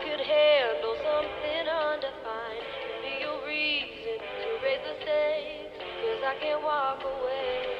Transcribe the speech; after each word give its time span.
Could 0.00 0.20
handle 0.20 0.96
something 1.04 1.68
undefined. 1.68 2.64
Be 3.02 3.22
a 3.22 3.24
reason 3.46 4.18
to 4.18 4.48
raise 4.64 4.80
the 4.82 4.94
stakes, 5.02 5.78
cause 5.78 6.22
I 6.26 6.34
can't 6.40 6.62
walk 6.62 7.04
away. 7.04 7.76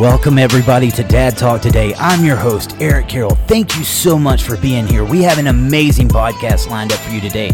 Welcome, 0.00 0.38
everybody, 0.38 0.90
to 0.92 1.02
Dad 1.02 1.36
Talk 1.36 1.60
Today. 1.60 1.92
I'm 1.96 2.24
your 2.24 2.36
host, 2.36 2.76
Eric 2.80 3.08
Carroll. 3.08 3.34
Thank 3.48 3.76
you 3.76 3.84
so 3.84 4.16
much 4.18 4.44
for 4.44 4.56
being 4.56 4.86
here. 4.86 5.04
We 5.04 5.20
have 5.22 5.36
an 5.38 5.48
amazing 5.48 6.08
podcast 6.08 6.70
lined 6.70 6.92
up 6.92 7.00
for 7.00 7.10
you 7.10 7.20
today. 7.20 7.50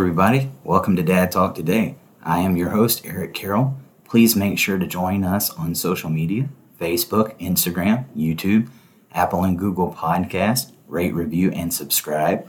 everybody, 0.00 0.50
welcome 0.64 0.96
to 0.96 1.02
Dad 1.02 1.30
Talk 1.30 1.54
Today. 1.54 1.96
I 2.22 2.38
am 2.38 2.56
your 2.56 2.70
host, 2.70 3.04
Eric 3.04 3.34
Carroll. 3.34 3.76
Please 4.08 4.34
make 4.34 4.58
sure 4.58 4.78
to 4.78 4.86
join 4.86 5.22
us 5.22 5.50
on 5.50 5.74
social 5.74 6.08
media 6.08 6.48
Facebook, 6.80 7.38
Instagram, 7.38 8.06
YouTube, 8.16 8.70
Apple 9.12 9.44
and 9.44 9.58
Google 9.58 9.92
Podcast, 9.92 10.72
rate, 10.88 11.12
review, 11.12 11.50
and 11.50 11.74
subscribe. 11.74 12.48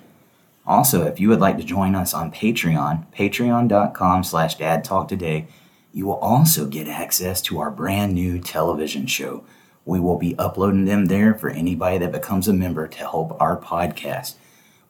Also, 0.65 1.05
if 1.05 1.19
you 1.19 1.27
would 1.27 1.41
like 1.41 1.57
to 1.57 1.63
join 1.63 1.95
us 1.95 2.13
on 2.13 2.31
Patreon, 2.31 3.05
patreon.com 3.13 4.23
slash 4.23 4.55
Dad 4.55 4.85
Talk 4.85 5.09
Today, 5.09 5.47
you 5.91 6.05
will 6.05 6.19
also 6.19 6.65
get 6.65 6.87
access 6.87 7.41
to 7.41 7.59
our 7.59 7.69
brand 7.69 8.13
new 8.13 8.39
television 8.39 9.05
show. 9.05 9.43
We 9.83 9.99
will 9.99 10.17
be 10.17 10.37
uploading 10.39 10.85
them 10.85 11.05
there 11.07 11.33
for 11.33 11.49
anybody 11.49 11.97
that 11.97 12.13
becomes 12.13 12.47
a 12.47 12.53
member 12.53 12.87
to 12.87 12.97
help 12.99 13.35
our 13.41 13.59
podcast. 13.59 14.35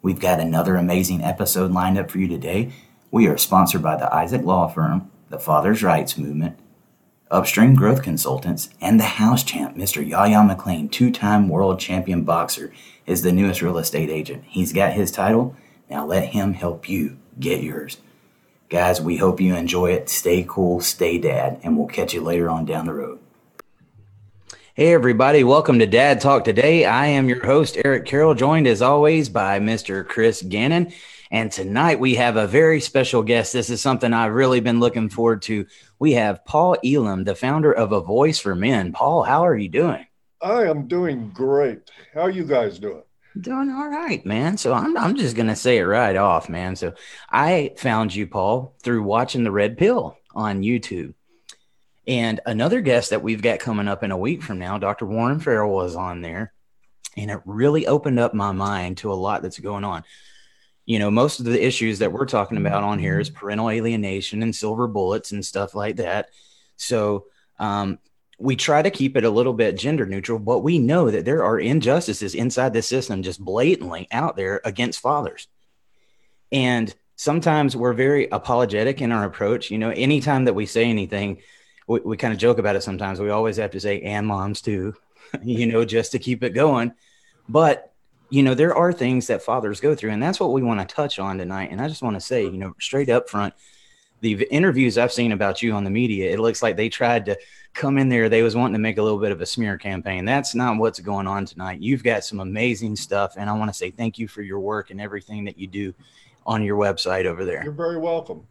We've 0.03 0.19
got 0.19 0.41
another 0.41 0.75
amazing 0.75 1.23
episode 1.23 1.71
lined 1.71 1.97
up 1.97 2.11
for 2.11 2.17
you 2.17 2.27
today. 2.27 2.73
We 3.09 3.25
are 3.27 3.37
sponsored 3.37 3.81
by 3.81 3.95
the 3.95 4.13
Isaac 4.13 4.43
Law 4.43 4.67
Firm, 4.67 5.09
the 5.29 5.39
Father's 5.39 5.81
Rights 5.81 6.17
Movement, 6.17 6.59
Upstream 7.31 7.73
Growth 7.73 8.03
Consultants, 8.03 8.69
and 8.81 8.99
the 8.99 9.05
house 9.05 9.45
champ, 9.45 9.77
Mr. 9.77 10.05
Yaya 10.05 10.43
McLean, 10.43 10.89
two 10.89 11.09
time 11.09 11.47
world 11.47 11.79
champion 11.79 12.23
boxer, 12.23 12.73
is 13.05 13.21
the 13.21 13.31
newest 13.31 13.61
real 13.61 13.77
estate 13.77 14.09
agent. 14.09 14.43
He's 14.45 14.73
got 14.73 14.91
his 14.91 15.09
title. 15.09 15.55
Now 15.89 16.05
let 16.05 16.33
him 16.33 16.53
help 16.53 16.89
you 16.89 17.17
get 17.39 17.63
yours. 17.63 17.99
Guys, 18.69 18.99
we 18.99 19.15
hope 19.15 19.39
you 19.39 19.55
enjoy 19.55 19.91
it. 19.91 20.09
Stay 20.09 20.45
cool, 20.45 20.81
stay 20.81 21.17
dad, 21.17 21.61
and 21.63 21.77
we'll 21.77 21.87
catch 21.87 22.13
you 22.13 22.19
later 22.19 22.49
on 22.49 22.65
down 22.65 22.87
the 22.87 22.93
road. 22.93 23.19
Hey, 24.75 24.91
everybody, 24.91 25.43
welcome 25.43 25.77
to 25.77 25.85
Dad 25.85 26.19
Talk 26.19 26.43
Today. 26.43 26.83
I 26.83 27.05
am 27.05 27.29
your 27.29 27.45
host, 27.45 27.77
Eric 27.85 28.05
Carroll, 28.05 28.33
joined 28.33 28.65
as 28.65 28.81
always 28.81 29.29
by 29.29 29.59
Mr. 29.59 30.03
Chris 30.03 30.41
Gannon. 30.41 30.91
And 31.29 31.51
tonight 31.51 31.99
we 31.99 32.15
have 32.15 32.37
a 32.37 32.47
very 32.47 32.81
special 32.81 33.21
guest. 33.21 33.53
This 33.53 33.69
is 33.69 33.81
something 33.81 34.11
I've 34.11 34.33
really 34.33 34.61
been 34.61 34.79
looking 34.79 35.09
forward 35.09 35.43
to. 35.43 35.67
We 35.99 36.13
have 36.13 36.43
Paul 36.45 36.75
Elam, 36.83 37.23
the 37.23 37.35
founder 37.35 37.71
of 37.71 37.91
A 37.91 38.01
Voice 38.01 38.39
for 38.39 38.55
Men. 38.55 38.93
Paul, 38.93 39.21
how 39.21 39.45
are 39.45 39.55
you 39.55 39.69
doing? 39.69 40.07
I 40.41 40.63
am 40.63 40.87
doing 40.87 41.29
great. 41.29 41.91
How 42.15 42.21
are 42.21 42.31
you 42.31 42.43
guys 42.43 42.79
doing? 42.79 43.03
Doing 43.39 43.69
all 43.69 43.89
right, 43.89 44.25
man. 44.25 44.57
So 44.57 44.73
I'm 44.73 44.97
I'm 44.97 45.15
just 45.15 45.35
gonna 45.35 45.55
say 45.55 45.77
it 45.77 45.83
right 45.83 46.15
off, 46.15 46.49
man. 46.49 46.75
So 46.75 46.95
I 47.29 47.75
found 47.77 48.15
you, 48.15 48.25
Paul, 48.25 48.73
through 48.81 49.03
watching 49.03 49.43
the 49.43 49.51
Red 49.51 49.77
Pill 49.77 50.17
on 50.33 50.63
YouTube. 50.63 51.13
And 52.07 52.41
another 52.45 52.81
guest 52.81 53.11
that 53.11 53.23
we've 53.23 53.41
got 53.41 53.59
coming 53.59 53.87
up 53.87 54.03
in 54.03 54.11
a 54.11 54.17
week 54.17 54.43
from 54.43 54.59
now, 54.59 54.77
Dr. 54.77 55.05
Warren 55.05 55.39
Farrell 55.39 55.73
was 55.73 55.95
on 55.95 56.21
there. 56.21 56.53
And 57.15 57.31
it 57.31 57.39
really 57.45 57.87
opened 57.87 58.19
up 58.19 58.33
my 58.33 58.51
mind 58.51 58.97
to 58.97 59.11
a 59.11 59.15
lot 59.15 59.41
that's 59.41 59.59
going 59.59 59.83
on. 59.83 60.03
You 60.85 60.99
know, 60.99 61.09
most 61.09 61.39
of 61.39 61.45
the 61.45 61.65
issues 61.65 61.99
that 61.99 62.11
we're 62.11 62.25
talking 62.25 62.57
about 62.57 62.83
on 62.83 62.99
here 62.99 63.19
is 63.19 63.29
parental 63.29 63.69
alienation 63.69 64.43
and 64.43 64.53
silver 64.53 64.87
bullets 64.87 65.31
and 65.31 65.45
stuff 65.45 65.75
like 65.75 65.97
that. 65.97 66.29
So 66.75 67.27
um, 67.57 67.99
we 68.37 68.57
try 68.57 68.81
to 68.81 68.91
keep 68.91 69.15
it 69.15 69.23
a 69.23 69.29
little 69.29 69.53
bit 69.53 69.77
gender 69.77 70.05
neutral, 70.05 70.39
but 70.39 70.59
we 70.59 70.79
know 70.79 71.09
that 71.09 71.23
there 71.23 71.45
are 71.45 71.57
injustices 71.57 72.35
inside 72.35 72.73
the 72.73 72.81
system 72.81 73.21
just 73.23 73.39
blatantly 73.39 74.07
out 74.11 74.35
there 74.35 74.59
against 74.65 74.99
fathers. 74.99 75.47
And 76.51 76.93
sometimes 77.15 77.75
we're 77.75 77.93
very 77.93 78.27
apologetic 78.27 79.01
in 79.01 79.13
our 79.13 79.23
approach. 79.23 79.71
You 79.71 79.77
know, 79.77 79.91
anytime 79.91 80.45
that 80.45 80.55
we 80.55 80.65
say 80.65 80.85
anything, 80.85 81.39
we, 81.87 81.99
we 82.01 82.17
kind 82.17 82.33
of 82.33 82.39
joke 82.39 82.57
about 82.57 82.75
it 82.75 82.83
sometimes. 82.83 83.19
We 83.19 83.29
always 83.29 83.57
have 83.57 83.71
to 83.71 83.79
say, 83.79 84.01
and 84.01 84.27
moms 84.27 84.61
too, 84.61 84.95
you 85.43 85.67
know, 85.67 85.85
just 85.85 86.11
to 86.13 86.19
keep 86.19 86.43
it 86.43 86.51
going. 86.51 86.93
But, 87.49 87.93
you 88.29 88.43
know, 88.43 88.53
there 88.53 88.75
are 88.75 88.93
things 88.93 89.27
that 89.27 89.43
fathers 89.43 89.79
go 89.79 89.95
through, 89.95 90.11
and 90.11 90.23
that's 90.23 90.39
what 90.39 90.53
we 90.53 90.63
want 90.63 90.87
to 90.87 90.95
touch 90.95 91.19
on 91.19 91.37
tonight. 91.37 91.69
And 91.71 91.81
I 91.81 91.87
just 91.87 92.01
want 92.01 92.15
to 92.15 92.21
say, 92.21 92.43
you 92.43 92.57
know, 92.57 92.75
straight 92.79 93.09
up 93.09 93.29
front, 93.29 93.53
the 94.21 94.47
interviews 94.49 94.97
I've 94.97 95.11
seen 95.11 95.33
about 95.33 95.61
you 95.61 95.73
on 95.73 95.83
the 95.83 95.89
media, 95.89 96.31
it 96.31 96.39
looks 96.39 96.63
like 96.63 96.77
they 96.77 96.87
tried 96.87 97.25
to 97.25 97.37
come 97.73 97.97
in 97.97 98.07
there. 98.07 98.29
They 98.29 98.41
was 98.41 98.55
wanting 98.55 98.73
to 98.73 98.79
make 98.79 98.97
a 98.97 99.03
little 99.03 99.19
bit 99.19 99.33
of 99.33 99.41
a 99.41 99.45
smear 99.45 99.77
campaign. 99.77 100.23
That's 100.23 100.55
not 100.55 100.77
what's 100.77 101.01
going 101.01 101.27
on 101.27 101.45
tonight. 101.45 101.81
You've 101.81 102.03
got 102.03 102.23
some 102.23 102.39
amazing 102.39 102.95
stuff, 102.95 103.33
and 103.37 103.49
I 103.49 103.53
want 103.53 103.69
to 103.69 103.77
say 103.77 103.91
thank 103.91 104.17
you 104.17 104.29
for 104.29 104.41
your 104.41 104.61
work 104.61 104.91
and 104.91 105.01
everything 105.01 105.43
that 105.45 105.59
you 105.59 105.67
do 105.67 105.93
on 106.45 106.63
your 106.63 106.77
website 106.77 107.25
over 107.25 107.43
there. 107.43 107.63
You're 107.63 107.73
very 107.73 107.97
welcome. 107.97 108.47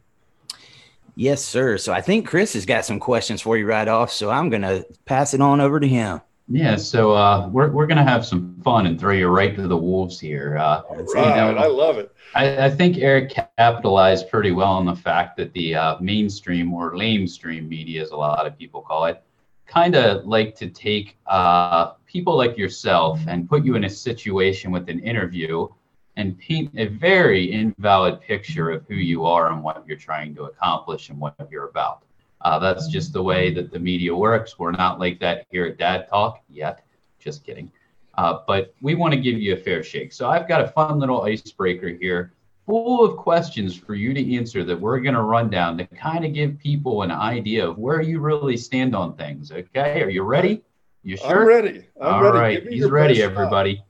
Yes, 1.14 1.44
sir. 1.44 1.78
So 1.78 1.92
I 1.92 2.00
think 2.00 2.26
Chris 2.26 2.54
has 2.54 2.66
got 2.66 2.84
some 2.84 2.98
questions 2.98 3.42
for 3.42 3.56
you 3.56 3.66
right 3.66 3.88
off. 3.88 4.10
So 4.12 4.30
I'm 4.30 4.48
going 4.48 4.62
to 4.62 4.86
pass 5.04 5.34
it 5.34 5.40
on 5.40 5.60
over 5.60 5.78
to 5.78 5.88
him. 5.88 6.20
Yeah, 6.48 6.76
so 6.76 7.12
uh, 7.12 7.48
we're 7.48 7.70
we're 7.70 7.86
gonna 7.86 8.04
have 8.04 8.26
some 8.26 8.60
fun 8.62 8.86
and 8.86 8.98
throw 8.98 9.12
you 9.12 9.28
right 9.28 9.54
to 9.54 9.68
the 9.68 9.76
wolves 9.76 10.18
here. 10.18 10.58
Uh, 10.58 10.82
All 10.82 10.96
you 10.98 11.14
right. 11.14 11.36
know, 11.36 11.56
I 11.56 11.66
love 11.66 11.98
it. 11.98 12.12
I, 12.34 12.66
I 12.66 12.70
think 12.70 12.98
Eric 12.98 13.32
capitalized 13.56 14.28
pretty 14.28 14.50
well 14.50 14.72
on 14.72 14.84
the 14.84 14.94
fact 14.94 15.36
that 15.38 15.52
the 15.54 15.74
uh, 15.74 15.96
mainstream 16.00 16.74
or 16.74 16.92
lamestream 16.92 17.68
media, 17.68 18.02
as 18.02 18.10
a 18.10 18.16
lot 18.16 18.46
of 18.46 18.58
people 18.58 18.82
call 18.82 19.06
it, 19.06 19.22
kind 19.66 19.94
of 19.94 20.26
like 20.26 20.54
to 20.56 20.68
take 20.68 21.16
uh, 21.26 21.92
people 22.06 22.36
like 22.36 22.58
yourself 22.58 23.20
and 23.28 23.48
put 23.48 23.64
you 23.64 23.76
in 23.76 23.84
a 23.84 23.90
situation 23.90 24.70
with 24.70 24.88
an 24.90 24.98
interview 24.98 25.68
and 26.16 26.38
paint 26.38 26.70
a 26.76 26.86
very 26.86 27.52
invalid 27.52 28.20
picture 28.20 28.70
of 28.70 28.84
who 28.86 28.94
you 28.94 29.24
are 29.24 29.50
and 29.52 29.62
what 29.62 29.82
you're 29.86 29.96
trying 29.96 30.34
to 30.34 30.44
accomplish 30.44 31.08
and 31.08 31.18
what 31.18 31.34
you're 31.50 31.68
about. 31.68 32.02
Uh, 32.42 32.58
that's 32.58 32.88
just 32.88 33.12
the 33.12 33.22
way 33.22 33.52
that 33.54 33.70
the 33.70 33.78
media 33.78 34.14
works. 34.14 34.58
We're 34.58 34.72
not 34.72 34.98
like 34.98 35.20
that 35.20 35.46
here 35.50 35.64
at 35.66 35.78
Dad 35.78 36.08
Talk 36.08 36.42
yet. 36.48 36.84
Just 37.18 37.44
kidding. 37.44 37.70
Uh, 38.18 38.40
but 38.46 38.74
we 38.82 38.94
want 38.94 39.14
to 39.14 39.20
give 39.20 39.38
you 39.40 39.54
a 39.54 39.56
fair 39.56 39.82
shake. 39.82 40.12
So 40.12 40.28
I've 40.28 40.48
got 40.48 40.60
a 40.60 40.68
fun 40.68 40.98
little 40.98 41.22
icebreaker 41.22 41.88
here 41.88 42.34
full 42.66 43.04
of 43.04 43.16
questions 43.16 43.74
for 43.76 43.94
you 43.94 44.12
to 44.14 44.36
answer 44.36 44.64
that 44.64 44.78
we're 44.78 45.00
going 45.00 45.14
to 45.14 45.22
run 45.22 45.50
down 45.50 45.78
to 45.78 45.86
kind 45.86 46.24
of 46.24 46.32
give 46.32 46.58
people 46.58 47.02
an 47.02 47.10
idea 47.10 47.66
of 47.68 47.78
where 47.78 48.00
you 48.00 48.20
really 48.20 48.56
stand 48.56 48.94
on 48.94 49.16
things. 49.16 49.50
Okay. 49.50 50.02
Are 50.02 50.10
you 50.10 50.22
ready? 50.22 50.62
You 51.02 51.16
sure? 51.16 51.42
I'm 51.42 51.48
ready. 51.48 51.84
I'm 52.00 52.14
All 52.14 52.22
ready. 52.22 52.38
right, 52.38 52.72
he's 52.72 52.88
ready, 52.88 53.14
best 53.14 53.22
shot. 53.22 53.32
everybody. 53.32 53.82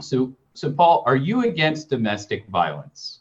So, 0.00 0.32
so 0.60 0.70
Paul, 0.70 1.02
are 1.06 1.16
you 1.16 1.44
against 1.46 1.88
domestic 1.88 2.46
violence? 2.48 3.20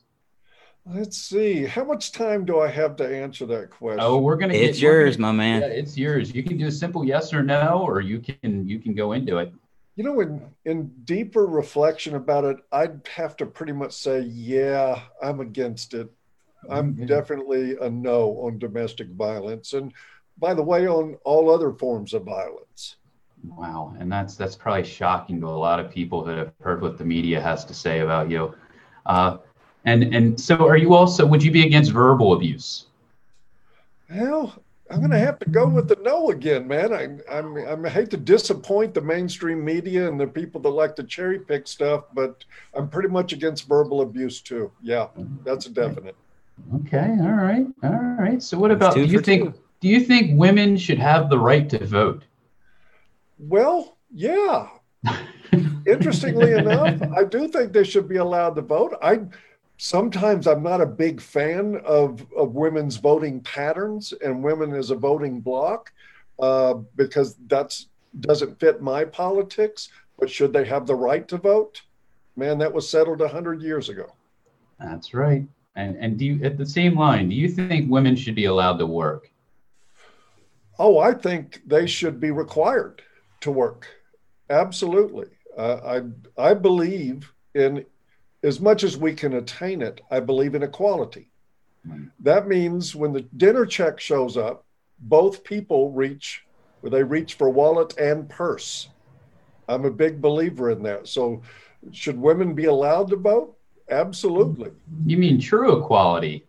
Let's 0.86 1.18
see. 1.18 1.64
How 1.66 1.86
much 1.86 2.12
time 2.12 2.44
do 2.46 2.60
I 2.60 2.68
have 2.68 2.98
to 2.98 3.08
answer 3.08 3.46
that 3.46 3.70
question? 3.70 4.00
Oh, 4.02 4.18
we're 4.18 4.36
gonna. 4.36 4.54
It's 4.54 4.78
get, 4.80 4.84
yours, 4.84 5.16
gonna- 5.16 5.32
my 5.34 5.38
man. 5.38 5.62
Yeah, 5.62 5.68
it's 5.68 5.98
yours. 5.98 6.34
You 6.34 6.44
can 6.44 6.58
do 6.58 6.68
a 6.68 6.72
simple 6.72 7.06
yes 7.06 7.34
or 7.34 7.42
no, 7.44 7.84
or 7.88 8.02
you 8.02 8.20
can 8.20 8.68
you 8.68 8.80
can 8.80 8.94
go 8.94 9.14
into 9.14 9.38
it. 9.38 9.54
You 9.96 10.04
know, 10.04 10.20
in 10.20 10.42
in 10.66 10.92
deeper 11.06 11.46
reflection 11.46 12.16
about 12.16 12.44
it, 12.44 12.58
I'd 12.72 13.08
have 13.16 13.38
to 13.38 13.46
pretty 13.46 13.74
much 13.74 13.94
say, 13.94 14.22
yeah, 14.22 15.02
I'm 15.22 15.40
against 15.40 15.94
it. 15.94 16.10
I'm 16.70 16.96
Mhm. 16.96 17.08
definitely 17.08 17.78
a 17.80 17.90
no 17.90 18.38
on 18.42 18.60
domestic 18.60 19.08
violence, 19.10 19.74
and 19.74 19.94
by 20.38 20.54
the 20.54 20.64
way, 20.64 20.88
on 20.88 21.16
all 21.24 21.50
other 21.50 21.72
forms 21.72 22.14
of 22.14 22.24
violence. 22.24 22.96
Wow, 23.48 23.96
and 24.00 24.12
that's 24.12 24.36
that's 24.36 24.56
probably 24.56 24.84
shocking 24.84 25.40
to 25.42 25.48
a 25.48 25.50
lot 25.50 25.80
of 25.80 25.90
people 25.90 26.24
that 26.26 26.38
have 26.38 26.52
heard 26.62 26.82
what 26.82 26.98
the 26.98 27.06
media 27.06 27.42
has 27.42 27.64
to 27.66 27.74
say 27.74 28.00
about 28.00 28.30
you. 28.30 28.54
Uh, 29.06 29.38
and 29.86 30.04
and 30.14 30.40
so, 30.40 30.68
are 30.68 30.78
you 30.78 30.94
also? 30.94 31.26
Would 31.26 31.44
you 31.44 31.52
be 31.52 31.66
against 31.66 31.92
verbal 31.92 32.34
abuse? 32.34 32.88
Well, 34.10 34.62
I'm 34.92 35.00
going 35.00 35.12
to 35.12 35.20
have 35.20 35.38
to 35.40 35.50
go 35.50 35.68
with 35.68 35.88
the 35.88 35.98
no 36.02 36.32
again, 36.32 36.68
man. 36.68 36.94
I, 36.94 37.04
I'm, 37.32 37.58
I'm, 37.58 37.86
I 37.86 37.90
hate 37.90 38.10
to 38.10 38.18
disappoint 38.18 38.96
the 38.96 39.02
mainstream 39.02 39.64
media 39.64 40.08
and 40.08 40.20
the 40.20 40.26
people 40.26 40.60
that 40.62 40.70
like 40.70 40.96
to 40.96 41.04
cherry 41.04 41.40
pick 41.40 41.68
stuff, 41.68 42.06
but 42.14 42.44
I'm 42.74 42.90
pretty 42.90 43.10
much 43.10 43.32
against 43.32 43.68
verbal 43.68 44.02
abuse 44.02 44.42
too. 44.42 44.72
Yeah, 44.82 45.08
that's 45.44 45.68
a 45.68 45.70
definite. 45.70 46.16
Okay, 46.82 47.16
all 47.22 47.34
right, 47.34 47.68
all 47.84 48.16
right. 48.20 48.42
So 48.42 48.58
what 48.58 48.72
about 48.72 48.96
do 48.96 49.04
you 49.04 49.22
think 49.22 49.54
two. 49.54 49.62
do 49.80 49.88
you 49.88 50.02
think 50.02 50.38
women 50.38 50.76
should 50.76 51.00
have 51.00 51.30
the 51.30 51.38
right 51.38 51.70
to 51.70 51.86
vote? 51.86 52.24
Well, 53.40 53.98
yeah. 54.14 54.68
Interestingly 55.88 56.52
enough, 56.58 57.02
I 57.16 57.24
do 57.24 57.48
think 57.48 57.72
they 57.72 57.86
should 57.86 58.08
be 58.08 58.18
allowed 58.18 58.56
to 58.56 58.62
vote. 58.62 58.96
I 59.02 59.22
sometimes 59.78 60.46
I'm 60.46 60.62
not 60.62 60.82
a 60.82 60.86
big 60.86 61.22
fan 61.22 61.82
of, 61.86 62.26
of 62.36 62.54
women's 62.54 62.98
voting 62.98 63.40
patterns 63.42 64.14
and 64.24 64.44
women 64.44 64.76
as 64.76 64.92
a 64.92 64.96
voting 64.96 65.40
bloc 65.40 65.92
uh, 66.38 66.76
because 66.96 67.36
that's 67.48 67.88
doesn't 68.20 68.60
fit 68.60 68.82
my 68.82 69.06
politics. 69.06 69.90
But 70.20 70.30
should 70.30 70.52
they 70.52 70.66
have 70.66 70.86
the 70.86 70.96
right 70.96 71.26
to 71.30 71.38
vote? 71.38 71.82
Man, 72.36 72.58
that 72.58 72.74
was 72.74 72.90
settled 72.90 73.22
hundred 73.22 73.62
years 73.62 73.88
ago. 73.88 74.14
That's 74.80 75.14
right. 75.14 75.48
And 75.76 75.96
and 75.98 76.18
do 76.18 76.26
you 76.26 76.44
at 76.44 76.58
the 76.58 76.66
same 76.66 76.98
line, 76.98 77.30
do 77.30 77.36
you 77.36 77.48
think 77.48 77.90
women 77.90 78.18
should 78.18 78.36
be 78.36 78.46
allowed 78.46 78.80
to 78.80 78.86
work? 78.86 79.32
Oh, 80.78 81.00
I 81.00 81.14
think 81.14 81.62
they 81.66 81.88
should 81.88 82.20
be 82.20 82.32
required 82.32 83.02
to 83.42 83.52
work. 83.52 83.88
Absolutely. 84.50 85.28
Uh, 85.58 86.02
I 86.38 86.50
I 86.50 86.54
believe 86.54 87.32
in 87.56 87.86
as 88.44 88.60
much 88.60 88.84
as 88.84 88.98
we 88.98 89.14
can 89.14 89.34
attain 89.34 89.82
it. 89.82 90.02
I 90.10 90.20
believe 90.20 90.56
in 90.56 90.64
equality. 90.64 91.32
That 92.20 92.48
means 92.48 92.96
when 92.96 93.14
the 93.14 93.22
dinner 93.22 93.66
check 93.66 94.00
shows 94.00 94.38
up, 94.38 94.66
both 95.00 95.44
people 95.44 95.92
reach 95.92 96.44
where 96.82 96.92
they 96.92 97.04
reach 97.04 97.34
for 97.34 97.50
wallet 97.50 97.98
and 97.98 98.30
purse. 98.30 98.90
I'm 99.68 99.86
a 99.86 99.92
big 99.92 100.22
believer 100.22 100.72
in 100.72 100.84
that. 100.84 101.08
So, 101.08 101.42
should 101.92 102.20
women 102.20 102.54
be 102.54 102.66
allowed 102.66 103.10
to 103.10 103.16
vote? 103.16 103.56
Absolutely. 103.90 104.72
You 105.06 105.18
mean 105.18 105.40
true 105.40 105.82
equality? 105.82 106.46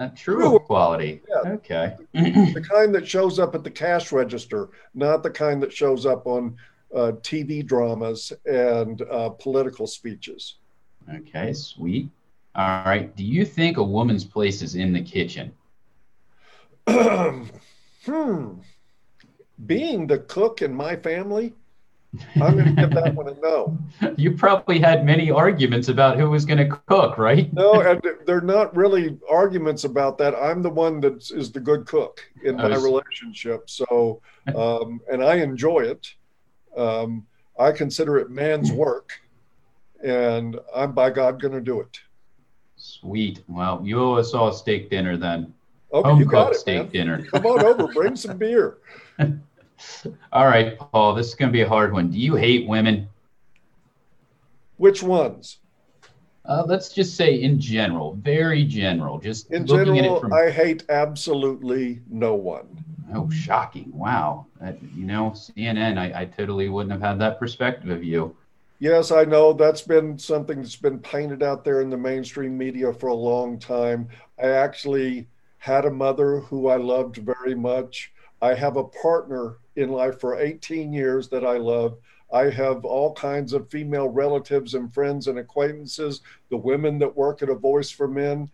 Uh, 0.00 0.08
true, 0.16 0.36
True 0.36 0.56
equality. 0.56 1.20
yeah. 1.28 1.52
Okay. 1.52 1.94
the 2.14 2.66
kind 2.68 2.94
that 2.94 3.06
shows 3.06 3.38
up 3.38 3.54
at 3.54 3.62
the 3.62 3.70
cash 3.70 4.12
register, 4.12 4.70
not 4.94 5.22
the 5.22 5.30
kind 5.30 5.62
that 5.62 5.72
shows 5.72 6.06
up 6.06 6.26
on 6.26 6.56
uh, 6.94 7.12
TV 7.20 7.64
dramas 7.64 8.32
and 8.46 9.02
uh, 9.02 9.28
political 9.28 9.86
speeches. 9.86 10.56
okay, 11.14 11.52
sweet. 11.52 12.08
All 12.54 12.82
right. 12.84 13.14
Do 13.14 13.24
you 13.24 13.44
think 13.44 13.76
a 13.76 13.82
woman's 13.82 14.24
place 14.24 14.62
is 14.62 14.74
in 14.74 14.92
the 14.92 15.02
kitchen? 15.02 15.52
hmm. 16.88 18.54
Being 19.66 20.06
the 20.06 20.18
cook 20.26 20.62
in 20.62 20.74
my 20.74 20.96
family, 20.96 21.52
I'm 22.36 22.54
going 22.54 22.64
to 22.64 22.72
give 22.72 22.90
that 22.90 23.14
one 23.14 23.28
a 23.28 23.34
no. 23.34 23.78
You 24.16 24.32
probably 24.32 24.78
had 24.78 25.04
many 25.04 25.30
arguments 25.30 25.88
about 25.88 26.18
who 26.18 26.28
was 26.30 26.44
going 26.44 26.58
to 26.58 26.80
cook, 26.86 27.18
right? 27.18 27.52
No, 27.52 27.80
and 27.80 28.02
they're 28.26 28.40
not 28.40 28.74
really 28.74 29.18
arguments 29.30 29.84
about 29.84 30.18
that. 30.18 30.34
I'm 30.34 30.62
the 30.62 30.70
one 30.70 31.00
that 31.02 31.30
is 31.30 31.52
the 31.52 31.60
good 31.60 31.86
cook 31.86 32.20
in 32.44 32.56
my 32.56 32.68
was- 32.68 32.82
relationship. 32.82 33.70
So, 33.70 34.20
um, 34.56 35.00
and 35.10 35.22
I 35.22 35.36
enjoy 35.36 35.80
it. 35.80 36.12
Um, 36.76 37.26
I 37.58 37.72
consider 37.72 38.18
it 38.18 38.30
man's 38.30 38.72
work, 38.72 39.12
and 40.02 40.58
I'm 40.74 40.92
by 40.92 41.10
God 41.10 41.40
going 41.40 41.54
to 41.54 41.60
do 41.60 41.80
it. 41.80 42.00
Sweet. 42.76 43.42
Well, 43.48 43.82
you 43.84 44.00
owe 44.00 44.14
us 44.14 44.32
all 44.32 44.48
a 44.48 44.54
steak 44.54 44.88
dinner 44.88 45.16
then. 45.16 45.52
Okay, 45.92 46.08
Home 46.08 46.18
you 46.18 46.24
got 46.24 46.48
cooked 46.48 46.60
steak 46.60 46.82
man. 46.84 46.90
dinner. 46.90 47.24
Come 47.26 47.46
on 47.46 47.64
over, 47.64 47.88
bring 47.92 48.16
some 48.16 48.38
beer. 48.38 48.78
All 50.32 50.46
right, 50.46 50.78
Paul, 50.78 51.14
this 51.14 51.28
is 51.28 51.34
going 51.34 51.50
to 51.50 51.52
be 51.52 51.62
a 51.62 51.68
hard 51.68 51.92
one. 51.92 52.10
Do 52.10 52.18
you 52.18 52.34
hate 52.36 52.68
women? 52.68 53.08
Which 54.76 55.02
ones? 55.02 55.58
Uh, 56.44 56.64
let's 56.66 56.88
just 56.88 57.16
say 57.16 57.34
in 57.42 57.60
general, 57.60 58.14
very 58.14 58.64
general, 58.64 59.18
just 59.18 59.50
In 59.52 59.66
looking 59.66 59.98
at 59.98 60.04
it 60.04 60.08
general, 60.08 60.20
from. 60.20 60.32
I 60.32 60.50
hate 60.50 60.84
absolutely 60.88 62.00
no 62.08 62.34
one. 62.34 62.82
Oh, 63.14 63.28
shocking. 63.30 63.90
Wow. 63.92 64.46
That, 64.60 64.78
you 64.94 65.04
know, 65.04 65.30
CNN, 65.30 65.98
I, 65.98 66.22
I 66.22 66.24
totally 66.24 66.68
wouldn't 66.68 66.92
have 66.92 67.02
had 67.02 67.18
that 67.20 67.38
perspective 67.38 67.90
of 67.90 68.02
you. 68.02 68.34
Yes, 68.78 69.10
I 69.10 69.24
know 69.24 69.52
that's 69.52 69.82
been 69.82 70.18
something 70.18 70.62
that's 70.62 70.76
been 70.76 70.98
painted 70.98 71.42
out 71.42 71.64
there 71.64 71.82
in 71.82 71.90
the 71.90 71.98
mainstream 71.98 72.56
media 72.56 72.92
for 72.94 73.08
a 73.08 73.14
long 73.14 73.58
time. 73.58 74.08
I 74.42 74.48
actually 74.48 75.28
had 75.58 75.84
a 75.84 75.90
mother 75.90 76.40
who 76.40 76.68
I 76.68 76.76
loved 76.76 77.18
very 77.18 77.54
much. 77.54 78.10
I 78.40 78.54
have 78.54 78.76
a 78.78 78.84
partner 78.84 79.58
in 79.80 79.90
life 79.90 80.20
for 80.20 80.38
18 80.38 80.92
years 80.92 81.28
that 81.28 81.44
I 81.44 81.56
love. 81.56 81.98
I 82.32 82.48
have 82.50 82.84
all 82.84 83.12
kinds 83.14 83.52
of 83.52 83.68
female 83.68 84.08
relatives 84.08 84.74
and 84.74 84.92
friends 84.92 85.26
and 85.26 85.38
acquaintances, 85.38 86.20
the 86.48 86.56
women 86.56 86.98
that 87.00 87.16
work 87.16 87.42
at 87.42 87.48
A 87.48 87.54
Voice 87.54 87.90
for 87.90 88.06
Men. 88.06 88.48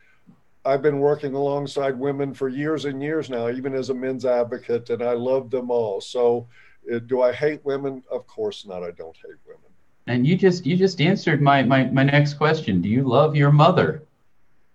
I've 0.64 0.82
been 0.82 0.98
working 0.98 1.34
alongside 1.34 1.98
women 1.98 2.34
for 2.34 2.48
years 2.48 2.86
and 2.86 3.02
years 3.02 3.30
now, 3.30 3.50
even 3.50 3.74
as 3.74 3.90
a 3.90 3.94
men's 3.94 4.24
advocate, 4.24 4.90
and 4.90 5.02
I 5.02 5.12
love 5.12 5.50
them 5.50 5.70
all. 5.70 6.00
So, 6.00 6.48
uh, 6.92 6.98
do 7.00 7.22
I 7.22 7.32
hate 7.32 7.64
women? 7.64 8.02
Of 8.10 8.26
course 8.26 8.66
not. 8.66 8.82
I 8.82 8.90
don't 8.90 9.16
hate 9.16 9.36
women. 9.46 9.60
And 10.08 10.26
you 10.26 10.36
just 10.36 10.64
you 10.64 10.76
just 10.76 11.00
answered 11.00 11.42
my, 11.42 11.62
my, 11.62 11.84
my 11.84 12.04
next 12.04 12.34
question. 12.34 12.80
Do 12.80 12.88
you 12.88 13.02
love 13.02 13.36
your 13.36 13.52
mother? 13.52 14.02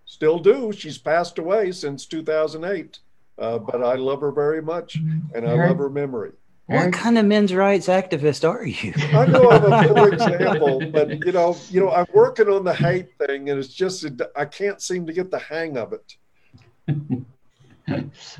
Still 0.05 0.39
do. 0.39 0.71
She's 0.73 0.97
passed 0.97 1.39
away 1.39 1.71
since 1.71 2.05
2008, 2.05 2.99
uh, 3.37 3.57
but 3.59 3.83
I 3.83 3.95
love 3.95 4.21
her 4.21 4.31
very 4.31 4.61
much, 4.61 4.95
and 5.33 5.47
I 5.47 5.53
love 5.53 5.77
her 5.77 5.89
memory. 5.89 6.33
What 6.71 6.93
kind 6.93 7.17
of 7.17 7.25
men's 7.25 7.53
rights 7.53 7.87
activist 7.87 8.47
are 8.47 8.65
you? 8.65 8.93
I 9.17 9.25
know 9.25 9.49
I'm 9.49 9.65
a 9.65 9.93
poor 9.93 10.13
example, 10.13 10.81
but 10.91 11.25
you 11.25 11.31
know, 11.31 11.57
you 11.69 11.81
know, 11.81 11.91
I'm 11.91 12.05
working 12.13 12.47
on 12.47 12.63
the 12.63 12.73
hate 12.73 13.17
thing, 13.17 13.49
and 13.49 13.59
it's 13.59 13.73
just 13.73 14.05
I 14.35 14.45
can't 14.45 14.81
seem 14.81 15.05
to 15.07 15.13
get 15.13 15.31
the 15.31 15.39
hang 15.39 15.77
of 15.77 15.93
it. 15.93 16.15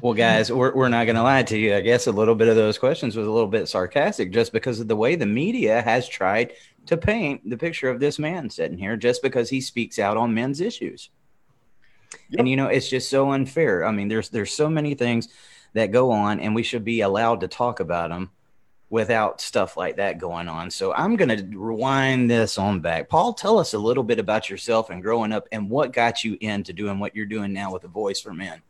Well, 0.01 0.13
guys, 0.13 0.51
we're, 0.51 0.73
we're 0.73 0.87
not 0.87 1.05
going 1.05 1.15
to 1.15 1.23
lie 1.23 1.43
to 1.43 1.57
you. 1.57 1.75
I 1.75 1.81
guess 1.81 2.07
a 2.07 2.11
little 2.11 2.35
bit 2.35 2.47
of 2.47 2.55
those 2.55 2.77
questions 2.77 3.15
was 3.15 3.27
a 3.27 3.31
little 3.31 3.49
bit 3.49 3.67
sarcastic 3.67 4.31
just 4.31 4.53
because 4.53 4.79
of 4.79 4.87
the 4.87 4.95
way 4.95 5.15
the 5.15 5.25
media 5.25 5.81
has 5.81 6.07
tried 6.07 6.53
to 6.85 6.95
paint 6.95 7.49
the 7.49 7.57
picture 7.57 7.89
of 7.89 7.99
this 7.99 8.17
man 8.17 8.49
sitting 8.49 8.77
here 8.77 8.95
just 8.95 9.21
because 9.21 9.49
he 9.49 9.59
speaks 9.59 9.99
out 9.99 10.15
on 10.15 10.33
men's 10.33 10.61
issues. 10.61 11.09
Yep. 12.29 12.39
And 12.39 12.49
you 12.49 12.55
know, 12.55 12.67
it's 12.67 12.89
just 12.89 13.09
so 13.09 13.31
unfair. 13.31 13.85
I 13.85 13.91
mean, 13.91 14.07
there's 14.07 14.29
there's 14.29 14.53
so 14.53 14.69
many 14.69 14.95
things 14.95 15.27
that 15.73 15.91
go 15.91 16.11
on 16.11 16.39
and 16.39 16.53
we 16.55 16.63
should 16.63 16.83
be 16.83 17.01
allowed 17.01 17.41
to 17.41 17.47
talk 17.47 17.79
about 17.79 18.09
them 18.09 18.31
without 18.89 19.39
stuff 19.39 19.77
like 19.77 19.95
that 19.95 20.17
going 20.17 20.49
on. 20.49 20.69
So 20.69 20.93
I'm 20.93 21.15
going 21.15 21.29
to 21.29 21.57
rewind 21.57 22.29
this 22.29 22.57
on 22.57 22.81
back. 22.81 23.07
Paul, 23.07 23.33
tell 23.33 23.57
us 23.57 23.73
a 23.73 23.79
little 23.79 24.03
bit 24.03 24.19
about 24.19 24.49
yourself 24.49 24.89
and 24.89 25.01
growing 25.01 25.31
up 25.31 25.47
and 25.51 25.69
what 25.69 25.93
got 25.93 26.25
you 26.25 26.37
into 26.41 26.73
doing 26.73 26.99
what 26.99 27.15
you're 27.15 27.25
doing 27.25 27.53
now 27.53 27.71
with 27.71 27.83
the 27.83 27.87
Voice 27.87 28.19
for 28.19 28.33
Men. 28.33 28.61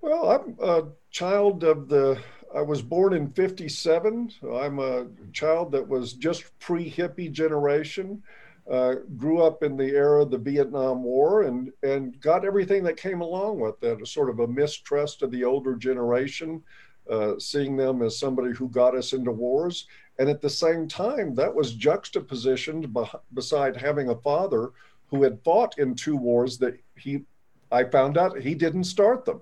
Well, 0.00 0.30
I'm 0.30 0.56
a 0.60 0.88
child 1.10 1.64
of 1.64 1.88
the. 1.88 2.18
I 2.54 2.62
was 2.62 2.82
born 2.82 3.14
in 3.14 3.30
'57. 3.30 4.32
So 4.40 4.56
I'm 4.56 4.78
a 4.78 5.06
child 5.32 5.72
that 5.72 5.88
was 5.88 6.12
just 6.12 6.56
pre-hippie 6.58 7.32
generation. 7.32 8.22
Uh, 8.70 8.94
grew 9.18 9.42
up 9.42 9.62
in 9.62 9.76
the 9.76 9.90
era 9.90 10.22
of 10.22 10.30
the 10.30 10.38
Vietnam 10.38 11.02
War 11.02 11.42
and 11.42 11.70
and 11.82 12.18
got 12.20 12.46
everything 12.46 12.82
that 12.82 12.96
came 12.96 13.20
along 13.20 13.60
with 13.60 13.78
that. 13.80 14.06
Sort 14.08 14.30
of 14.30 14.40
a 14.40 14.48
mistrust 14.48 15.20
of 15.22 15.30
the 15.30 15.44
older 15.44 15.76
generation, 15.76 16.62
uh, 17.10 17.38
seeing 17.38 17.76
them 17.76 18.00
as 18.00 18.18
somebody 18.18 18.52
who 18.54 18.70
got 18.70 18.96
us 18.96 19.12
into 19.12 19.32
wars, 19.32 19.86
and 20.18 20.30
at 20.30 20.40
the 20.40 20.48
same 20.48 20.88
time, 20.88 21.34
that 21.34 21.54
was 21.54 21.76
juxtapositioned 21.76 22.90
beside 23.34 23.76
having 23.76 24.08
a 24.08 24.16
father 24.16 24.70
who 25.08 25.22
had 25.22 25.44
fought 25.44 25.78
in 25.78 25.94
two 25.94 26.16
wars 26.16 26.58
that 26.58 26.78
he. 26.96 27.22
I 27.70 27.84
found 27.84 28.16
out 28.16 28.40
he 28.40 28.54
didn't 28.54 28.84
start 28.84 29.24
them. 29.24 29.40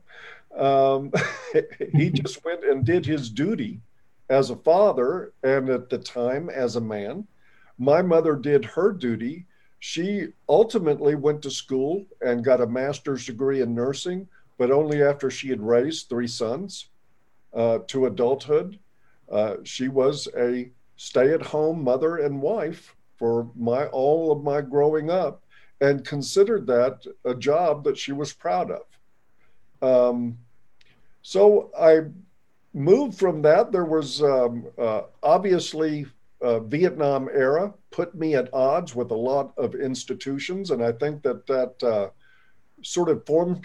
Um, 0.57 1.13
he 1.93 2.11
just 2.11 2.45
went 2.45 2.65
and 2.65 2.85
did 2.85 3.07
his 3.07 3.31
duty 3.31 3.81
as 4.29 4.51
a 4.51 4.57
father 4.57 5.33
and 5.43 5.69
at 5.69 5.91
the 5.91 5.99
time 5.99 6.49
as 6.49 6.77
a 6.77 6.81
man. 6.81 7.27
My 7.79 8.03
mother 8.03 8.37
did 8.37 8.65
her 8.65 8.93
duty. 8.93 9.47
She 9.79 10.29
ultimately 10.49 11.15
went 11.15 11.43
to 11.43 11.51
school 11.51 12.05
and 12.21 12.45
got 12.45 12.61
a 12.61 12.67
master's 12.67 13.27
degree 13.27 13.63
in 13.63 13.75
nursing, 13.75 14.29
but 14.59 14.71
only 14.71 15.03
after 15.03 15.31
she 15.31 15.49
had 15.49 15.61
raised 15.61 16.09
three 16.09 16.29
sons 16.29 16.89
uh, 17.55 17.79
to 17.89 18.07
adulthood. 18.07 18.79
Uh, 19.31 19.57
she 19.65 19.89
was 19.89 20.29
a 20.37 20.71
stay-at-home 20.97 21.83
mother 21.83 22.19
and 22.19 22.41
wife 22.41 22.95
for 23.19 23.51
my 23.57 23.87
all 23.87 24.31
of 24.31 24.45
my 24.45 24.61
growing 24.61 25.11
up, 25.11 25.43
and 25.81 26.05
considered 26.05 26.67
that 26.67 27.05
a 27.25 27.35
job 27.35 27.83
that 27.85 27.99
she 27.99 28.13
was 28.13 28.33
proud 28.33 28.71
of. 28.71 28.85
Um, 29.83 30.39
so 31.23 31.71
I 31.79 32.03
moved 32.75 33.19
from 33.19 33.43
that. 33.43 33.73
There 33.73 33.85
was 33.85 34.23
um, 34.23 34.67
uh, 34.79 35.03
obviously 35.23 36.07
uh, 36.43 36.61
Vietnam 36.61 37.29
era 37.33 37.73
put 37.91 38.15
me 38.15 38.35
at 38.35 38.53
odds 38.53 38.95
with 38.95 39.11
a 39.11 39.17
lot 39.17 39.53
of 39.57 39.75
institutions, 39.75 40.71
and 40.71 40.83
I 40.83 40.93
think 40.93 41.23
that 41.23 41.47
that 41.47 41.83
uh, 41.83 42.11
sort 42.83 43.09
of 43.09 43.25
formed 43.27 43.65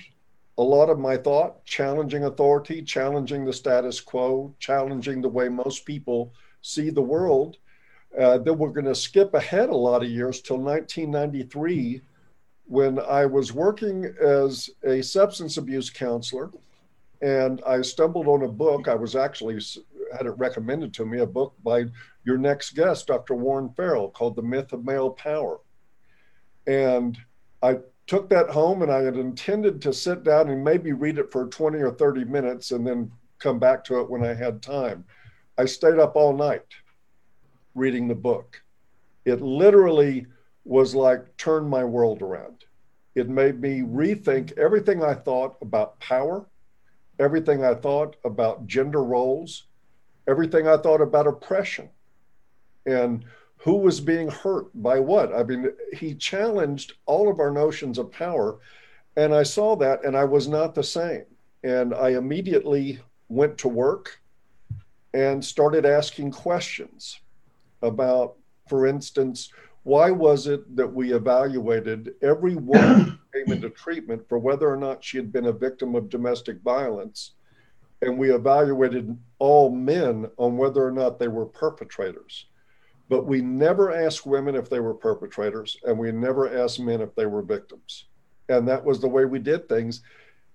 a 0.58 0.64
lot 0.64 0.90
of 0.90 1.00
my 1.00 1.18
thought, 1.18 1.64
challenging 1.66 2.26
authority, 2.26 2.82
challenging 2.82 3.46
the 3.46 3.54
status 3.54 4.02
quo, 4.02 4.54
challenging 4.60 5.22
the 5.22 5.30
way 5.30 5.50
most 5.50 5.86
people 5.86 6.34
see 6.62 6.90
the 6.90 7.02
world. 7.02 7.58
Uh, 8.18 8.38
then 8.40 8.58
we're 8.58 8.70
going 8.70 8.86
to 8.86 8.96
skip 8.96 9.34
ahead 9.34 9.70
a 9.70 9.76
lot 9.76 10.02
of 10.02 10.10
years 10.10 10.42
till 10.42 10.58
1993 10.58 12.02
when 12.66 13.00
I 13.00 13.26
was 13.26 13.54
working 13.54 14.06
as 14.22 14.70
a 14.84 15.02
substance 15.02 15.58
abuse 15.58 15.90
counselor 15.90 16.52
and 17.22 17.62
I 17.66 17.82
stumbled 17.82 18.28
on 18.28 18.44
a 18.44 18.48
book. 18.48 18.88
I 18.88 18.96
was 18.96 19.16
actually 19.16 19.60
had 20.16 20.26
it 20.26 20.38
recommended 20.38 20.94
to 20.96 21.06
me, 21.06 21.20
a 21.20 21.26
book 21.26 21.56
by 21.64 21.86
your 22.24 22.38
next 22.38 22.72
guest, 22.72 23.08
Dr. 23.08 23.36
Warren 23.36 23.70
Farrell, 23.76 24.10
called 24.10 24.36
The 24.36 24.42
Myth 24.42 24.74
of 24.74 24.86
Male 24.86 25.12
Power. 25.12 25.60
And 26.66 27.18
I 27.62 27.80
took 28.06 28.30
that 28.30 28.50
home 28.50 28.82
and 28.82 28.92
I 28.92 29.02
had 29.02 29.18
intended 29.18 29.82
to 29.82 29.94
sit 29.94 30.24
down 30.24 30.50
and 30.50 30.64
maybe 30.64 30.94
read 30.94 31.18
it 31.18 31.32
for 31.32 31.48
20 31.48 31.80
or 31.80 31.92
30 31.92 32.26
minutes 32.26 32.72
and 32.72 32.86
then 32.86 33.12
come 33.40 33.60
back 33.60 33.84
to 33.86 34.00
it 34.00 34.10
when 34.10 34.24
I 34.24 34.34
had 34.34 34.62
time. 34.62 35.06
I 35.58 35.66
stayed 35.66 36.00
up 36.00 36.16
all 36.16 36.36
night 36.36 36.66
reading 37.76 38.08
the 38.08 38.16
book. 38.16 38.62
It 39.26 39.42
literally 39.42 40.28
was 40.64 40.96
like 40.96 41.36
turned 41.38 41.70
my 41.70 41.84
world 41.84 42.22
around. 42.22 42.66
It 43.16 43.30
made 43.30 43.60
me 43.60 43.82
rethink 43.82 44.58
everything 44.58 45.04
I 45.04 45.14
thought 45.14 45.58
about 45.62 46.00
power, 46.00 46.48
everything 47.20 47.64
I 47.64 47.74
thought 47.74 48.16
about 48.24 48.68
gender 48.68 49.04
roles, 49.04 49.68
everything 50.28 50.68
I 50.68 50.78
thought 50.78 51.02
about 51.02 51.28
oppression, 51.28 51.90
and 52.86 53.26
who 53.58 53.76
was 53.78 54.00
being 54.00 54.30
hurt 54.30 54.70
by 54.82 55.00
what. 55.00 55.34
I 55.34 55.44
mean, 55.44 55.72
he 55.94 56.14
challenged 56.16 56.94
all 57.06 57.30
of 57.30 57.40
our 57.40 57.52
notions 57.52 57.98
of 57.98 58.12
power. 58.12 58.60
And 59.16 59.34
I 59.34 59.44
saw 59.44 59.76
that 59.78 60.06
and 60.06 60.16
I 60.16 60.24
was 60.24 60.48
not 60.48 60.76
the 60.76 60.84
same. 60.84 61.26
And 61.64 61.94
I 61.94 62.10
immediately 62.10 63.00
went 63.30 63.58
to 63.58 63.68
work 63.68 64.22
and 65.14 65.44
started 65.44 65.86
asking 65.86 66.32
questions 66.32 67.20
about, 67.82 68.36
for 68.70 68.86
instance, 68.86 69.52
why 69.84 70.12
was 70.12 70.48
it 70.48 70.76
that 70.76 70.94
we 70.94 71.14
evaluated 71.14 72.14
every 72.22 72.56
woman 72.56 73.20
who 73.34 73.44
came 73.44 73.54
into 73.54 73.70
treatment 73.70 74.28
for 74.30 74.38
whether 74.38 74.70
or 74.70 74.78
not 74.78 75.04
she 75.04 75.18
had 75.18 75.32
been 75.32 75.48
a 75.48 75.52
victim 75.52 75.96
of 75.96 76.10
domestic 76.10 76.62
violence? 76.62 77.32
And 78.02 78.18
we 78.18 78.32
evaluated 78.32 79.18
all 79.40 79.70
men 79.72 80.30
on 80.38 80.58
whether 80.58 80.86
or 80.86 80.92
not 80.92 81.20
they 81.20 81.28
were 81.28 81.46
perpetrators. 81.46 82.46
But 83.10 83.26
we 83.26 83.42
never 83.42 83.94
asked 83.94 84.26
women 84.26 84.56
if 84.56 84.70
they 84.70 84.80
were 84.80 84.94
perpetrators, 84.94 85.78
and 85.84 85.98
we 85.98 86.12
never 86.12 86.62
asked 86.62 86.80
men 86.80 87.02
if 87.02 87.16
they 87.16 87.26
were 87.26 87.42
victims. 87.42 88.06
And 88.50 88.68
that 88.68 88.84
was 88.84 89.00
the 89.00 89.08
way 89.08 89.26
we 89.26 89.40
did 89.40 89.68
things. 89.68 90.02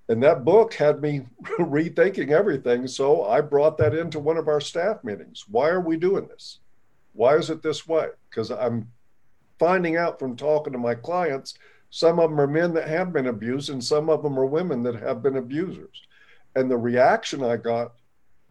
And 0.08 0.22
that 0.22 0.44
book 0.44 0.74
had 0.74 1.00
me 1.00 1.22
rethinking 1.58 2.30
everything. 2.30 2.86
So 2.86 3.24
I 3.24 3.40
brought 3.40 3.78
that 3.78 3.94
into 3.94 4.18
one 4.18 4.36
of 4.36 4.48
our 4.48 4.60
staff 4.60 5.02
meetings. 5.02 5.46
Why 5.48 5.68
are 5.70 5.80
we 5.80 5.96
doing 5.96 6.28
this? 6.28 6.58
Why 7.14 7.36
is 7.36 7.50
it 7.50 7.62
this 7.62 7.86
way? 7.86 8.08
Because 8.28 8.50
I'm 8.50 8.88
finding 9.58 9.96
out 9.96 10.18
from 10.18 10.36
talking 10.36 10.72
to 10.72 10.78
my 10.78 10.94
clients, 10.94 11.54
some 11.90 12.18
of 12.18 12.30
them 12.30 12.40
are 12.40 12.46
men 12.46 12.72
that 12.74 12.88
have 12.88 13.12
been 13.12 13.26
abused, 13.26 13.70
and 13.70 13.84
some 13.84 14.08
of 14.08 14.22
them 14.22 14.38
are 14.38 14.46
women 14.46 14.82
that 14.82 14.96
have 14.96 15.22
been 15.22 15.36
abusers. 15.36 16.02
And 16.54 16.70
the 16.70 16.76
reaction 16.76 17.42
I 17.42 17.56
got 17.56 17.92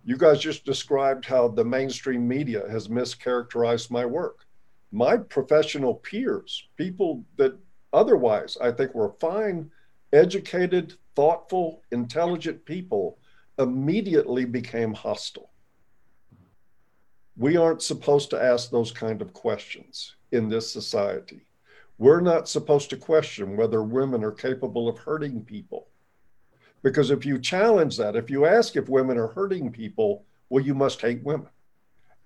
you 0.04 0.18
guys 0.18 0.40
just 0.40 0.66
described 0.66 1.26
how 1.26 1.48
the 1.48 1.64
mainstream 1.64 2.28
media 2.28 2.68
has 2.70 2.88
mischaracterized 2.88 3.92
my 3.92 4.06
work. 4.06 4.46
My 4.92 5.18
professional 5.18 5.96
peers, 5.96 6.68
people 6.76 7.24
that 7.38 7.58
otherwise 7.94 8.58
I 8.60 8.72
think 8.72 8.96
were 8.96 9.14
fine, 9.20 9.70
educated, 10.12 10.96
thoughtful, 11.16 11.84
intelligent 11.92 12.66
people, 12.66 13.20
immediately 13.60 14.44
became 14.46 14.94
hostile. 14.94 15.52
We 17.38 17.56
aren't 17.58 17.82
supposed 17.82 18.32
to 18.32 18.42
ask 18.42 18.70
those 18.70 18.92
kind 18.92 19.22
of 19.22 19.34
questions 19.34 20.16
in 20.32 20.50
this 20.50 20.72
society. 20.72 21.46
We're 22.00 22.22
not 22.22 22.50
supposed 22.50 22.90
to 22.90 22.98
question 22.98 23.56
whether 23.56 23.84
women 23.84 24.24
are 24.24 24.32
capable 24.32 24.90
of 24.90 24.98
hurting 24.98 25.46
people. 25.46 25.88
Because 26.84 27.12
if 27.12 27.26
you 27.26 27.40
challenge 27.40 27.98
that, 27.98 28.16
if 28.16 28.30
you 28.30 28.46
ask 28.46 28.76
if 28.76 28.90
women 28.90 29.18
are 29.18 29.28
hurting 29.28 29.72
people, 29.72 30.26
well, 30.50 30.64
you 30.64 30.74
must 30.74 31.02
hate 31.02 31.24
women. 31.24 31.50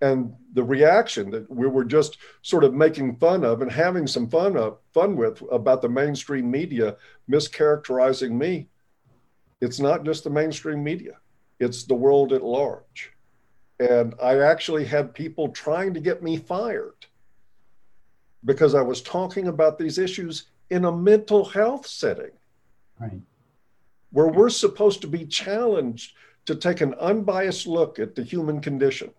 And 0.01 0.33
the 0.53 0.63
reaction 0.63 1.31
that 1.31 1.49
we 1.49 1.67
were 1.67 1.85
just 1.85 2.17
sort 2.41 2.63
of 2.63 2.73
making 2.73 3.15
fun 3.17 3.43
of 3.43 3.61
and 3.61 3.71
having 3.71 4.07
some 4.07 4.29
fun 4.29 4.57
of 4.57 4.77
fun 4.93 5.15
with 5.15 5.41
about 5.51 5.81
the 5.81 5.89
mainstream 5.89 6.49
media 6.51 6.97
mischaracterizing 7.29 8.31
me, 8.31 8.67
it's 9.61 9.79
not 9.79 10.03
just 10.03 10.23
the 10.23 10.29
mainstream 10.29 10.83
media, 10.83 11.13
it's 11.59 11.83
the 11.83 11.95
world 11.95 12.33
at 12.33 12.43
large. 12.43 13.13
And 13.79 14.15
I 14.21 14.39
actually 14.39 14.85
had 14.85 15.13
people 15.13 15.49
trying 15.49 15.93
to 15.93 15.99
get 15.99 16.23
me 16.23 16.37
fired 16.37 17.05
because 18.43 18.75
I 18.75 18.81
was 18.81 19.01
talking 19.01 19.47
about 19.47 19.77
these 19.77 19.97
issues 19.97 20.47
in 20.69 20.85
a 20.85 20.91
mental 20.91 21.43
health 21.45 21.87
setting. 21.87 22.31
Right 22.99 23.21
where 24.15 24.27
we're 24.27 24.49
supposed 24.49 25.01
to 25.01 25.07
be 25.07 25.25
challenged 25.25 26.15
to 26.45 26.55
take 26.55 26.79
an 26.79 26.93
unbiased 27.01 27.67
look 27.67 27.99
at 27.99 28.15
the 28.15 28.23
human 28.23 28.61
condition 28.61 29.11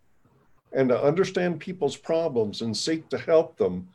and 0.72 0.88
to 0.88 1.04
understand 1.04 1.60
people's 1.60 1.98
problems 1.98 2.62
and 2.62 2.74
seek 2.74 3.06
to 3.10 3.18
help 3.18 3.58
them. 3.58 3.86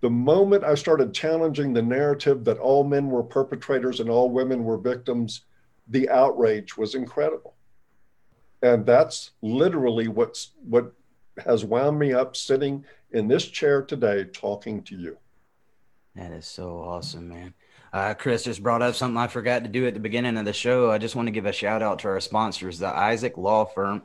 The 0.00 0.10
moment 0.10 0.62
I 0.62 0.76
started 0.76 1.12
challenging 1.12 1.72
the 1.72 1.82
narrative 1.82 2.44
that 2.44 2.58
all 2.58 2.84
men 2.84 3.10
were 3.10 3.24
perpetrators 3.24 3.98
and 3.98 4.08
all 4.08 4.30
women 4.30 4.62
were 4.62 4.78
victims, 4.78 5.40
the 5.88 6.08
outrage 6.08 6.76
was 6.76 6.94
incredible. 6.94 7.56
And 8.62 8.86
that's 8.86 9.32
literally 9.42 10.06
what's 10.06 10.52
what 10.62 10.92
has 11.44 11.64
wound 11.64 11.98
me 11.98 12.12
up 12.12 12.36
sitting 12.36 12.84
in 13.10 13.26
this 13.26 13.46
chair 13.46 13.82
today 13.82 14.22
talking 14.22 14.84
to 14.84 14.96
you. 14.96 15.18
That 16.14 16.30
is 16.30 16.46
so 16.46 16.78
awesome, 16.78 17.28
man. 17.28 17.54
Uh, 17.92 18.14
Chris 18.14 18.44
just 18.44 18.62
brought 18.62 18.82
up 18.82 18.94
something 18.94 19.16
I 19.16 19.28
forgot 19.28 19.62
to 19.64 19.68
do 19.68 19.86
at 19.86 19.94
the 19.94 20.00
beginning 20.00 20.36
of 20.36 20.44
the 20.44 20.52
show. 20.52 20.90
I 20.90 20.98
just 20.98 21.16
want 21.16 21.26
to 21.26 21.32
give 21.32 21.46
a 21.46 21.52
shout 21.52 21.82
out 21.82 22.00
to 22.00 22.08
our 22.08 22.20
sponsors, 22.20 22.78
the 22.78 22.88
Isaac 22.88 23.38
Law 23.38 23.64
Firm, 23.64 24.02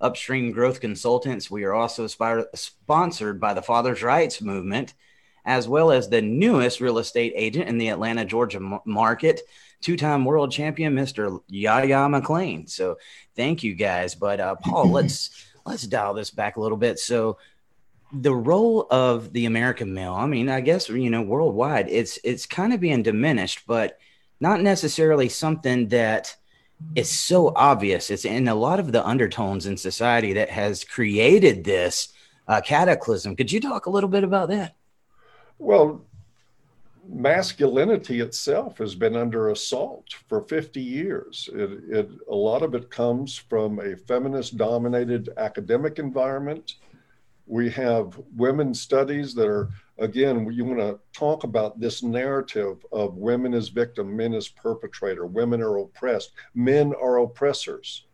Upstream 0.00 0.52
Growth 0.52 0.80
Consultants. 0.80 1.50
We 1.50 1.64
are 1.64 1.74
also 1.74 2.06
sponsored 2.06 3.40
by 3.40 3.54
the 3.54 3.62
Father's 3.62 4.02
Rights 4.02 4.40
Movement, 4.40 4.94
as 5.44 5.68
well 5.68 5.90
as 5.90 6.08
the 6.08 6.22
newest 6.22 6.80
real 6.80 6.98
estate 6.98 7.32
agent 7.36 7.68
in 7.68 7.78
the 7.78 7.88
Atlanta, 7.88 8.24
Georgia 8.24 8.60
market, 8.84 9.42
two 9.80 9.96
time 9.96 10.24
world 10.24 10.50
champion, 10.50 10.94
Mr. 10.94 11.40
Yaya 11.48 12.08
McLean. 12.08 12.66
So 12.66 12.96
thank 13.36 13.62
you 13.62 13.74
guys. 13.74 14.14
But 14.14 14.40
uh, 14.40 14.54
Paul, 14.56 14.90
let's 14.90 15.46
let's 15.64 15.86
dial 15.86 16.14
this 16.14 16.30
back 16.30 16.56
a 16.56 16.60
little 16.60 16.78
bit. 16.78 16.98
So 16.98 17.38
the 18.12 18.34
role 18.34 18.86
of 18.90 19.32
the 19.32 19.46
American 19.46 19.92
male, 19.92 20.14
I 20.14 20.26
mean, 20.26 20.48
I 20.48 20.60
guess 20.60 20.88
you 20.88 21.10
know, 21.10 21.22
worldwide, 21.22 21.88
it's 21.88 22.18
it's 22.24 22.46
kind 22.46 22.72
of 22.72 22.80
being 22.80 23.02
diminished, 23.02 23.64
but 23.66 23.98
not 24.40 24.60
necessarily 24.62 25.28
something 25.28 25.88
that 25.88 26.36
is 26.94 27.10
so 27.10 27.52
obvious. 27.56 28.10
It's 28.10 28.24
in 28.24 28.48
a 28.48 28.54
lot 28.54 28.80
of 28.80 28.92
the 28.92 29.04
undertones 29.04 29.66
in 29.66 29.76
society 29.76 30.34
that 30.34 30.50
has 30.50 30.84
created 30.84 31.64
this 31.64 32.12
uh, 32.48 32.60
cataclysm. 32.60 33.34
Could 33.34 33.50
you 33.50 33.60
talk 33.60 33.86
a 33.86 33.90
little 33.90 34.10
bit 34.10 34.24
about 34.24 34.48
that? 34.50 34.76
Well, 35.58 36.04
masculinity 37.08 38.20
itself 38.20 38.78
has 38.78 38.94
been 38.94 39.16
under 39.16 39.50
assault 39.50 40.14
for 40.28 40.42
50 40.42 40.80
years. 40.80 41.48
It, 41.54 41.70
it, 41.88 42.10
a 42.30 42.34
lot 42.34 42.62
of 42.62 42.74
it 42.74 42.90
comes 42.90 43.36
from 43.36 43.78
a 43.78 43.96
feminist 43.96 44.56
dominated 44.56 45.30
academic 45.38 45.98
environment 45.98 46.74
we 47.46 47.70
have 47.70 48.20
women's 48.34 48.80
studies 48.80 49.34
that 49.34 49.46
are, 49.46 49.70
again, 49.98 50.50
you 50.52 50.64
want 50.64 50.80
to 50.80 50.98
talk 51.12 51.44
about 51.44 51.78
this 51.78 52.02
narrative 52.02 52.84
of 52.92 53.16
women 53.16 53.54
as 53.54 53.68
victim, 53.68 54.16
men 54.16 54.34
as 54.34 54.48
perpetrator, 54.48 55.26
women 55.26 55.62
are 55.62 55.78
oppressed, 55.78 56.32
men 56.54 56.92
are 57.00 57.18
oppressors. 57.18 58.06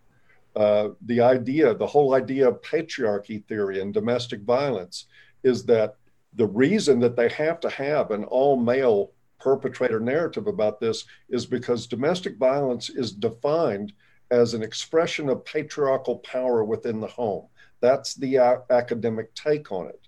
Uh, 0.55 0.91
the 1.07 1.21
idea, 1.21 1.75
the 1.75 1.87
whole 1.87 2.15
idea 2.15 2.47
of 2.47 2.61
patriarchy 2.61 3.43
theory 3.47 3.81
and 3.81 3.95
domestic 3.95 4.43
violence 4.43 5.07
is 5.43 5.65
that 5.65 5.97
the 6.35 6.47
reason 6.47 7.01
that 7.01 7.17
they 7.17 7.31
have 7.31 7.59
to 7.61 7.71
have 7.71 8.11
an 8.11 8.25
all 8.25 8.57
male 8.57 9.12
perpetrator 9.41 9.99
narrative 9.99 10.47
about 10.47 10.79
this 10.79 11.05
is 11.31 11.47
because 11.47 11.87
domestic 11.87 12.37
violence 12.37 12.91
is 12.91 13.12
defined 13.12 13.93
as 14.31 14.55
an 14.55 14.62
expression 14.62 15.29
of 15.29 15.45
patriarchal 15.45 16.19
power 16.19 16.65
within 16.65 17.01
the 17.01 17.07
home. 17.07 17.47
That's 17.83 18.15
the 18.15 18.39
academic 18.71 19.35
take 19.35 19.73
on 19.73 19.89
it. 19.89 20.01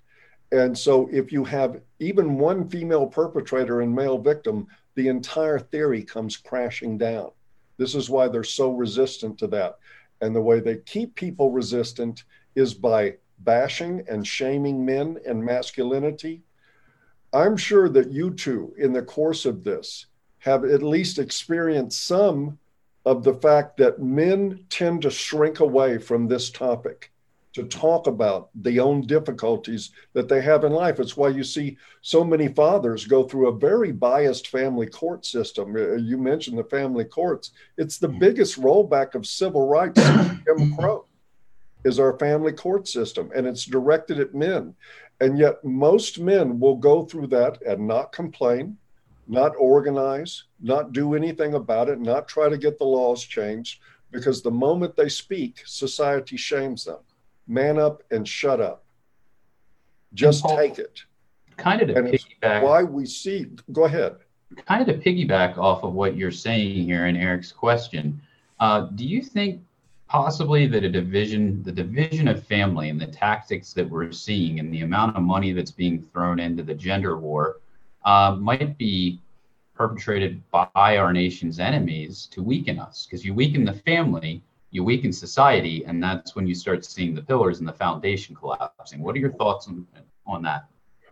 And 0.53 0.79
so, 0.79 1.09
if 1.13 1.33
you 1.33 1.43
have 1.45 1.81
even 1.99 2.39
one 2.39 2.69
female 2.69 3.09
perpetrator 3.09 3.81
and 3.81 3.93
male 3.93 4.19
victim, 4.19 4.69
the 4.95 5.09
entire 5.09 5.59
theory 5.59 6.05
comes 6.05 6.37
crashing 6.37 6.97
down. 6.97 7.33
This 7.77 7.97
is 7.97 8.09
why 8.09 8.29
they're 8.29 8.45
so 8.45 8.71
resistant 8.71 9.37
to 9.39 9.49
that. 9.49 9.79
And 10.21 10.35
the 10.35 10.41
way 10.41 10.61
they 10.61 10.77
keep 10.77 11.17
people 11.17 11.51
resistant 11.51 12.23
is 12.55 12.73
by 12.73 13.17
bashing 13.41 14.05
and 14.09 14.25
shaming 14.25 14.85
men 14.85 15.19
and 15.27 15.45
masculinity. 15.45 16.43
I'm 17.33 17.57
sure 17.57 17.89
that 17.89 18.13
you 18.13 18.31
two, 18.31 18.73
in 18.79 18.93
the 18.93 19.03
course 19.03 19.45
of 19.45 19.65
this, 19.65 20.07
have 20.39 20.65
at 20.65 20.85
least 20.85 21.19
experienced 21.19 22.07
some 22.07 22.61
of 23.05 23.25
the 23.25 23.35
fact 23.35 23.79
that 23.79 24.01
men 24.01 24.65
tend 24.71 25.03
to 25.03 25.11
shrink 25.11 25.59
away 25.59 25.99
from 25.99 26.29
this 26.29 26.51
topic 26.51 27.11
to 27.55 27.63
talk 27.65 28.09
about 28.09 28.51
the 28.63 28.81
own 28.81 29.07
difficulties 29.07 29.91
that 30.13 30.29
they 30.29 30.43
have 30.43 30.65
in 30.65 30.73
life. 30.73 30.99
It's 30.99 31.17
why 31.17 31.29
you 31.29 31.45
see 31.45 31.79
so 32.03 32.25
many 32.25 32.49
fathers 32.49 33.07
go 33.07 33.23
through 33.23 33.49
a 33.49 33.57
very 33.57 33.93
biased 33.93 34.49
family 34.49 34.87
court 34.87 35.25
system. 35.25 35.75
Uh, 35.75 35.95
You 35.95 36.19
mentioned 36.19 36.59
the 36.59 36.65
family 36.65 37.05
courts. 37.05 37.53
It's 37.79 37.99
the 37.99 38.09
biggest 38.09 38.61
rollback 38.61 39.15
of 39.15 39.27
civil 39.27 39.69
rights 39.69 40.01
Jim 40.45 40.77
Crow 40.77 41.07
is 41.85 42.01
our 42.01 42.19
family 42.19 42.53
court 42.53 42.89
system, 42.89 43.31
and 43.35 43.47
it's 43.47 43.65
directed 43.65 44.19
at 44.19 44.35
men. 44.35 44.75
And 45.21 45.39
yet, 45.39 45.65
most 45.65 46.19
men 46.19 46.59
will 46.59 46.77
go 46.77 47.05
through 47.05 47.29
that 47.29 47.63
and 47.63 47.87
not 47.87 48.11
complain, 48.11 48.77
not 49.29 49.53
organize, 49.57 50.45
not 50.61 50.93
do 50.93 51.15
anything 51.15 51.55
about 51.55 51.89
it, 51.89 52.01
not 52.01 52.27
try 52.27 52.49
to 52.49 52.59
get 52.59 52.79
the 52.79 52.85
laws 52.85 53.23
changed, 53.23 53.81
because 54.11 54.43
the 54.43 54.51
moment 54.51 54.97
they 54.97 55.09
speak, 55.09 55.63
society 55.67 56.37
shames 56.37 56.85
them. 56.85 56.99
Man 57.47 57.79
up 57.79 58.03
and 58.11 58.27
shut 58.27 58.61
up. 58.61 58.85
Just 60.15 60.43
Paul, 60.43 60.57
take 60.57 60.79
it. 60.79 61.03
Kind 61.57 61.83
of 61.83 61.89
to 61.89 61.97
And 61.97 62.09
piggyback. 62.09 62.63
why 62.63 62.83
we 62.83 63.07
see, 63.07 63.47
go 63.73 63.85
ahead. 63.85 64.17
kind 64.67 64.89
of 64.89 64.89
to 64.89 65.03
piggyback 65.03 65.59
off 65.59 65.83
of 65.85 65.93
what 65.93 66.17
you're 66.17 66.31
saying 66.31 66.85
here 66.85 67.07
in 67.07 67.17
Eric's 67.17 67.53
question, 67.53 68.21
uh, 68.61 68.83
do 68.95 69.05
you 69.05 69.23
think 69.23 69.61
possibly 70.09 70.67
that 70.69 70.85
a 70.85 70.89
division, 70.91 71.63
the 71.63 71.73
division 71.73 72.29
of 72.29 72.45
family 72.45 72.89
and 72.89 73.01
the 73.01 73.07
tactics 73.07 73.73
that 73.73 73.89
we're 73.89 74.13
seeing 74.13 74.61
and 74.61 74.73
the 74.73 74.83
amount 74.83 75.17
of 75.17 75.23
money 75.23 75.53
that's 75.53 75.71
being 75.73 76.01
thrown 76.01 76.39
into 76.39 76.63
the 76.63 76.75
gender 76.75 77.17
war 77.19 77.57
uh, 78.05 78.37
might 78.39 78.77
be 78.79 79.21
perpetrated 79.75 80.41
by 80.51 80.99
our 80.99 81.13
nation's 81.13 81.59
enemies 81.59 82.29
to 82.31 82.43
weaken 82.43 82.79
us? 82.79 83.07
Because 83.07 83.25
you 83.25 83.35
weaken 83.35 83.65
the 83.65 83.73
family, 83.73 84.41
you 84.75 84.83
weaken 84.83 85.13
society, 85.13 85.85
and 85.85 86.03
that's 86.03 86.35
when 86.35 86.49
you 86.49 86.55
start 86.55 86.85
seeing 86.85 87.15
the 87.15 87.23
pillars 87.23 87.61
and 87.61 87.69
the 87.69 87.73
foundation 87.73 88.35
collapsing. 88.35 89.01
What 89.01 89.15
are 89.15 89.21
your 89.21 89.33
thoughts 89.33 89.69
on, 89.69 89.87
on 90.27 90.43
that? 90.43 90.65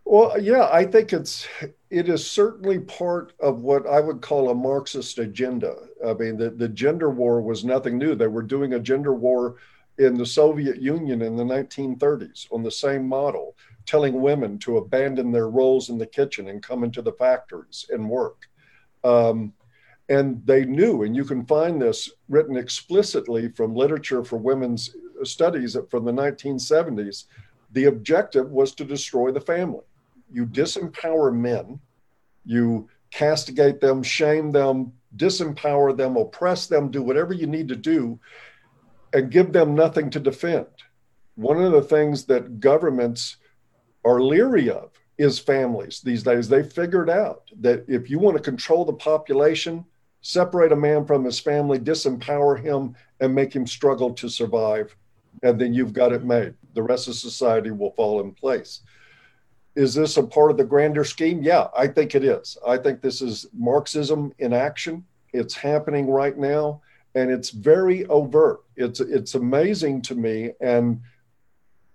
Well, 0.05 0.39
yeah, 0.41 0.69
I 0.73 0.85
think 0.85 1.13
it's 1.13 1.47
it 1.89 2.09
is 2.09 2.29
certainly 2.29 2.81
part 2.81 3.35
of 3.39 3.63
what 3.63 3.87
I 3.87 4.01
would 4.01 4.21
call 4.21 4.51
a 4.51 4.55
Marxist 4.55 5.21
agenda. 5.21 5.77
I 6.05 6.13
mean, 6.15 6.37
the, 6.37 6.51
the 6.51 6.69
gender 6.69 7.09
war 7.09 7.41
was 7.41 7.65
nothing 7.65 7.99
new. 7.99 8.17
They 8.17 8.27
were 8.27 8.43
doing 8.43 8.75
a 8.75 8.81
gender 8.81 9.15
war 9.15 9.57
in 9.99 10.19
the 10.19 10.27
Soviet 10.27 10.83
Union 10.83 11.23
in 11.23 11.37
the 11.37 11.45
1930s 11.45 12.49
on 12.51 12.65
the 12.65 12.71
same 12.71 13.07
model, 13.07 13.57
telling 13.87 14.21
women 14.21 14.59
to 14.59 14.79
abandon 14.79 15.31
their 15.31 15.49
roles 15.49 15.89
in 15.89 15.99
the 15.99 16.07
kitchen 16.07 16.49
and 16.49 16.65
come 16.65 16.83
into 16.83 17.01
the 17.01 17.13
factories 17.13 17.87
and 17.91 18.11
work. 18.11 18.49
Um, 19.05 19.53
and 20.13 20.47
they 20.47 20.67
knew, 20.67 21.05
and 21.05 21.17
you 21.17 21.25
can 21.25 21.47
find 21.47 21.81
this 21.81 22.11
written 22.29 22.59
explicitly 22.59 23.49
from 23.49 23.75
literature 23.75 24.23
for 24.23 24.37
women's 24.37 24.95
studies 25.23 25.75
from 25.91 26.05
the 26.05 26.13
1970s. 26.13 27.25
The 27.73 27.87
objective 27.87 28.51
was 28.51 28.75
to 28.75 28.85
destroy 28.85 29.33
the 29.33 29.41
family 29.41 29.85
you 30.31 30.47
disempower 30.47 31.35
men, 31.35 31.79
you 32.45 32.89
castigate 33.11 33.81
them, 33.81 34.03
shame 34.03 34.51
them, 34.51 34.93
disempower 35.17 35.95
them, 35.97 36.17
oppress 36.17 36.67
them, 36.67 36.91
do 36.91 37.03
whatever 37.03 37.35
you 37.35 37.47
need 37.47 37.69
to 37.69 37.77
do, 37.77 38.19
and 39.13 39.31
give 39.31 39.53
them 39.53 39.75
nothing 39.75 40.09
to 40.11 40.19
defend. 40.19 40.67
One 41.35 41.63
of 41.63 41.73
the 41.73 41.83
things 41.83 42.25
that 42.27 42.61
governments 42.61 43.37
are 44.05 44.23
leery 44.23 44.71
of 44.71 44.91
is 45.19 45.39
families 45.39 46.01
these 46.01 46.23
days. 46.23 46.49
They 46.49 46.63
figured 46.63 47.11
out 47.11 47.51
that 47.61 47.85
if 47.87 48.09
you 48.09 48.19
want 48.19 48.39
to 48.39 48.43
control 48.43 48.87
the 48.87 48.95
population, 48.95 49.85
separate 50.23 50.73
a 50.73 50.77
man 50.77 51.05
from 51.05 51.25
his 51.25 51.39
family, 51.39 51.79
disempower 51.79 52.61
him, 52.61 52.95
and 53.21 53.35
make 53.35 53.55
him 53.55 53.67
struggle 53.67 54.13
to 54.15 54.29
survive, 54.29 54.97
and 55.43 55.61
then 55.61 55.75
you've 55.75 55.93
got 55.93 56.13
it 56.13 56.25
made. 56.25 56.55
The 56.75 56.83
rest 56.83 57.09
of 57.09 57.15
society 57.15 57.71
will 57.71 57.93
fall 57.93 58.21
in 58.21 58.33
place 58.33 58.81
is 59.75 59.95
this 59.95 60.17
a 60.17 60.23
part 60.23 60.51
of 60.51 60.57
the 60.57 60.65
grander 60.65 61.05
scheme? 61.05 61.43
Yeah, 61.43 61.69
I 61.77 61.87
think 61.87 62.15
it 62.15 62.25
is. 62.25 62.59
I 62.67 62.77
think 62.77 63.01
this 63.01 63.23
is 63.23 63.47
Marxism 63.55 64.33
in 64.39 64.53
action. 64.53 65.05
It's 65.33 65.55
happening 65.55 66.11
right 66.11 66.37
now, 66.37 66.83
and 67.15 67.31
it's 67.31 67.51
very 67.51 68.05
overt. 68.07 68.61
It's 68.77 69.01
it's 69.01 69.35
amazing 69.35 70.03
to 70.03 70.15
me, 70.15 70.53
and 70.61 71.01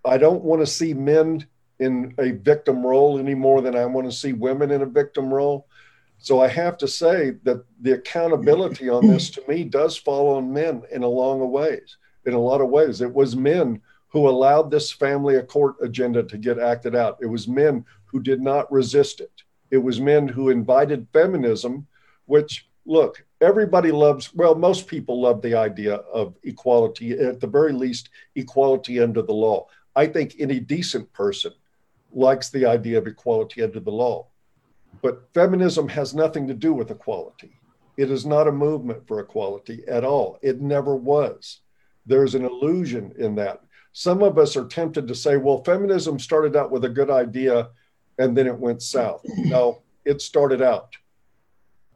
I 0.04 0.17
don't 0.17 0.43
want 0.43 0.62
to 0.62 0.67
see 0.67 0.93
men 0.93 1.45
in 1.80 2.15
a 2.17 2.32
victim 2.32 2.84
role 2.84 3.19
any 3.19 3.36
more 3.36 3.62
than 3.62 3.75
I 3.75 3.86
want 3.86 4.10
to 4.10 4.15
see 4.15 4.34
women 4.34 4.71
in 4.71 4.82
a 4.82 4.88
victim 4.88 5.32
role. 5.32 5.67
So 6.19 6.41
I 6.41 6.47
have 6.47 6.77
to 6.80 6.88
say 6.88 7.32
that 7.43 7.63
the 7.82 7.93
accountability 7.93 8.89
on 8.89 9.08
this 9.08 9.30
to 9.32 9.43
me 9.47 9.63
does 9.63 9.95
fall 9.95 10.36
on 10.36 10.51
men 10.51 10.84
in 10.91 11.03
a 11.03 11.08
long 11.08 11.41
of 11.41 11.49
ways. 11.49 11.97
In 12.25 12.34
a 12.34 12.39
lot 12.39 12.60
of 12.60 12.69
ways, 12.69 13.01
it 13.01 13.13
was 13.13 13.36
men 13.36 13.82
who 14.10 14.27
allowed 14.27 14.71
this 14.71 14.91
family 14.91 15.39
court 15.43 15.75
agenda 15.82 16.23
to 16.23 16.38
get 16.38 16.60
acted 16.60 16.95
out. 16.95 17.17
It 17.21 17.27
was 17.27 17.47
men 17.47 17.86
who 18.06 18.19
did 18.19 18.41
not 18.41 18.71
resist 18.71 19.21
it. 19.21 19.32
It 19.69 19.77
was 19.77 19.99
men 19.99 20.27
who 20.27 20.49
invited 20.49 21.08
feminism, 21.13 21.88
which, 22.25 22.67
look, 22.86 23.23
everybody 23.41 23.91
loves, 23.91 24.34
well, 24.34 24.56
most 24.56 24.88
people 24.88 25.21
love 25.21 25.41
the 25.41 25.56
idea 25.56 25.95
of 25.95 26.36
equality, 26.43 27.12
at 27.12 27.39
the 27.39 27.47
very 27.47 27.73
least, 27.73 28.10
equality 28.36 28.99
under 28.99 29.21
the 29.21 29.34
law. 29.34 29.67
I 29.95 30.08
think 30.08 30.36
any 30.39 30.60
decent 30.60 31.12
person 31.13 31.53
likes 32.12 32.49
the 32.49 32.65
idea 32.65 32.97
of 32.97 33.08
equality 33.08 33.62
under 33.62 33.80
the 33.80 33.91
law. 33.91 34.27
But 35.02 35.28
feminism 35.34 35.88
has 35.89 36.13
nothing 36.13 36.47
to 36.47 36.54
do 36.54 36.73
with 36.73 36.91
equality. 36.91 37.60
It 37.97 38.12
is 38.12 38.26
not 38.26 38.47
a 38.47 38.52
movement 38.52 39.08
for 39.08 39.19
equality 39.19 39.84
at 39.88 40.04
all. 40.04 40.39
It 40.41 40.62
never 40.62 40.95
was. 40.95 41.62
There's 42.06 42.36
an 42.36 42.45
illusion 42.45 43.13
in 43.17 43.36
that 43.36 43.62
some 43.91 44.21
of 44.21 44.38
us 44.38 44.56
are 44.56 44.67
tempted 44.67 45.08
to 45.08 45.15
say, 45.15 45.38
well, 45.38 45.63
feminism 45.63 46.19
started 46.19 46.56
out 46.56 46.71
with 46.71 46.86
a 46.86 46.89
good 46.89 47.10
idea 47.10 47.69
and 48.19 48.38
then 48.38 48.47
it 48.47 48.58
went 48.58 48.82
south. 48.82 49.21
No, 49.38 49.82
it 50.06 50.21
started 50.21 50.62
out 50.62 50.95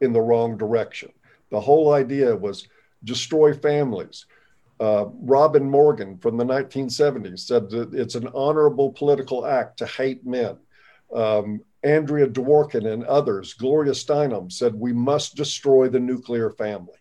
in 0.02 0.12
the 0.12 0.22
wrong 0.22 0.58
direction. 0.58 1.12
The 1.52 1.62
whole 1.62 1.94
idea 1.94 2.36
was 2.36 2.68
destroy 3.04 3.54
families. 3.54 4.26
Uh, 4.80 5.06
Robin 5.22 5.70
Morgan 5.70 6.18
from 6.18 6.38
the 6.38 6.44
1970s 6.44 7.42
said 7.42 7.70
that 7.70 7.94
it's 7.94 8.16
an 8.16 8.30
honorable 8.34 8.92
political 8.92 9.46
act 9.46 9.78
to 9.78 9.86
hate 9.86 10.26
men. 10.26 10.58
Um, 11.14 11.62
Andrea 11.84 12.28
Dworkin 12.28 12.92
and 12.92 13.04
others, 13.06 13.54
Gloria 13.54 13.94
Steinem 13.94 14.52
said 14.52 14.76
we 14.76 14.94
must 14.94 15.36
destroy 15.36 15.90
the 15.90 16.00
nuclear 16.00 16.52
family. 16.52 16.98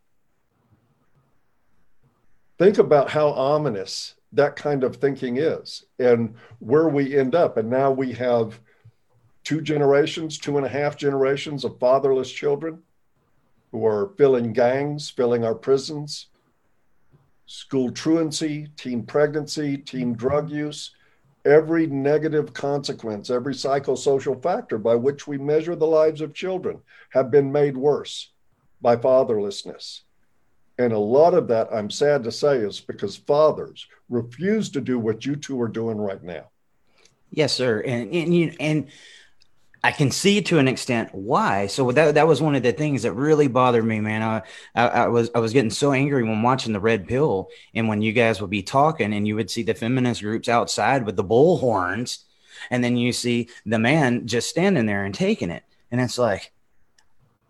Think 2.58 2.78
about 2.78 3.10
how 3.10 3.28
ominous 3.28 4.14
that 4.32 4.56
kind 4.56 4.84
of 4.84 4.96
thinking 4.96 5.38
is 5.38 5.84
and 5.98 6.34
where 6.60 6.88
we 6.88 7.18
end 7.18 7.34
up. 7.34 7.56
And 7.56 7.68
now 7.68 7.90
we 7.90 8.12
have 8.12 8.60
two 9.44 9.60
generations, 9.60 10.38
two 10.38 10.56
and 10.56 10.66
a 10.66 10.68
half 10.68 10.96
generations 10.96 11.64
of 11.64 11.78
fatherless 11.78 12.30
children 12.30 12.82
who 13.72 13.86
are 13.86 14.12
filling 14.16 14.52
gangs, 14.52 15.10
filling 15.10 15.44
our 15.44 15.54
prisons, 15.54 16.26
school 17.46 17.90
truancy, 17.90 18.68
teen 18.76 19.04
pregnancy, 19.04 19.76
teen 19.76 20.14
drug 20.14 20.50
use, 20.50 20.92
every 21.44 21.87
negative 21.87 22.53
consequence, 22.53 23.31
every 23.31 23.55
psychosocial 23.55 24.42
factor 24.42 24.79
by 24.79 24.94
which 24.94 25.26
we 25.26 25.38
measure 25.38 25.76
the 25.76 25.87
lives 25.87 26.20
of 26.20 26.35
children 26.35 26.81
have 27.11 27.31
been 27.31 27.50
made 27.50 27.76
worse 27.76 28.31
by 28.81 28.96
fatherlessness. 28.96 30.00
And 30.79 30.92
a 30.92 30.98
lot 30.98 31.35
of 31.35 31.48
that, 31.48 31.68
I'm 31.72 31.90
sad 31.90 32.24
to 32.24 32.33
say, 32.33 32.59
is 32.59 32.81
because 32.81 33.16
fathers 33.16 33.87
refuse 34.09 34.70
to 34.70 34.81
do 34.81 34.98
what 34.98 35.26
you 35.26 35.37
two 35.37 35.61
are 35.61 35.68
doing 35.68 35.98
right 35.98 36.22
now. 36.22 36.46
Yes, 37.31 37.53
sir. 37.53 37.81
And 37.81 38.12
and 38.12 38.35
you 38.35 38.55
and 38.59 38.88
I 39.82 39.92
can 39.92 40.10
see 40.10 40.42
to 40.42 40.58
an 40.58 40.68
extent 40.68 41.08
why. 41.12 41.66
So 41.66 41.90
that 41.92 42.14
that 42.14 42.26
was 42.26 42.42
one 42.42 42.54
of 42.54 42.62
the 42.62 42.72
things 42.72 43.02
that 43.02 43.12
really 43.12 43.48
bothered 43.48 43.84
me, 43.84 44.00
man. 44.00 44.22
I, 44.22 44.42
I, 44.74 44.88
I 44.88 45.08
was 45.08 45.30
I 45.34 45.38
was 45.38 45.52
getting 45.52 45.70
so 45.70 45.92
angry 45.92 46.22
when 46.22 46.42
watching 46.42 46.72
the 46.72 46.80
Red 46.80 47.08
Pill, 47.08 47.48
and 47.74 47.88
when 47.88 48.02
you 48.02 48.12
guys 48.12 48.40
would 48.40 48.50
be 48.50 48.62
talking, 48.62 49.14
and 49.14 49.26
you 49.26 49.36
would 49.36 49.50
see 49.50 49.62
the 49.62 49.74
feminist 49.74 50.22
groups 50.22 50.48
outside 50.48 51.06
with 51.06 51.16
the 51.16 51.24
bull 51.24 51.58
horns, 51.58 52.24
and 52.70 52.84
then 52.84 52.96
you 52.96 53.12
see 53.12 53.48
the 53.64 53.78
man 53.78 54.26
just 54.26 54.50
standing 54.50 54.86
there 54.86 55.04
and 55.04 55.14
taking 55.14 55.50
it, 55.50 55.62
and 55.90 56.00
it's 56.00 56.18
like 56.18 56.52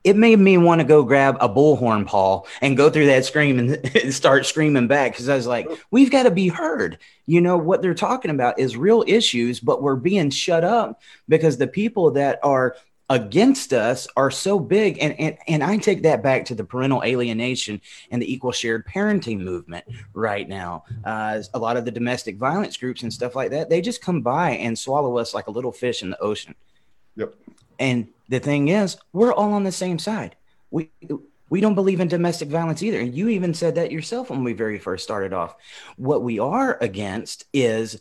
it 0.02 0.16
made 0.16 0.38
me 0.38 0.56
want 0.56 0.80
to 0.80 0.86
go 0.86 1.02
grab 1.02 1.36
a 1.40 1.48
bullhorn, 1.48 2.06
Paul, 2.06 2.46
and 2.62 2.76
go 2.76 2.88
through 2.88 3.06
that 3.06 3.24
scream 3.24 3.58
and 3.58 4.14
start 4.14 4.46
screaming 4.46 4.86
back 4.86 5.12
because 5.12 5.28
I 5.28 5.36
was 5.36 5.46
like, 5.46 5.68
we've 5.90 6.10
got 6.10 6.22
to 6.22 6.30
be 6.30 6.48
heard. 6.48 6.98
You 7.26 7.40
know, 7.40 7.56
what 7.56 7.82
they're 7.82 7.94
talking 7.94 8.30
about 8.30 8.58
is 8.58 8.76
real 8.76 9.04
issues, 9.06 9.60
but 9.60 9.82
we're 9.82 9.96
being 9.96 10.30
shut 10.30 10.64
up 10.64 11.00
because 11.28 11.58
the 11.58 11.66
people 11.66 12.12
that 12.12 12.40
are 12.42 12.76
against 13.10 13.72
us 13.72 14.06
are 14.16 14.30
so 14.30 14.58
big. 14.58 14.98
And, 15.00 15.18
and, 15.18 15.36
and 15.48 15.64
I 15.64 15.76
take 15.76 16.04
that 16.04 16.22
back 16.22 16.44
to 16.46 16.54
the 16.54 16.64
parental 16.64 17.02
alienation 17.02 17.80
and 18.10 18.22
the 18.22 18.32
equal 18.32 18.52
shared 18.52 18.86
parenting 18.86 19.40
movement 19.40 19.84
right 20.14 20.48
now. 20.48 20.84
Uh, 21.04 21.42
a 21.52 21.58
lot 21.58 21.76
of 21.76 21.84
the 21.84 21.90
domestic 21.90 22.36
violence 22.36 22.76
groups 22.76 23.02
and 23.02 23.12
stuff 23.12 23.34
like 23.34 23.50
that, 23.50 23.68
they 23.68 23.80
just 23.80 24.00
come 24.00 24.22
by 24.22 24.52
and 24.52 24.78
swallow 24.78 25.18
us 25.18 25.34
like 25.34 25.48
a 25.48 25.50
little 25.50 25.72
fish 25.72 26.02
in 26.02 26.10
the 26.10 26.20
ocean. 26.20 26.54
Yep. 27.16 27.34
And 27.80 28.08
the 28.28 28.38
thing 28.38 28.68
is, 28.68 28.96
we're 29.12 29.32
all 29.32 29.54
on 29.54 29.64
the 29.64 29.72
same 29.72 29.98
side. 29.98 30.36
We 30.70 30.90
We 31.48 31.60
don't 31.60 31.74
believe 31.74 31.98
in 31.98 32.06
domestic 32.06 32.48
violence 32.48 32.80
either. 32.80 33.00
And 33.00 33.12
you 33.12 33.28
even 33.28 33.54
said 33.54 33.74
that 33.74 33.90
yourself 33.90 34.30
when 34.30 34.44
we 34.44 34.52
very 34.52 34.78
first 34.78 35.02
started 35.02 35.32
off. 35.32 35.56
What 35.96 36.22
we 36.22 36.38
are 36.38 36.78
against 36.80 37.46
is 37.52 38.00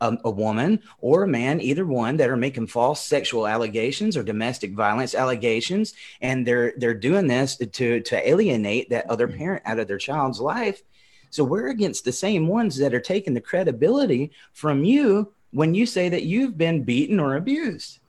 a, 0.00 0.16
a, 0.24 0.30
woman 0.30 0.80
or 1.00 1.22
a 1.22 1.28
man, 1.28 1.60
either 1.60 1.84
one, 1.86 2.16
that 2.16 2.30
are 2.30 2.36
making 2.36 2.68
false 2.68 3.04
sexual 3.04 3.46
allegations 3.46 4.16
or 4.16 4.22
domestic 4.22 4.72
violence 4.72 5.14
allegations, 5.14 5.94
and 6.20 6.46
they're 6.46 6.72
they're 6.76 6.94
doing 6.94 7.26
this 7.26 7.56
to 7.56 8.00
to 8.00 8.28
alienate 8.28 8.90
that 8.90 9.10
other 9.10 9.28
mm-hmm. 9.28 9.38
parent 9.38 9.62
out 9.66 9.78
of 9.78 9.88
their 9.88 9.98
child's 9.98 10.40
life. 10.40 10.82
So 11.30 11.44
we're 11.44 11.68
against 11.68 12.04
the 12.04 12.12
same 12.12 12.48
ones 12.48 12.76
that 12.78 12.94
are 12.94 13.00
taking 13.00 13.34
the 13.34 13.40
credibility 13.40 14.30
from 14.52 14.82
you 14.84 15.32
when 15.52 15.74
you 15.74 15.84
say 15.84 16.08
that 16.08 16.22
you've 16.22 16.56
been 16.56 16.84
beaten 16.84 17.20
or 17.20 17.36
abused. 17.36 18.00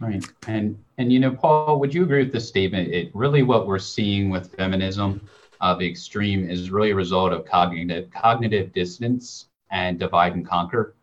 Right, 0.00 0.24
and 0.46 0.78
and 0.98 1.12
you 1.12 1.18
know, 1.18 1.32
Paul, 1.32 1.80
would 1.80 1.92
you 1.92 2.04
agree 2.04 2.22
with 2.22 2.32
this 2.32 2.46
statement? 2.46 2.92
It 2.92 3.10
really 3.14 3.42
what 3.42 3.66
we're 3.66 3.80
seeing 3.80 4.30
with 4.30 4.54
feminism, 4.54 5.20
uh, 5.60 5.74
the 5.74 5.88
extreme, 5.88 6.48
is 6.48 6.70
really 6.70 6.92
a 6.92 6.94
result 6.94 7.32
of 7.32 7.44
cognitive 7.44 8.08
cognitive 8.12 8.72
dissonance 8.72 9.46
and 9.70 9.98
divide 9.98 10.34
and 10.34 10.46
conquer. 10.46 10.94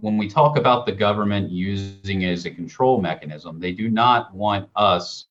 When 0.00 0.18
we 0.18 0.28
talk 0.28 0.58
about 0.58 0.84
the 0.84 0.92
government 0.92 1.50
using 1.50 2.22
it 2.22 2.30
as 2.30 2.44
a 2.44 2.50
control 2.50 3.00
mechanism, 3.00 3.58
they 3.58 3.72
do 3.72 3.88
not 3.88 4.34
want 4.34 4.68
us 4.76 5.26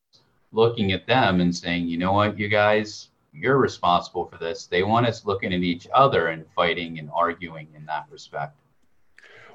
looking 0.51 0.91
at 0.91 1.07
them 1.07 1.41
and 1.41 1.55
saying, 1.55 1.87
you 1.87 1.97
know 1.97 2.13
what, 2.13 2.37
you 2.37 2.47
guys, 2.47 3.09
you're 3.33 3.57
responsible 3.57 4.25
for 4.25 4.37
this. 4.37 4.65
They 4.65 4.83
want 4.83 5.05
us 5.05 5.25
looking 5.25 5.53
at 5.53 5.61
each 5.61 5.87
other 5.93 6.27
and 6.27 6.45
fighting 6.55 6.99
and 6.99 7.09
arguing 7.13 7.67
in 7.75 7.85
that 7.85 8.07
respect. 8.09 8.55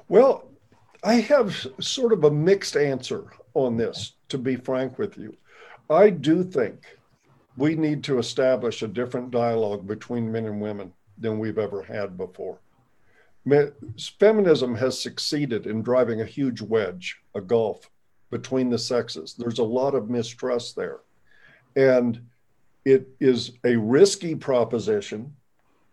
Well, 0.07 0.45
I 1.03 1.15
have 1.15 1.67
sort 1.79 2.11
of 2.11 2.23
a 2.23 2.31
mixed 2.31 2.75
answer 2.75 3.25
on 3.57 3.77
this, 3.77 4.13
to 4.29 4.37
be 4.37 4.55
frank 4.55 4.97
with 4.97 5.17
you. 5.17 5.35
I 5.89 6.09
do 6.09 6.43
think 6.43 6.97
we 7.55 7.75
need 7.75 8.03
to 8.05 8.19
establish 8.19 8.81
a 8.81 8.87
different 8.87 9.31
dialogue 9.31 9.87
between 9.87 10.31
men 10.31 10.45
and 10.45 10.61
women 10.61 10.93
than 11.17 11.39
we've 11.39 11.57
ever 11.57 11.81
had 11.81 12.17
before 12.17 12.59
feminism 14.19 14.75
has 14.75 14.99
succeeded 14.99 15.67
in 15.67 15.81
driving 15.81 16.21
a 16.21 16.25
huge 16.25 16.61
wedge, 16.61 17.17
a 17.35 17.41
gulf 17.41 17.89
between 18.29 18.69
the 18.69 18.77
sexes. 18.77 19.35
There's 19.37 19.59
a 19.59 19.63
lot 19.63 19.95
of 19.95 20.09
mistrust 20.09 20.75
there. 20.75 20.99
And 21.75 22.21
it 22.83 23.07
is 23.19 23.53
a 23.63 23.75
risky 23.75 24.35
proposition 24.35 25.33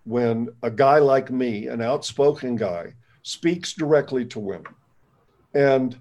when 0.05 0.48
a 0.62 0.70
guy 0.70 0.98
like 0.98 1.31
me, 1.31 1.68
an 1.68 1.81
outspoken 1.81 2.57
guy, 2.57 2.94
speaks 3.22 3.72
directly 3.72 4.24
to 4.27 4.40
women. 4.40 4.74
And, 5.55 5.96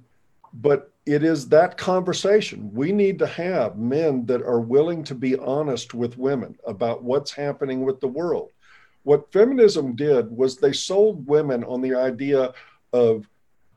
but 0.54 0.93
it 1.06 1.24
is 1.24 1.50
that 1.50 1.78
conversation. 1.78 2.74
We 2.74 2.92
need 2.92 3.20
to 3.20 3.28
have 3.28 3.78
men 3.78 4.26
that 4.28 4.42
are 4.42 4.62
willing 4.62 5.04
to 5.06 5.16
be 5.16 5.38
honest 5.38 5.94
with 5.94 6.18
women 6.18 6.58
about 6.66 7.04
what's 7.04 7.32
happening 7.32 7.82
with 7.82 8.00
the 8.00 8.08
world. 8.08 8.52
What 9.04 9.32
feminism 9.34 9.96
did 9.96 10.32
was 10.32 10.58
they 10.58 10.72
sold 10.72 11.28
women 11.28 11.64
on 11.66 11.82
the 11.82 11.94
idea 11.96 12.54
of 12.94 13.28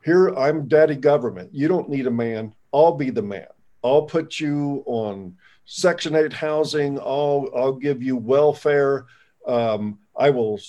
here 0.05 0.29
i'm 0.37 0.69
daddy 0.69 0.95
government. 0.95 1.51
You 1.53 1.67
don't 1.67 1.89
need 1.89 2.07
a 2.07 2.13
man. 2.13 2.55
I'll 2.73 2.95
be 2.95 3.11
the 3.11 3.23
man. 3.23 3.49
I'll 3.83 4.03
put 4.03 4.39
you 4.39 4.85
on 4.87 5.37
section 5.65 6.15
8 6.15 6.33
housing. 6.33 7.01
I'll 7.01 7.51
i'll 7.57 7.73
give 7.73 8.03
you 8.03 8.17
welfare. 8.17 9.07
Um, 9.47 9.99
i 10.17 10.31
will 10.31 10.61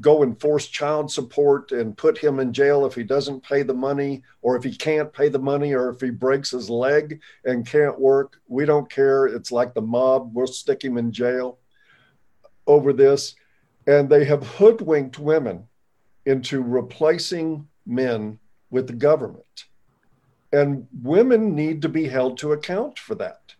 go 0.00 0.22
and 0.22 0.40
force 0.40 0.66
child 0.66 1.10
support 1.10 1.72
and 1.72 1.96
put 1.96 2.18
him 2.18 2.38
in 2.38 2.52
jail 2.52 2.84
if 2.84 2.94
he 2.94 3.02
doesn't 3.02 3.42
pay 3.42 3.62
the 3.62 3.74
money 3.74 4.22
or 4.42 4.56
if 4.56 4.62
he 4.62 4.74
can't 4.74 5.12
pay 5.12 5.28
the 5.28 5.38
money 5.38 5.74
or 5.74 5.88
if 5.88 6.00
he 6.00 6.10
breaks 6.10 6.50
his 6.50 6.68
leg 6.68 7.20
and 7.44 7.66
can't 7.66 7.98
work 7.98 8.40
we 8.46 8.66
don't 8.66 8.90
care 8.90 9.26
it's 9.26 9.50
like 9.50 9.72
the 9.72 9.80
mob 9.80 10.30
we'll 10.34 10.46
stick 10.46 10.84
him 10.84 10.98
in 10.98 11.10
jail 11.10 11.58
over 12.66 12.92
this 12.92 13.34
and 13.86 14.08
they 14.08 14.24
have 14.24 14.46
hoodwinked 14.46 15.18
women 15.18 15.66
into 16.24 16.60
replacing 16.60 17.68
men 17.86 18.38
with 18.70 18.88
the 18.88 18.92
government. 18.92 19.64
And 20.52 20.86
women 21.02 21.54
need 21.54 21.82
to 21.82 21.88
be 21.88 22.08
held 22.08 22.38
to 22.38 22.52
account 22.52 22.98
for 22.98 23.14
that. 23.16 23.54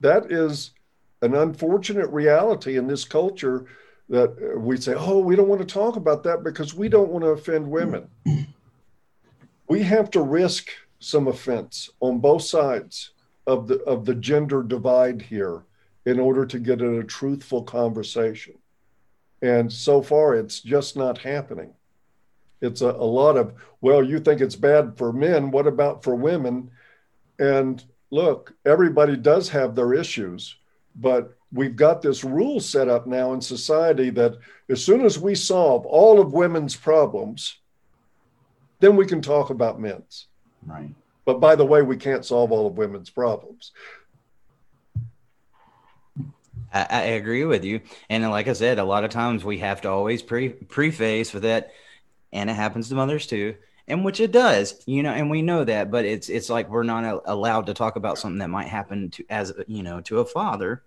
That 0.00 0.30
is 0.30 0.72
an 1.22 1.34
unfortunate 1.34 2.08
reality 2.10 2.76
in 2.76 2.86
this 2.86 3.04
culture 3.04 3.66
that 4.08 4.30
uh, 4.30 4.58
we 4.58 4.76
say, 4.76 4.94
oh, 4.96 5.18
we 5.18 5.36
don't 5.36 5.48
want 5.48 5.60
to 5.60 5.66
talk 5.66 5.96
about 5.96 6.22
that 6.24 6.44
because 6.44 6.74
we 6.74 6.88
don't 6.88 7.10
want 7.10 7.24
to 7.24 7.30
offend 7.30 7.70
women. 7.70 8.08
We 9.68 9.82
have 9.82 10.12
to 10.12 10.22
risk 10.22 10.68
some 11.00 11.26
offense 11.26 11.90
on 11.98 12.20
both 12.20 12.42
sides 12.42 13.10
of 13.48 13.66
the 13.66 13.80
of 13.80 14.04
the 14.04 14.14
gender 14.14 14.62
divide 14.62 15.20
here 15.20 15.64
in 16.04 16.20
order 16.20 16.46
to 16.46 16.58
get 16.60 16.80
at 16.80 16.92
a 16.92 17.02
truthful 17.02 17.64
conversation. 17.64 18.54
And 19.42 19.70
so 19.72 20.02
far, 20.02 20.34
it's 20.34 20.60
just 20.60 20.96
not 20.96 21.18
happening. 21.18 21.74
It's 22.60 22.80
a, 22.80 22.90
a 22.90 23.04
lot 23.04 23.36
of, 23.36 23.54
well, 23.80 24.02
you 24.02 24.18
think 24.18 24.40
it's 24.40 24.56
bad 24.56 24.96
for 24.96 25.12
men. 25.12 25.50
What 25.50 25.66
about 25.66 26.02
for 26.02 26.14
women? 26.14 26.70
And 27.38 27.84
look, 28.10 28.54
everybody 28.64 29.16
does 29.16 29.48
have 29.50 29.74
their 29.74 29.92
issues, 29.92 30.56
but 30.94 31.35
we've 31.52 31.76
got 31.76 32.02
this 32.02 32.24
rule 32.24 32.60
set 32.60 32.88
up 32.88 33.06
now 33.06 33.32
in 33.32 33.40
society 33.40 34.10
that 34.10 34.36
as 34.68 34.84
soon 34.84 35.04
as 35.04 35.18
we 35.18 35.34
solve 35.34 35.86
all 35.86 36.20
of 36.20 36.32
women's 36.32 36.76
problems, 36.76 37.58
then 38.80 38.96
we 38.96 39.06
can 39.06 39.22
talk 39.22 39.50
about 39.50 39.80
men's. 39.80 40.26
Right. 40.66 40.90
But 41.24 41.40
by 41.40 41.56
the 41.56 41.66
way, 41.66 41.82
we 41.82 41.96
can't 41.96 42.24
solve 42.24 42.52
all 42.52 42.66
of 42.66 42.78
women's 42.78 43.10
problems. 43.10 43.72
I, 46.72 46.86
I, 46.90 47.00
agree 47.02 47.44
with 47.44 47.64
you. 47.64 47.80
And 48.10 48.28
like 48.30 48.48
I 48.48 48.52
said, 48.52 48.78
a 48.78 48.84
lot 48.84 49.04
of 49.04 49.10
times 49.10 49.44
we 49.44 49.58
have 49.58 49.80
to 49.82 49.90
always 49.90 50.22
pre 50.22 50.50
preface 50.50 51.32
with 51.32 51.44
that, 51.44 51.72
and 52.32 52.50
it 52.50 52.54
happens 52.54 52.88
to 52.88 52.94
mothers 52.94 53.26
too, 53.26 53.54
and 53.88 54.04
which 54.04 54.20
it 54.20 54.32
does, 54.32 54.82
you 54.86 55.02
know, 55.02 55.12
and 55.12 55.30
we 55.30 55.42
know 55.42 55.64
that, 55.64 55.90
but 55.90 56.04
it's 56.04 56.28
it's 56.28 56.50
like 56.50 56.68
we're 56.68 56.82
not 56.82 57.22
allowed 57.26 57.66
to 57.66 57.74
talk 57.74 57.96
about 57.96 58.18
something 58.18 58.38
that 58.38 58.50
might 58.50 58.66
happen 58.66 59.10
to 59.10 59.24
as 59.30 59.52
you 59.66 59.82
know 59.82 60.00
to 60.02 60.18
a 60.20 60.24
father. 60.24 60.82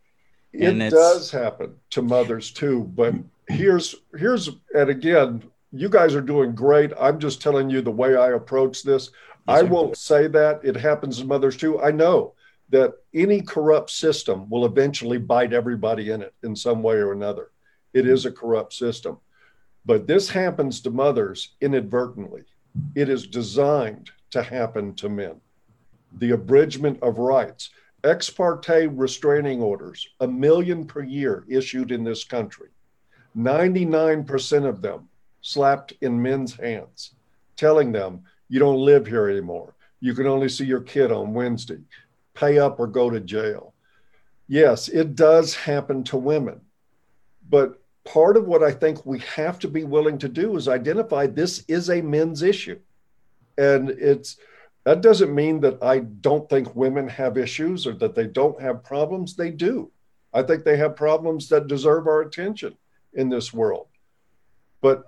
It 0.53 0.89
does 0.89 1.31
happen 1.31 1.75
to 1.91 2.01
mothers 2.01 2.51
too, 2.51 2.91
but 2.95 3.13
here's 3.47 3.95
here's 4.17 4.49
and 4.73 4.89
again, 4.89 5.43
you 5.71 5.89
guys 5.89 6.15
are 6.15 6.21
doing 6.21 6.53
great. 6.53 6.91
I'm 6.99 7.19
just 7.19 7.41
telling 7.41 7.69
you 7.69 7.81
the 7.81 7.91
way 7.91 8.15
I 8.15 8.31
approach 8.31 8.83
this. 8.83 9.11
I 9.47 9.63
won't 9.63 9.97
say 9.97 10.27
that 10.27 10.61
it 10.63 10.75
happens 10.75 11.19
to 11.19 11.25
mothers 11.25 11.57
too. 11.57 11.81
I 11.81 11.91
know 11.91 12.33
that 12.69 12.93
any 13.13 13.41
corrupt 13.41 13.89
system 13.89 14.47
will 14.49 14.65
eventually 14.65 15.17
bite 15.17 15.53
everybody 15.53 16.11
in 16.11 16.21
it 16.21 16.33
in 16.43 16.55
some 16.55 16.83
way 16.83 16.95
or 16.95 17.11
another. 17.11 17.49
It 17.93 18.07
is 18.07 18.25
a 18.25 18.31
corrupt 18.31 18.73
system. 18.73 19.17
But 19.85 20.05
this 20.05 20.29
happens 20.29 20.81
to 20.81 20.91
mothers 20.91 21.55
inadvertently. 21.61 22.43
It 22.95 23.09
is 23.09 23.25
designed 23.25 24.11
to 24.31 24.43
happen 24.43 24.93
to 24.95 25.09
men. 25.09 25.41
The 26.17 26.31
abridgment 26.31 27.01
of 27.01 27.17
rights, 27.17 27.71
ex 28.03 28.29
parte 28.29 28.87
restraining 28.87 29.61
orders, 29.61 30.07
a 30.19 30.27
million 30.27 30.85
per 30.85 31.03
year 31.03 31.45
issued 31.47 31.91
in 31.91 32.03
this 32.03 32.23
country, 32.23 32.69
99% 33.37 34.65
of 34.65 34.81
them 34.81 35.09
slapped 35.41 35.93
in 36.01 36.21
men's 36.21 36.55
hands, 36.55 37.15
telling 37.55 37.91
them, 37.91 38.23
you 38.49 38.59
don't 38.59 38.83
live 38.83 39.05
here 39.05 39.29
anymore. 39.29 39.75
You 39.99 40.13
can 40.13 40.27
only 40.27 40.49
see 40.49 40.65
your 40.65 40.81
kid 40.81 41.11
on 41.11 41.33
Wednesday 41.33 41.79
pay 42.33 42.57
up 42.57 42.79
or 42.79 42.87
go 42.87 43.09
to 43.09 43.19
jail. 43.19 43.73
Yes, 44.47 44.87
it 44.87 45.15
does 45.15 45.53
happen 45.53 46.03
to 46.05 46.17
women. 46.17 46.61
But 47.49 47.81
part 48.05 48.37
of 48.37 48.47
what 48.47 48.63
I 48.63 48.71
think 48.71 49.05
we 49.05 49.19
have 49.19 49.59
to 49.59 49.67
be 49.67 49.83
willing 49.83 50.17
to 50.19 50.29
do 50.29 50.55
is 50.55 50.67
identify 50.67 51.27
this 51.27 51.63
is 51.67 51.89
a 51.89 52.01
men's 52.01 52.41
issue. 52.41 52.79
And 53.57 53.89
it's 53.89 54.37
that 54.89 55.01
doesn't 55.01 55.35
mean 55.35 55.59
that 55.59 55.83
I 55.83 55.99
don't 55.99 56.49
think 56.49 56.75
women 56.75 57.07
have 57.09 57.37
issues 57.37 57.85
or 57.85 57.93
that 57.97 58.15
they 58.15 58.25
don't 58.25 58.59
have 58.59 58.83
problems. 58.83 59.35
They 59.35 59.51
do. 59.51 59.91
I 60.33 60.41
think 60.41 60.63
they 60.63 60.77
have 60.77 60.95
problems 60.95 61.47
that 61.49 61.67
deserve 61.67 62.07
our 62.07 62.21
attention 62.21 62.75
in 63.13 63.29
this 63.29 63.53
world. 63.53 63.85
But 64.81 65.03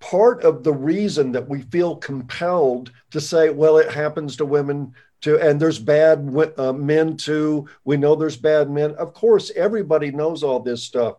part 0.00 0.42
of 0.42 0.64
the 0.64 0.72
reason 0.72 1.32
that 1.32 1.46
we 1.46 1.60
feel 1.60 1.96
compelled 1.96 2.92
to 3.10 3.20
say, 3.20 3.50
well, 3.50 3.76
it 3.76 3.92
happens 3.92 4.36
to 4.36 4.46
women 4.46 4.94
to 5.20 5.38
and 5.38 5.60
there's 5.60 5.78
bad 5.78 6.34
uh, 6.56 6.72
men 6.72 7.18
too 7.18 7.68
we 7.84 7.98
know 7.98 8.14
there's 8.14 8.38
bad 8.38 8.70
men 8.70 8.94
of 8.94 9.12
course 9.12 9.50
everybody 9.54 10.10
knows 10.10 10.42
all 10.42 10.60
this 10.60 10.82
stuff 10.82 11.16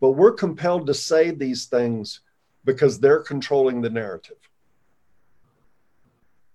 but 0.00 0.12
we're 0.12 0.32
compelled 0.32 0.86
to 0.86 0.94
say 0.94 1.30
these 1.30 1.66
things 1.66 2.20
because 2.64 2.98
they're 2.98 3.22
controlling 3.22 3.82
the 3.82 3.90
narrative 3.90 4.38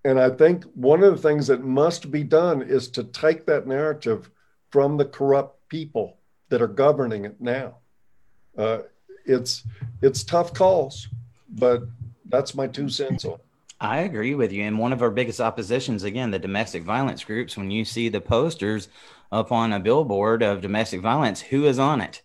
and 0.04 0.20
i 0.20 0.30
think 0.30 0.64
one 0.74 1.02
of 1.02 1.14
the 1.14 1.28
things 1.28 1.46
that 1.46 1.64
must 1.64 2.10
be 2.10 2.22
done 2.22 2.62
is 2.62 2.88
to 2.88 3.04
take 3.04 3.46
that 3.46 3.66
narrative 3.66 4.30
from 4.70 4.96
the 4.96 5.04
corrupt 5.04 5.68
people 5.68 6.18
that 6.48 6.62
are 6.62 6.68
governing 6.68 7.24
it 7.24 7.40
now 7.40 7.76
uh, 8.56 8.78
it's 9.24 9.64
it's 10.02 10.24
tough 10.24 10.52
calls 10.54 11.08
but 11.48 11.82
that's 12.26 12.54
my 12.54 12.66
two 12.66 12.88
cents 12.88 13.24
on 13.24 13.38
I 13.80 13.98
agree 13.98 14.34
with 14.34 14.52
you. 14.52 14.64
And 14.64 14.78
one 14.78 14.92
of 14.92 15.02
our 15.02 15.10
biggest 15.10 15.40
oppositions, 15.40 16.02
again, 16.02 16.30
the 16.32 16.38
domestic 16.38 16.82
violence 16.82 17.22
groups, 17.22 17.56
when 17.56 17.70
you 17.70 17.84
see 17.84 18.08
the 18.08 18.20
posters 18.20 18.88
up 19.30 19.52
on 19.52 19.72
a 19.72 19.78
billboard 19.78 20.42
of 20.42 20.60
domestic 20.60 21.00
violence, 21.00 21.40
who 21.40 21.64
is 21.64 21.78
on 21.78 22.00
it? 22.00 22.22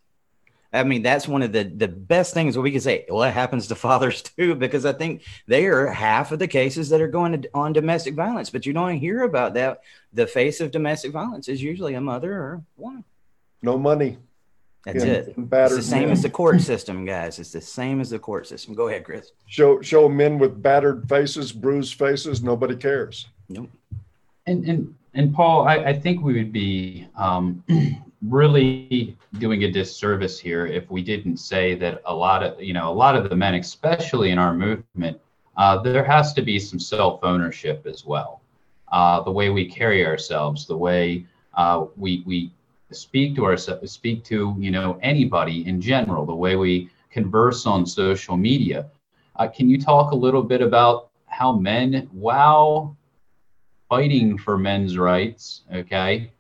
I 0.74 0.84
mean, 0.84 1.04
that's 1.04 1.28
one 1.28 1.44
of 1.44 1.52
the, 1.52 1.64
the 1.64 1.88
best 1.88 2.34
things 2.34 2.56
that 2.56 2.62
we 2.62 2.72
can 2.72 2.82
say. 2.82 3.06
Well, 3.08 3.24
it 3.24 3.32
happens 3.32 3.68
to 3.68 3.76
fathers 3.88 4.24
too, 4.24 4.56
because 4.56 4.86
I 4.86 4.94
think 4.94 5.22
they 5.48 5.68
are 5.68 5.88
half 5.88 6.32
of 6.32 6.40
the 6.40 6.48
cases 6.48 6.90
that 6.90 7.02
are 7.02 7.08
going 7.08 7.46
on 7.54 7.74
domestic 7.74 8.16
violence. 8.16 8.50
But 8.50 8.66
you 8.66 8.74
don't 8.74 8.98
hear 8.98 9.24
about 9.24 9.54
that. 9.54 9.82
The 10.14 10.28
face 10.28 10.62
of 10.62 10.72
domestic 10.72 11.12
violence 11.12 11.48
is 11.48 11.62
usually 11.62 11.94
a 11.94 12.02
mother 12.02 12.34
or 12.34 12.64
one. 12.76 13.04
No 13.62 13.78
money. 13.78 14.18
That's 14.86 15.04
it. 15.04 15.28
It's 15.30 15.38
battered 15.38 15.78
the 15.78 15.82
same 15.82 16.04
men. 16.04 16.12
as 16.12 16.22
the 16.22 16.30
court 16.30 16.60
system, 16.60 17.06
guys. 17.06 17.40
It's 17.40 17.54
the 17.54 17.62
same 17.62 18.02
as 18.02 18.10
the 18.10 18.20
court 18.20 18.48
system. 18.48 18.74
Go 18.74 18.90
ahead, 18.90 19.06
Chris. 19.06 19.32
Show 19.48 19.82
show 19.82 20.10
men 20.10 20.38
with 20.38 20.62
battered 20.62 21.08
faces, 21.08 21.54
bruised 21.54 21.94
faces. 21.94 22.44
Nobody 22.44 22.76
cares. 22.76 23.28
Nope. 23.48 23.70
And 24.46 24.66
and 24.66 24.96
and 25.14 25.34
Paul, 25.34 25.68
I, 25.68 25.76
I 25.76 25.94
think 25.94 26.22
we 26.22 26.34
would 26.34 26.52
be 26.52 27.08
um, 27.16 27.64
really 28.30 29.18
doing 29.40 29.64
a 29.64 29.72
disservice 29.72 30.40
here 30.40 30.66
if 30.66 30.90
we 30.90 31.02
didn't 31.02 31.38
say 31.38 31.76
that 31.76 32.02
a 32.06 32.14
lot 32.14 32.44
of 32.44 32.62
you 32.62 32.74
know 32.74 32.90
a 32.90 32.94
lot 32.94 33.16
of 33.16 33.30
the 33.30 33.36
men, 33.36 33.56
especially 33.56 34.32
in 34.32 34.40
our 34.40 34.54
movement, 34.54 35.20
uh, 35.58 35.82
there 35.82 36.04
has 36.04 36.34
to 36.34 36.42
be 36.42 36.60
some 36.60 36.80
self 36.80 37.20
ownership 37.24 37.86
as 37.86 38.06
well. 38.06 38.42
Uh, 38.92 39.22
the 39.22 39.32
way 39.32 39.50
we 39.50 39.66
carry 39.66 40.06
ourselves, 40.06 40.66
the 40.68 40.78
way 40.78 41.26
uh, 41.56 41.86
we 41.98 42.24
we 42.26 42.52
speak 42.92 43.36
to 43.36 43.46
ourselves, 43.46 43.92
speak 43.92 44.24
to 44.24 44.56
you 44.60 44.72
know 44.72 44.98
anybody 45.02 45.68
in 45.68 45.82
general, 45.82 46.26
the 46.26 46.36
way 46.36 46.56
we 46.56 46.90
converse 47.12 47.66
on 47.66 47.86
social 47.86 48.38
media. 48.38 48.90
Uh, 49.36 49.48
can 49.48 49.70
you 49.70 49.80
talk 49.80 50.12
a 50.12 50.16
little 50.16 50.44
bit 50.44 50.62
about 50.62 51.10
how 51.26 51.52
men, 51.52 52.08
wow, 52.14 52.96
fighting 53.90 54.38
for 54.38 54.58
men's 54.58 54.98
rights, 54.98 55.62
okay, 55.74 56.32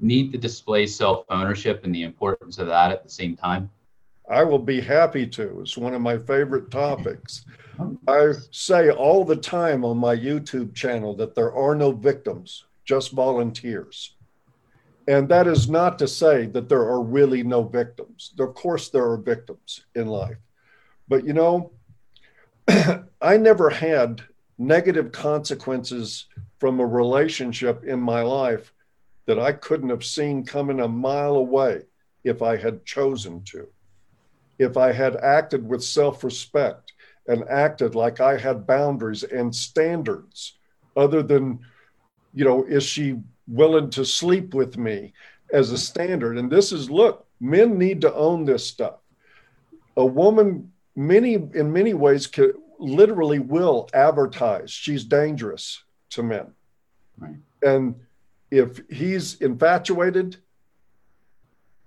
need 0.00 0.32
to 0.32 0.38
display 0.38 0.86
self 0.86 1.24
ownership 1.30 1.84
and 1.84 1.94
the 1.94 2.02
importance 2.02 2.58
of 2.58 2.66
that 2.68 2.90
at 2.90 3.02
the 3.02 3.10
same 3.10 3.36
time? 3.36 3.70
I 4.28 4.42
will 4.42 4.58
be 4.58 4.80
happy 4.80 5.26
to. 5.28 5.60
It's 5.60 5.76
one 5.76 5.94
of 5.94 6.00
my 6.00 6.18
favorite 6.18 6.70
topics. 6.70 7.44
Oh. 7.78 7.96
I 8.08 8.32
say 8.50 8.90
all 8.90 9.24
the 9.24 9.36
time 9.36 9.84
on 9.84 9.98
my 9.98 10.16
YouTube 10.16 10.74
channel 10.74 11.14
that 11.16 11.34
there 11.34 11.54
are 11.54 11.74
no 11.74 11.92
victims, 11.92 12.64
just 12.84 13.12
volunteers. 13.12 14.14
And 15.08 15.28
that 15.28 15.46
is 15.46 15.68
not 15.68 15.98
to 16.00 16.08
say 16.08 16.46
that 16.46 16.68
there 16.68 16.82
are 16.82 17.00
really 17.00 17.44
no 17.44 17.62
victims. 17.62 18.32
Of 18.38 18.54
course, 18.54 18.88
there 18.88 19.08
are 19.08 19.16
victims 19.16 19.84
in 19.94 20.08
life. 20.08 20.38
But 21.08 21.24
you 21.24 21.32
know, 21.32 21.70
I 23.22 23.36
never 23.36 23.70
had 23.70 24.22
negative 24.58 25.12
consequences 25.12 26.26
from 26.58 26.80
a 26.80 26.86
relationship 26.86 27.84
in 27.84 28.00
my 28.00 28.22
life 28.22 28.72
that 29.26 29.38
I 29.38 29.52
couldn't 29.52 29.90
have 29.90 30.04
seen 30.04 30.44
coming 30.44 30.80
a 30.80 30.88
mile 30.88 31.36
away 31.36 31.82
if 32.24 32.42
I 32.42 32.56
had 32.56 32.84
chosen 32.84 33.42
to. 33.44 33.68
If 34.58 34.76
I 34.76 34.92
had 34.92 35.16
acted 35.16 35.68
with 35.68 35.84
self 35.84 36.24
respect 36.24 36.92
and 37.28 37.44
acted 37.48 37.94
like 37.94 38.20
I 38.20 38.38
had 38.38 38.66
boundaries 38.66 39.22
and 39.22 39.54
standards, 39.54 40.58
other 40.96 41.22
than, 41.22 41.60
you 42.32 42.44
know, 42.44 42.64
is 42.64 42.84
she 42.84 43.20
willing 43.46 43.90
to 43.90 44.04
sleep 44.04 44.54
with 44.54 44.78
me 44.78 45.12
as 45.52 45.70
a 45.72 45.78
standard? 45.78 46.38
And 46.38 46.50
this 46.50 46.72
is 46.72 46.90
look, 46.90 47.26
men 47.40 47.78
need 47.78 48.00
to 48.00 48.14
own 48.14 48.44
this 48.44 48.66
stuff. 48.66 49.00
A 49.96 50.06
woman, 50.06 50.72
many 50.94 51.34
in 51.34 51.72
many 51.72 51.94
ways, 51.94 52.26
can, 52.26 52.52
literally 52.78 53.38
will 53.38 53.88
advertise 53.94 54.70
she's 54.70 55.04
dangerous 55.04 55.82
to 56.10 56.22
men. 56.22 56.52
Right. 57.18 57.36
And 57.62 57.94
if 58.50 58.80
he's 58.90 59.40
infatuated, 59.40 60.36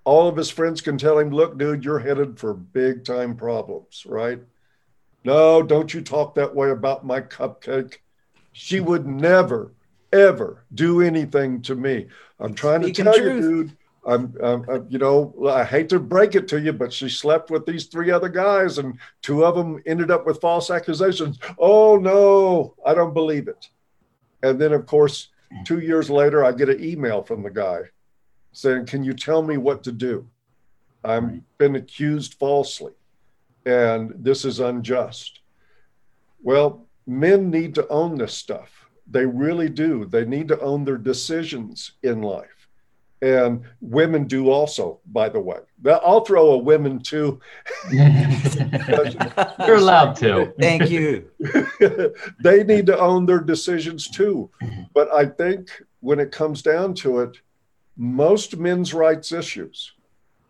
all 0.03 0.27
of 0.27 0.35
his 0.37 0.49
friends 0.49 0.81
can 0.81 0.97
tell 0.97 1.19
him, 1.19 1.29
look, 1.29 1.57
dude, 1.57 1.85
you're 1.85 1.99
headed 1.99 2.39
for 2.39 2.53
big 2.53 3.05
time 3.05 3.35
problems, 3.35 4.05
right? 4.07 4.39
No, 5.23 5.61
don't 5.61 5.93
you 5.93 6.01
talk 6.01 6.35
that 6.35 6.55
way 6.55 6.69
about 6.71 7.05
my 7.05 7.21
cupcake. 7.21 7.97
She 8.51 8.79
would 8.79 9.05
never, 9.05 9.73
ever 10.11 10.63
do 10.73 11.01
anything 11.01 11.61
to 11.63 11.75
me. 11.75 12.07
I'm 12.39 12.53
trying 12.53 12.81
Speaking 12.83 13.05
to 13.05 13.11
tell 13.11 13.19
truth. 13.19 13.43
you, 13.43 13.63
dude. 13.63 13.77
I'm, 14.05 14.33
I'm, 14.41 14.69
I'm- 14.69 14.87
you 14.89 14.97
know, 14.97 15.35
I 15.47 15.63
hate 15.65 15.89
to 15.89 15.99
break 15.99 16.33
it 16.33 16.47
to 16.47 16.59
you, 16.59 16.73
but 16.73 16.91
she 16.91 17.09
slept 17.09 17.51
with 17.51 17.65
these 17.65 17.85
three 17.85 18.09
other 18.09 18.29
guys, 18.29 18.77
and 18.77 18.97
two 19.21 19.43
of 19.45 19.55
them 19.55 19.81
ended 19.85 20.09
up 20.09 20.25
with 20.25 20.39
false 20.41 20.71
accusations. 20.71 21.37
Oh 21.59 21.97
no, 21.97 22.75
I 22.85 22.93
don't 22.93 23.13
believe 23.13 23.47
it. 23.49 23.67
And 24.41 24.59
then, 24.59 24.71
of 24.71 24.85
course, 24.85 25.27
two 25.65 25.79
years 25.79 26.09
later, 26.09 26.43
I 26.43 26.51
get 26.51 26.69
an 26.69 26.83
email 26.83 27.23
from 27.23 27.43
the 27.43 27.49
guy 27.49 27.81
saying, 28.51 28.85
"Can 28.85 29.03
you 29.03 29.13
tell 29.13 29.41
me 29.41 29.57
what 29.57 29.83
to 29.83 29.91
do? 29.91 30.29
I've 31.03 31.41
been 31.57 31.75
accused 31.75 32.33
falsely, 32.35 32.93
and 33.65 34.13
this 34.17 34.45
is 34.45 34.59
unjust." 34.59 35.41
Well, 36.41 36.87
men 37.05 37.49
need 37.49 37.75
to 37.75 37.87
own 37.87 38.17
this 38.17 38.33
stuff. 38.33 38.89
They 39.09 39.25
really 39.25 39.69
do. 39.69 40.05
They 40.05 40.25
need 40.25 40.47
to 40.49 40.59
own 40.59 40.85
their 40.85 40.97
decisions 40.97 41.93
in 42.03 42.21
life. 42.21 42.58
And 43.21 43.63
women 43.81 44.27
do 44.27 44.49
also, 44.49 45.01
by 45.05 45.27
the 45.27 45.41
way. 45.41 45.59
I'll 45.85 46.23
throw 46.23 46.51
a 46.51 46.57
women 46.57 46.99
too. 46.99 47.41
You're 47.91 49.75
allowed 49.75 50.15
to. 50.17 50.53
Thank 50.59 50.89
you. 50.89 51.29
they 52.43 52.63
need 52.63 52.85
to 52.85 52.97
own 52.97 53.25
their 53.25 53.41
decisions 53.41 54.07
too. 54.07 54.49
Mm-hmm. 54.63 54.83
But 54.93 55.13
I 55.13 55.25
think 55.25 55.69
when 55.99 56.19
it 56.19 56.31
comes 56.31 56.61
down 56.61 56.93
to 56.95 57.19
it, 57.19 57.41
most 57.97 58.57
men's 58.57 58.93
rights 58.93 59.33
issues 59.33 59.91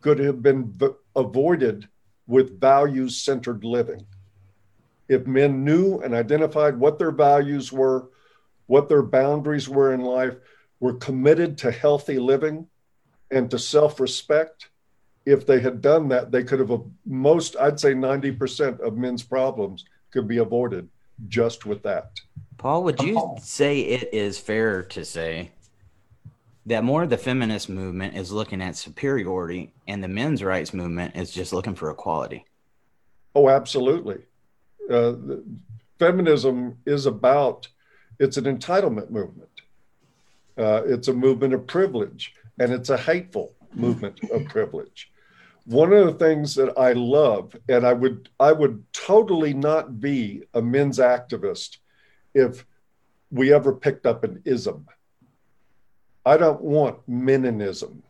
could 0.01 0.19
have 0.19 0.43
been 0.43 0.71
v- 0.73 0.89
avoided 1.15 1.87
with 2.27 2.59
values 2.59 3.17
centered 3.17 3.63
living. 3.63 4.05
If 5.07 5.25
men 5.25 5.65
knew 5.65 5.99
and 6.01 6.13
identified 6.13 6.77
what 6.77 6.99
their 6.99 7.11
values 7.11 7.71
were, 7.71 8.09
what 8.67 8.87
their 8.87 9.01
boundaries 9.01 9.67
were 9.67 9.93
in 9.93 10.01
life, 10.01 10.35
were 10.79 10.93
committed 10.93 11.57
to 11.59 11.71
healthy 11.71 12.19
living 12.19 12.67
and 13.31 13.49
to 13.51 13.59
self 13.59 13.99
respect, 13.99 14.69
if 15.25 15.45
they 15.45 15.59
had 15.59 15.81
done 15.81 16.07
that, 16.09 16.31
they 16.31 16.43
could 16.43 16.59
have, 16.59 16.81
most, 17.05 17.55
I'd 17.57 17.79
say 17.79 17.93
90% 17.93 18.79
of 18.79 18.97
men's 18.97 19.23
problems 19.23 19.85
could 20.11 20.27
be 20.27 20.37
avoided 20.37 20.89
just 21.27 21.65
with 21.65 21.83
that. 21.83 22.11
Paul, 22.57 22.83
would 22.83 23.01
you 23.01 23.35
say 23.41 23.81
it 23.81 24.13
is 24.13 24.37
fair 24.37 24.83
to 24.83 25.05
say 25.05 25.51
that 26.65 26.83
more 26.83 27.03
of 27.03 27.09
the 27.09 27.17
feminist 27.17 27.69
movement 27.69 28.15
is 28.15 28.31
looking 28.31 28.61
at 28.61 28.75
superiority 28.75 29.71
and 29.87 30.03
the 30.03 30.07
men's 30.07 30.43
rights 30.43 30.73
movement 30.73 31.15
is 31.15 31.31
just 31.31 31.53
looking 31.53 31.75
for 31.75 31.89
equality? 31.89 32.45
Oh, 33.35 33.49
absolutely. 33.49 34.19
Uh, 34.89 35.13
feminism 35.99 36.77
is 36.85 37.05
about, 37.05 37.67
it's 38.19 38.37
an 38.37 38.45
entitlement 38.45 39.09
movement. 39.09 39.48
Uh, 40.59 40.83
it's 40.85 41.07
a 41.07 41.13
movement 41.13 41.53
of 41.53 41.65
privilege, 41.65 42.35
and 42.59 42.73
it's 42.73 42.89
a 42.89 42.97
hateful 42.97 43.55
movement 43.73 44.19
of 44.31 44.45
privilege. 44.45 45.11
One 45.65 45.93
of 45.93 46.05
the 46.05 46.25
things 46.25 46.55
that 46.55 46.77
I 46.77 46.93
love, 46.93 47.55
and 47.69 47.85
I 47.85 47.93
would, 47.93 48.29
I 48.39 48.51
would 48.51 48.83
totally 48.91 49.53
not 49.53 50.01
be 50.01 50.43
a 50.53 50.61
men's 50.61 50.99
activist 50.99 51.77
if 52.33 52.65
we 53.31 53.53
ever 53.53 53.73
picked 53.73 54.05
up 54.05 54.23
an 54.23 54.41
ism. 54.45 54.87
I 56.25 56.37
don't 56.37 56.61
want 56.61 57.09
meninism 57.09 58.01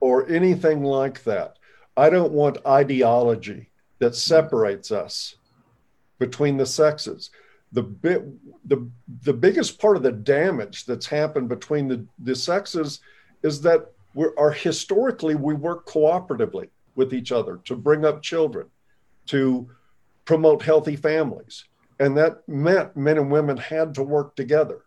or 0.00 0.28
anything 0.28 0.82
like 0.82 1.22
that. 1.24 1.58
I 1.96 2.08
don't 2.10 2.32
want 2.32 2.66
ideology 2.66 3.70
that 3.98 4.16
separates 4.16 4.90
us 4.90 5.36
between 6.18 6.56
the 6.56 6.66
sexes. 6.66 7.30
The 7.72 7.82
bit 7.82 8.22
the 8.66 8.88
the 9.22 9.32
biggest 9.32 9.80
part 9.80 9.96
of 9.96 10.02
the 10.02 10.12
damage 10.12 10.84
that's 10.84 11.06
happened 11.06 11.48
between 11.48 11.88
the, 11.88 12.06
the 12.18 12.36
sexes 12.36 13.00
is 13.42 13.60
that 13.62 13.90
we're 14.14 14.36
are 14.38 14.50
historically 14.50 15.34
we 15.34 15.54
work 15.54 15.86
cooperatively 15.86 16.68
with 16.94 17.14
each 17.14 17.32
other 17.32 17.60
to 17.64 17.74
bring 17.74 18.04
up 18.04 18.22
children, 18.22 18.68
to 19.26 19.68
promote 20.24 20.62
healthy 20.62 20.96
families. 20.96 21.64
And 21.98 22.16
that 22.16 22.46
meant 22.48 22.96
men 22.96 23.18
and 23.18 23.30
women 23.30 23.56
had 23.56 23.94
to 23.94 24.02
work 24.02 24.34
together. 24.34 24.82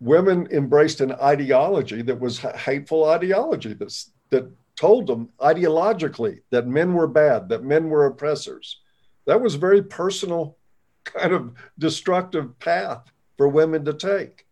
Women 0.00 0.48
embraced 0.50 1.00
an 1.00 1.12
ideology 1.12 2.02
that 2.02 2.20
was 2.20 2.38
hateful 2.38 3.04
ideology 3.04 3.72
that's, 3.72 4.12
that 4.30 4.50
told 4.76 5.06
them 5.06 5.30
ideologically 5.40 6.40
that 6.50 6.66
men 6.66 6.92
were 6.92 7.06
bad, 7.06 7.48
that 7.48 7.64
men 7.64 7.88
were 7.88 8.06
oppressors. 8.06 8.80
That 9.26 9.40
was 9.40 9.54
very 9.54 9.82
personal, 9.82 10.56
kind 11.04 11.32
of 11.32 11.54
destructive 11.78 12.58
path 12.58 13.04
for 13.36 13.48
women 13.48 13.84
to 13.84 13.94
take. 13.94 14.46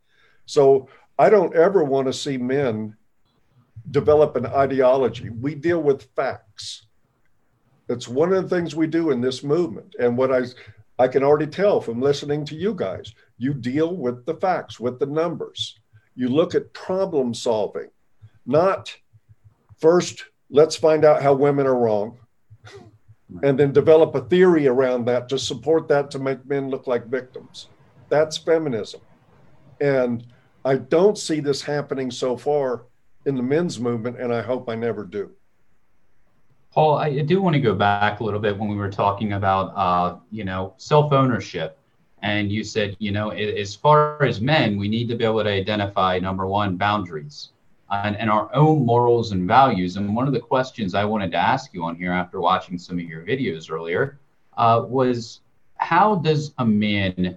So 0.46 0.88
I 1.18 1.30
don't 1.30 1.54
ever 1.54 1.84
want 1.84 2.06
to 2.06 2.12
see 2.12 2.36
men 2.36 2.96
develop 3.90 4.36
an 4.36 4.46
ideology. 4.46 5.30
We 5.30 5.54
deal 5.54 5.82
with 5.82 6.08
facts. 6.14 6.86
That's 7.86 8.08
one 8.08 8.32
of 8.32 8.42
the 8.42 8.54
things 8.54 8.74
we 8.74 8.86
do 8.86 9.10
in 9.10 9.20
this 9.20 9.42
movement. 9.42 9.94
And 9.98 10.16
what 10.16 10.32
I 10.32 10.44
I 10.98 11.08
can 11.08 11.24
already 11.24 11.46
tell 11.46 11.80
from 11.80 12.00
listening 12.00 12.44
to 12.46 12.54
you 12.54 12.74
guys, 12.74 13.12
you 13.38 13.54
deal 13.54 13.96
with 13.96 14.24
the 14.24 14.34
facts, 14.34 14.78
with 14.78 14.98
the 14.98 15.06
numbers. 15.06 15.78
You 16.14 16.28
look 16.28 16.54
at 16.54 16.74
problem 16.74 17.34
solving, 17.34 17.88
not 18.46 18.94
first, 19.78 20.26
let's 20.50 20.76
find 20.76 21.04
out 21.04 21.22
how 21.22 21.32
women 21.32 21.66
are 21.66 21.78
wrong, 21.78 22.18
and 23.42 23.58
then 23.58 23.72
develop 23.72 24.14
a 24.14 24.20
theory 24.22 24.66
around 24.66 25.06
that 25.06 25.28
to 25.28 25.38
support 25.38 25.88
that 25.88 26.10
to 26.10 26.18
make 26.18 26.44
men 26.46 26.70
look 26.70 26.86
like 26.86 27.06
victims. 27.06 27.68
That's 28.08 28.36
feminism. 28.36 29.00
And 29.80 30.24
I 30.64 30.76
don't 30.76 31.18
see 31.18 31.40
this 31.40 31.62
happening 31.62 32.10
so 32.10 32.36
far 32.36 32.84
in 33.26 33.36
the 33.36 33.42
men's 33.42 33.80
movement, 33.80 34.20
and 34.20 34.32
I 34.32 34.42
hope 34.42 34.68
I 34.68 34.74
never 34.74 35.04
do. 35.04 35.30
Paul, 36.72 36.96
I 36.96 37.20
do 37.20 37.42
want 37.42 37.54
to 37.54 37.60
go 37.60 37.74
back 37.74 38.20
a 38.20 38.24
little 38.24 38.40
bit 38.40 38.58
when 38.58 38.68
we 38.68 38.76
were 38.76 38.90
talking 38.90 39.34
about, 39.34 39.72
uh, 39.76 40.18
you 40.30 40.44
know, 40.44 40.74
self 40.78 41.12
ownership. 41.12 41.78
And 42.22 42.52
you 42.52 42.62
said, 42.62 42.96
you 42.98 43.10
know, 43.10 43.30
as 43.30 43.74
far 43.74 44.22
as 44.22 44.40
men, 44.40 44.78
we 44.78 44.88
need 44.88 45.08
to 45.08 45.16
be 45.16 45.24
able 45.24 45.42
to 45.42 45.50
identify 45.50 46.18
number 46.18 46.46
one, 46.46 46.76
boundaries 46.76 47.51
and, 47.92 48.16
and 48.16 48.30
our 48.30 48.48
own 48.54 48.84
morals 48.84 49.32
and 49.32 49.46
values. 49.46 49.96
And 49.96 50.16
one 50.16 50.26
of 50.26 50.32
the 50.32 50.40
questions 50.40 50.94
I 50.94 51.04
wanted 51.04 51.30
to 51.32 51.36
ask 51.36 51.72
you 51.74 51.84
on 51.84 51.96
here 51.96 52.12
after 52.12 52.40
watching 52.40 52.78
some 52.78 52.98
of 52.98 53.04
your 53.04 53.22
videos 53.22 53.70
earlier 53.70 54.18
uh, 54.56 54.84
was 54.86 55.40
how 55.76 56.16
does 56.16 56.54
a 56.58 56.64
man 56.64 57.36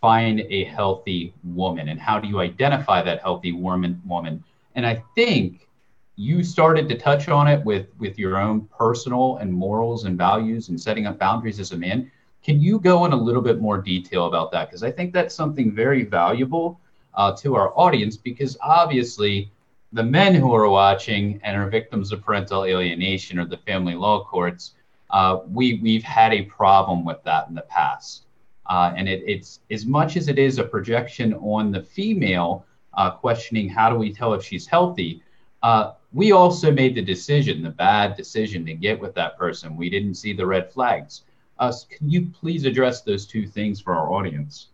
find 0.00 0.40
a 0.40 0.64
healthy 0.64 1.34
woman? 1.42 1.88
And 1.88 1.98
how 1.98 2.18
do 2.18 2.28
you 2.28 2.40
identify 2.40 3.02
that 3.02 3.22
healthy 3.22 3.52
woman 3.52 4.00
woman? 4.04 4.44
And 4.74 4.84
i 4.84 5.02
think 5.14 5.68
you 6.16 6.44
started 6.44 6.88
to 6.88 6.96
touch 6.96 7.28
on 7.28 7.48
it 7.48 7.64
with 7.64 7.86
with 7.98 8.18
your 8.18 8.36
own 8.38 8.68
personal 8.78 9.38
and 9.38 9.52
morals 9.52 10.04
and 10.04 10.16
values 10.16 10.68
and 10.68 10.80
setting 10.80 11.06
up 11.06 11.18
boundaries 11.18 11.58
as 11.58 11.72
a 11.72 11.76
man. 11.76 12.10
Can 12.44 12.60
you 12.60 12.78
go 12.78 13.04
in 13.06 13.12
a 13.12 13.16
little 13.16 13.40
bit 13.40 13.60
more 13.60 13.78
detail 13.78 14.26
about 14.26 14.52
that? 14.52 14.68
Because 14.68 14.82
i 14.82 14.90
think 14.90 15.12
that's 15.12 15.34
something 15.34 15.72
very 15.72 16.04
valuable 16.04 16.80
uh, 17.14 17.32
to 17.36 17.54
our 17.54 17.72
audience 17.76 18.16
because 18.16 18.56
obviously 18.60 19.50
the 19.94 20.02
men 20.02 20.34
who 20.34 20.54
are 20.54 20.68
watching 20.68 21.40
and 21.42 21.56
are 21.56 21.68
victims 21.68 22.12
of 22.12 22.22
parental 22.22 22.64
alienation 22.64 23.38
or 23.38 23.46
the 23.46 23.58
family 23.58 23.94
law 23.94 24.24
courts 24.24 24.72
uh, 25.10 25.38
we 25.48 25.80
we've 25.82 26.02
had 26.02 26.32
a 26.32 26.42
problem 26.42 27.04
with 27.04 27.22
that 27.24 27.48
in 27.48 27.54
the 27.54 27.62
past 27.62 28.26
uh, 28.66 28.92
and 28.96 29.08
it, 29.08 29.22
it's 29.26 29.60
as 29.70 29.86
much 29.86 30.16
as 30.16 30.28
it 30.28 30.38
is 30.38 30.58
a 30.58 30.64
projection 30.64 31.34
on 31.34 31.70
the 31.70 31.82
female 31.82 32.64
uh, 32.96 33.10
questioning 33.10 33.68
how 33.68 33.90
do 33.90 33.96
we 33.96 34.12
tell 34.12 34.34
if 34.34 34.44
she's 34.44 34.66
healthy. 34.66 35.22
Uh, 35.62 35.92
we 36.12 36.32
also 36.32 36.70
made 36.70 36.94
the 36.94 37.02
decision, 37.02 37.62
the 37.62 37.70
bad 37.70 38.16
decision 38.16 38.64
to 38.66 38.74
get 38.74 38.98
with 39.00 39.14
that 39.14 39.36
person. 39.38 39.76
We 39.76 39.90
didn't 39.90 40.14
see 40.14 40.32
the 40.32 40.46
red 40.46 40.72
flags. 40.72 41.22
Uh, 41.58 41.72
can 41.90 42.10
you 42.10 42.26
please 42.26 42.64
address 42.64 43.02
those 43.02 43.26
two 43.26 43.46
things 43.46 43.80
for 43.80 43.94
our 43.94 44.12
audience? 44.12 44.68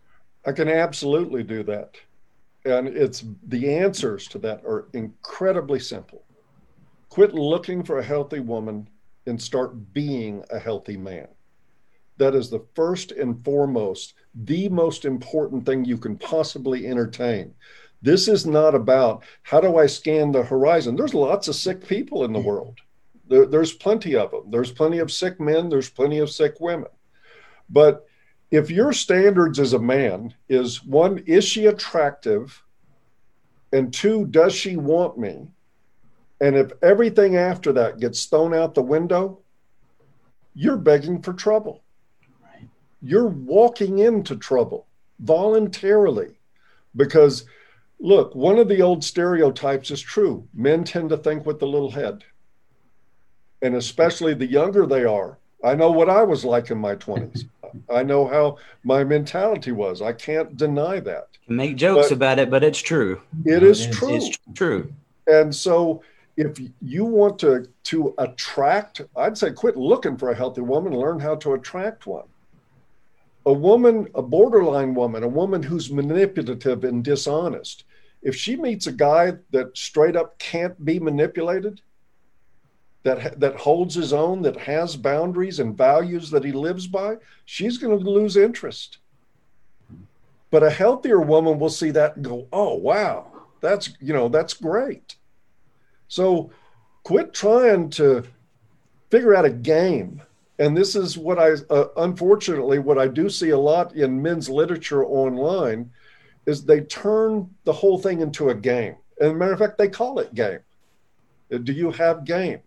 I 0.45 0.51
can 0.51 0.67
absolutely 0.67 1.43
do 1.43 1.63
that. 1.63 1.95
And 2.65 2.87
it's 2.87 3.25
the 3.47 3.75
answers 3.75 4.27
to 4.29 4.39
that 4.39 4.63
are 4.65 4.87
incredibly 4.93 5.79
simple. 5.79 6.23
Quit 7.09 7.33
looking 7.33 7.83
for 7.83 7.99
a 7.99 8.03
healthy 8.03 8.39
woman 8.39 8.87
and 9.25 9.41
start 9.41 9.93
being 9.93 10.43
a 10.49 10.59
healthy 10.59 10.97
man. 10.97 11.27
That 12.17 12.35
is 12.35 12.49
the 12.49 12.65
first 12.75 13.11
and 13.11 13.43
foremost, 13.43 14.13
the 14.35 14.69
most 14.69 15.05
important 15.05 15.65
thing 15.65 15.85
you 15.85 15.97
can 15.97 16.17
possibly 16.17 16.87
entertain. 16.87 17.53
This 18.01 18.27
is 18.27 18.45
not 18.45 18.75
about 18.75 19.23
how 19.43 19.59
do 19.59 19.77
I 19.77 19.85
scan 19.85 20.31
the 20.31 20.43
horizon. 20.43 20.95
There's 20.95 21.13
lots 21.13 21.47
of 21.47 21.55
sick 21.55 21.87
people 21.87 22.23
in 22.23 22.33
the 22.33 22.39
mm-hmm. 22.39 22.47
world. 22.47 22.79
There, 23.27 23.45
there's 23.45 23.73
plenty 23.73 24.15
of 24.15 24.31
them. 24.31 24.51
There's 24.51 24.71
plenty 24.71 24.99
of 24.99 25.11
sick 25.11 25.39
men. 25.39 25.69
There's 25.69 25.89
plenty 25.89 26.19
of 26.19 26.29
sick 26.29 26.59
women. 26.59 26.89
But 27.69 28.05
if 28.51 28.69
your 28.69 28.91
standards 28.91 29.59
as 29.59 29.71
a 29.71 29.79
man 29.79 30.33
is 30.49 30.83
one, 30.83 31.19
is 31.19 31.45
she 31.45 31.67
attractive? 31.67 32.61
And 33.71 33.93
two, 33.93 34.25
does 34.25 34.53
she 34.53 34.75
want 34.75 35.17
me? 35.17 35.47
And 36.41 36.57
if 36.57 36.73
everything 36.81 37.37
after 37.37 37.71
that 37.71 38.01
gets 38.01 38.25
thrown 38.25 38.53
out 38.53 38.75
the 38.75 38.81
window, 38.81 39.39
you're 40.53 40.77
begging 40.77 41.21
for 41.21 41.31
trouble. 41.31 41.81
You're 43.01 43.27
walking 43.27 43.99
into 43.99 44.35
trouble 44.35 44.85
voluntarily 45.19 46.37
because 46.95 47.45
look 47.99 48.35
one 48.35 48.59
of 48.59 48.67
the 48.67 48.81
old 48.81 49.03
stereotypes 49.03 49.91
is 49.91 50.01
true. 50.01 50.45
Men 50.53 50.83
tend 50.83 51.09
to 51.09 51.17
think 51.17 51.45
with 51.45 51.59
the 51.59 51.67
little 51.67 51.91
head. 51.91 52.25
And 53.61 53.75
especially 53.75 54.33
the 54.33 54.45
younger 54.45 54.85
they 54.85 55.05
are. 55.05 55.37
I 55.63 55.75
know 55.75 55.91
what 55.91 56.09
i 56.09 56.23
was 56.23 56.43
like 56.43 56.71
in 56.71 56.79
my 56.79 56.95
20s 56.95 57.45
i 57.93 58.03
know 58.03 58.27
how 58.27 58.57
my 58.83 59.03
mentality 59.03 59.71
was. 59.71 60.01
I 60.01 60.13
can't 60.13 60.57
deny 60.57 60.99
that. 61.01 61.27
Make 61.47 61.75
jokes 61.75 62.09
but 62.09 62.15
about 62.15 62.39
it 62.39 62.49
but 62.49 62.63
it's 62.63 62.79
true. 62.79 63.21
It 63.45 63.63
is 63.63 63.87
true. 63.87 64.15
It's 64.15 64.37
true. 64.53 64.93
And 65.27 65.53
so 65.53 66.03
if 66.37 66.59
you 66.81 67.05
want 67.05 67.37
to 67.39 67.67
to 67.83 68.13
attract 68.17 69.01
i'd 69.17 69.37
say 69.37 69.51
quit 69.51 69.75
looking 69.75 70.17
for 70.17 70.29
a 70.29 70.35
healthy 70.35 70.61
woman 70.61 70.97
learn 70.97 71.19
how 71.19 71.35
to 71.35 71.53
attract 71.53 72.07
one. 72.07 72.25
A 73.47 73.53
woman, 73.53 74.07
a 74.13 74.21
borderline 74.21 74.93
woman, 74.93 75.23
a 75.23 75.27
woman 75.27 75.63
who's 75.63 75.91
manipulative 75.91 76.83
and 76.83 77.03
dishonest, 77.03 77.85
if 78.21 78.35
she 78.35 78.55
meets 78.55 78.85
a 78.85 78.91
guy 78.91 79.33
that 79.49 79.75
straight 79.75 80.15
up 80.15 80.37
can't 80.37 80.85
be 80.85 80.99
manipulated, 80.99 81.81
that 83.03 83.39
that 83.39 83.55
holds 83.55 83.95
his 83.95 84.13
own, 84.13 84.41
that 84.43 84.57
has 84.57 84.95
boundaries 84.95 85.59
and 85.59 85.77
values 85.77 86.29
that 86.31 86.43
he 86.43 86.51
lives 86.51 86.87
by, 86.87 87.17
she's 87.45 87.77
going 87.77 87.97
to 87.97 88.09
lose 88.09 88.37
interest. 88.37 88.97
But 90.49 90.63
a 90.63 90.69
healthier 90.69 91.21
woman 91.21 91.59
will 91.59 91.69
see 91.69 91.91
that 91.91 92.15
and 92.15 92.25
go, 92.25 92.47
"Oh, 92.51 92.75
wow. 92.75 93.27
That's, 93.61 93.93
you 93.99 94.13
know, 94.13 94.27
that's 94.27 94.53
great." 94.53 95.15
So 96.07 96.51
quit 97.03 97.33
trying 97.33 97.89
to 97.91 98.23
figure 99.09 99.35
out 99.35 99.45
a 99.45 99.49
game 99.49 100.21
and 100.61 100.77
this 100.77 100.95
is 100.95 101.17
what 101.17 101.39
I, 101.39 101.53
uh, 101.71 101.87
unfortunately, 101.97 102.77
what 102.77 102.99
I 102.99 103.07
do 103.07 103.29
see 103.29 103.49
a 103.49 103.57
lot 103.57 103.95
in 103.95 104.21
men's 104.21 104.47
literature 104.47 105.03
online 105.03 105.89
is 106.45 106.63
they 106.63 106.81
turn 106.81 107.49
the 107.63 107.73
whole 107.73 107.97
thing 107.97 108.21
into 108.21 108.49
a 108.49 108.55
game. 108.55 108.95
And 109.19 109.31
a 109.31 109.33
matter 109.33 109.53
of 109.53 109.57
fact, 109.57 109.79
they 109.79 109.87
call 109.87 110.19
it 110.19 110.35
game. 110.35 110.59
Do 111.63 111.73
you 111.73 111.89
have 111.89 112.25
game? 112.25 112.59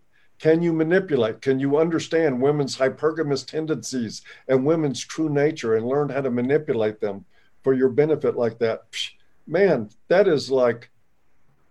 Can 0.45 0.61
you 0.61 0.73
manipulate? 0.73 1.41
Can 1.41 1.59
you 1.59 1.79
understand 1.79 2.39
women's 2.39 2.77
hypergamous 2.77 3.43
tendencies 3.43 4.21
and 4.47 4.63
women's 4.63 5.03
true 5.03 5.27
nature 5.27 5.75
and 5.75 5.87
learn 5.87 6.09
how 6.09 6.21
to 6.21 6.29
manipulate 6.29 7.01
them 7.01 7.25
for 7.63 7.73
your 7.73 7.89
benefit 7.89 8.35
like 8.35 8.59
that? 8.59 8.83
Man, 9.47 9.89
that 10.07 10.27
is 10.27 10.51
like 10.51 10.91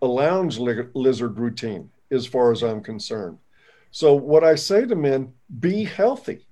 a 0.03 0.09
lounge 0.09 0.59
lizard 0.59 1.39
routine 1.39 1.89
as 2.11 2.27
far 2.27 2.51
as 2.51 2.65
I'm 2.65 2.83
concerned. 2.83 3.39
So, 3.93 4.13
what 4.13 4.43
I 4.43 4.57
say 4.57 4.85
to 4.87 4.97
men 4.97 5.33
be 5.61 5.85
healthy, 5.85 6.45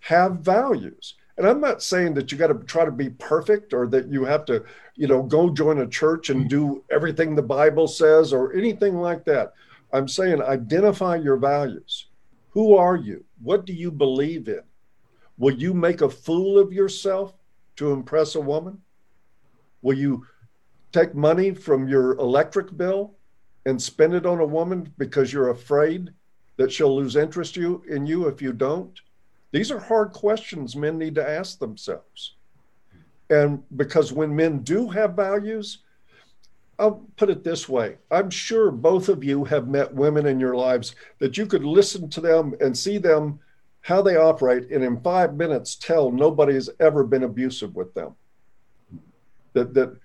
have 0.00 0.40
values. 0.40 1.14
And 1.38 1.46
I'm 1.46 1.60
not 1.60 1.80
saying 1.80 2.14
that 2.14 2.32
you 2.32 2.38
got 2.38 2.48
to 2.48 2.54
try 2.66 2.84
to 2.84 2.90
be 2.90 3.10
perfect 3.10 3.72
or 3.72 3.86
that 3.86 4.08
you 4.08 4.24
have 4.24 4.44
to, 4.46 4.64
you 4.96 5.06
know, 5.06 5.22
go 5.22 5.48
join 5.48 5.78
a 5.78 5.86
church 5.86 6.28
and 6.28 6.50
do 6.50 6.82
everything 6.90 7.36
the 7.36 7.42
Bible 7.42 7.86
says 7.86 8.32
or 8.32 8.52
anything 8.52 8.96
like 8.96 9.24
that. 9.26 9.54
I'm 9.92 10.08
saying 10.08 10.42
identify 10.42 11.16
your 11.16 11.36
values. 11.36 12.08
Who 12.50 12.76
are 12.76 12.96
you? 12.96 13.24
What 13.42 13.66
do 13.66 13.72
you 13.72 13.90
believe 13.90 14.48
in? 14.48 14.62
Will 15.38 15.54
you 15.54 15.74
make 15.74 16.00
a 16.00 16.08
fool 16.08 16.58
of 16.58 16.72
yourself 16.72 17.34
to 17.76 17.92
impress 17.92 18.34
a 18.34 18.40
woman? 18.40 18.80
Will 19.82 19.96
you 19.96 20.26
take 20.92 21.14
money 21.14 21.52
from 21.52 21.88
your 21.88 22.12
electric 22.12 22.76
bill 22.76 23.14
and 23.66 23.80
spend 23.80 24.14
it 24.14 24.26
on 24.26 24.40
a 24.40 24.46
woman 24.46 24.92
because 24.98 25.32
you're 25.32 25.50
afraid 25.50 26.10
that 26.56 26.70
she'll 26.70 26.94
lose 26.94 27.16
interest 27.16 27.56
you 27.56 27.82
in 27.88 28.06
you 28.06 28.28
if 28.28 28.40
you 28.42 28.52
don't? 28.52 29.00
These 29.50 29.70
are 29.70 29.78
hard 29.78 30.12
questions 30.12 30.76
men 30.76 30.98
need 30.98 31.14
to 31.16 31.28
ask 31.28 31.58
themselves. 31.58 32.36
And 33.30 33.62
because 33.76 34.12
when 34.12 34.34
men 34.34 34.60
do 34.60 34.88
have 34.88 35.14
values, 35.14 35.78
I'll 36.78 37.06
put 37.16 37.30
it 37.30 37.44
this 37.44 37.68
way 37.68 37.98
I'm 38.10 38.30
sure 38.30 38.70
both 38.70 39.08
of 39.08 39.22
you 39.22 39.44
have 39.44 39.68
met 39.68 39.94
women 39.94 40.26
in 40.26 40.40
your 40.40 40.56
lives 40.56 40.94
that 41.18 41.36
you 41.36 41.46
could 41.46 41.64
listen 41.64 42.08
to 42.10 42.20
them 42.20 42.54
and 42.60 42.76
see 42.76 42.98
them 42.98 43.38
how 43.82 44.00
they 44.00 44.16
operate, 44.16 44.70
and 44.70 44.84
in 44.84 45.00
five 45.00 45.34
minutes 45.34 45.74
tell 45.74 46.10
nobody 46.10 46.54
has 46.54 46.70
ever 46.78 47.02
been 47.02 47.24
abusive 47.24 47.74
with 47.74 47.92
them. 47.94 48.14
That, 49.54 49.74
that 49.74 49.96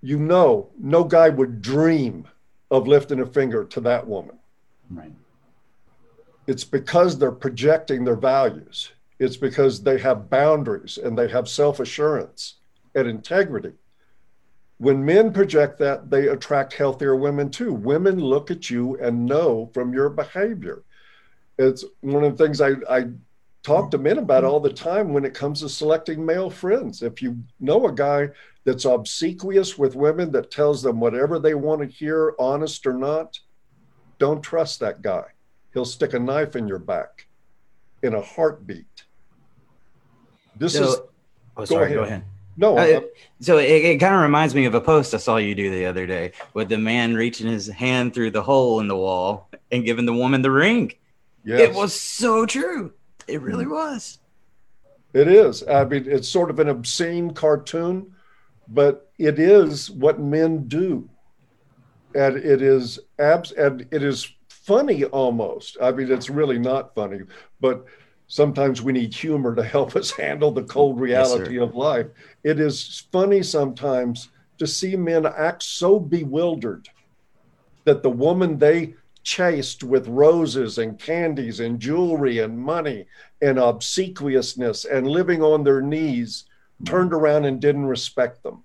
you 0.00 0.18
know, 0.18 0.70
no 0.78 1.04
guy 1.04 1.28
would 1.28 1.60
dream 1.60 2.26
of 2.70 2.86
lifting 2.86 3.20
a 3.20 3.26
finger 3.26 3.64
to 3.64 3.80
that 3.80 4.06
woman. 4.06 4.38
Right. 4.88 5.12
It's 6.46 6.64
because 6.64 7.18
they're 7.18 7.32
projecting 7.32 8.04
their 8.04 8.16
values. 8.16 8.92
It's 9.18 9.36
because 9.36 9.82
they 9.82 9.98
have 9.98 10.30
boundaries 10.30 10.98
and 10.98 11.18
they 11.18 11.28
have 11.28 11.48
self 11.48 11.80
assurance 11.80 12.56
and 12.94 13.06
integrity. 13.06 13.72
When 14.80 15.04
men 15.04 15.30
project 15.30 15.78
that, 15.80 16.08
they 16.08 16.28
attract 16.28 16.72
healthier 16.72 17.14
women 17.14 17.50
too. 17.50 17.74
Women 17.74 18.18
look 18.18 18.50
at 18.50 18.70
you 18.70 18.96
and 18.96 19.26
know 19.26 19.70
from 19.74 19.92
your 19.92 20.08
behavior. 20.08 20.84
It's 21.58 21.84
one 22.00 22.24
of 22.24 22.34
the 22.34 22.42
things 22.42 22.62
I, 22.62 22.70
I 22.88 23.08
talk 23.62 23.90
to 23.90 23.98
men 23.98 24.16
about 24.16 24.42
all 24.42 24.58
the 24.58 24.72
time 24.72 25.12
when 25.12 25.26
it 25.26 25.34
comes 25.34 25.60
to 25.60 25.68
selecting 25.68 26.24
male 26.24 26.48
friends. 26.48 27.02
If 27.02 27.20
you 27.20 27.44
know 27.60 27.88
a 27.88 27.92
guy 27.92 28.30
that's 28.64 28.86
obsequious 28.86 29.76
with 29.76 29.96
women 29.96 30.32
that 30.32 30.50
tells 30.50 30.82
them 30.82 30.98
whatever 30.98 31.38
they 31.38 31.52
want 31.52 31.82
to 31.82 31.86
hear, 31.86 32.34
honest 32.38 32.86
or 32.86 32.94
not, 32.94 33.38
don't 34.18 34.40
trust 34.40 34.80
that 34.80 35.02
guy. 35.02 35.24
He'll 35.74 35.84
stick 35.84 36.14
a 36.14 36.18
knife 36.18 36.56
in 36.56 36.66
your 36.66 36.78
back 36.78 37.26
in 38.02 38.14
a 38.14 38.22
heartbeat. 38.22 39.04
This 40.56 40.72
So- 40.72 40.84
is 40.84 41.00
Oh, 41.58 41.64
sorry. 41.66 41.92
Go 41.92 42.00
ahead. 42.00 42.22
ahead. 42.22 42.24
No. 42.60 42.78
Uh, 42.78 43.00
So 43.40 43.58
it, 43.58 43.70
it 43.70 44.00
kind 44.00 44.14
of 44.14 44.20
reminds 44.20 44.54
me 44.54 44.66
of 44.66 44.74
a 44.74 44.80
post 44.80 45.14
I 45.14 45.16
saw 45.16 45.36
you 45.38 45.54
do 45.54 45.70
the 45.70 45.86
other 45.86 46.06
day 46.06 46.32
with 46.54 46.68
the 46.68 46.78
man 46.78 47.14
reaching 47.14 47.46
his 47.48 47.66
hand 47.66 48.12
through 48.14 48.32
the 48.32 48.42
hole 48.42 48.80
in 48.80 48.88
the 48.88 48.96
wall 48.96 49.48
and 49.72 49.84
giving 49.84 50.06
the 50.06 50.12
woman 50.12 50.42
the 50.42 50.50
ring. 50.50 50.92
yes. 51.44 51.60
It 51.60 51.74
was 51.74 51.98
so 51.98 52.44
true. 52.46 52.92
It 53.26 53.40
really 53.40 53.66
was. 53.66 54.18
It 55.12 55.26
is. 55.28 55.66
I 55.66 55.84
mean, 55.84 56.04
it's 56.06 56.28
sort 56.28 56.50
of 56.50 56.58
an 56.60 56.68
obscene 56.68 57.32
cartoon, 57.32 58.14
but 58.68 59.10
it 59.18 59.38
is 59.38 59.90
what 59.90 60.20
men 60.20 60.68
do, 60.68 61.08
and 62.14 62.36
it 62.36 62.62
is 62.62 62.98
abs 63.18 63.52
and 63.52 63.86
it 63.90 64.02
is 64.02 64.32
funny 64.48 65.04
almost. 65.04 65.76
I 65.82 65.90
mean, 65.92 66.12
it's 66.12 66.30
really 66.30 66.58
not 66.58 66.94
funny, 66.94 67.20
but 67.60 67.84
sometimes 68.30 68.80
we 68.80 68.92
need 68.92 69.12
humor 69.12 69.56
to 69.56 69.62
help 69.62 69.96
us 69.96 70.12
handle 70.12 70.52
the 70.52 70.62
cold 70.62 70.96
Yes, 71.00 71.34
reality 71.34 71.58
of 71.58 71.74
life. 71.74 72.06
It 72.44 72.60
is 72.60 73.06
funny 73.12 73.42
sometimes 73.42 74.28
to 74.58 74.66
see 74.66 74.96
men 74.96 75.26
act 75.26 75.64
so 75.64 75.98
bewildered 75.98 76.88
that 77.84 78.02
the 78.02 78.10
woman 78.10 78.56
they 78.56 78.94
chased 79.24 79.82
with 79.82 80.06
roses 80.06 80.78
and 80.78 80.98
candies 80.98 81.58
and 81.58 81.80
jewelry 81.80 82.38
and 82.38 82.56
money 82.56 83.06
and 83.42 83.58
obsequiousness 83.58 84.84
and 84.84 85.06
living 85.08 85.42
on 85.42 85.64
their 85.64 85.82
knees 85.82 86.44
mm-hmm. 86.76 86.84
turned 86.84 87.12
around 87.12 87.44
and 87.44 87.60
didn't 87.60 87.86
respect 87.86 88.42
them. 88.44 88.62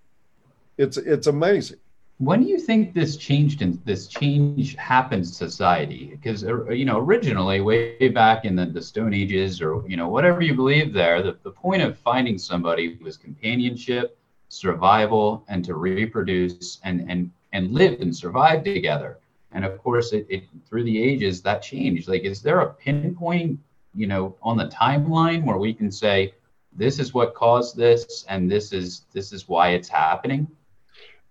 It's 0.77 0.97
it's 0.97 1.27
amazing. 1.27 1.79
When 2.19 2.43
do 2.43 2.47
you 2.47 2.57
think 2.57 2.93
this 2.93 3.17
changed 3.17 3.61
in 3.61 3.81
this 3.83 4.07
change 4.07 4.75
happened 4.75 5.27
society? 5.27 6.07
Because 6.11 6.45
uh, 6.45 6.69
you 6.69 6.85
know, 6.85 6.97
originally, 6.97 7.59
way 7.59 8.07
back 8.07 8.45
in 8.45 8.55
the, 8.55 8.65
the 8.65 8.81
Stone 8.81 9.13
Ages, 9.13 9.61
or 9.61 9.83
you 9.85 9.97
know, 9.97 10.07
whatever 10.07 10.41
you 10.41 10.53
believe 10.55 10.93
there, 10.93 11.21
the, 11.21 11.37
the 11.43 11.51
point 11.51 11.81
of 11.81 11.97
finding 11.97 12.37
somebody 12.37 12.97
was 13.03 13.17
companionship, 13.17 14.17
survival, 14.47 15.43
and 15.49 15.65
to 15.65 15.75
reproduce 15.75 16.79
and 16.85 17.05
and 17.11 17.31
and 17.51 17.73
live 17.73 17.99
and 17.99 18.15
survive 18.15 18.63
together. 18.63 19.19
And 19.51 19.65
of 19.65 19.77
course, 19.77 20.13
it, 20.13 20.25
it 20.29 20.45
through 20.69 20.85
the 20.85 21.03
ages 21.03 21.41
that 21.41 21.61
changed. 21.61 22.07
Like, 22.07 22.23
is 22.23 22.41
there 22.41 22.61
a 22.61 22.73
pinpoint, 22.73 23.59
you 23.93 24.07
know, 24.07 24.37
on 24.41 24.55
the 24.55 24.67
timeline 24.67 25.43
where 25.43 25.57
we 25.57 25.73
can 25.73 25.91
say 25.91 26.33
this 26.71 26.97
is 26.97 27.13
what 27.13 27.35
caused 27.35 27.75
this, 27.75 28.23
and 28.29 28.49
this 28.49 28.71
is 28.71 29.03
this 29.11 29.33
is 29.33 29.49
why 29.49 29.71
it's 29.71 29.89
happening? 29.89 30.47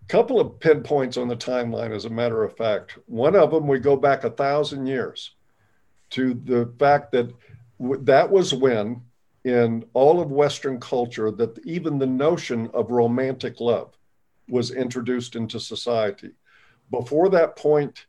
Couple 0.08 0.40
of 0.40 0.60
pinpoints 0.60 1.16
on 1.16 1.28
the 1.28 1.36
timeline, 1.36 1.94
as 1.94 2.04
a 2.04 2.10
matter 2.10 2.44
of 2.44 2.56
fact. 2.56 2.98
One 3.06 3.34
of 3.34 3.50
them, 3.50 3.66
we 3.66 3.78
go 3.78 3.96
back 3.96 4.24
a 4.24 4.30
thousand 4.30 4.86
years 4.86 5.32
to 6.10 6.34
the 6.34 6.72
fact 6.78 7.12
that 7.12 7.32
w- 7.80 8.02
that 8.04 8.30
was 8.30 8.52
when, 8.52 9.02
in 9.44 9.84
all 9.94 10.20
of 10.20 10.30
Western 10.30 10.78
culture, 10.78 11.30
that 11.30 11.58
even 11.64 11.98
the 11.98 12.06
notion 12.06 12.70
of 12.74 12.90
romantic 12.90 13.60
love 13.60 13.96
was 14.48 14.70
introduced 14.70 15.36
into 15.36 15.58
society. 15.58 16.32
Before 16.90 17.28
that 17.30 17.56
point, 17.56 18.06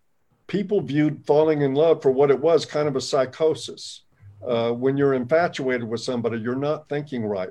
people 0.47 0.81
viewed 0.81 1.25
falling 1.25 1.61
in 1.61 1.73
love 1.73 2.01
for 2.01 2.11
what 2.11 2.29
it 2.29 2.39
was 2.39 2.65
kind 2.65 2.87
of 2.87 2.95
a 2.95 3.01
psychosis. 3.01 4.01
Uh, 4.45 4.71
when 4.71 4.97
you're 4.97 5.13
infatuated 5.13 5.87
with 5.87 6.01
somebody, 6.01 6.37
you're 6.37 6.55
not 6.55 6.89
thinking 6.89 7.25
right. 7.25 7.49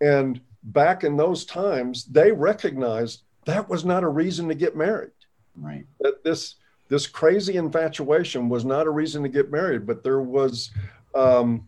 And 0.00 0.40
back 0.62 1.04
in 1.04 1.16
those 1.16 1.44
times, 1.44 2.04
they 2.04 2.32
recognized 2.32 3.24
that 3.44 3.68
was 3.68 3.84
not 3.84 4.04
a 4.04 4.08
reason 4.08 4.48
to 4.48 4.54
get 4.54 4.76
married. 4.76 5.12
Right. 5.56 5.86
That 6.00 6.22
this 6.24 6.56
this 6.88 7.06
crazy 7.06 7.56
infatuation 7.56 8.48
was 8.48 8.64
not 8.64 8.86
a 8.86 8.90
reason 8.90 9.22
to 9.22 9.28
get 9.28 9.52
married, 9.52 9.86
but 9.86 10.02
there 10.02 10.20
was 10.20 10.72
um, 11.14 11.66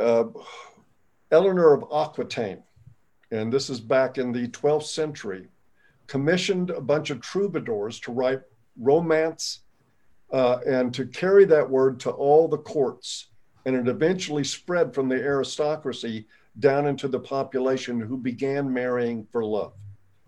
uh, 0.00 0.24
Eleanor 1.30 1.72
of 1.72 1.84
Aquitaine, 1.92 2.62
and 3.30 3.52
this 3.52 3.70
is 3.70 3.78
back 3.78 4.18
in 4.18 4.32
the 4.32 4.48
12th 4.48 4.86
century, 4.86 5.46
commissioned 6.08 6.70
a 6.70 6.80
bunch 6.80 7.10
of 7.10 7.20
troubadours 7.20 8.00
to 8.00 8.10
write 8.10 8.40
romance 8.76 9.60
uh, 10.32 10.58
and 10.66 10.92
to 10.92 11.06
carry 11.06 11.44
that 11.44 11.70
word 11.70 12.00
to 12.00 12.10
all 12.10 12.48
the 12.48 12.58
courts. 12.58 13.28
And 13.64 13.76
it 13.76 13.86
eventually 13.86 14.44
spread 14.44 14.92
from 14.92 15.08
the 15.08 15.16
aristocracy 15.16 16.26
down 16.58 16.86
into 16.86 17.06
the 17.06 17.18
population 17.18 18.00
who 18.00 18.16
began 18.16 18.72
marrying 18.72 19.26
for 19.30 19.44
love 19.44 19.72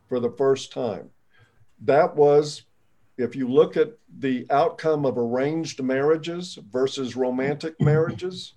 for 0.09 0.21
the 0.21 0.31
first 0.31 0.73
time. 0.73 1.11
That 1.83 2.17
was, 2.17 2.63
if 3.17 3.37
you 3.37 3.49
look 3.49 3.77
at 3.77 3.93
the 4.19 4.47
outcome 4.51 5.05
of 5.05 5.19
arranged 5.19 5.83
marriages 5.83 6.59
versus 6.71 7.17
romantic 7.17 7.75
marriages, 7.81 8.55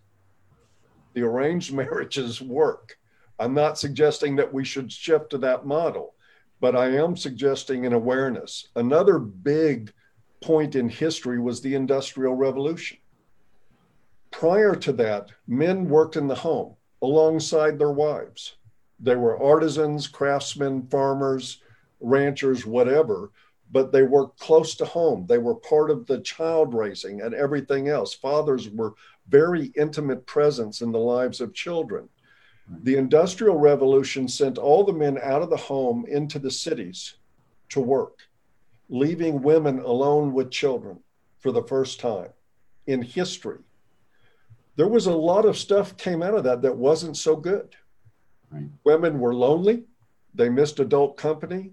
the 1.14 1.22
arranged 1.22 1.74
marriages 1.74 2.41
work. 2.41 2.97
I'm 3.38 3.54
not 3.54 3.78
suggesting 3.78 4.36
that 4.38 4.54
we 4.54 4.64
should 4.64 4.91
shift 4.91 5.32
to 5.32 5.38
that 5.39 5.66
model, 5.66 6.16
but 6.60 6.76
I 6.76 6.95
am 6.95 7.18
suggesting 7.18 7.86
an 7.86 7.93
awareness. 7.93 8.68
Another 8.76 9.20
big 9.20 9.91
point 10.41 10.76
in 10.76 10.89
history 10.89 11.39
was 11.39 11.62
the 11.62 11.76
Industrial 11.76 12.36
Revolution. 12.36 12.97
Prior 14.32 14.76
to 14.76 14.93
that, 14.93 15.32
men 15.47 15.89
worked 15.89 16.16
in 16.16 16.28
the 16.28 16.36
home 16.36 16.76
alongside 17.02 17.78
their 17.78 17.91
wives. 17.91 18.56
They 19.02 19.16
were 19.16 19.41
artisans, 19.41 20.08
craftsmen, 20.08 20.88
farmers, 20.88 21.62
ranchers, 21.99 22.66
whatever, 22.66 23.32
but 23.72 23.91
they 23.91 24.04
worked 24.04 24.39
close 24.39 24.76
to 24.76 24.86
home. 24.86 25.26
They 25.28 25.38
were 25.38 25.56
part 25.56 25.89
of 25.89 26.06
the 26.06 26.20
child 26.20 26.74
raising 26.74 27.22
and 27.22 27.34
everything 27.34 27.88
else. 27.88 28.14
Fathers 28.14 28.70
were 28.70 28.93
very 29.28 29.72
intimate 29.76 30.26
presence 30.26 30.82
in 30.82 30.91
the 30.91 30.99
lives 30.99 31.41
of 31.41 31.54
children. 31.54 32.10
The 32.84 32.95
Industrial 32.95 33.58
Revolution 33.58 34.28
sent 34.28 34.58
all 34.58 34.84
the 34.84 34.93
men 34.93 35.18
out 35.22 35.41
of 35.41 35.49
the 35.49 35.58
home 35.58 36.06
into 36.08 36.39
the 36.39 36.52
cities 36.52 37.16
to 37.70 37.82
work, 37.82 38.20
leaving 38.88 39.41
women 39.41 39.80
alone 39.80 40.32
with 40.32 40.52
children 40.52 40.99
for 41.39 41.52
the 41.52 41.64
first 41.64 41.99
time 41.99 42.30
in 42.88 43.02
history. 43.02 43.60
There 44.78 44.88
was 44.88 45.06
a 45.06 45.14
lot 45.14 45.45
of 45.45 45.58
stuff 45.58 45.97
came 45.97 46.24
out 46.24 46.34
of 46.34 46.43
that 46.45 46.62
that 46.62 46.78
wasn't 46.78 47.18
so 47.18 47.36
good. 47.36 47.76
Right. 48.52 48.70
Women 48.84 49.20
were 49.20 49.34
lonely, 49.34 49.86
they 50.34 50.49
missed 50.49 50.80
adult 50.80 51.18
company, 51.18 51.72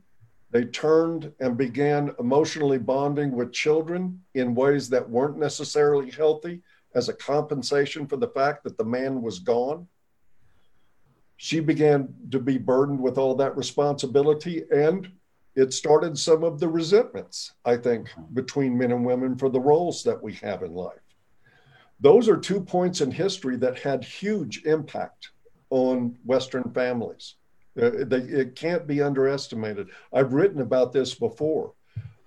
they 0.51 0.65
turned 0.65 1.33
and 1.41 1.57
began 1.57 2.15
emotionally 2.19 2.79
bonding 2.79 3.33
with 3.33 3.53
children 3.53 4.23
in 4.35 4.55
ways 4.55 4.89
that 4.89 5.09
weren't 5.09 5.39
necessarily 5.39 6.11
healthy 6.11 6.63
as 6.95 7.09
a 7.09 7.15
compensation 7.15 8.07
for 8.07 8.17
the 8.17 8.29
fact 8.29 8.65
that 8.65 8.79
the 8.79 8.85
man 8.85 9.21
was 9.21 9.41
gone. 9.41 9.87
She 11.37 11.61
began 11.61 12.15
to 12.31 12.41
be 12.41 12.57
burdened 12.59 13.01
with 13.01 13.19
all 13.19 13.35
that 13.37 13.57
responsibility, 13.57 14.65
and 14.73 15.11
it 15.55 15.75
started 15.75 16.19
some 16.19 16.43
of 16.43 16.61
the 16.61 16.69
resentments, 16.69 17.53
I 17.65 17.77
think, 17.77 18.09
between 18.33 18.79
men 18.79 18.93
and 18.93 19.05
women 19.05 19.37
for 19.37 19.51
the 19.51 19.61
roles 19.61 20.03
that 20.05 20.23
we 20.23 20.33
have 20.35 20.63
in 20.63 20.73
life. 20.73 20.97
Those 22.01 22.29
are 22.29 22.37
two 22.37 22.61
points 22.61 23.01
in 23.01 23.11
history 23.11 23.57
that 23.57 23.79
had 23.79 24.03
huge 24.03 24.65
impact 24.65 25.31
on 25.71 26.17
Western 26.25 26.71
families. 26.73 27.35
Uh, 27.81 27.91
they, 28.07 28.19
it 28.19 28.57
can't 28.57 28.87
be 28.87 29.03
underestimated. 29.03 29.89
I've 30.13 30.33
written 30.33 30.61
about 30.61 30.93
this 30.93 31.15
before. 31.15 31.73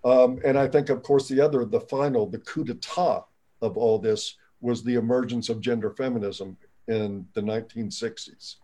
Um, 0.03 0.39
and 0.45 0.57
I 0.57 0.67
think, 0.67 0.89
of 0.89 1.03
course, 1.03 1.27
the 1.27 1.41
other, 1.41 1.65
the 1.65 1.81
final, 1.81 2.25
the 2.25 2.39
coup 2.39 2.63
d'etat 2.63 3.25
of 3.61 3.77
all 3.77 3.99
this 3.99 4.35
was 4.61 4.83
the 4.83 4.95
emergence 4.95 5.49
of 5.49 5.61
gender 5.61 5.91
feminism 5.91 6.57
in 6.87 7.25
the 7.33 7.41
1960s 7.41 8.55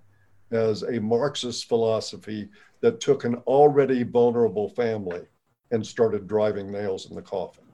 as 0.52 0.84
a 0.84 1.00
Marxist 1.00 1.68
philosophy 1.68 2.50
that 2.82 3.00
took 3.00 3.26
an 3.26 3.36
already 3.48 4.04
vulnerable 4.04 4.70
family 4.70 5.22
and 5.72 5.86
started 5.86 6.28
driving 6.28 6.72
nails 6.72 7.10
in 7.10 7.16
the 7.16 7.22
coffin. 7.22 7.67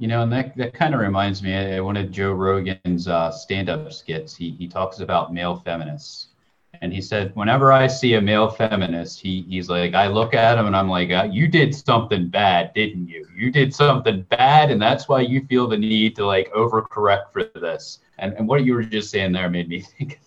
You 0.00 0.08
know, 0.08 0.22
and 0.22 0.32
that, 0.32 0.56
that 0.56 0.72
kind 0.72 0.94
of 0.94 1.00
reminds 1.00 1.42
me 1.42 1.76
of 1.76 1.84
one 1.84 1.98
of 1.98 2.10
Joe 2.10 2.32
Rogan's 2.32 3.06
uh, 3.06 3.30
stand-up 3.30 3.92
skits. 3.92 4.34
He 4.34 4.52
he 4.52 4.66
talks 4.66 5.00
about 5.00 5.34
male 5.34 5.56
feminists, 5.56 6.28
and 6.80 6.90
he 6.90 7.02
said, 7.02 7.36
whenever 7.36 7.70
I 7.70 7.86
see 7.86 8.14
a 8.14 8.20
male 8.22 8.48
feminist, 8.48 9.20
he 9.20 9.42
he's 9.42 9.68
like, 9.68 9.92
I 9.92 10.06
look 10.06 10.32
at 10.32 10.56
him 10.56 10.64
and 10.64 10.74
I'm 10.74 10.88
like, 10.88 11.10
uh, 11.10 11.28
you 11.30 11.48
did 11.48 11.74
something 11.74 12.28
bad, 12.28 12.72
didn't 12.72 13.08
you? 13.08 13.26
You 13.36 13.52
did 13.52 13.74
something 13.74 14.22
bad, 14.30 14.70
and 14.70 14.80
that's 14.80 15.06
why 15.06 15.20
you 15.20 15.44
feel 15.50 15.68
the 15.68 15.76
need 15.76 16.16
to 16.16 16.24
like 16.24 16.50
overcorrect 16.54 17.30
for 17.30 17.44
this. 17.44 17.98
And 18.18 18.32
and 18.32 18.48
what 18.48 18.64
you 18.64 18.72
were 18.72 18.82
just 18.82 19.10
saying 19.10 19.32
there 19.32 19.50
made 19.50 19.68
me 19.68 19.80
think. 19.98 20.18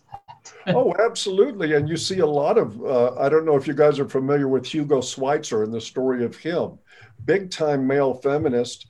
oh, 0.67 0.93
absolutely. 1.03 1.73
And 1.73 1.89
you 1.89 1.97
see 1.97 2.19
a 2.19 2.27
lot 2.27 2.59
of, 2.59 2.79
uh, 2.83 3.15
I 3.15 3.27
don't 3.27 3.45
know 3.45 3.55
if 3.55 3.65
you 3.65 3.73
guys 3.73 3.99
are 3.99 4.07
familiar 4.07 4.47
with 4.47 4.67
Hugo 4.67 4.99
Schwyzer 4.99 5.63
and 5.63 5.73
the 5.73 5.81
story 5.81 6.23
of 6.23 6.35
him, 6.35 6.77
big 7.25 7.49
time 7.49 7.87
male 7.87 8.13
feminist 8.13 8.85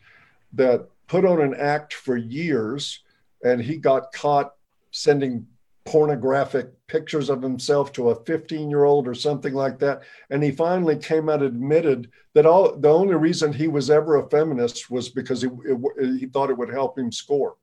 that 0.53 0.87
put 1.07 1.25
on 1.25 1.41
an 1.41 1.55
act 1.55 1.93
for 1.93 2.17
years 2.17 2.99
and 3.43 3.61
he 3.61 3.77
got 3.77 4.11
caught 4.13 4.53
sending 4.91 5.45
pornographic 5.85 6.71
pictures 6.87 7.29
of 7.29 7.41
himself 7.41 7.91
to 7.91 8.09
a 8.09 8.23
15 8.23 8.69
year 8.69 8.85
old 8.85 9.07
or 9.07 9.13
something 9.13 9.53
like 9.53 9.79
that. 9.79 10.03
And 10.29 10.41
he 10.41 10.51
finally 10.51 10.95
came 10.95 11.27
out 11.27 11.41
and 11.41 11.55
admitted 11.55 12.09
that 12.33 12.45
all 12.45 12.75
the 12.77 12.89
only 12.89 13.15
reason 13.15 13.51
he 13.51 13.67
was 13.67 13.89
ever 13.89 14.17
a 14.17 14.29
feminist 14.29 14.89
was 14.89 15.09
because 15.09 15.41
he, 15.41 15.49
it, 15.65 16.19
he 16.19 16.27
thought 16.27 16.49
it 16.49 16.57
would 16.57 16.69
help 16.69 16.97
him 16.97 17.11
score. 17.11 17.55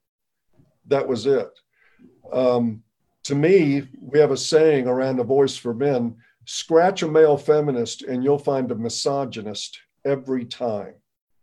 That 0.87 1.09
was 1.09 1.27
it. 1.27 1.51
Um, 2.33 2.83
to 3.25 3.35
me, 3.35 3.89
we 4.01 4.19
have 4.19 4.31
a 4.33 4.37
saying 4.37 4.87
around 4.87 5.17
the 5.17 5.25
voice 5.25 5.57
for 5.57 5.73
men 5.73 6.17
scratch 6.45 7.03
a 7.03 7.09
male 7.09 7.37
feminist 7.37 8.03
and 8.03 8.25
you'll 8.25 8.39
find 8.39 8.71
a 8.71 8.75
misogynist 8.75 9.79
every 10.05 10.45
time. 10.45 10.95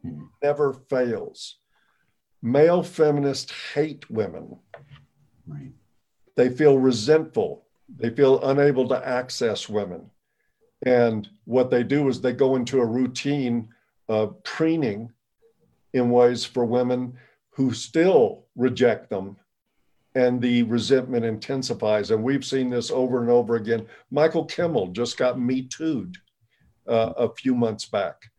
Hmm. 0.03 0.25
Never 0.43 0.73
fails. 0.73 1.57
Male 2.41 2.83
feminists 2.83 3.51
hate 3.73 4.09
women. 4.09 4.57
Right. 5.47 5.71
They 6.35 6.49
feel 6.49 6.77
resentful. 6.77 7.65
They 7.97 8.09
feel 8.09 8.43
unable 8.43 8.87
to 8.89 9.07
access 9.07 9.67
women. 9.67 10.09
And 10.85 11.27
what 11.45 11.71
they 11.71 11.83
do 11.83 12.07
is 12.09 12.21
they 12.21 12.33
go 12.33 12.55
into 12.55 12.79
a 12.79 12.85
routine 12.85 13.69
of 14.07 14.41
preening 14.43 15.11
in 15.93 16.11
ways 16.11 16.45
for 16.45 16.65
women 16.65 17.13
who 17.49 17.73
still 17.73 18.45
reject 18.55 19.09
them. 19.09 19.37
And 20.13 20.41
the 20.41 20.63
resentment 20.63 21.25
intensifies. 21.25 22.11
And 22.11 22.23
we've 22.23 22.45
seen 22.45 22.69
this 22.69 22.91
over 22.91 23.21
and 23.21 23.29
over 23.29 23.55
again. 23.55 23.87
Michael 24.11 24.45
Kimmel 24.45 24.87
just 24.87 25.17
got 25.17 25.39
Me 25.39 25.63
Too'd 25.63 26.17
uh, 26.87 27.13
a 27.17 27.29
few 27.29 27.55
months 27.55 27.85
back 27.85 28.29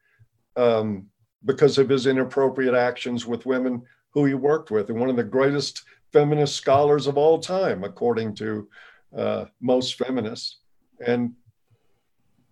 um, 0.59 1.07
because 1.45 1.79
of 1.79 1.89
his 1.89 2.07
inappropriate 2.07 2.75
actions 2.75 3.27
with 3.27 3.47
women 3.47 3.83
who 4.11 4.25
he 4.25 4.35
worked 4.35 4.71
with. 4.71 4.91
And 4.91 4.99
one 4.99 5.11
of 5.11 5.17
the 5.17 5.25
greatest 5.25 5.85
feminist 6.13 6.57
scholars 6.57 7.07
of 7.07 7.17
all 7.17 7.39
time, 7.39 7.85
according 7.85 8.35
to 8.37 8.69
uh, 9.17 9.45
most 9.61 9.97
feminists. 9.97 10.59
And 11.05 11.33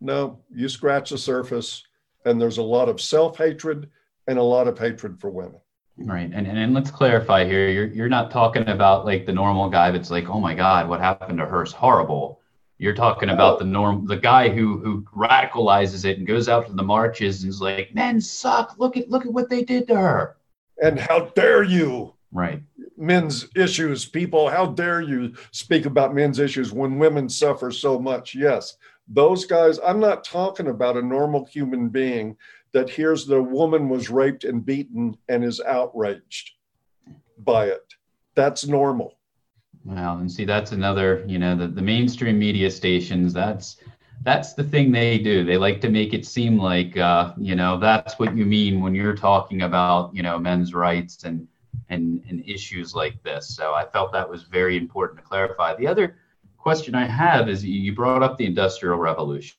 no, 0.00 0.40
you 0.54 0.68
scratch 0.68 1.10
the 1.10 1.18
surface, 1.18 1.82
and 2.24 2.40
there's 2.40 2.58
a 2.58 2.62
lot 2.62 2.88
of 2.88 3.00
self 3.00 3.38
hatred 3.38 3.90
and 4.26 4.38
a 4.38 4.42
lot 4.42 4.68
of 4.68 4.78
hatred 4.78 5.20
for 5.20 5.30
women. 5.30 5.60
Right. 5.98 6.30
And, 6.32 6.46
and, 6.46 6.58
and 6.58 6.74
let's 6.74 6.90
clarify 6.90 7.46
here 7.46 7.68
you're, 7.68 7.86
you're 7.86 8.08
not 8.08 8.30
talking 8.30 8.68
about 8.68 9.06
like 9.06 9.24
the 9.24 9.32
normal 9.32 9.70
guy 9.70 9.90
that's 9.90 10.10
like, 10.10 10.28
oh 10.28 10.40
my 10.40 10.54
God, 10.54 10.88
what 10.88 11.00
happened 11.00 11.38
to 11.38 11.46
her 11.46 11.62
is 11.62 11.72
horrible. 11.72 12.42
You're 12.78 12.94
talking 12.94 13.30
about 13.30 13.58
the 13.58 13.64
norm, 13.64 14.06
the 14.06 14.16
guy 14.16 14.48
who 14.48 14.78
who 14.78 15.02
radicalizes 15.16 16.04
it 16.04 16.18
and 16.18 16.26
goes 16.26 16.48
out 16.48 16.66
to 16.66 16.72
the 16.72 16.82
marches 16.82 17.42
and 17.42 17.50
is 17.50 17.60
like, 17.60 17.94
men 17.94 18.20
suck. 18.20 18.76
Look 18.78 18.96
at 18.96 19.08
look 19.08 19.24
at 19.24 19.32
what 19.32 19.48
they 19.48 19.62
did 19.62 19.88
to 19.88 19.96
her. 19.96 20.36
And 20.82 21.00
how 21.00 21.26
dare 21.34 21.62
you? 21.62 22.14
Right 22.32 22.62
men's 22.96 23.46
issues. 23.54 24.04
People, 24.04 24.48
how 24.48 24.66
dare 24.66 25.00
you 25.00 25.34
speak 25.50 25.86
about 25.86 26.14
men's 26.14 26.38
issues 26.38 26.72
when 26.72 26.98
women 26.98 27.28
suffer 27.28 27.70
so 27.70 27.98
much? 27.98 28.34
Yes, 28.34 28.76
those 29.08 29.44
guys, 29.44 29.78
I'm 29.84 30.00
not 30.00 30.24
talking 30.24 30.68
about 30.68 30.96
a 30.96 31.02
normal 31.02 31.44
human 31.44 31.88
being 31.88 32.36
that 32.72 32.90
hears 32.90 33.24
the 33.24 33.42
woman 33.42 33.88
was 33.88 34.10
raped 34.10 34.44
and 34.44 34.64
beaten 34.64 35.16
and 35.28 35.44
is 35.44 35.60
outraged 35.60 36.52
by 37.38 37.66
it. 37.66 37.94
That's 38.34 38.66
normal. 38.66 39.15
Wow. 39.86 40.18
And 40.18 40.30
see, 40.30 40.44
that's 40.44 40.72
another, 40.72 41.24
you 41.28 41.38
know, 41.38 41.56
the, 41.56 41.68
the 41.68 41.82
mainstream 41.82 42.38
media 42.38 42.70
stations, 42.70 43.32
that's 43.32 43.76
that's 44.22 44.54
the 44.54 44.64
thing 44.64 44.90
they 44.90 45.18
do. 45.18 45.44
They 45.44 45.56
like 45.56 45.80
to 45.82 45.88
make 45.88 46.12
it 46.12 46.26
seem 46.26 46.58
like, 46.58 46.96
uh, 46.96 47.32
you 47.38 47.54
know, 47.54 47.78
that's 47.78 48.18
what 48.18 48.36
you 48.36 48.44
mean 48.44 48.80
when 48.80 48.94
you're 48.94 49.14
talking 49.14 49.62
about, 49.62 50.12
you 50.12 50.24
know, 50.24 50.38
men's 50.38 50.74
rights 50.74 51.22
and 51.22 51.46
and, 51.88 52.20
and 52.28 52.42
issues 52.48 52.96
like 52.96 53.22
this. 53.22 53.54
So 53.54 53.74
I 53.74 53.84
felt 53.86 54.12
that 54.12 54.28
was 54.28 54.42
very 54.42 54.76
important 54.76 55.20
to 55.20 55.24
clarify. 55.24 55.76
The 55.76 55.86
other 55.86 56.16
question 56.58 56.96
I 56.96 57.06
have 57.06 57.48
is 57.48 57.64
you 57.64 57.94
brought 57.94 58.24
up 58.24 58.36
the 58.36 58.46
Industrial 58.46 58.98
Revolution. 58.98 59.56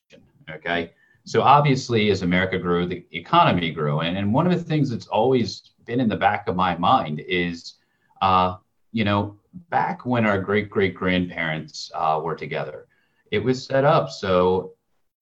Okay. 0.50 0.92
So 1.24 1.40
obviously, 1.40 2.10
as 2.10 2.20
America 2.20 2.58
grew, 2.58 2.84
the 2.84 3.06
economy 3.12 3.70
grew. 3.70 4.00
And, 4.00 4.18
and 4.18 4.32
one 4.32 4.46
of 4.46 4.52
the 4.52 4.62
things 4.62 4.90
that's 4.90 5.06
always 5.06 5.70
been 5.86 6.00
in 6.00 6.08
the 6.08 6.16
back 6.16 6.48
of 6.48 6.56
my 6.56 6.76
mind 6.76 7.20
is, 7.20 7.74
uh, 8.20 8.56
you 8.92 9.04
know, 9.04 9.36
back 9.70 10.06
when 10.06 10.24
our 10.26 10.40
great 10.40 10.70
great 10.70 10.94
grandparents 10.94 11.90
uh, 11.94 12.20
were 12.22 12.36
together, 12.36 12.86
it 13.30 13.38
was 13.38 13.64
set 13.64 13.84
up 13.84 14.10
so 14.10 14.72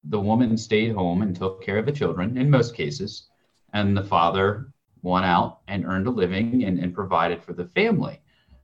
the 0.05 0.21
woman 0.21 0.57
stayed 0.57 0.95
home 0.95 1.23
and 1.23 1.35
took 1.35 1.65
care 1.65 1.79
of 1.79 1.87
the 1.87 1.93
children 1.93 2.37
in 2.37 2.49
most 2.51 2.75
cases, 2.75 3.29
and 3.73 3.97
the 3.97 4.05
father 4.05 4.73
went 5.03 5.27
out 5.27 5.61
and 5.69 5.85
earned 5.85 6.07
a 6.07 6.11
living 6.11 6.65
and, 6.65 6.79
and 6.79 6.95
provided 6.95 7.43
for 7.43 7.53
the 7.53 7.67
family. 7.67 8.21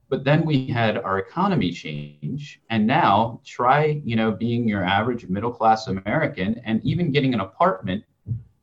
But 0.09 0.23
then 0.23 0.45
we 0.45 0.67
had 0.67 0.97
our 0.97 1.17
economy 1.17 1.71
change, 1.71 2.61
and 2.69 2.85
now 2.85 3.41
try, 3.43 4.01
you 4.05 4.15
know, 4.15 4.31
being 4.31 4.67
your 4.67 4.83
average 4.83 5.27
middle 5.27 5.51
class 5.51 5.87
American 5.87 6.61
and 6.65 6.83
even 6.83 7.11
getting 7.11 7.33
an 7.33 7.39
apartment 7.39 8.03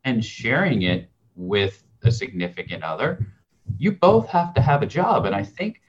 and 0.05 0.25
sharing 0.25 0.83
it 0.83 1.11
with 1.37 1.83
a 2.05 2.11
significant 2.11 2.83
other. 2.83 3.27
You 3.79 3.93
both 3.93 4.29
have 4.29 4.55
to 4.55 4.61
have 4.61 4.83
a 4.83 4.87
job, 4.87 5.27
and 5.27 5.35
I 5.35 5.43
think 5.43 5.81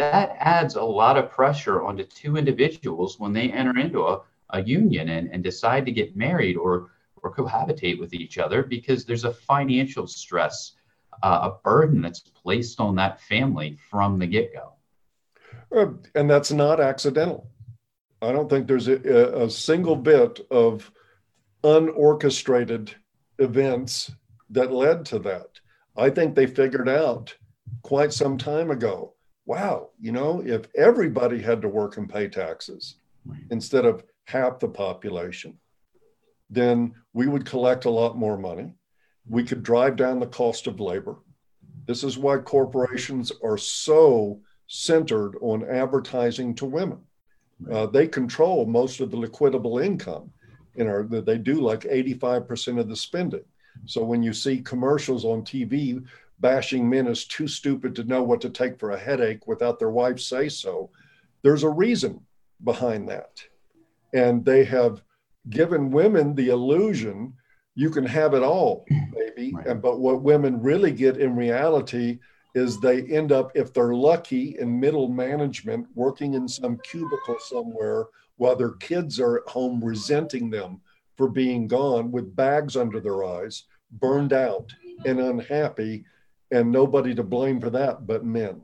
that 0.00 0.36
adds 0.38 0.76
a 0.76 0.82
lot 0.82 1.18
of 1.18 1.30
pressure 1.30 1.82
onto 1.82 2.04
two 2.04 2.36
individuals 2.36 3.20
when 3.20 3.34
they 3.34 3.52
enter 3.52 3.78
into 3.78 4.06
a, 4.06 4.22
a 4.50 4.62
union 4.62 5.10
and, 5.10 5.28
and 5.30 5.44
decide 5.44 5.84
to 5.84 5.92
get 5.92 6.16
married 6.16 6.56
or 6.56 6.90
or 7.22 7.34
cohabitate 7.34 8.00
with 8.00 8.14
each 8.14 8.38
other 8.38 8.62
because 8.62 9.04
there's 9.04 9.24
a 9.24 9.32
financial 9.32 10.06
stress 10.06 10.72
uh, 11.22 11.50
a 11.50 11.62
burden 11.62 12.00
that's 12.00 12.20
placed 12.20 12.80
on 12.80 12.96
that 12.96 13.20
family 13.20 13.76
from 13.90 14.18
the 14.18 14.26
get 14.26 14.54
go. 14.54 14.72
Uh, 15.76 15.92
and 16.14 16.30
that's 16.30 16.50
not 16.50 16.80
accidental. 16.80 17.46
I 18.22 18.32
don't 18.32 18.48
think 18.48 18.66
there's 18.66 18.88
a, 18.88 19.44
a 19.44 19.50
single 19.50 19.96
bit 19.96 20.40
of 20.50 20.90
unorchestrated 21.62 22.94
events 23.38 24.10
that 24.48 24.72
led 24.72 25.04
to 25.06 25.18
that. 25.18 25.60
I 25.94 26.08
think 26.08 26.34
they 26.34 26.46
figured 26.46 26.88
out 26.88 27.34
quite 27.82 28.14
some 28.14 28.38
time 28.38 28.70
ago 28.70 29.14
wow, 29.46 29.90
you 30.00 30.12
know, 30.12 30.42
if 30.44 30.66
everybody 30.76 31.40
had 31.40 31.62
to 31.62 31.68
work 31.68 31.96
and 31.96 32.08
pay 32.08 32.28
taxes 32.28 32.96
right. 33.24 33.40
instead 33.50 33.84
of 33.84 34.04
half 34.24 34.58
the 34.58 34.68
population, 34.68 35.58
then 36.48 36.94
we 37.12 37.26
would 37.26 37.44
collect 37.44 37.84
a 37.84 37.90
lot 37.90 38.16
more 38.16 38.36
money 38.36 38.74
we 39.30 39.44
could 39.44 39.62
drive 39.62 39.96
down 39.96 40.18
the 40.18 40.26
cost 40.26 40.66
of 40.66 40.80
labor. 40.80 41.16
This 41.86 42.04
is 42.04 42.18
why 42.18 42.38
corporations 42.38 43.32
are 43.42 43.56
so 43.56 44.40
centered 44.66 45.36
on 45.40 45.68
advertising 45.68 46.54
to 46.56 46.66
women. 46.66 46.98
Uh, 47.70 47.86
they 47.86 48.06
control 48.06 48.66
most 48.66 49.00
of 49.00 49.10
the 49.10 49.16
liquidable 49.16 49.84
income 49.84 50.30
in 50.76 50.86
our 50.86 51.02
they 51.02 51.36
do 51.36 51.60
like 51.60 51.80
85% 51.80 52.80
of 52.80 52.88
the 52.88 52.96
spending. 52.96 53.44
So 53.86 54.02
when 54.02 54.22
you 54.22 54.32
see 54.32 54.60
commercials 54.60 55.24
on 55.24 55.42
TV 55.42 56.04
bashing 56.40 56.88
men 56.88 57.06
as 57.06 57.24
too 57.24 57.46
stupid 57.46 57.94
to 57.94 58.04
know 58.04 58.22
what 58.22 58.40
to 58.40 58.50
take 58.50 58.78
for 58.78 58.90
a 58.90 58.98
headache 58.98 59.46
without 59.46 59.78
their 59.78 59.90
wife 59.90 60.18
say 60.18 60.48
so, 60.48 60.90
there's 61.42 61.62
a 61.62 61.70
reason 61.70 62.20
behind 62.64 63.08
that. 63.08 63.42
And 64.12 64.44
they 64.44 64.64
have 64.64 65.02
given 65.48 65.90
women 65.90 66.34
the 66.34 66.48
illusion 66.48 67.34
you 67.74 67.90
can 67.90 68.04
have 68.04 68.34
it 68.34 68.42
all, 68.42 68.84
maybe. 68.90 69.52
Right. 69.54 69.66
And 69.66 69.80
but 69.80 70.00
what 70.00 70.22
women 70.22 70.60
really 70.60 70.92
get 70.92 71.16
in 71.16 71.36
reality 71.36 72.18
is 72.54 72.80
they 72.80 73.02
end 73.04 73.32
up, 73.32 73.52
if 73.54 73.72
they're 73.72 73.94
lucky, 73.94 74.56
in 74.58 74.80
middle 74.80 75.08
management, 75.08 75.86
working 75.94 76.34
in 76.34 76.48
some 76.48 76.78
cubicle 76.78 77.36
somewhere 77.38 78.06
while 78.36 78.56
their 78.56 78.72
kids 78.72 79.20
are 79.20 79.38
at 79.38 79.48
home 79.48 79.82
resenting 79.82 80.50
them 80.50 80.80
for 81.16 81.28
being 81.28 81.68
gone 81.68 82.10
with 82.10 82.34
bags 82.34 82.76
under 82.76 83.00
their 83.00 83.24
eyes, 83.24 83.64
burned 83.92 84.32
out 84.32 84.72
and 85.06 85.20
unhappy, 85.20 86.04
and 86.50 86.70
nobody 86.70 87.14
to 87.14 87.22
blame 87.22 87.60
for 87.60 87.70
that 87.70 88.06
but 88.06 88.24
men. 88.24 88.62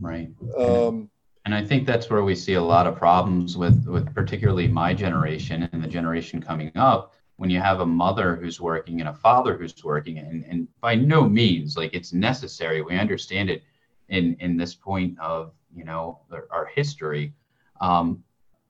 Right. 0.00 0.30
Um, 0.56 1.10
and 1.44 1.54
I 1.54 1.64
think 1.64 1.86
that's 1.86 2.10
where 2.10 2.24
we 2.24 2.34
see 2.34 2.54
a 2.54 2.62
lot 2.62 2.86
of 2.86 2.96
problems 2.96 3.56
with, 3.56 3.86
with 3.86 4.14
particularly 4.14 4.68
my 4.68 4.92
generation 4.92 5.68
and 5.72 5.82
the 5.82 5.88
generation 5.88 6.42
coming 6.42 6.70
up 6.76 7.14
when 7.38 7.50
you 7.50 7.60
have 7.60 7.80
a 7.80 7.86
mother 7.86 8.36
who's 8.36 8.60
working 8.60 9.00
and 9.00 9.08
a 9.08 9.14
father 9.14 9.56
who's 9.56 9.82
working 9.82 10.18
and, 10.18 10.44
and 10.44 10.68
by 10.80 10.94
no 10.94 11.28
means 11.28 11.76
like 11.76 11.94
it's 11.94 12.12
necessary 12.12 12.82
we 12.82 12.98
understand 12.98 13.48
it 13.48 13.62
in 14.08 14.36
in 14.40 14.56
this 14.56 14.74
point 14.74 15.18
of 15.20 15.52
you 15.74 15.84
know 15.84 16.20
our 16.50 16.66
history 16.74 17.32
um, 17.80 18.22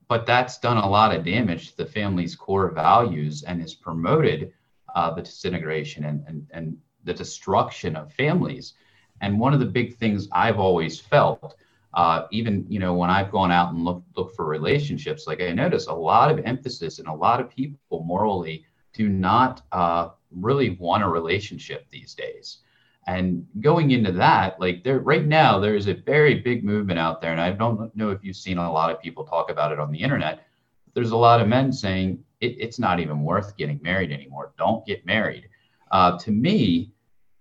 but 0.07 0.25
that's 0.25 0.59
done 0.59 0.77
a 0.77 0.89
lot 0.89 1.13
of 1.13 1.25
damage 1.25 1.71
to 1.71 1.77
the 1.77 1.85
family's 1.85 2.35
core 2.35 2.69
values 2.69 3.43
and 3.43 3.59
has 3.59 3.73
promoted 3.73 4.53
uh, 4.95 5.11
the 5.13 5.21
disintegration 5.21 6.05
and, 6.05 6.23
and 6.27 6.47
and 6.51 6.77
the 7.03 7.13
destruction 7.13 7.95
of 7.95 8.13
families 8.13 8.73
and 9.21 9.39
one 9.39 9.53
of 9.53 9.59
the 9.59 9.65
big 9.65 9.95
things 9.97 10.27
i've 10.31 10.59
always 10.59 10.99
felt 10.99 11.55
uh, 11.93 12.27
even 12.31 12.65
you 12.69 12.79
know 12.79 12.93
when 12.93 13.09
I've 13.09 13.31
gone 13.31 13.51
out 13.51 13.73
and 13.73 13.83
look 13.83 14.03
look 14.15 14.35
for 14.35 14.45
relationships, 14.45 15.25
like 15.25 15.41
I 15.41 15.51
notice 15.51 15.87
a 15.87 15.93
lot 15.93 16.31
of 16.31 16.45
emphasis 16.45 16.99
and 16.99 17.07
a 17.07 17.13
lot 17.13 17.39
of 17.39 17.49
people 17.49 18.03
morally 18.03 18.65
do 18.93 19.09
not 19.09 19.63
uh, 19.71 20.09
really 20.31 20.71
want 20.71 21.03
a 21.03 21.07
relationship 21.07 21.87
these 21.89 22.13
days. 22.13 22.59
And 23.07 23.47
going 23.59 23.89
into 23.91 24.11
that, 24.13 24.59
like 24.59 24.83
there 24.83 24.99
right 24.99 25.25
now, 25.25 25.57
there 25.57 25.75
is 25.75 25.87
a 25.87 25.95
very 25.95 26.35
big 26.35 26.63
movement 26.63 26.99
out 26.99 27.21
there, 27.21 27.31
and 27.31 27.41
I 27.41 27.51
don't 27.51 27.95
know 27.95 28.11
if 28.11 28.23
you've 28.23 28.35
seen 28.35 28.59
a 28.59 28.71
lot 28.71 28.91
of 28.91 29.01
people 29.01 29.23
talk 29.23 29.49
about 29.49 29.71
it 29.71 29.79
on 29.79 29.91
the 29.91 29.99
internet. 29.99 30.45
There's 30.93 31.11
a 31.11 31.17
lot 31.17 31.41
of 31.41 31.47
men 31.47 31.71
saying 31.71 32.23
it, 32.39 32.55
it's 32.59 32.77
not 32.77 32.99
even 32.99 33.23
worth 33.23 33.57
getting 33.57 33.79
married 33.81 34.11
anymore. 34.11 34.53
Don't 34.59 34.85
get 34.85 35.07
married. 35.07 35.49
Uh, 35.91 36.17
to 36.19 36.31
me, 36.31 36.91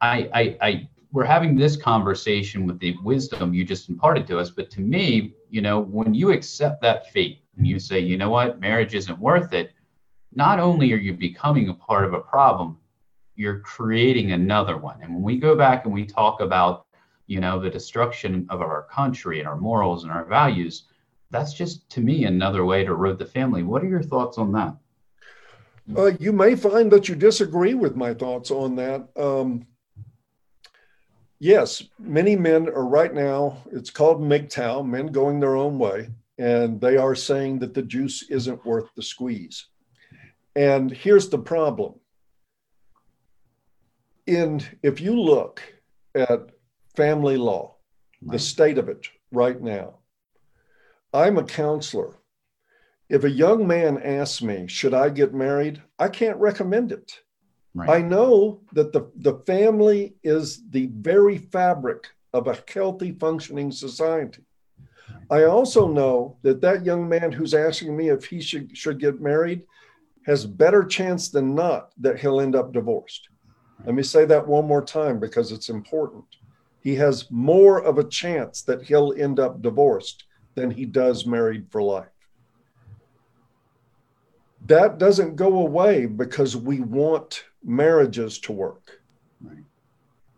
I, 0.01 0.31
I, 0.33 0.57
I 0.61 0.89
we're 1.11 1.25
having 1.25 1.57
this 1.57 1.77
conversation 1.77 2.67
with 2.67 2.79
the 2.79 2.97
wisdom 3.03 3.55
you 3.55 3.65
just 3.65 3.89
imparted 3.89 4.27
to 4.27 4.39
us. 4.39 4.51
But 4.51 4.71
to 4.73 4.81
me, 4.81 5.35
you 5.49 5.63
know, 5.63 5.81
when 5.81 6.13
you 6.15 6.33
accept 6.33 6.83
that 6.83 7.11
fate 7.11 7.41
and 7.57 7.67
you 7.67 7.79
say, 7.79 7.99
you 7.99 8.19
know 8.19 8.31
what, 8.31 8.61
marriage 8.61 8.95
isn't 8.95 9.19
worth 9.19 9.53
it, 9.53 9.73
not 10.35 10.61
only 10.61 10.93
are 10.93 10.97
you 10.97 11.15
becoming 11.15 11.69
a 11.71 11.75
part 11.75 12.05
of 12.05 12.13
a 12.13 12.21
problem, 12.21 12.77
you're 13.37 13.61
creating 13.61 14.33
another 14.33 14.77
one. 14.77 15.01
And 15.01 15.15
when 15.15 15.23
we 15.23 15.39
go 15.39 15.57
back 15.57 15.85
and 15.85 15.95
we 15.95 16.05
talk 16.05 16.41
about, 16.41 16.87
you 17.27 17.41
know, 17.41 17.59
the 17.59 17.71
destruction 17.71 18.47
of 18.51 18.61
our 18.61 18.87
country 18.91 19.39
and 19.39 19.49
our 19.49 19.57
morals 19.57 20.05
and 20.05 20.13
our 20.13 20.25
values, 20.25 20.85
that's 21.31 21.55
just 21.55 21.89
to 21.91 22.01
me 22.01 22.25
another 22.25 22.65
way 22.65 22.85
to 22.85 22.93
erode 22.93 23.19
the 23.19 23.27
family. 23.27 23.63
What 23.63 23.83
are 23.83 23.89
your 23.89 24.03
thoughts 24.03 24.39
on 24.39 24.53
that? 24.53 24.77
Uh, 25.97 26.13
you 26.19 26.33
may 26.33 26.55
find 26.55 26.91
that 26.91 27.09
you 27.09 27.15
disagree 27.15 27.75
with 27.75 27.97
my 27.97 28.13
thoughts 28.13 28.51
on 28.51 28.77
that. 28.77 29.09
Um, 29.17 29.67
yes, 31.39 31.83
many 31.99 32.37
men 32.37 32.69
are 32.69 32.87
right 32.87 33.13
now, 33.13 33.59
it's 33.73 33.91
called 33.91 34.21
MGTOW, 34.21 34.87
men 34.87 35.07
going 35.07 35.41
their 35.41 35.57
own 35.57 35.79
way, 35.79 36.11
and 36.37 36.81
they 36.81 36.97
are 36.97 37.15
saying 37.15 37.61
that 37.61 37.73
the 37.73 37.83
juice 37.83 38.25
isn't 38.29 38.67
worth 38.67 38.91
the 38.95 39.03
squeeze. 39.03 39.67
And 40.55 40.91
here's 40.91 41.29
the 41.29 41.39
problem. 41.39 41.95
In 44.27 44.63
if 44.83 45.01
you 45.01 45.19
look 45.19 45.63
at 46.15 46.51
family 46.97 47.39
law, 47.39 47.77
right. 48.21 48.33
the 48.33 48.39
state 48.39 48.77
of 48.77 48.91
it 48.91 49.07
right 49.33 49.59
now, 49.59 50.01
I'm 51.15 51.39
a 51.39 51.45
counselor. 51.45 52.18
If 53.09 53.25
a 53.25 53.31
young 53.31 53.67
man 53.67 54.03
asks 54.03 54.43
me, 54.43 54.67
should 54.67 54.93
I 54.93 55.09
get 55.09 55.33
married? 55.33 55.83
I 55.99 56.09
can't 56.09 56.37
recommend 56.39 56.93
it. 56.93 57.21
Right. 57.75 57.89
I 57.89 58.03
know 58.03 58.61
that 58.73 58.93
the, 58.93 59.11
the 59.17 59.43
family 59.47 60.15
is 60.23 60.63
the 60.71 60.87
very 60.93 61.39
fabric 61.39 62.09
of 62.35 62.49
a 62.49 62.59
healthy, 62.73 63.13
functioning 63.13 63.71
society. 63.71 64.43
I 65.31 65.45
also 65.45 65.89
know 65.89 66.37
that 66.43 66.61
that 66.61 66.85
young 66.85 67.09
man 67.09 67.33
who's 67.33 67.55
asking 67.55 67.97
me 67.97 68.09
if 68.09 68.27
he 68.27 68.41
should, 68.41 68.77
should 68.77 68.99
get 68.99 69.21
married 69.21 69.63
has 70.27 70.45
better 70.45 70.85
chance 70.85 71.31
than 71.31 71.55
not 71.55 71.93
that 71.99 72.19
he'll 72.19 72.41
end 72.41 72.55
up 72.55 72.73
divorced. 72.73 73.29
Let 73.85 73.95
me 73.95 74.03
say 74.03 74.25
that 74.27 74.47
one 74.47 74.67
more 74.67 74.85
time 74.85 75.19
because 75.19 75.53
it's 75.53 75.69
important. 75.71 76.25
He 76.83 76.95
has 76.97 77.31
more 77.31 77.83
of 77.83 77.99
a 77.99 78.05
chance 78.05 78.63
that 78.63 78.83
he'll 78.83 79.15
end 79.17 79.41
up 79.41 79.63
divorced 79.63 80.25
than 80.55 80.71
he 80.71 80.85
does 80.85 81.27
married 81.27 81.67
for 81.71 81.83
life. 81.83 82.09
That 84.69 84.99
doesn't 84.99 85.37
go 85.37 85.59
away 85.59 86.07
because 86.07 86.57
we 86.57 86.81
want 86.81 87.45
marriages 87.65 88.39
to 88.41 88.53
work. 88.53 89.01
Right. 89.41 89.65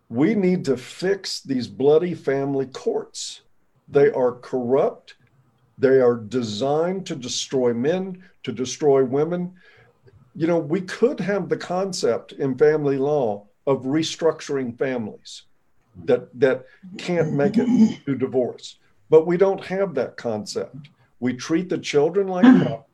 We 0.09 0.35
need 0.35 0.65
to 0.65 0.75
fix 0.75 1.41
these 1.41 1.67
bloody 1.67 2.13
family 2.13 2.65
courts. 2.65 3.41
They 3.87 4.11
are 4.11 4.33
corrupt. 4.33 5.15
They 5.77 6.01
are 6.01 6.15
designed 6.15 7.05
to 7.07 7.15
destroy 7.15 7.73
men, 7.73 8.23
to 8.43 8.51
destroy 8.51 9.03
women 9.03 9.53
you 10.35 10.47
know, 10.47 10.59
we 10.59 10.81
could 10.81 11.19
have 11.19 11.49
the 11.49 11.57
concept 11.57 12.33
in 12.33 12.57
family 12.57 12.97
law 12.97 13.45
of 13.67 13.83
restructuring 13.83 14.77
families 14.77 15.43
that 16.05 16.27
that 16.39 16.65
can't 16.97 17.33
make 17.33 17.57
it 17.57 18.05
to 18.05 18.15
divorce. 18.15 18.77
But 19.09 19.27
we 19.27 19.35
don't 19.35 19.63
have 19.65 19.93
that 19.95 20.15
concept. 20.15 20.89
We 21.19 21.33
treat 21.33 21.69
the 21.69 21.77
children 21.77 22.27
like 22.27 22.43
that. 22.63 22.85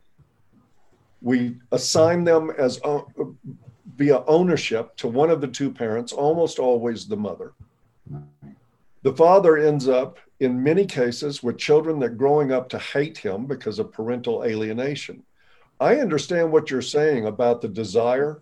We 1.22 1.58
assign 1.72 2.24
them 2.24 2.52
as 2.58 2.80
uh, 2.84 3.02
via 3.96 4.24
ownership 4.28 4.96
to 4.98 5.08
one 5.08 5.30
of 5.30 5.42
the 5.42 5.48
two 5.48 5.72
parents, 5.72 6.12
almost 6.14 6.60
always 6.60 7.08
the 7.08 7.18
mother. 7.18 7.54
The 9.04 9.14
father 9.14 9.58
ends 9.58 9.88
up, 9.88 10.20
in 10.40 10.62
many 10.62 10.86
cases, 10.86 11.42
with 11.42 11.58
children 11.58 12.00
that 12.00 12.18
growing 12.18 12.52
up 12.52 12.70
to 12.70 12.80
hate 12.80 13.18
him 13.18 13.46
because 13.46 13.80
of 13.80 13.92
parental 13.92 14.44
alienation. 14.44 15.24
I 15.80 15.98
understand 15.98 16.52
what 16.52 16.70
you're 16.70 16.82
saying 16.82 17.26
about 17.26 17.62
the 17.62 17.68
desire, 17.68 18.42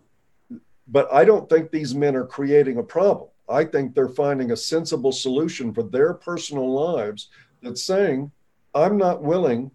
but 0.88 1.12
I 1.12 1.26
don't 1.26 1.50
think 1.50 1.72
these 1.72 1.96
men 1.96 2.16
are 2.16 2.26
creating 2.26 2.78
a 2.78 2.84
problem. 2.84 3.30
I 3.48 3.64
think 3.66 3.94
they're 3.94 4.10
finding 4.10 4.52
a 4.52 4.58
sensible 4.58 5.12
solution 5.12 5.74
for 5.74 5.84
their 5.84 6.14
personal 6.14 6.72
lives 6.72 7.30
that's 7.62 7.84
saying, 7.84 8.32
I'm 8.74 8.98
not 8.98 9.22
willing 9.22 9.72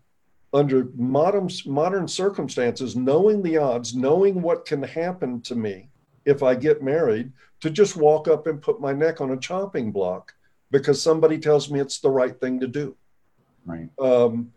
under 0.52 0.88
modern 0.96 1.48
modern 1.66 2.08
circumstances, 2.08 2.96
knowing 2.96 3.42
the 3.42 3.56
odds, 3.56 3.94
knowing 3.94 4.42
what 4.42 4.64
can 4.64 4.82
happen 4.82 5.40
to 5.42 5.54
me 5.54 5.88
if 6.24 6.42
I 6.42 6.54
get 6.54 6.82
married, 6.82 7.32
to 7.60 7.70
just 7.70 7.96
walk 7.96 8.28
up 8.28 8.46
and 8.46 8.60
put 8.60 8.80
my 8.80 8.92
neck 8.92 9.20
on 9.20 9.30
a 9.30 9.36
chopping 9.36 9.92
block 9.92 10.34
because 10.70 11.00
somebody 11.00 11.38
tells 11.38 11.70
me 11.70 11.80
it's 11.80 11.98
the 11.98 12.10
right 12.10 12.38
thing 12.40 12.60
to 12.60 12.66
do. 12.66 12.96
Right. 13.64 13.88
Um, 13.98 14.52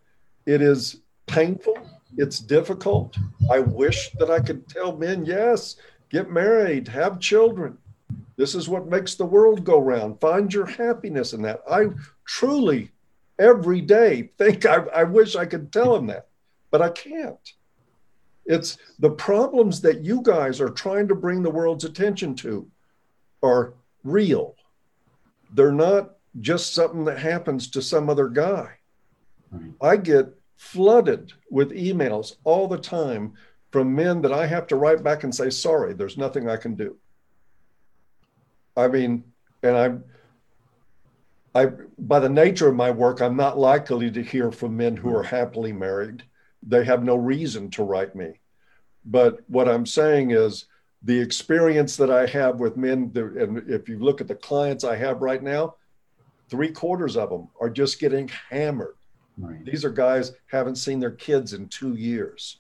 it 0.45 0.61
is 0.61 1.01
painful. 1.27 1.77
It's 2.17 2.39
difficult. 2.39 3.17
I 3.51 3.59
wish 3.59 4.11
that 4.19 4.29
I 4.29 4.39
could 4.39 4.67
tell 4.67 4.95
men, 4.95 5.25
yes, 5.25 5.77
get 6.09 6.29
married, 6.29 6.87
have 6.87 7.19
children. 7.19 7.77
This 8.35 8.55
is 8.55 8.69
what 8.69 8.87
makes 8.87 9.15
the 9.15 9.25
world 9.25 9.63
go 9.63 9.79
round. 9.79 10.19
Find 10.19 10.53
your 10.53 10.65
happiness 10.65 11.33
in 11.33 11.41
that. 11.43 11.61
I 11.69 11.87
truly, 12.25 12.91
every 13.43 13.81
day, 13.81 14.31
think 14.37 14.65
I, 14.65 14.77
I 14.95 15.03
wish 15.03 15.35
I 15.35 15.45
could 15.45 15.71
tell 15.71 15.93
them 15.93 16.07
that, 16.07 16.27
but 16.71 16.81
I 16.81 16.89
can't. 16.89 17.53
It's 18.45 18.77
the 18.99 19.11
problems 19.11 19.81
that 19.81 20.03
you 20.03 20.21
guys 20.21 20.61
are 20.61 20.69
trying 20.69 21.07
to 21.09 21.15
bring 21.15 21.43
the 21.43 21.49
world's 21.49 21.83
attention 21.83 22.35
to 22.35 22.67
are 23.41 23.73
real. 24.03 24.55
They're 25.53 25.71
not 25.71 26.15
just 26.39 26.73
something 26.73 27.05
that 27.05 27.19
happens 27.19 27.69
to 27.71 27.81
some 27.81 28.09
other 28.09 28.27
guy. 28.27 28.69
I 29.81 29.97
get 29.97 30.33
flooded 30.57 31.33
with 31.51 31.71
emails 31.71 32.37
all 32.43 32.67
the 32.67 32.79
time 32.79 33.33
from 33.71 33.93
men 33.93 34.21
that 34.21 34.33
I 34.33 34.47
have 34.47 34.67
to 34.67 34.75
write 34.75 35.03
back 35.03 35.23
and 35.23 35.35
say, 35.35 35.49
sorry, 35.49 35.93
there's 35.93 36.17
nothing 36.17 36.49
I 36.49 36.57
can 36.57 36.75
do. 36.75 36.97
I 38.75 38.87
mean, 38.87 39.23
and 39.61 39.77
I'm, 39.77 40.03
I, 41.55 41.67
by 41.99 42.19
the 42.19 42.29
nature 42.29 42.67
of 42.67 42.75
my 42.75 42.89
work, 42.89 43.21
I'm 43.21 43.35
not 43.35 43.57
likely 43.57 44.09
to 44.11 44.23
hear 44.23 44.51
from 44.51 44.75
men 44.75 44.97
who 44.97 45.15
are 45.15 45.23
mm. 45.23 45.27
happily 45.27 45.71
married. 45.71 46.23
They 46.63 46.83
have 46.85 47.03
no 47.03 47.15
reason 47.15 47.69
to 47.71 47.83
write 47.83 48.15
me. 48.15 48.39
But 49.05 49.41
what 49.47 49.69
I'm 49.69 49.85
saying 49.85 50.31
is 50.31 50.65
the 51.03 51.19
experience 51.19 51.97
that 51.97 52.09
I 52.09 52.25
have 52.27 52.59
with 52.59 52.77
men, 52.77 53.11
and 53.15 53.69
if 53.69 53.89
you 53.89 53.99
look 53.99 54.21
at 54.21 54.27
the 54.27 54.35
clients 54.35 54.83
I 54.83 54.95
have 54.95 55.21
right 55.21 55.43
now, 55.43 55.75
three 56.49 56.71
quarters 56.71 57.17
of 57.17 57.29
them 57.29 57.49
are 57.59 57.69
just 57.69 57.99
getting 57.99 58.29
hammered 58.49 58.95
Right. 59.37 59.65
These 59.65 59.83
are 59.83 59.89
guys 59.89 60.33
haven't 60.47 60.75
seen 60.75 60.99
their 60.99 61.11
kids 61.11 61.53
in 61.53 61.67
two 61.67 61.95
years. 61.95 62.59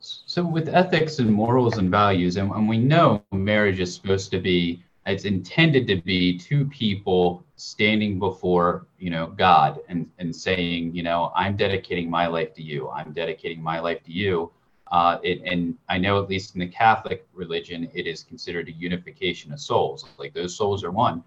So 0.00 0.44
with 0.44 0.68
ethics 0.68 1.18
and 1.18 1.32
morals 1.32 1.78
and 1.78 1.90
values, 1.90 2.36
and, 2.36 2.50
and 2.52 2.68
we 2.68 2.78
know 2.78 3.22
marriage 3.32 3.80
is 3.80 3.94
supposed 3.94 4.30
to 4.32 4.40
be, 4.40 4.84
it's 5.06 5.24
intended 5.24 5.86
to 5.86 6.02
be 6.02 6.36
two 6.36 6.66
people 6.66 7.44
standing 7.54 8.18
before, 8.18 8.86
you 8.98 9.10
know, 9.10 9.28
God 9.28 9.78
and, 9.88 10.10
and 10.18 10.34
saying, 10.34 10.94
you 10.94 11.02
know, 11.02 11.32
I'm 11.34 11.56
dedicating 11.56 12.10
my 12.10 12.26
life 12.26 12.52
to 12.54 12.62
you. 12.62 12.90
I'm 12.90 13.12
dedicating 13.12 13.62
my 13.62 13.78
life 13.78 14.02
to 14.04 14.12
you. 14.12 14.50
Uh, 14.90 15.18
it, 15.22 15.42
and 15.44 15.76
I 15.88 15.98
know 15.98 16.22
at 16.22 16.28
least 16.28 16.54
in 16.54 16.60
the 16.60 16.66
Catholic 16.66 17.26
religion, 17.32 17.88
it 17.94 18.06
is 18.06 18.22
considered 18.22 18.68
a 18.68 18.72
unification 18.72 19.52
of 19.52 19.60
souls. 19.60 20.04
Like 20.18 20.34
those 20.34 20.56
souls 20.56 20.84
are 20.84 20.90
one. 20.90 21.22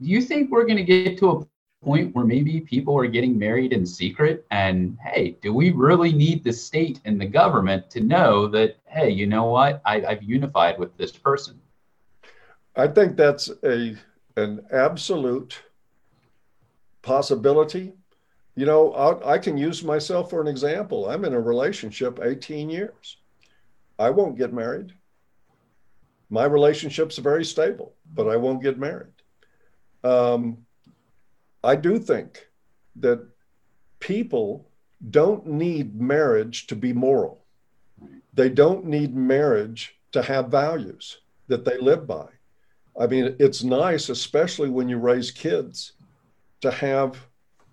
Do 0.00 0.08
you 0.08 0.20
think 0.20 0.50
we're 0.50 0.66
going 0.66 0.78
to 0.78 0.84
get 0.84 1.18
to 1.18 1.30
a 1.30 1.46
point 1.82 2.14
where 2.14 2.24
maybe 2.24 2.60
people 2.60 2.96
are 2.96 3.06
getting 3.06 3.38
married 3.38 3.72
in 3.72 3.84
secret 3.84 4.46
and 4.52 4.96
hey 5.02 5.36
do 5.42 5.52
we 5.52 5.72
really 5.72 6.12
need 6.12 6.44
the 6.44 6.52
state 6.52 7.00
and 7.04 7.20
the 7.20 7.26
government 7.26 7.90
to 7.90 8.00
know 8.00 8.46
that 8.46 8.76
hey 8.86 9.10
you 9.10 9.26
know 9.26 9.46
what 9.46 9.82
I, 9.84 10.04
i've 10.04 10.22
unified 10.22 10.78
with 10.78 10.96
this 10.96 11.10
person 11.10 11.60
i 12.76 12.86
think 12.86 13.16
that's 13.16 13.50
a 13.64 13.96
an 14.36 14.64
absolute 14.72 15.62
possibility. 17.02 17.92
You 18.54 18.66
know 18.66 18.92
I'll, 18.92 19.22
i 19.26 19.38
can 19.38 19.56
use 19.56 19.82
myself 19.82 20.30
for 20.30 20.40
an 20.40 20.46
example. 20.48 21.08
I'm 21.08 21.24
in 21.24 21.34
a 21.34 21.40
relationship 21.40 22.20
18 22.22 22.70
years. 22.70 23.18
I 23.98 24.10
won't 24.10 24.38
get 24.38 24.52
married. 24.52 24.92
My 26.30 26.44
relationship's 26.44 27.18
very 27.18 27.44
stable 27.44 27.94
but 28.14 28.28
i 28.28 28.36
won't 28.36 28.62
get 28.62 28.78
married. 28.78 29.12
Um, 30.04 30.58
I 31.64 31.76
do 31.76 31.98
think 31.98 32.46
that 32.96 33.26
people 34.00 34.68
don't 35.10 35.46
need 35.46 36.00
marriage 36.00 36.66
to 36.66 36.76
be 36.76 36.92
moral. 36.92 37.44
They 38.34 38.48
don't 38.48 38.84
need 38.84 39.14
marriage 39.14 39.96
to 40.12 40.22
have 40.22 40.48
values 40.48 41.18
that 41.48 41.64
they 41.64 41.78
live 41.78 42.06
by. 42.06 42.28
I 42.98 43.06
mean, 43.06 43.36
it's 43.38 43.62
nice, 43.62 44.08
especially 44.08 44.68
when 44.68 44.88
you 44.88 44.98
raise 44.98 45.30
kids, 45.30 45.92
to 46.60 46.70
have 46.70 47.26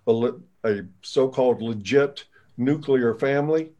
a, 0.06 0.32
a 0.64 0.82
so 1.02 1.28
called 1.28 1.62
legit 1.62 2.24
nuclear 2.56 3.14
family, 3.14 3.72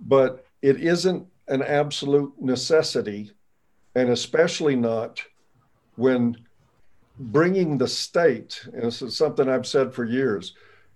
but 0.00 0.44
it 0.62 0.80
isn't 0.80 1.26
an 1.48 1.62
absolute 1.62 2.32
necessity, 2.40 3.32
and 3.94 4.10
especially 4.10 4.76
not 4.76 5.22
when 5.96 6.36
bringing 7.18 7.76
the 7.76 7.88
state, 7.88 8.66
and 8.72 8.82
this 8.82 9.02
is 9.02 9.16
something 9.16 9.48
I've 9.48 9.66
said 9.66 9.92
for 9.92 10.04
years, 10.04 10.54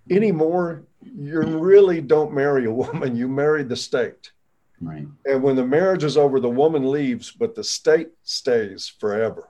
anymore, 0.09 0.83
you 1.01 1.41
really 1.41 2.01
don't 2.01 2.33
marry 2.33 2.65
a 2.65 2.71
woman, 2.83 3.15
you 3.15 3.27
marry 3.27 3.63
the 3.63 3.75
state. 3.75 4.31
Right. 4.81 5.07
And 5.25 5.41
when 5.41 5.55
the 5.55 5.65
marriage 5.65 6.03
is 6.03 6.17
over, 6.17 6.39
the 6.39 6.49
woman 6.49 6.89
leaves, 6.89 7.31
but 7.31 7.55
the 7.55 7.63
state 7.63 8.09
stays 8.23 8.87
forever. 8.99 9.49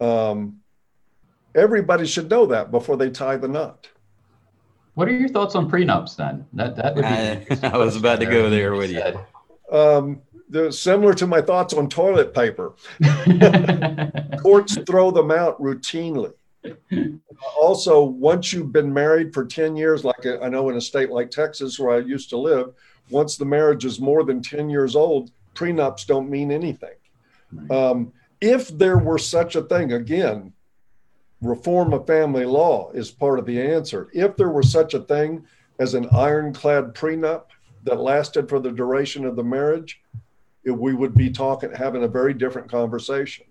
Um, 0.00 0.60
everybody 1.54 2.06
should 2.06 2.30
know 2.30 2.46
that 2.46 2.70
before 2.70 2.96
they 2.96 3.10
tie 3.10 3.36
the 3.36 3.48
knot. 3.48 3.88
What 4.94 5.08
are 5.08 5.12
your 5.12 5.28
thoughts 5.28 5.54
on 5.54 5.70
prenups 5.70 6.16
then? 6.16 6.46
That 6.54 6.76
that 6.76 6.94
would 6.94 7.02
be. 7.02 7.08
I- 7.08 7.32
interesting 7.32 7.70
I 7.72 7.76
was 7.76 7.96
about 7.96 8.20
to 8.20 8.26
go 8.26 8.48
there 8.48 8.74
with 8.74 8.90
you. 8.90 9.00
said. 9.00 9.26
Um, 9.70 10.22
they're 10.48 10.70
similar 10.70 11.12
to 11.14 11.26
my 11.26 11.40
thoughts 11.42 11.74
on 11.74 11.88
toilet 11.88 12.32
paper. 12.32 12.74
Courts 14.42 14.78
throw 14.86 15.10
them 15.10 15.30
out 15.30 15.60
routinely. 15.60 16.32
Also, 17.58 18.02
once 18.04 18.52
you've 18.52 18.72
been 18.72 18.92
married 18.92 19.34
for 19.34 19.44
10 19.44 19.76
years, 19.76 20.04
like 20.04 20.24
I 20.24 20.48
know 20.48 20.68
in 20.68 20.76
a 20.76 20.80
state 20.80 21.10
like 21.10 21.30
Texas 21.30 21.78
where 21.78 21.96
I 21.96 21.98
used 21.98 22.30
to 22.30 22.36
live, 22.38 22.72
once 23.10 23.36
the 23.36 23.44
marriage 23.44 23.84
is 23.84 24.00
more 24.00 24.24
than 24.24 24.40
10 24.40 24.70
years 24.70 24.96
old, 24.96 25.30
prenups 25.54 26.06
don't 26.06 26.30
mean 26.30 26.50
anything. 26.50 26.94
Right. 27.52 27.70
Um, 27.70 28.12
if 28.46 28.68
there 28.68 28.98
were 28.98 29.18
such 29.18 29.56
a 29.56 29.62
thing, 29.62 29.92
again, 29.92 30.52
reform 31.42 31.92
of 31.92 32.06
family 32.06 32.44
law 32.44 32.90
is 32.92 33.10
part 33.10 33.40
of 33.40 33.46
the 33.46 33.60
answer. 33.60 34.08
If 34.14 34.36
there 34.36 34.50
were 34.50 34.62
such 34.62 34.94
a 34.94 35.00
thing 35.00 35.44
as 35.80 35.94
an 35.94 36.08
ironclad 36.12 36.94
prenup 36.94 37.46
that 37.82 37.98
lasted 38.00 38.48
for 38.48 38.60
the 38.60 38.70
duration 38.70 39.24
of 39.24 39.34
the 39.34 39.42
marriage, 39.44 40.00
it- 40.64 40.70
we 40.70 40.94
would 40.94 41.14
be 41.14 41.30
talking, 41.30 41.72
having 41.72 42.04
a 42.04 42.08
very 42.08 42.34
different 42.34 42.70
conversation. 42.70 43.46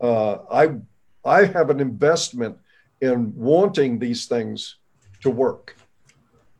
Uh, 0.00 0.34
I, 0.50 0.76
I 1.24 1.46
have 1.46 1.70
an 1.70 1.80
investment 1.80 2.58
in 3.00 3.34
wanting 3.34 3.98
these 3.98 4.26
things 4.26 4.76
to 5.22 5.30
work 5.30 5.76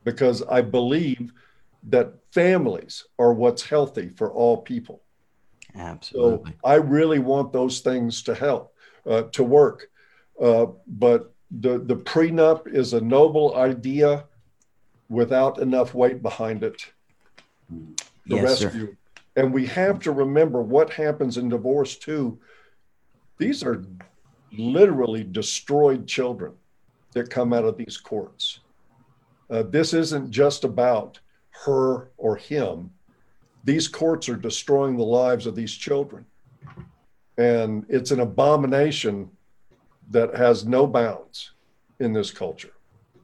because 0.04 0.42
I 0.42 0.62
believe 0.62 1.32
that 1.88 2.14
families 2.32 3.04
are 3.18 3.34
what's 3.34 3.64
healthy 3.68 4.08
for 4.16 4.32
all 4.32 4.56
people. 4.62 5.02
So 6.00 6.42
Absolutely. 6.42 6.54
I 6.64 6.74
really 6.74 7.18
want 7.18 7.52
those 7.52 7.80
things 7.80 8.22
to 8.22 8.34
help, 8.34 8.72
uh, 9.06 9.24
to 9.32 9.42
work. 9.44 9.88
Uh, 10.40 10.66
but 10.86 11.34
the, 11.50 11.78
the 11.78 11.96
prenup 11.96 12.66
is 12.66 12.92
a 12.92 13.00
noble 13.00 13.56
idea 13.56 14.24
without 15.08 15.58
enough 15.60 15.94
weight 15.94 16.22
behind 16.22 16.64
it 16.64 16.80
to 17.70 18.36
Yes, 18.36 18.58
sir. 18.58 18.68
rescue. 18.68 18.96
And 19.36 19.52
we 19.52 19.66
have 19.66 20.00
to 20.00 20.12
remember 20.12 20.62
what 20.62 20.90
happens 20.90 21.36
in 21.36 21.48
divorce 21.48 21.96
too. 21.96 22.40
These 23.38 23.62
are 23.62 23.84
literally 24.52 25.24
destroyed 25.24 26.06
children 26.06 26.54
that 27.12 27.30
come 27.30 27.52
out 27.52 27.64
of 27.64 27.76
these 27.76 27.98
courts. 27.98 28.60
Uh, 29.50 29.62
this 29.62 29.94
isn't 29.94 30.30
just 30.30 30.64
about 30.64 31.20
her 31.64 32.10
or 32.16 32.36
him. 32.36 32.90
These 33.66 33.88
courts 33.88 34.28
are 34.28 34.36
destroying 34.36 34.96
the 34.96 35.04
lives 35.04 35.44
of 35.44 35.56
these 35.56 35.74
children. 35.74 36.24
And 37.36 37.84
it's 37.88 38.12
an 38.12 38.20
abomination 38.20 39.28
that 40.10 40.36
has 40.36 40.64
no 40.64 40.86
bounds 40.86 41.50
in 41.98 42.12
this 42.12 42.30
culture. 42.30 42.70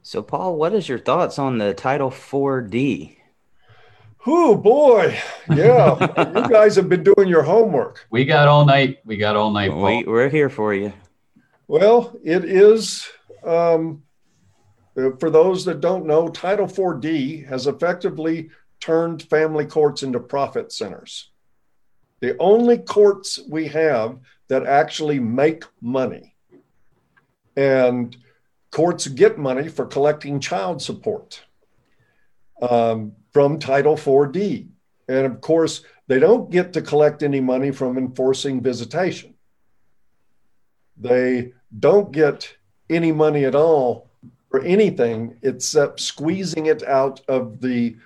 So, 0.02 0.20
Paul, 0.20 0.56
what 0.56 0.74
is 0.74 0.88
your 0.88 0.98
thoughts 0.98 1.38
on 1.38 1.58
the 1.58 1.72
Title 1.72 2.10
4D? 2.10 3.18
Oh 4.26 4.56
boy. 4.56 5.16
Yeah. 5.48 5.96
you 6.42 6.48
guys 6.48 6.74
have 6.74 6.88
been 6.88 7.04
doing 7.04 7.28
your 7.28 7.42
homework. 7.42 8.04
We 8.10 8.24
got 8.24 8.48
all 8.48 8.64
night. 8.64 8.98
We 9.04 9.16
got 9.16 9.36
all 9.36 9.52
night. 9.52 9.70
Paul. 9.70 9.84
We, 9.84 10.04
we're 10.04 10.28
here 10.28 10.50
for 10.50 10.74
you. 10.74 10.92
Well, 11.68 12.16
it 12.24 12.44
is, 12.44 13.08
um, 13.44 14.02
uh, 14.96 15.10
for 15.20 15.30
those 15.30 15.64
that 15.66 15.80
don't 15.80 16.04
know, 16.04 16.28
Title 16.28 16.66
4D 16.66 17.46
has 17.46 17.68
effectively 17.68 18.50
turned 18.82 19.22
family 19.22 19.64
courts 19.64 20.02
into 20.02 20.18
profit 20.18 20.72
centers. 20.72 21.30
The 22.20 22.36
only 22.38 22.78
courts 22.78 23.38
we 23.48 23.68
have 23.68 24.18
that 24.48 24.66
actually 24.66 25.20
make 25.20 25.64
money. 25.80 26.34
And 27.56 28.16
courts 28.72 29.06
get 29.06 29.38
money 29.38 29.68
for 29.68 29.86
collecting 29.86 30.40
child 30.40 30.82
support 30.82 31.42
um, 32.60 33.12
from 33.32 33.60
Title 33.60 33.94
4D. 33.94 34.68
And 35.08 35.26
of 35.26 35.40
course, 35.40 35.84
they 36.08 36.18
don't 36.18 36.50
get 36.50 36.72
to 36.72 36.82
collect 36.82 37.22
any 37.22 37.40
money 37.40 37.70
from 37.70 37.96
enforcing 37.96 38.60
visitation. 38.60 39.34
They 40.96 41.52
don't 41.78 42.10
get 42.10 42.56
any 42.90 43.12
money 43.12 43.44
at 43.44 43.54
all 43.54 44.10
for 44.50 44.60
anything 44.62 45.38
except 45.42 46.00
squeezing 46.00 46.66
it 46.66 46.82
out 46.82 47.20
of 47.28 47.60
the 47.60 47.96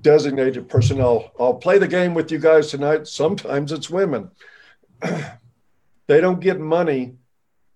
designated 0.00 0.68
personnel. 0.68 1.32
I'll 1.38 1.54
play 1.54 1.78
the 1.78 1.88
game 1.88 2.14
with 2.14 2.30
you 2.30 2.38
guys 2.38 2.70
tonight. 2.70 3.06
Sometimes 3.06 3.72
it's 3.72 3.90
women. 3.90 4.30
they 5.02 6.20
don't 6.20 6.40
get 6.40 6.60
money 6.60 7.14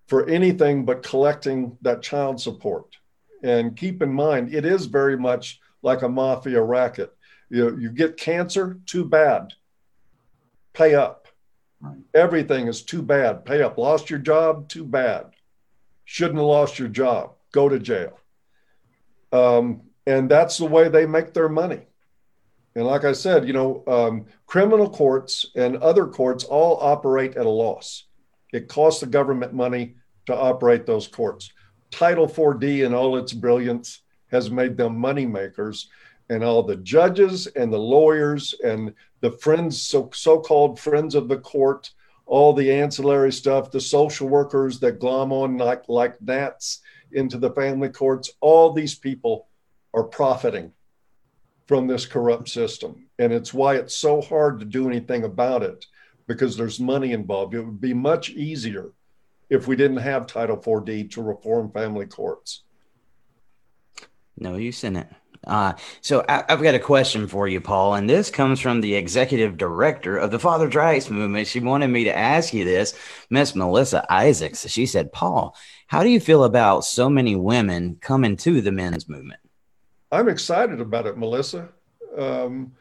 for 0.07 0.27
anything 0.27 0.85
but 0.85 1.03
collecting 1.03 1.77
that 1.81 2.01
child 2.01 2.39
support. 2.39 2.97
And 3.43 3.75
keep 3.75 4.01
in 4.01 4.11
mind, 4.11 4.53
it 4.53 4.65
is 4.65 4.85
very 4.85 5.17
much 5.17 5.59
like 5.81 6.01
a 6.01 6.09
mafia 6.09 6.61
racket. 6.61 7.15
You, 7.49 7.77
you 7.77 7.89
get 7.89 8.17
cancer, 8.17 8.79
too 8.85 9.05
bad. 9.05 9.53
Pay 10.73 10.95
up. 10.95 11.27
Right. 11.79 11.97
Everything 12.13 12.67
is 12.67 12.81
too 12.81 13.01
bad. 13.01 13.45
Pay 13.45 13.61
up. 13.61 13.77
Lost 13.77 14.09
your 14.09 14.19
job, 14.19 14.67
too 14.67 14.83
bad. 14.83 15.31
Shouldn't 16.05 16.37
have 16.37 16.45
lost 16.45 16.79
your 16.79 16.87
job. 16.87 17.33
Go 17.51 17.69
to 17.69 17.79
jail. 17.79 18.19
Um, 19.31 19.81
and 20.07 20.29
that's 20.29 20.57
the 20.57 20.65
way 20.65 20.89
they 20.89 21.05
make 21.05 21.33
their 21.33 21.49
money. 21.49 21.81
And 22.75 22.85
like 22.85 23.05
I 23.05 23.13
said, 23.13 23.47
you 23.47 23.53
know, 23.53 23.83
um, 23.87 24.25
criminal 24.47 24.89
courts 24.89 25.45
and 25.55 25.77
other 25.77 26.05
courts 26.05 26.43
all 26.43 26.77
operate 26.81 27.37
at 27.37 27.45
a 27.45 27.49
loss. 27.49 28.03
It 28.51 28.67
costs 28.67 28.99
the 28.99 29.07
government 29.07 29.53
money 29.53 29.95
to 30.25 30.35
operate 30.35 30.85
those 30.85 31.07
courts. 31.07 31.51
Title 31.89 32.27
4D, 32.27 32.85
in 32.85 32.93
all 32.93 33.17
its 33.17 33.31
brilliance, 33.31 34.01
has 34.31 34.51
made 34.51 34.75
them 34.75 34.97
money 34.97 35.25
makers. 35.25 35.89
And 36.29 36.43
all 36.43 36.63
the 36.63 36.77
judges 36.77 37.47
and 37.47 37.71
the 37.71 37.79
lawyers 37.79 38.53
and 38.63 38.93
the 39.21 39.31
friends, 39.31 39.81
so, 39.81 40.09
so-called 40.13 40.79
friends 40.79 41.15
of 41.15 41.29
the 41.29 41.37
court, 41.37 41.91
all 42.25 42.51
the 42.51 42.71
ancillary 42.71 43.31
stuff, 43.31 43.71
the 43.71 43.79
social 43.79 44.27
workers 44.27 44.79
that 44.79 44.99
glom 44.99 45.31
on 45.31 45.57
like, 45.57 45.87
like 45.87 46.21
gnats 46.21 46.81
into 47.11 47.37
the 47.37 47.51
family 47.51 47.89
courts, 47.89 48.31
all 48.41 48.73
these 48.73 48.95
people 48.95 49.47
are 49.93 50.03
profiting 50.03 50.73
from 51.65 51.87
this 51.87 52.05
corrupt 52.05 52.49
system. 52.49 53.07
And 53.19 53.33
it's 53.33 53.53
why 53.53 53.75
it's 53.75 53.95
so 53.95 54.21
hard 54.21 54.59
to 54.59 54.65
do 54.65 54.87
anything 54.87 55.23
about 55.23 55.63
it 55.63 55.85
because 56.27 56.57
there's 56.57 56.79
money 56.79 57.11
involved. 57.11 57.53
It 57.53 57.63
would 57.63 57.81
be 57.81 57.93
much 57.93 58.29
easier 58.31 58.91
if 59.49 59.67
we 59.67 59.75
didn't 59.75 59.97
have 59.97 60.27
Title 60.27 60.57
4D 60.57 61.11
to 61.11 61.21
reform 61.21 61.71
family 61.71 62.05
courts. 62.05 62.63
No 64.37 64.55
use 64.55 64.83
in 64.83 64.95
it. 64.95 65.07
Uh, 65.45 65.73
so 66.01 66.25
I, 66.27 66.43
I've 66.49 66.63
got 66.63 66.75
a 66.75 66.79
question 66.79 67.27
for 67.27 67.47
you, 67.47 67.61
Paul, 67.61 67.95
and 67.95 68.09
this 68.09 68.31
comes 68.31 68.59
from 68.59 68.81
the 68.81 68.95
executive 68.95 69.57
director 69.57 70.17
of 70.17 70.31
the 70.31 70.39
Father 70.39 70.67
Rights 70.67 71.09
Movement. 71.09 71.47
She 71.47 71.59
wanted 71.59 71.87
me 71.87 72.05
to 72.05 72.15
ask 72.15 72.53
you 72.53 72.65
this, 72.65 72.97
Miss 73.29 73.55
Melissa 73.55 74.11
Isaacs. 74.11 74.67
She 74.67 74.87
said, 74.87 75.13
"Paul, 75.13 75.55
how 75.87 76.01
do 76.01 76.09
you 76.09 76.19
feel 76.19 76.43
about 76.43 76.83
so 76.83 77.09
many 77.09 77.35
women 77.35 77.97
coming 78.01 78.37
to 78.37 78.59
the 78.61 78.71
men's 78.71 79.07
movement?" 79.07 79.39
I'm 80.15 80.29
excited 80.29 80.79
about 80.79 81.07
it, 81.07 81.17
Melissa. 81.17 81.67
Um, 82.17 82.71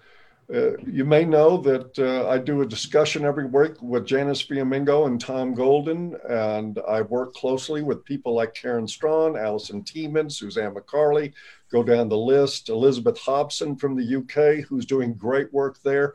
uh, 0.54 0.76
you 0.86 1.04
may 1.04 1.24
know 1.24 1.56
that 1.56 1.98
uh, 1.98 2.28
I 2.28 2.38
do 2.38 2.60
a 2.60 2.66
discussion 2.66 3.24
every 3.24 3.46
week 3.46 3.72
with 3.82 4.06
Janice 4.06 4.46
Fiamengo 4.46 5.08
and 5.08 5.20
Tom 5.20 5.52
Golden, 5.52 6.16
and 6.28 6.78
I 6.86 7.02
work 7.02 7.34
closely 7.34 7.82
with 7.82 8.04
people 8.04 8.34
like 8.34 8.54
Karen 8.54 8.86
Straughan, 8.86 9.36
Alison 9.42 9.82
Tieman, 9.82 10.30
Suzanne 10.30 10.74
McCarley, 10.74 11.32
go 11.72 11.82
down 11.82 12.08
the 12.08 12.16
list, 12.16 12.68
Elizabeth 12.68 13.18
Hobson 13.18 13.74
from 13.74 13.96
the 13.96 14.16
UK, 14.18 14.64
who's 14.68 14.86
doing 14.86 15.14
great 15.14 15.52
work 15.52 15.82
there. 15.82 16.14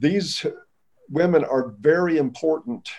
These 0.00 0.44
women 1.08 1.44
are 1.44 1.68
very 1.78 2.18
important 2.18 2.90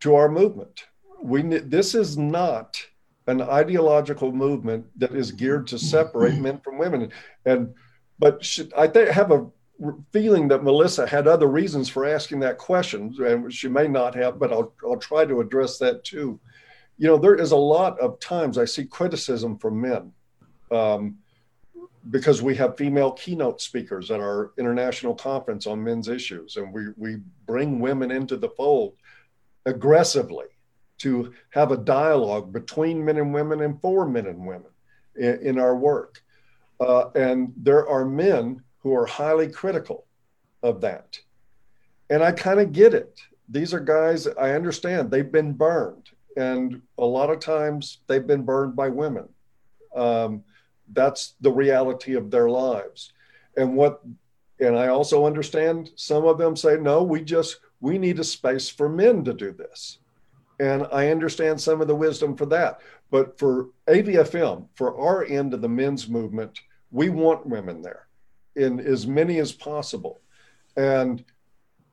to 0.00 0.14
our 0.14 0.30
movement. 0.30 0.86
We 1.20 1.42
this 1.42 1.94
is 1.94 2.16
not 2.16 2.80
an 3.28 3.42
ideological 3.42 4.32
movement 4.32 4.86
that 4.98 5.14
is 5.14 5.30
geared 5.30 5.66
to 5.68 5.78
separate 5.78 6.38
men 6.40 6.58
from 6.64 6.78
women. 6.78 7.12
And 7.44 7.74
but 8.18 8.44
should, 8.44 8.72
I 8.74 8.88
think 8.88 9.10
have 9.10 9.30
a 9.30 9.46
feeling 10.12 10.48
that 10.48 10.64
Melissa 10.64 11.06
had 11.06 11.28
other 11.28 11.46
reasons 11.46 11.88
for 11.88 12.06
asking 12.06 12.40
that 12.40 12.58
question, 12.58 13.14
and 13.20 13.52
she 13.52 13.68
may 13.68 13.86
not 13.86 14.14
have, 14.14 14.38
but 14.38 14.50
I'll, 14.50 14.72
I'll 14.84 14.96
try 14.96 15.24
to 15.26 15.40
address 15.40 15.78
that 15.78 16.02
too. 16.02 16.40
You 16.96 17.06
know, 17.06 17.18
there 17.18 17.36
is 17.36 17.52
a 17.52 17.56
lot 17.56 18.00
of 18.00 18.18
times 18.18 18.58
I 18.58 18.64
see 18.64 18.84
criticism 18.84 19.58
from 19.58 19.80
men 19.80 20.12
um, 20.72 21.18
because 22.10 22.42
we 22.42 22.56
have 22.56 22.78
female 22.78 23.12
keynote 23.12 23.60
speakers 23.60 24.10
at 24.10 24.20
our 24.20 24.52
international 24.58 25.14
conference 25.14 25.66
on 25.66 25.84
men's 25.84 26.08
issues, 26.08 26.56
and 26.56 26.72
we, 26.72 26.86
we 26.96 27.18
bring 27.46 27.78
women 27.78 28.10
into 28.10 28.36
the 28.38 28.48
fold 28.48 28.94
aggressively 29.66 30.46
to 30.98 31.32
have 31.50 31.72
a 31.72 31.76
dialogue 31.76 32.52
between 32.52 33.04
men 33.04 33.18
and 33.18 33.32
women 33.32 33.62
and 33.62 33.80
for 33.80 34.08
men 34.08 34.26
and 34.26 34.46
women 34.46 34.70
in, 35.16 35.38
in 35.40 35.58
our 35.58 35.76
work. 35.76 36.22
Uh, 36.80 37.10
and 37.14 37.52
there 37.56 37.88
are 37.88 38.04
men 38.04 38.62
who 38.80 38.94
are 38.94 39.06
highly 39.06 39.48
critical 39.48 40.06
of 40.62 40.80
that. 40.80 41.18
And 42.10 42.22
I 42.22 42.32
kind 42.32 42.60
of 42.60 42.72
get 42.72 42.94
it. 42.94 43.20
These 43.48 43.74
are 43.74 43.80
guys 43.80 44.26
I 44.26 44.52
understand 44.52 45.10
they've 45.10 45.32
been 45.32 45.52
burned, 45.54 46.10
and 46.36 46.82
a 46.98 47.04
lot 47.04 47.30
of 47.30 47.40
times 47.40 47.98
they've 48.06 48.26
been 48.26 48.44
burned 48.44 48.76
by 48.76 48.88
women. 48.88 49.28
Um, 49.96 50.44
that's 50.92 51.34
the 51.40 51.50
reality 51.52 52.14
of 52.14 52.30
their 52.30 52.48
lives. 52.48 53.12
And 53.56 53.74
what, 53.74 54.02
and 54.60 54.76
I 54.76 54.88
also 54.88 55.26
understand 55.26 55.90
some 55.96 56.24
of 56.24 56.38
them 56.38 56.56
say, 56.56 56.76
no, 56.76 57.02
we 57.02 57.22
just, 57.22 57.58
we 57.80 57.98
need 57.98 58.18
a 58.18 58.24
space 58.24 58.68
for 58.68 58.88
men 58.88 59.24
to 59.24 59.32
do 59.32 59.52
this. 59.52 59.98
And 60.60 60.86
I 60.92 61.10
understand 61.10 61.60
some 61.60 61.80
of 61.80 61.88
the 61.88 61.94
wisdom 61.94 62.36
for 62.36 62.46
that. 62.46 62.80
But 63.10 63.38
for 63.38 63.68
AVFM, 63.86 64.66
for 64.74 64.98
our 64.98 65.24
end 65.24 65.54
of 65.54 65.62
the 65.62 65.68
men's 65.68 66.08
movement, 66.08 66.60
we 66.90 67.10
want 67.10 67.46
women 67.46 67.80
there 67.80 68.08
in 68.56 68.80
as 68.80 69.06
many 69.06 69.38
as 69.38 69.52
possible. 69.52 70.20
And 70.76 71.24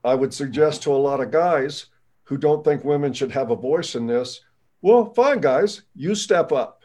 I 0.04 0.16
would 0.16 0.34
suggest 0.34 0.84
to 0.84 0.94
a 0.94 0.98
lot 0.98 1.22
of 1.22 1.32
guys 1.32 1.88
who 2.24 2.38
don't 2.38 2.64
think 2.64 2.84
women 2.84 3.14
should 3.14 3.32
have 3.32 3.52
a 3.52 3.56
voice 3.56 3.96
in 3.96 4.08
this 4.08 4.42
well, 4.86 5.12
fine, 5.16 5.40
guys, 5.40 5.82
you 5.96 6.14
step 6.14 6.52
up. 6.52 6.84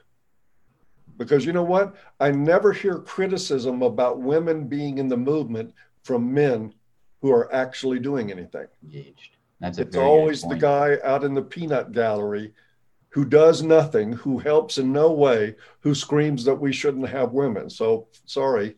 Because 1.18 1.44
you 1.44 1.52
know 1.52 1.62
what? 1.62 1.96
I 2.18 2.30
never 2.30 2.72
hear 2.72 2.96
criticism 2.96 3.82
about 3.82 4.22
women 4.22 4.68
being 4.68 4.96
in 4.96 5.06
the 5.06 5.18
movement 5.18 5.74
from 6.02 6.32
men 6.32 6.72
who 7.20 7.30
are 7.30 7.54
actually 7.54 7.98
doing 7.98 8.30
anything. 8.30 8.68
Engaged. 8.82 9.36
That's 9.60 9.78
It's 9.78 9.96
always 9.96 10.42
the 10.42 10.56
guy 10.56 10.96
out 11.04 11.22
in 11.22 11.34
the 11.34 11.42
peanut 11.42 11.92
gallery 11.92 12.52
who 13.10 13.24
does 13.24 13.62
nothing, 13.62 14.12
who 14.12 14.38
helps 14.38 14.78
in 14.78 14.92
no 14.92 15.10
way, 15.12 15.56
who 15.80 15.94
screams 15.94 16.44
that 16.44 16.54
we 16.54 16.72
shouldn't 16.72 17.08
have 17.08 17.32
women. 17.32 17.68
So 17.68 18.06
sorry, 18.24 18.76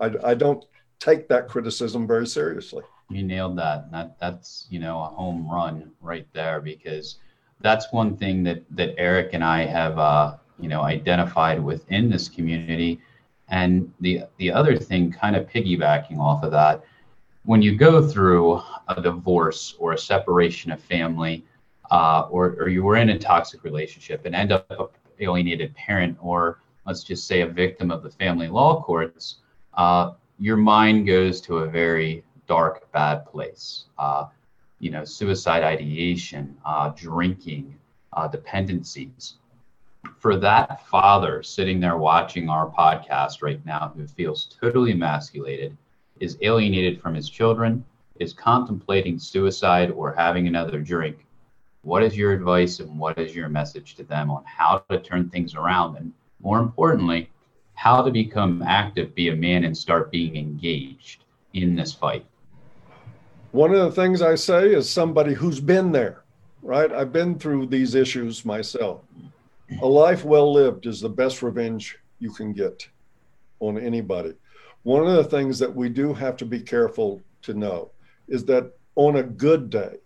I, 0.00 0.12
I 0.22 0.34
don't 0.34 0.64
take 1.00 1.28
that 1.28 1.48
criticism 1.48 2.06
very 2.06 2.26
seriously. 2.26 2.82
You 3.10 3.22
nailed 3.22 3.58
that. 3.58 3.90
That 3.90 4.18
that's 4.20 4.66
you 4.70 4.78
know 4.78 5.02
a 5.02 5.06
home 5.06 5.50
run 5.50 5.90
right 6.00 6.26
there 6.32 6.60
because 6.60 7.18
that's 7.60 7.92
one 7.92 8.16
thing 8.16 8.42
that 8.44 8.62
that 8.70 8.94
Eric 8.98 9.30
and 9.32 9.42
I 9.42 9.64
have 9.64 9.98
uh, 9.98 10.36
you 10.60 10.68
know 10.68 10.82
identified 10.82 11.62
within 11.62 12.10
this 12.10 12.28
community, 12.28 13.00
and 13.48 13.92
the 14.00 14.24
the 14.38 14.52
other 14.52 14.76
thing, 14.76 15.12
kind 15.12 15.36
of 15.36 15.48
piggybacking 15.48 16.18
off 16.18 16.44
of 16.44 16.50
that, 16.52 16.84
when 17.44 17.62
you 17.62 17.76
go 17.76 18.06
through 18.06 18.62
a 18.88 19.00
divorce 19.00 19.74
or 19.78 19.92
a 19.92 19.98
separation 19.98 20.72
of 20.72 20.80
family, 20.80 21.44
uh, 21.90 22.26
or 22.30 22.56
or 22.58 22.68
you 22.68 22.82
were 22.82 22.96
in 22.96 23.10
a 23.10 23.18
toxic 23.18 23.64
relationship 23.64 24.24
and 24.24 24.34
end 24.34 24.52
up 24.52 24.70
a 24.70 24.88
alienated 25.20 25.74
parent, 25.74 26.16
or 26.20 26.60
let's 26.86 27.04
just 27.04 27.26
say 27.26 27.42
a 27.42 27.46
victim 27.46 27.90
of 27.90 28.02
the 28.02 28.10
family 28.10 28.48
law 28.48 28.82
courts, 28.82 29.36
uh, 29.74 30.12
your 30.38 30.56
mind 30.56 31.06
goes 31.06 31.40
to 31.40 31.58
a 31.58 31.68
very 31.68 32.24
dark, 32.46 32.90
bad 32.92 33.24
place. 33.26 33.84
Uh, 33.98 34.26
you 34.80 34.90
know, 34.90 35.04
suicide 35.04 35.62
ideation, 35.62 36.56
uh, 36.64 36.90
drinking, 36.90 37.74
uh, 38.12 38.26
dependencies. 38.28 39.36
For 40.18 40.36
that 40.36 40.86
father 40.86 41.42
sitting 41.42 41.80
there 41.80 41.96
watching 41.96 42.48
our 42.48 42.70
podcast 42.70 43.42
right 43.42 43.64
now 43.64 43.92
who 43.96 44.06
feels 44.06 44.46
totally 44.60 44.92
emasculated, 44.92 45.76
is 46.20 46.36
alienated 46.42 47.00
from 47.00 47.14
his 47.14 47.28
children, 47.30 47.84
is 48.20 48.32
contemplating 48.32 49.18
suicide 49.18 49.90
or 49.90 50.12
having 50.12 50.46
another 50.46 50.80
drink, 50.80 51.26
what 51.82 52.02
is 52.02 52.16
your 52.16 52.32
advice 52.32 52.80
and 52.80 52.98
what 52.98 53.18
is 53.18 53.34
your 53.34 53.48
message 53.48 53.94
to 53.96 54.04
them 54.04 54.30
on 54.30 54.44
how 54.44 54.82
to 54.90 55.00
turn 55.00 55.28
things 55.28 55.54
around? 55.54 55.96
And 55.96 56.12
more 56.40 56.58
importantly, 56.58 57.30
how 57.74 58.02
to 58.02 58.10
become 58.10 58.62
active, 58.62 59.14
be 59.14 59.28
a 59.28 59.36
man, 59.36 59.64
and 59.64 59.76
start 59.76 60.10
being 60.10 60.36
engaged 60.36 61.24
in 61.52 61.74
this 61.74 61.92
fight. 61.92 62.24
One 63.52 63.74
of 63.74 63.80
the 63.80 64.00
things 64.00 64.22
I 64.22 64.34
say 64.34 64.74
is 64.74 64.88
somebody 64.88 65.34
who's 65.34 65.60
been 65.60 65.92
there, 65.92 66.22
right? 66.62 66.90
I've 66.90 67.12
been 67.12 67.38
through 67.38 67.66
these 67.66 67.94
issues 67.94 68.44
myself. 68.44 69.02
A 69.82 69.86
life 69.86 70.24
well 70.24 70.52
lived 70.52 70.86
is 70.86 71.00
the 71.00 71.08
best 71.08 71.42
revenge 71.42 71.98
you 72.18 72.30
can 72.32 72.52
get 72.52 72.88
on 73.60 73.78
anybody. 73.78 74.34
One 74.82 75.06
of 75.06 75.16
the 75.16 75.24
things 75.24 75.58
that 75.58 75.74
we 75.74 75.88
do 75.88 76.12
have 76.14 76.36
to 76.38 76.44
be 76.44 76.60
careful 76.60 77.22
to 77.42 77.54
know 77.54 77.90
is 78.28 78.44
that 78.46 78.72
on 78.96 79.16
a 79.16 79.22
good 79.22 79.70
day, 79.70 79.96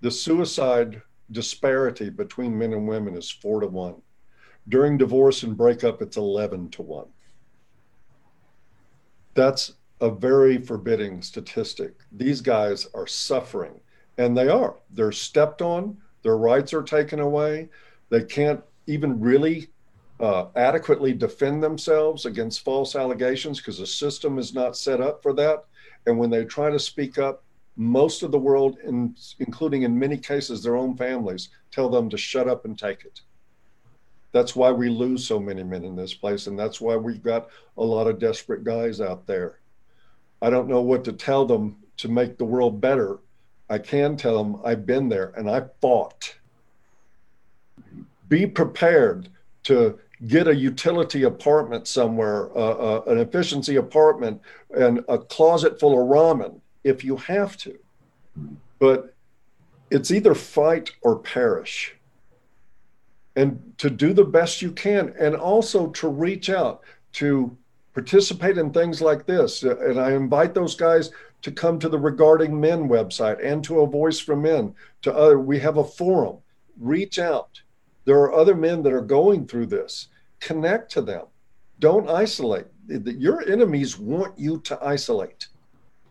the 0.00 0.10
suicide 0.10 1.02
disparity 1.30 2.08
between 2.10 2.58
men 2.58 2.72
and 2.72 2.88
women 2.88 3.16
is 3.16 3.30
four 3.30 3.60
to 3.60 3.66
one. 3.66 3.96
During 4.68 4.98
divorce 4.98 5.42
and 5.42 5.56
breakup, 5.56 6.02
it's 6.02 6.16
11 6.16 6.70
to 6.70 6.82
one. 6.82 7.08
That's 9.34 9.72
a 10.00 10.10
very 10.10 10.58
forbidding 10.58 11.22
statistic. 11.22 11.94
These 12.12 12.40
guys 12.40 12.86
are 12.94 13.06
suffering, 13.06 13.80
and 14.16 14.36
they 14.36 14.48
are. 14.48 14.76
They're 14.90 15.12
stepped 15.12 15.62
on, 15.62 15.96
their 16.22 16.36
rights 16.36 16.74
are 16.74 16.82
taken 16.82 17.20
away. 17.20 17.68
They 18.10 18.24
can't 18.24 18.62
even 18.86 19.20
really 19.20 19.70
uh, 20.20 20.46
adequately 20.56 21.12
defend 21.12 21.62
themselves 21.62 22.26
against 22.26 22.64
false 22.64 22.96
allegations 22.96 23.58
because 23.58 23.78
the 23.78 23.86
system 23.86 24.38
is 24.38 24.54
not 24.54 24.76
set 24.76 25.00
up 25.00 25.22
for 25.22 25.32
that. 25.34 25.64
And 26.06 26.18
when 26.18 26.30
they 26.30 26.44
try 26.44 26.70
to 26.70 26.78
speak 26.78 27.18
up, 27.18 27.44
most 27.78 28.24
of 28.24 28.32
the 28.32 28.38
world, 28.38 28.76
in, 28.82 29.14
including 29.38 29.82
in 29.82 29.96
many 29.96 30.18
cases 30.18 30.62
their 30.62 30.76
own 30.76 30.96
families, 30.96 31.50
tell 31.70 31.88
them 31.88 32.10
to 32.10 32.18
shut 32.18 32.48
up 32.48 32.64
and 32.64 32.76
take 32.76 33.04
it. 33.04 33.20
That's 34.32 34.56
why 34.56 34.72
we 34.72 34.88
lose 34.88 35.24
so 35.24 35.38
many 35.38 35.62
men 35.62 35.84
in 35.84 35.94
this 35.94 36.12
place, 36.12 36.48
and 36.48 36.58
that's 36.58 36.80
why 36.80 36.96
we've 36.96 37.22
got 37.22 37.48
a 37.76 37.84
lot 37.84 38.08
of 38.08 38.18
desperate 38.18 38.64
guys 38.64 39.00
out 39.00 39.26
there. 39.26 39.60
I 40.42 40.50
don't 40.50 40.68
know 40.68 40.82
what 40.82 41.04
to 41.04 41.12
tell 41.12 41.46
them 41.46 41.76
to 41.98 42.08
make 42.08 42.36
the 42.36 42.44
world 42.44 42.80
better. 42.80 43.20
I 43.70 43.78
can 43.78 44.16
tell 44.16 44.42
them 44.42 44.60
I've 44.64 44.84
been 44.84 45.08
there 45.08 45.32
and 45.36 45.48
I 45.48 45.62
fought. 45.80 46.34
Be 48.28 48.46
prepared 48.46 49.28
to 49.64 49.98
get 50.26 50.48
a 50.48 50.54
utility 50.54 51.22
apartment 51.22 51.86
somewhere, 51.86 52.50
uh, 52.56 52.72
uh, 52.72 53.02
an 53.06 53.18
efficiency 53.18 53.76
apartment, 53.76 54.40
and 54.70 55.04
a 55.08 55.18
closet 55.18 55.78
full 55.78 55.92
of 55.92 56.08
ramen 56.08 56.60
if 56.88 57.04
you 57.04 57.16
have 57.16 57.56
to. 57.58 57.78
But 58.78 59.14
it's 59.90 60.10
either 60.10 60.34
fight 60.34 60.92
or 61.02 61.18
perish. 61.18 61.94
And 63.36 63.74
to 63.78 63.88
do 63.88 64.12
the 64.12 64.24
best 64.24 64.62
you 64.62 64.72
can, 64.72 65.14
and 65.18 65.36
also 65.36 65.88
to 65.88 66.08
reach 66.08 66.50
out 66.50 66.82
to 67.12 67.56
participate 67.94 68.58
in 68.58 68.72
things 68.72 69.00
like 69.00 69.26
this. 69.26 69.62
And 69.62 70.00
I 70.00 70.12
invite 70.12 70.54
those 70.54 70.74
guys 70.74 71.10
to 71.42 71.52
come 71.52 71.78
to 71.78 71.88
the 71.88 71.98
Regarding 71.98 72.60
Men 72.60 72.88
website 72.88 73.44
and 73.44 73.62
to 73.64 73.80
a 73.80 73.86
Voice 73.86 74.18
for 74.18 74.36
Men. 74.36 74.74
To 75.02 75.14
other, 75.14 75.38
we 75.38 75.58
have 75.60 75.76
a 75.76 75.84
forum. 75.84 76.38
Reach 76.80 77.18
out. 77.18 77.60
There 78.04 78.18
are 78.18 78.34
other 78.34 78.54
men 78.54 78.82
that 78.82 78.92
are 78.92 79.02
going 79.02 79.46
through 79.46 79.66
this. 79.66 80.08
Connect 80.40 80.90
to 80.92 81.00
them. 81.02 81.26
Don't 81.78 82.10
isolate. 82.10 82.66
Your 82.88 83.48
enemies 83.48 83.98
want 83.98 84.38
you 84.38 84.58
to 84.60 84.78
isolate. 84.82 85.48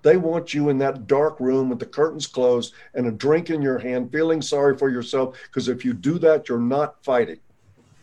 They 0.03 0.17
want 0.17 0.53
you 0.53 0.69
in 0.69 0.77
that 0.79 1.07
dark 1.07 1.39
room 1.39 1.69
with 1.69 1.79
the 1.79 1.85
curtains 1.85 2.27
closed 2.27 2.73
and 2.93 3.07
a 3.07 3.11
drink 3.11 3.49
in 3.49 3.61
your 3.61 3.79
hand, 3.79 4.11
feeling 4.11 4.41
sorry 4.41 4.77
for 4.77 4.89
yourself. 4.89 5.37
Because 5.43 5.67
if 5.67 5.83
you 5.83 5.93
do 5.93 6.17
that, 6.19 6.47
you're 6.47 6.59
not 6.59 7.03
fighting. 7.03 7.39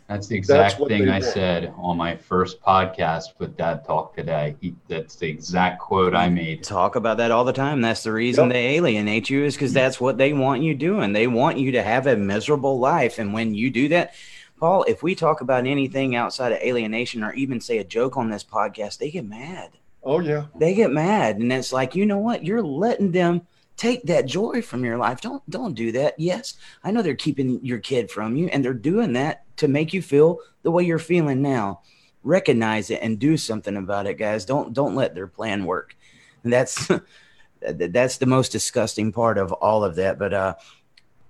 That's 0.08 0.26
the 0.26 0.36
exact 0.36 0.78
That's 0.78 0.88
thing 0.88 1.08
I 1.08 1.12
want. 1.12 1.24
said 1.24 1.72
on 1.78 1.96
my 1.96 2.14
first 2.14 2.60
podcast 2.60 3.38
with 3.38 3.56
Dad 3.56 3.86
Talk 3.86 4.14
today. 4.14 4.54
He, 4.60 4.74
that's 4.86 5.16
the 5.16 5.26
exact 5.28 5.80
quote 5.80 6.14
I 6.14 6.28
made. 6.28 6.62
Talk 6.62 6.96
about 6.96 7.16
that 7.16 7.30
all 7.30 7.44
the 7.44 7.54
time. 7.54 7.80
That's 7.80 8.02
the 8.02 8.12
reason 8.12 8.44
Yep. 8.46 8.52
they 8.52 8.66
alienate 8.76 9.30
you 9.30 9.44
is 9.44 9.54
because 9.54 9.72
that's 9.72 9.98
what 10.02 10.18
they 10.18 10.34
want 10.34 10.62
you 10.62 10.74
doing. 10.74 11.14
They 11.14 11.26
want 11.26 11.56
you 11.58 11.72
to 11.72 11.82
have 11.82 12.06
a 12.06 12.16
miserable 12.16 12.78
life. 12.78 13.18
And 13.18 13.32
when 13.32 13.54
you 13.54 13.70
do 13.70 13.88
that, 13.88 14.12
Paul, 14.60 14.84
if 14.84 15.02
we 15.02 15.14
talk 15.14 15.40
about 15.40 15.66
anything 15.66 16.14
outside 16.14 16.52
of 16.52 16.58
alienation 16.58 17.24
or 17.24 17.32
even 17.32 17.58
say 17.60 17.78
a 17.78 17.84
joke 17.84 18.18
on 18.18 18.28
this 18.28 18.44
podcast, 18.44 18.98
they 18.98 19.10
get 19.10 19.24
mad. 19.24 19.70
Oh, 20.04 20.20
yeah. 20.20 20.46
They 20.58 20.74
get 20.74 20.90
mad. 20.90 21.38
And 21.38 21.52
it's 21.52 21.72
like, 21.72 21.94
you 21.94 22.06
know 22.06 22.18
what? 22.18 22.44
You're 22.44 22.62
letting 22.62 23.12
them 23.12 23.42
take 23.76 24.04
that 24.04 24.26
joy 24.26 24.62
from 24.62 24.84
your 24.84 24.98
life. 24.98 25.20
Don't 25.20 25.48
don't 25.50 25.74
do 25.74 25.92
that. 25.92 26.14
Yes, 26.18 26.54
I 26.82 26.90
know 26.90 27.02
they're 27.02 27.14
keeping 27.14 27.64
your 27.64 27.78
kid 27.78 28.10
from 28.10 28.36
you 28.36 28.46
and 28.48 28.64
they're 28.64 28.74
doing 28.74 29.14
that 29.14 29.44
to 29.56 29.68
make 29.68 29.92
you 29.92 30.02
feel 30.02 30.38
the 30.62 30.70
way 30.70 30.84
you're 30.84 30.98
feeling 30.98 31.42
now. 31.42 31.80
Recognize 32.22 32.90
it 32.90 33.00
and 33.02 33.18
do 33.18 33.36
something 33.36 33.76
about 33.76 34.06
it, 34.06 34.18
guys. 34.18 34.44
Don't 34.44 34.72
don't 34.72 34.94
let 34.94 35.14
their 35.14 35.26
plan 35.26 35.64
work. 35.64 35.96
And 36.42 36.52
that's 36.52 36.88
that's 37.60 38.18
the 38.18 38.26
most 38.26 38.52
disgusting 38.52 39.12
part 39.12 39.38
of 39.38 39.52
all 39.52 39.84
of 39.84 39.96
that. 39.96 40.18
But 40.18 40.34
uh, 40.34 40.54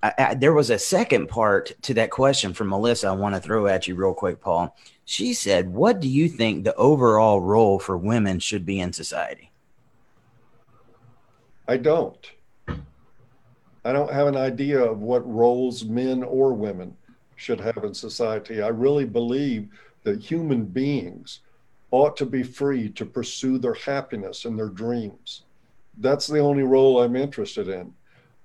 I, 0.05 0.12
I, 0.18 0.34
there 0.34 0.52
was 0.52 0.68
a 0.68 0.78
second 0.78 1.28
part 1.28 1.72
to 1.82 1.94
that 1.94 2.11
question 2.11 2.52
from 2.52 2.68
Melissa. 2.68 3.09
I 3.09 3.12
want 3.12 3.34
to 3.34 3.40
throw 3.40 3.66
at 3.66 3.88
you 3.88 3.94
real 3.94 4.12
quick, 4.12 4.38
Paul. 4.38 4.76
She 5.07 5.32
said, 5.32 5.72
"What 5.72 5.98
do 5.98 6.09
you 6.09 6.28
think 6.28 6.64
the 6.64 6.74
overall 6.74 7.40
role 7.40 7.78
for 7.78 7.96
women 7.96 8.38
should 8.38 8.66
be 8.66 8.80
in 8.80 8.92
society?" 8.92 9.50
I 11.66 11.78
don't. 11.78 12.30
I 12.68 13.92
don't 13.92 14.12
have 14.12 14.26
an 14.26 14.36
idea 14.36 14.78
of 14.78 15.00
what 15.00 15.26
roles 15.26 15.86
men 15.86 16.22
or 16.22 16.52
women 16.52 16.94
should 17.36 17.61
have 17.61 17.82
in 17.82 17.94
society. 17.94 18.61
I 18.61 18.68
really 18.68 19.07
believe 19.07 19.68
that 20.02 20.22
human 20.22 20.66
beings 20.66 21.40
ought 21.90 22.16
to 22.18 22.26
be 22.26 22.42
free 22.42 22.90
to 22.90 23.07
pursue 23.07 23.57
their 23.57 23.74
happiness 23.74 24.44
and 24.44 24.59
their 24.59 24.68
dreams. 24.68 25.44
That's 25.96 26.26
the 26.26 26.40
only 26.40 26.62
role 26.62 27.02
I'm 27.02 27.16
interested 27.16 27.68
in. 27.68 27.94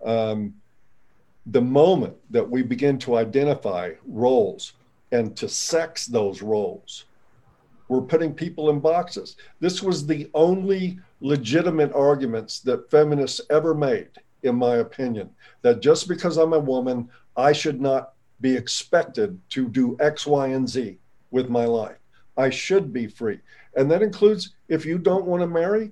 Um, 0.05 0.53
the 1.45 1.61
moment 1.61 2.15
that 2.29 2.47
we 2.47 2.61
begin 2.61 2.97
to 2.99 3.15
identify 3.15 3.91
roles 4.05 4.73
and 5.11 5.35
to 5.37 5.49
sex 5.49 6.05
those 6.05 6.41
roles, 6.41 7.05
we're 7.87 8.01
putting 8.01 8.33
people 8.33 8.69
in 8.69 8.79
boxes. 8.79 9.35
This 9.59 9.81
was 9.81 10.05
the 10.05 10.29
only 10.33 10.99
legitimate 11.21 11.91
arguments 11.93 12.59
that 12.61 12.89
feminists 12.91 13.41
ever 13.49 13.73
made, 13.73 14.09
in 14.43 14.55
my 14.55 14.75
opinion, 14.75 15.29
that 15.63 15.81
just 15.81 16.07
because 16.07 16.37
I'm 16.37 16.53
a 16.53 16.59
woman, 16.59 17.09
I 17.35 17.51
should 17.51 17.81
not 17.81 18.13
be 18.41 18.55
expected 18.55 19.39
to 19.49 19.67
do 19.67 19.97
X, 19.99 20.27
Y, 20.27 20.47
and 20.47 20.69
Z 20.69 20.97
with 21.31 21.49
my 21.49 21.65
life. 21.65 21.97
I 22.37 22.49
should 22.49 22.93
be 22.93 23.07
free. 23.07 23.39
And 23.75 23.89
that 23.91 24.01
includes 24.01 24.53
if 24.67 24.85
you 24.85 24.97
don't 24.97 25.25
want 25.25 25.41
to 25.41 25.47
marry, 25.47 25.91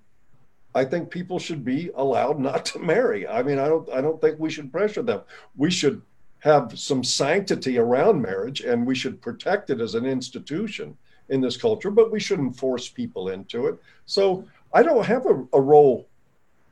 I 0.77 0.85
think 0.85 1.09
people 1.09 1.39
should 1.39 1.65
be 1.65 1.89
allowed 1.95 2.39
not 2.39 2.63
to 2.67 2.79
marry. 2.79 3.27
I 3.27 3.41
mean, 3.41 3.57
I 3.57 3.67
don't 3.67 3.89
I 3.89 3.99
don't 3.99 4.21
think 4.21 4.39
we 4.39 4.51
should 4.51 4.71
pressure 4.71 5.01
them. 5.01 5.21
We 5.55 5.71
should 5.71 6.03
have 6.39 6.77
some 6.77 7.03
sanctity 7.03 7.79
around 7.79 8.21
marriage 8.21 8.61
and 8.61 8.85
we 8.85 8.93
should 8.93 9.19
protect 9.19 9.71
it 9.71 9.81
as 9.81 9.95
an 9.95 10.05
institution 10.05 10.95
in 11.29 11.41
this 11.41 11.57
culture, 11.57 11.89
but 11.89 12.11
we 12.11 12.19
shouldn't 12.19 12.55
force 12.55 12.87
people 12.87 13.29
into 13.29 13.65
it. 13.65 13.79
So 14.05 14.45
I 14.71 14.83
don't 14.83 15.05
have 15.05 15.25
a, 15.25 15.45
a 15.51 15.59
role 15.59 16.07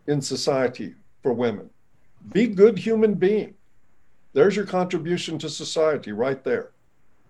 in 0.06 0.22
society 0.22 0.94
for 1.24 1.34
women. 1.34 1.68
Be 2.32 2.46
good 2.46 2.78
human 2.78 3.16
being. 3.16 3.56
There's 4.34 4.56
your 4.56 4.68
contribution 4.68 5.40
to 5.40 5.50
society 5.50 6.12
right 6.12 6.44
there. 6.44 6.72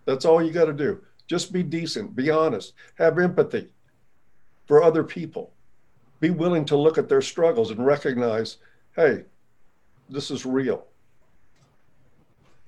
That's 0.04 0.26
all 0.26 0.44
you 0.44 0.52
got 0.52 0.66
to 0.66 0.74
do. 0.74 1.02
Just 1.28 1.54
be 1.54 1.64
decent, 1.64 2.16
be 2.16 2.30
honest, 2.30 2.74
have 2.96 3.18
empathy 3.18 3.70
for 4.68 4.84
other 4.84 5.04
people. 5.04 5.55
Be 6.20 6.30
willing 6.30 6.66
to 6.66 6.78
look 6.78 6.98
at 6.98 7.10
their 7.10 7.22
struggles 7.22 7.72
and 7.72 7.86
recognize, 7.86 8.58
hey, 8.96 9.24
this 10.10 10.32
is 10.32 10.46
real. 10.46 10.86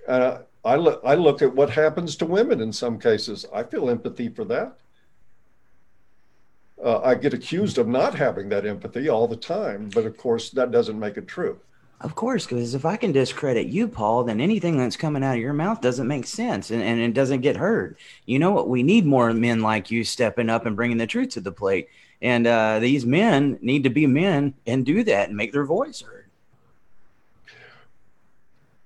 And 0.07 0.39
I, 0.63 0.75
look, 0.75 1.01
I 1.03 1.15
look 1.15 1.41
at 1.41 1.55
what 1.55 1.69
happens 1.69 2.15
to 2.17 2.25
women 2.25 2.61
in 2.61 2.73
some 2.73 2.99
cases. 2.99 3.45
I 3.53 3.63
feel 3.63 3.89
empathy 3.89 4.29
for 4.29 4.45
that. 4.45 4.77
Uh, 6.83 6.99
I 6.99 7.15
get 7.15 7.33
accused 7.33 7.77
of 7.77 7.87
not 7.87 8.13
having 8.13 8.49
that 8.49 8.65
empathy 8.65 9.09
all 9.09 9.27
the 9.27 9.35
time, 9.35 9.89
but 9.93 10.05
of 10.05 10.17
course, 10.17 10.49
that 10.51 10.71
doesn't 10.71 10.99
make 10.99 11.17
it 11.17 11.27
true. 11.27 11.59
Of 11.99 12.13
course, 12.13 12.45
because 12.45 12.75
if 12.75 12.85
I 12.85 12.95
can 12.95 13.11
discredit 13.11 13.67
you, 13.67 13.87
Paul, 13.87 14.23
then 14.23 14.39
anything 14.39 14.77
that's 14.77 14.95
coming 14.95 15.23
out 15.23 15.35
of 15.35 15.41
your 15.41 15.53
mouth 15.53 15.81
doesn't 15.81 16.07
make 16.07 16.27
sense 16.27 16.69
and, 16.69 16.83
and 16.83 16.99
it 16.99 17.15
doesn't 17.15 17.41
get 17.41 17.57
heard. 17.57 17.97
You 18.27 18.37
know 18.37 18.51
what? 18.51 18.69
We 18.69 18.83
need 18.83 19.07
more 19.07 19.33
men 19.33 19.61
like 19.61 19.89
you 19.89 20.03
stepping 20.03 20.49
up 20.49 20.67
and 20.67 20.75
bringing 20.75 20.97
the 20.97 21.07
truth 21.07 21.29
to 21.29 21.41
the 21.41 21.51
plate. 21.51 21.89
And 22.21 22.47
uh, 22.47 22.79
these 22.79 23.05
men 23.05 23.59
need 23.61 23.83
to 23.83 23.89
be 23.89 24.07
men 24.07 24.55
and 24.65 24.85
do 24.85 25.03
that 25.03 25.27
and 25.27 25.37
make 25.37 25.51
their 25.51 25.65
voice 25.65 26.01
heard. 26.01 26.29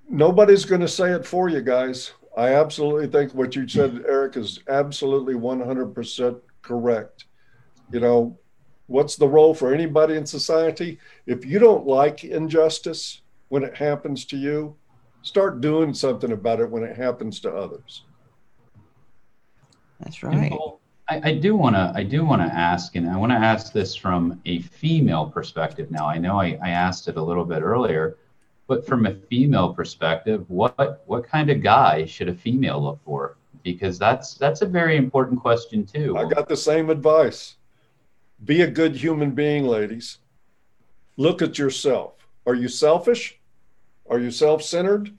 Nobody's 0.09 0.65
going 0.65 0.81
to 0.81 0.87
say 0.87 1.11
it 1.11 1.25
for 1.25 1.47
you 1.47 1.61
guys. 1.61 2.11
I 2.35 2.53
absolutely 2.55 3.07
think 3.07 3.33
what 3.33 3.55
you 3.55 3.67
said, 3.67 4.03
Eric, 4.07 4.35
is 4.35 4.59
absolutely 4.67 5.35
100% 5.35 6.39
correct. 6.61 7.25
You 7.91 8.01
know, 8.01 8.37
what's 8.87 9.15
the 9.15 9.27
role 9.27 9.53
for 9.53 9.73
anybody 9.73 10.15
in 10.15 10.25
society? 10.25 10.99
If 11.25 11.45
you 11.45 11.59
don't 11.59 11.87
like 11.87 12.23
injustice 12.25 13.21
when 13.47 13.63
it 13.63 13.75
happens 13.75 14.25
to 14.25 14.37
you, 14.37 14.75
start 15.23 15.61
doing 15.61 15.93
something 15.93 16.31
about 16.31 16.59
it 16.59 16.69
when 16.69 16.83
it 16.83 16.97
happens 16.97 17.39
to 17.41 17.53
others. 17.53 18.03
That's 19.99 20.23
right. 20.23 20.51
I, 21.07 21.33
do 21.33 21.55
want 21.55 21.75
to 21.75 21.91
I 21.93 22.03
do 22.03 22.23
want 22.23 22.41
to 22.41 22.47
ask, 22.47 22.95
and 22.95 23.09
I 23.09 23.17
want 23.17 23.31
to 23.31 23.37
ask 23.37 23.73
this 23.73 23.95
from 23.95 24.39
a 24.45 24.61
female 24.61 25.29
perspective. 25.29 25.91
Now, 25.91 26.07
I 26.07 26.17
know 26.17 26.39
I, 26.39 26.57
I 26.63 26.69
asked 26.69 27.07
it 27.07 27.17
a 27.17 27.21
little 27.21 27.43
bit 27.43 27.61
earlier, 27.61 28.17
but 28.67 28.87
from 28.87 29.05
a 29.05 29.13
female 29.13 29.73
perspective, 29.73 30.49
what 30.49 31.03
what 31.05 31.27
kind 31.27 31.49
of 31.49 31.61
guy 31.61 32.05
should 32.05 32.29
a 32.29 32.33
female 32.33 32.81
look 32.81 32.99
for? 33.03 33.35
Because 33.63 33.99
that's 33.99 34.35
that's 34.35 34.61
a 34.61 34.65
very 34.65 34.95
important 34.95 35.41
question 35.41 35.85
too. 35.85 36.15
I 36.17 36.25
got 36.25 36.47
the 36.47 36.55
same 36.55 36.89
advice. 36.89 37.55
Be 38.45 38.61
a 38.61 38.67
good 38.67 38.95
human 38.95 39.31
being, 39.31 39.65
ladies. 39.65 40.19
Look 41.17 41.41
at 41.41 41.59
yourself. 41.59 42.13
Are 42.47 42.55
you 42.55 42.69
selfish? 42.69 43.37
Are 44.09 44.19
you 44.19 44.31
self 44.31 44.63
centered? 44.63 45.11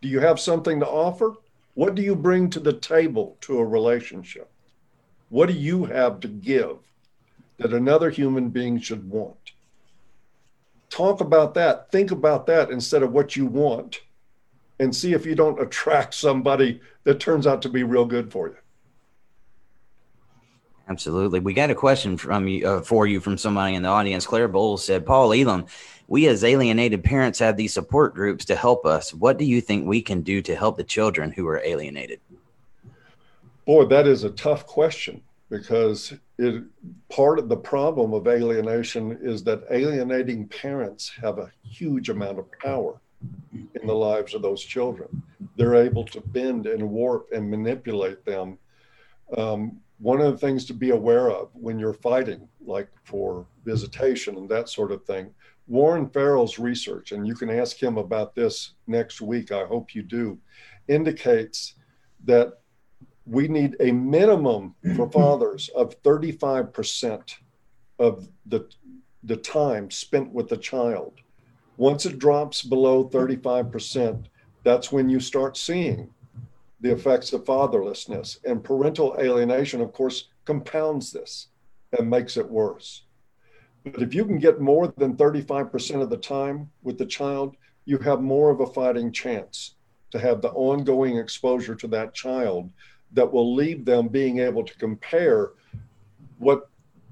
Do 0.00 0.08
you 0.08 0.20
have 0.20 0.38
something 0.38 0.78
to 0.80 0.86
offer? 0.86 1.34
What 1.74 1.94
do 1.94 2.02
you 2.02 2.14
bring 2.14 2.50
to 2.50 2.60
the 2.60 2.72
table 2.72 3.36
to 3.40 3.58
a 3.58 3.64
relationship? 3.64 4.51
What 5.32 5.48
do 5.48 5.54
you 5.54 5.86
have 5.86 6.20
to 6.20 6.28
give 6.28 6.76
that 7.56 7.72
another 7.72 8.10
human 8.10 8.50
being 8.50 8.78
should 8.78 9.08
want? 9.08 9.52
Talk 10.90 11.22
about 11.22 11.54
that. 11.54 11.90
Think 11.90 12.10
about 12.10 12.44
that 12.48 12.70
instead 12.70 13.02
of 13.02 13.12
what 13.12 13.34
you 13.34 13.46
want 13.46 14.02
and 14.78 14.94
see 14.94 15.14
if 15.14 15.24
you 15.24 15.34
don't 15.34 15.58
attract 15.58 16.12
somebody 16.12 16.82
that 17.04 17.18
turns 17.18 17.46
out 17.46 17.62
to 17.62 17.70
be 17.70 17.82
real 17.82 18.04
good 18.04 18.30
for 18.30 18.48
you. 18.48 18.56
Absolutely. 20.90 21.40
We 21.40 21.54
got 21.54 21.70
a 21.70 21.74
question 21.74 22.18
from 22.18 22.46
you 22.46 22.68
uh, 22.68 22.82
for 22.82 23.06
you 23.06 23.18
from 23.18 23.38
somebody 23.38 23.74
in 23.74 23.84
the 23.84 23.88
audience. 23.88 24.26
Claire 24.26 24.48
Bowles 24.48 24.84
said, 24.84 25.06
Paul 25.06 25.32
Elam, 25.32 25.64
we 26.08 26.26
as 26.28 26.44
alienated 26.44 27.02
parents 27.02 27.38
have 27.38 27.56
these 27.56 27.72
support 27.72 28.14
groups 28.14 28.44
to 28.44 28.54
help 28.54 28.84
us. 28.84 29.14
What 29.14 29.38
do 29.38 29.46
you 29.46 29.62
think 29.62 29.86
we 29.86 30.02
can 30.02 30.20
do 30.20 30.42
to 30.42 30.54
help 30.54 30.76
the 30.76 30.84
children 30.84 31.32
who 31.32 31.48
are 31.48 31.62
alienated? 31.64 32.20
Boy, 33.64 33.84
that 33.86 34.06
is 34.06 34.24
a 34.24 34.30
tough 34.30 34.66
question 34.66 35.22
because 35.48 36.14
it 36.38 36.64
part 37.08 37.38
of 37.38 37.48
the 37.48 37.56
problem 37.56 38.12
of 38.12 38.26
alienation 38.26 39.18
is 39.22 39.44
that 39.44 39.64
alienating 39.70 40.48
parents 40.48 41.12
have 41.20 41.38
a 41.38 41.52
huge 41.62 42.08
amount 42.08 42.38
of 42.38 42.50
power 42.58 43.00
in 43.52 43.86
the 43.86 43.94
lives 43.94 44.34
of 44.34 44.42
those 44.42 44.64
children. 44.64 45.22
They're 45.56 45.76
able 45.76 46.04
to 46.06 46.20
bend 46.20 46.66
and 46.66 46.90
warp 46.90 47.28
and 47.32 47.48
manipulate 47.48 48.24
them. 48.24 48.58
Um, 49.36 49.80
one 49.98 50.20
of 50.20 50.32
the 50.32 50.38
things 50.38 50.64
to 50.66 50.74
be 50.74 50.90
aware 50.90 51.30
of 51.30 51.50
when 51.52 51.78
you're 51.78 51.92
fighting, 51.92 52.48
like 52.64 52.88
for 53.04 53.46
visitation 53.64 54.36
and 54.36 54.48
that 54.48 54.68
sort 54.68 54.90
of 54.90 55.04
thing, 55.04 55.32
Warren 55.68 56.08
Farrell's 56.08 56.58
research, 56.58 57.12
and 57.12 57.26
you 57.26 57.34
can 57.34 57.48
ask 57.48 57.80
him 57.80 57.96
about 57.98 58.34
this 58.34 58.72
next 58.88 59.20
week, 59.20 59.52
I 59.52 59.64
hope 59.64 59.94
you 59.94 60.02
do, 60.02 60.38
indicates 60.88 61.74
that 62.24 62.61
we 63.32 63.48
need 63.48 63.76
a 63.80 63.90
minimum 63.90 64.74
for 64.94 65.10
fathers 65.10 65.70
of 65.74 66.00
35% 66.02 67.34
of 67.98 68.28
the, 68.44 68.68
the 69.22 69.36
time 69.36 69.90
spent 69.90 70.30
with 70.32 70.48
the 70.48 70.56
child. 70.58 71.14
Once 71.78 72.04
it 72.04 72.18
drops 72.18 72.60
below 72.60 73.08
35%, 73.08 74.26
that's 74.64 74.92
when 74.92 75.08
you 75.08 75.18
start 75.18 75.56
seeing 75.56 76.10
the 76.80 76.92
effects 76.92 77.32
of 77.32 77.44
fatherlessness. 77.44 78.36
And 78.44 78.62
parental 78.62 79.16
alienation, 79.18 79.80
of 79.80 79.94
course, 79.94 80.28
compounds 80.44 81.10
this 81.10 81.48
and 81.98 82.10
makes 82.10 82.36
it 82.36 82.48
worse. 82.48 83.04
But 83.84 84.02
if 84.02 84.14
you 84.14 84.26
can 84.26 84.38
get 84.38 84.60
more 84.60 84.92
than 84.98 85.16
35% 85.16 86.02
of 86.02 86.10
the 86.10 86.18
time 86.18 86.70
with 86.82 86.98
the 86.98 87.06
child, 87.06 87.56
you 87.86 87.96
have 87.98 88.20
more 88.20 88.50
of 88.50 88.60
a 88.60 88.66
fighting 88.66 89.10
chance 89.10 89.76
to 90.10 90.18
have 90.18 90.42
the 90.42 90.50
ongoing 90.50 91.16
exposure 91.16 91.74
to 91.74 91.88
that 91.88 92.12
child 92.14 92.70
that 93.14 93.32
will 93.32 93.54
leave 93.54 93.84
them 93.84 94.08
being 94.08 94.38
able 94.38 94.64
to 94.64 94.78
compare 94.78 95.52
what 96.38 96.68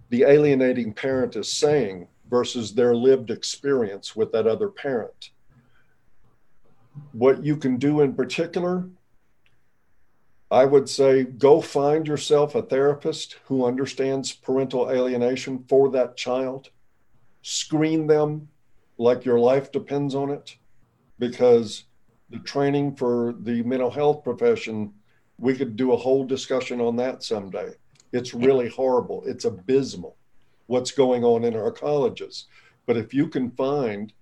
the 0.09 0.23
alienating 0.23 0.93
parent 0.93 1.37
is 1.37 1.53
saying 1.53 2.09
versus 2.29 2.75
their 2.75 2.95
lived 2.95 3.31
experience 3.31 4.17
with 4.17 4.33
that 4.33 4.47
other 4.47 4.69
parent. 4.69 5.31
What 7.13 7.45
you 7.45 7.57
can 7.57 7.77
do 7.77 8.01
in 8.01 8.15
particular 8.15 8.89
I 10.51 10.65
would 10.65 10.89
say 10.89 11.23
go 11.23 11.61
find 11.61 12.07
yourself 12.09 12.55
a 12.55 12.63
therapist 12.63 13.37
who 13.45 13.65
understands 13.65 14.33
parental 14.33 14.91
alienation 14.91 15.65
for 15.69 15.91
that 15.91 16.17
child. 16.17 16.71
Screen 17.43 18.09
them 18.09 18.49
like 18.99 19.25
your 19.25 19.39
life 19.39 19.71
depends 19.71 20.15
on 20.15 20.31
it 20.31 20.57
because 21.21 21.85
the 22.31 22.41
training 22.41 22.97
for 22.97 23.35
the 23.41 23.63
mental 23.63 23.91
health 23.91 24.25
profession, 24.25 24.93
we 25.41 25.57
could 25.57 25.75
do 25.75 25.93
a 25.93 25.97
whole 25.97 26.25
discussion 26.25 26.81
on 26.81 26.97
that 26.97 27.23
someday. 27.23 27.73
It's 28.13 28.35
really 28.35 28.69
horrible, 28.69 29.23
it's 29.27 29.45
abysmal 29.45 30.17
what's 30.67 30.93
going 30.93 31.25
on 31.25 31.43
in 31.43 31.57
our 31.57 31.73
colleges. 31.73 32.47
But 32.87 32.97
if 32.97 33.13
you 33.13 33.27
can 33.27 33.51
find 33.51 34.13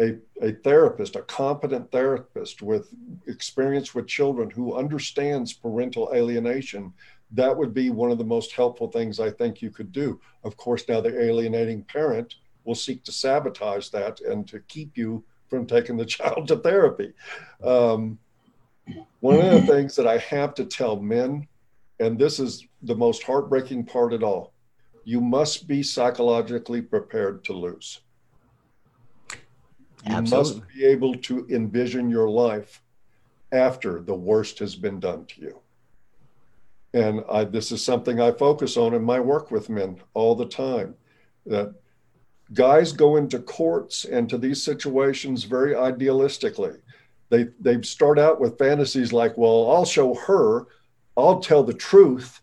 a, 0.00 0.16
a 0.40 0.52
therapist, 0.52 1.14
a 1.14 1.22
competent 1.22 1.90
therapist 1.92 2.62
with 2.62 2.88
experience 3.26 3.94
with 3.94 4.06
children 4.06 4.48
who 4.48 4.76
understands 4.76 5.52
parental 5.52 6.10
alienation, 6.14 6.94
that 7.32 7.54
would 7.54 7.74
be 7.74 7.90
one 7.90 8.10
of 8.10 8.16
the 8.16 8.24
most 8.24 8.52
helpful 8.52 8.90
things 8.90 9.20
I 9.20 9.30
think 9.30 9.60
you 9.60 9.70
could 9.70 9.92
do. 9.92 10.18
Of 10.42 10.56
course, 10.56 10.88
now 10.88 11.02
the 11.02 11.22
alienating 11.22 11.84
parent 11.84 12.36
will 12.64 12.74
seek 12.74 13.04
to 13.04 13.12
sabotage 13.12 13.90
that 13.90 14.20
and 14.20 14.48
to 14.48 14.60
keep 14.60 14.96
you 14.96 15.22
from 15.48 15.66
taking 15.66 15.96
the 15.96 16.04
child 16.16 16.48
to 16.48 16.56
therapy. 16.56 17.12
Um, 17.62 18.18
one 19.20 19.40
of 19.40 19.52
the 19.52 19.62
things 19.72 19.96
that 19.96 20.06
I 20.06 20.18
have 20.18 20.54
to 20.54 20.64
tell 20.64 21.00
men, 21.00 21.46
and 21.98 22.18
this 22.18 22.40
is 22.40 22.66
the 22.82 22.94
most 22.94 23.22
heartbreaking 23.22 23.84
part 23.84 24.12
at 24.12 24.22
all, 24.22 24.52
you 25.04 25.20
must 25.20 25.66
be 25.66 25.82
psychologically 25.82 26.82
prepared 26.82 27.44
to 27.44 27.52
lose. 27.52 28.00
You 30.06 30.14
Absolutely. 30.14 30.60
must 30.60 30.68
be 30.74 30.84
able 30.84 31.14
to 31.14 31.46
envision 31.50 32.08
your 32.08 32.28
life 32.28 32.82
after 33.52 34.00
the 34.00 34.14
worst 34.14 34.58
has 34.60 34.76
been 34.76 35.00
done 35.00 35.26
to 35.26 35.40
you. 35.40 35.60
And 36.92 37.22
I, 37.30 37.44
this 37.44 37.70
is 37.70 37.84
something 37.84 38.20
I 38.20 38.32
focus 38.32 38.76
on 38.76 38.94
in 38.94 39.02
my 39.02 39.20
work 39.20 39.50
with 39.50 39.68
men 39.68 40.00
all 40.14 40.34
the 40.34 40.46
time. 40.46 40.94
That 41.46 41.74
guys 42.52 42.92
go 42.92 43.16
into 43.16 43.38
courts 43.38 44.04
and 44.04 44.28
to 44.28 44.38
these 44.38 44.62
situations 44.62 45.44
very 45.44 45.74
idealistically. 45.74 46.80
They 47.30 47.48
they 47.60 47.80
start 47.82 48.18
out 48.18 48.40
with 48.40 48.58
fantasies 48.58 49.12
like, 49.12 49.38
"Well, 49.38 49.70
I'll 49.70 49.84
show 49.84 50.14
her, 50.14 50.66
I'll 51.16 51.40
tell 51.40 51.62
the 51.62 51.72
truth, 51.74 52.40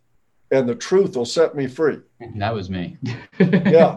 and 0.52 0.68
the 0.68 0.76
truth 0.76 1.16
will 1.16 1.26
set 1.26 1.56
me 1.56 1.68
free." 1.68 2.00
That 2.38 2.54
was 2.54 2.70
me. 2.70 2.98
Yeah. 3.40 3.94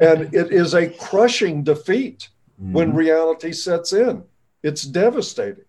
And 0.00 0.34
it 0.34 0.50
is 0.52 0.74
a 0.74 0.88
crushing 0.88 1.62
defeat 1.62 2.28
when 2.58 2.92
Mhm. 2.92 2.96
reality 2.96 3.52
sets 3.52 3.92
in. 3.92 4.24
It's 4.62 4.82
devastating. 4.82 5.64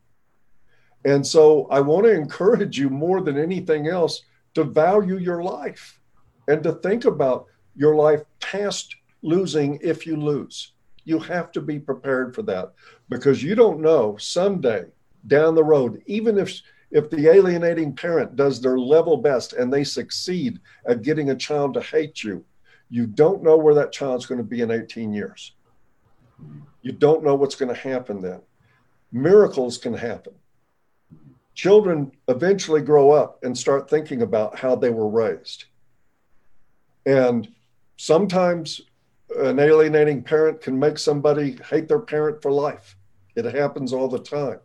And 1.04 1.26
so 1.26 1.68
I 1.70 1.82
want 1.82 2.06
to 2.06 2.12
encourage 2.14 2.80
you 2.80 2.90
more 2.90 3.22
than 3.22 3.38
anything 3.38 3.88
else 3.88 4.24
to 4.56 4.64
value 4.64 5.18
your 5.18 5.44
life 5.44 6.00
and 6.48 6.64
to 6.64 6.72
think 6.74 7.06
about 7.06 7.46
your 7.76 7.96
life 7.96 8.24
past 8.40 8.96
losing 9.22 9.78
if 9.84 10.08
you 10.08 10.16
lose. 10.16 10.72
You 11.04 11.20
have 11.20 11.52
to 11.52 11.62
be 11.62 11.78
prepared 11.80 12.34
for 12.34 12.42
that 12.44 12.74
because 13.10 13.44
you 13.44 13.56
don't 13.56 13.82
know 13.82 14.18
someday 14.18 14.86
down 15.28 15.56
the 15.56 15.64
road, 15.64 16.02
even 16.06 16.38
if 16.38 16.62
if 16.92 17.10
the 17.10 17.28
alienating 17.30 17.94
parent 17.94 18.36
does 18.36 18.62
their 18.62 18.78
level 18.78 19.18
best 19.18 19.54
and 19.54 19.74
they 19.74 19.84
succeed 19.84 20.60
at 20.88 21.02
getting 21.02 21.30
a 21.32 21.36
child 21.36 21.74
to 21.74 21.82
hate 21.82 22.24
you, 22.24 22.46
you 22.90 23.06
don't 23.08 23.44
know 23.44 23.58
where 23.58 23.74
that 23.74 23.92
child's 23.92 24.26
going 24.26 24.38
to 24.38 24.44
be 24.44 24.62
in 24.62 24.72
18 24.72 25.12
years. 25.12 25.54
You 26.82 26.92
don't 26.92 27.24
know 27.24 27.36
what's 27.36 27.56
going 27.56 27.74
to 27.74 27.80
happen 27.80 28.22
then. 28.22 28.40
Miracles 29.12 29.78
can 29.78 29.94
happen. 29.94 30.34
Children 31.54 32.12
eventually 32.28 32.82
grow 32.82 33.12
up 33.12 33.44
and 33.44 33.58
start 33.58 33.90
thinking 33.90 34.22
about 34.22 34.60
how 34.60 34.76
they 34.76 34.90
were 34.90 35.10
raised. 35.10 35.66
And 37.06 37.48
sometimes 37.98 38.82
an 39.38 39.60
alienating 39.60 40.24
parent 40.24 40.62
can 40.62 40.78
make 40.78 40.98
somebody 40.98 41.58
hate 41.70 41.88
their 41.88 42.00
parent 42.00 42.42
for 42.42 42.52
life. 42.52 42.98
It 43.36 43.46
happens 43.46 43.92
all 43.94 44.08
the 44.08 44.20
time. 44.20 44.60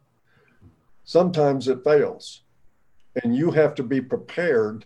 Sometimes 1.04 1.68
it 1.68 1.84
fails. 1.84 2.42
And 3.22 3.34
you 3.34 3.50
have 3.50 3.74
to 3.76 3.82
be 3.82 4.00
prepared 4.00 4.84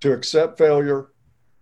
to 0.00 0.12
accept 0.12 0.58
failure 0.58 1.08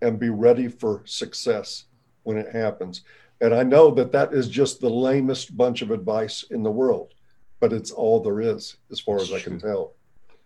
and 0.03 0.19
be 0.19 0.29
ready 0.29 0.69
for 0.69 1.03
success 1.07 1.85
when 2.25 2.37
it 2.37 2.55
happens. 2.55 3.03
And 3.41 3.55
I 3.55 3.63
know 3.63 3.91
that 3.93 4.13
that 4.13 4.35
is 4.35 4.49
just 4.49 4.81
the 4.81 4.91
lamest 4.91 5.57
bunch 5.57 5.83
of 5.83 5.91
advice 5.91 6.45
in 6.51 6.63
the 6.63 6.71
world, 6.71 7.15
but 7.61 7.73
it's 7.73 7.91
all 7.91 8.21
there 8.21 8.41
is, 8.41 8.77
as 8.91 9.01
far 9.01 9.17
as 9.21 9.33
I 9.33 9.41
can 9.41 9.59
tell. 9.59 9.95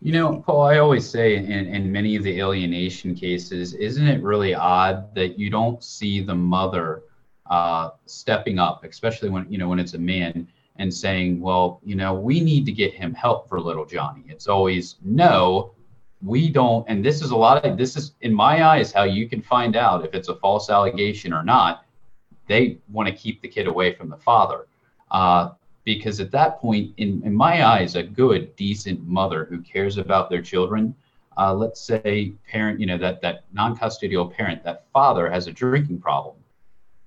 You 0.01 0.13
know, 0.13 0.41
Paul, 0.47 0.63
I 0.63 0.79
always 0.79 1.09
say 1.09 1.37
in, 1.37 1.51
in 1.51 1.91
many 1.91 2.17
of 2.17 2.23
the 2.23 2.39
alienation 2.39 3.15
cases, 3.15 3.75
isn't 3.75 4.07
it 4.07 4.23
really 4.23 4.55
odd 4.55 5.15
that 5.15 5.39
you 5.39 5.49
don't 5.49 5.83
see 5.83 6.21
the 6.21 6.35
mother 6.35 7.05
uh, 7.51 7.91
stepping 8.05 8.59
up, 8.59 8.85
especially 8.85 9.31
when, 9.31 9.51
you 9.51 9.57
know, 9.57 9.69
when 9.69 9.79
it's 9.79 9.95
a 9.95 9.99
man 9.99 10.47
and 10.77 10.93
saying, 10.93 11.41
well, 11.41 11.81
you 11.83 11.95
know, 11.95 12.13
we 12.13 12.41
need 12.41 12.67
to 12.67 12.73
get 12.73 12.93
him 12.93 13.15
help 13.15 13.49
for 13.49 13.59
little 13.59 13.87
Johnny. 13.87 14.25
It's 14.29 14.47
always, 14.47 14.97
no, 15.03 15.73
we 16.23 16.51
don't. 16.51 16.85
And 16.89 17.03
this 17.03 17.23
is 17.23 17.31
a 17.31 17.37
lot 17.37 17.65
of, 17.65 17.79
this 17.79 17.97
is, 17.97 18.13
in 18.21 18.35
my 18.35 18.65
eyes, 18.65 18.93
how 18.93 19.05
you 19.05 19.29
can 19.29 19.41
find 19.41 19.77
out 19.77 20.05
if 20.05 20.13
it's 20.13 20.29
a 20.29 20.37
false 20.37 20.69
allegation 20.69 21.33
or 21.33 21.43
not. 21.43 21.85
They 22.49 22.79
want 22.93 23.09
to 23.09 23.15
keep 23.15 23.41
the 23.41 23.49
kid 23.49 23.67
away 23.67 23.95
from 23.95 24.11
the 24.11 24.19
father. 24.19 24.67
Uh, 25.11 25.53
because 25.87 26.19
at 26.19 26.33
that 26.33 26.59
point, 26.59 26.93
in, 26.97 27.23
in 27.25 27.33
my 27.33 27.65
eyes, 27.65 27.95
a 27.95 28.03
good, 28.03 28.55
decent 28.57 29.07
mother 29.07 29.45
who 29.45 29.61
cares 29.61 29.99
about 29.99 30.29
their 30.29 30.43
children, 30.43 30.93
uh, 31.39 31.55
let's 31.55 31.81
say 31.81 32.33
parent, 32.51 32.81
you 32.81 32.87
know, 32.87 32.99
that, 32.99 33.23
that 33.23 33.45
non-custodial 33.53 34.35
parent, 34.35 34.65
that 34.65 34.85
father 34.93 35.31
has 35.31 35.47
a 35.47 35.53
drinking 35.53 36.01
problem. 36.01 36.35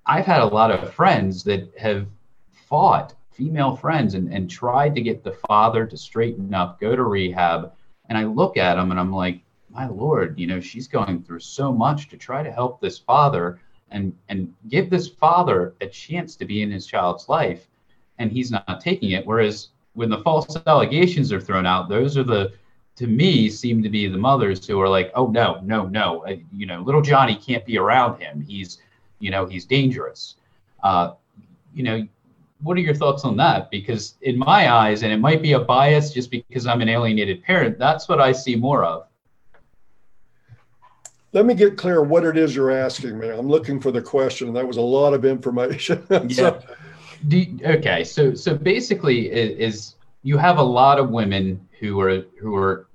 I've 0.05 0.25
had 0.25 0.41
a 0.41 0.45
lot 0.45 0.71
of 0.71 0.93
friends 0.93 1.43
that 1.43 1.69
have 1.77 2.07
fought 2.53 3.13
female 3.31 3.75
friends 3.75 4.13
and, 4.13 4.33
and 4.33 4.49
tried 4.49 4.95
to 4.95 5.01
get 5.01 5.25
the 5.25 5.33
father 5.45 5.85
to 5.85 5.97
straighten 5.97 6.53
up, 6.53 6.79
go 6.79 6.95
to 6.95 7.03
rehab. 7.03 7.73
And 8.07 8.17
I 8.17 8.23
look 8.23 8.55
at 8.55 8.75
them 8.75 8.91
and 8.91 8.99
I'm 8.99 9.11
like, 9.11 9.41
my 9.69 9.87
Lord, 9.87 10.39
you 10.39 10.47
know, 10.47 10.61
she's 10.61 10.87
going 10.87 11.21
through 11.21 11.41
so 11.41 11.73
much 11.73 12.07
to 12.09 12.17
try 12.17 12.43
to 12.43 12.51
help 12.51 12.79
this 12.79 12.97
father 12.97 13.59
and, 13.91 14.15
and 14.29 14.53
give 14.69 14.89
this 14.89 15.09
father 15.09 15.75
a 15.81 15.87
chance 15.87 16.37
to 16.37 16.45
be 16.45 16.61
in 16.61 16.71
his 16.71 16.87
child's 16.87 17.27
life 17.27 17.68
and 18.19 18.31
he's 18.31 18.51
not 18.51 18.81
taking 18.81 19.11
it. 19.11 19.25
Whereas 19.25 19.69
when 19.93 20.09
the 20.09 20.19
false 20.19 20.55
allegations 20.67 21.33
are 21.33 21.41
thrown 21.41 21.65
out, 21.65 21.89
those 21.89 22.17
are 22.17 22.23
the, 22.23 22.53
to 22.97 23.07
me, 23.07 23.49
seem 23.49 23.81
to 23.81 23.89
be 23.89 24.07
the 24.07 24.17
mothers 24.17 24.67
who 24.67 24.79
are 24.79 24.89
like, 24.89 25.11
oh 25.15 25.27
no, 25.27 25.59
no, 25.63 25.87
no, 25.87 26.25
uh, 26.25 26.35
you 26.53 26.65
know, 26.65 26.81
little 26.81 27.01
Johnny 27.01 27.35
can't 27.35 27.65
be 27.65 27.77
around 27.77 28.19
him. 28.19 28.41
He's, 28.41 28.79
you 29.19 29.31
know, 29.31 29.45
he's 29.45 29.65
dangerous. 29.65 30.35
Uh, 30.83 31.13
you 31.73 31.83
know, 31.83 32.07
what 32.61 32.77
are 32.77 32.81
your 32.81 32.93
thoughts 32.93 33.23
on 33.23 33.37
that? 33.37 33.71
Because 33.71 34.15
in 34.21 34.37
my 34.37 34.71
eyes, 34.71 35.03
and 35.03 35.13
it 35.13 35.17
might 35.17 35.41
be 35.41 35.53
a 35.53 35.59
bias 35.59 36.13
just 36.13 36.29
because 36.29 36.67
I'm 36.67 36.81
an 36.81 36.89
alienated 36.89 37.41
parent, 37.43 37.79
that's 37.79 38.09
what 38.09 38.19
I 38.19 38.33
see 38.33 38.55
more 38.55 38.83
of. 38.83 39.05
Let 41.31 41.45
me 41.45 41.53
get 41.53 41.77
clear 41.77 42.01
what 42.01 42.25
it 42.25 42.37
is 42.37 42.55
you're 42.55 42.71
asking 42.71 43.19
me. 43.19 43.29
I'm 43.29 43.47
looking 43.47 43.79
for 43.79 43.91
the 43.91 44.01
question. 44.01 44.51
That 44.53 44.67
was 44.67 44.77
a 44.77 44.81
lot 44.81 45.13
of 45.13 45.25
information. 45.25 46.03
so, 46.31 46.59
Do 47.27 47.59
okay, 47.65 48.03
so 48.03 48.33
so 48.33 48.55
basically, 48.55 49.31
is, 49.31 49.75
is 49.75 49.95
you 50.23 50.37
have 50.37 50.57
a 50.57 50.63
lot 50.63 50.99
of 50.99 51.09
women 51.09 51.67
who 51.79 51.99
are 51.99 52.21
who 52.39 52.55
are 52.55 52.87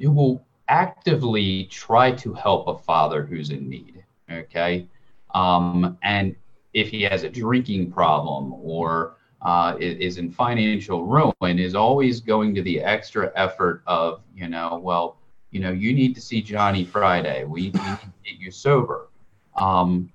who 0.00 0.10
will 0.10 0.44
actively 0.68 1.64
try 1.64 2.10
to 2.10 2.34
help 2.34 2.68
a 2.68 2.76
father 2.76 3.24
who's 3.24 3.50
in 3.50 3.68
need. 3.68 4.04
Okay, 4.30 4.86
um, 5.34 5.98
and 6.02 6.36
if 6.72 6.88
he 6.88 7.02
has 7.02 7.22
a 7.22 7.28
drinking 7.28 7.90
problem 7.90 8.52
or 8.54 9.16
uh, 9.42 9.76
is 9.78 10.18
in 10.18 10.30
financial 10.30 11.04
ruin, 11.04 11.58
is 11.58 11.74
always 11.74 12.20
going 12.20 12.54
to 12.54 12.62
the 12.62 12.80
extra 12.80 13.32
effort 13.36 13.82
of 13.86 14.20
you 14.34 14.48
know, 14.48 14.80
well, 14.82 15.18
you 15.50 15.60
know, 15.60 15.70
you 15.70 15.94
need 15.94 16.14
to 16.14 16.20
see 16.20 16.42
Johnny 16.42 16.84
Friday. 16.84 17.44
We, 17.44 17.70
we 17.70 17.80
need 17.80 18.00
to 18.00 18.12
get 18.24 18.38
you 18.38 18.50
sober. 18.50 19.08
Um, 19.56 20.10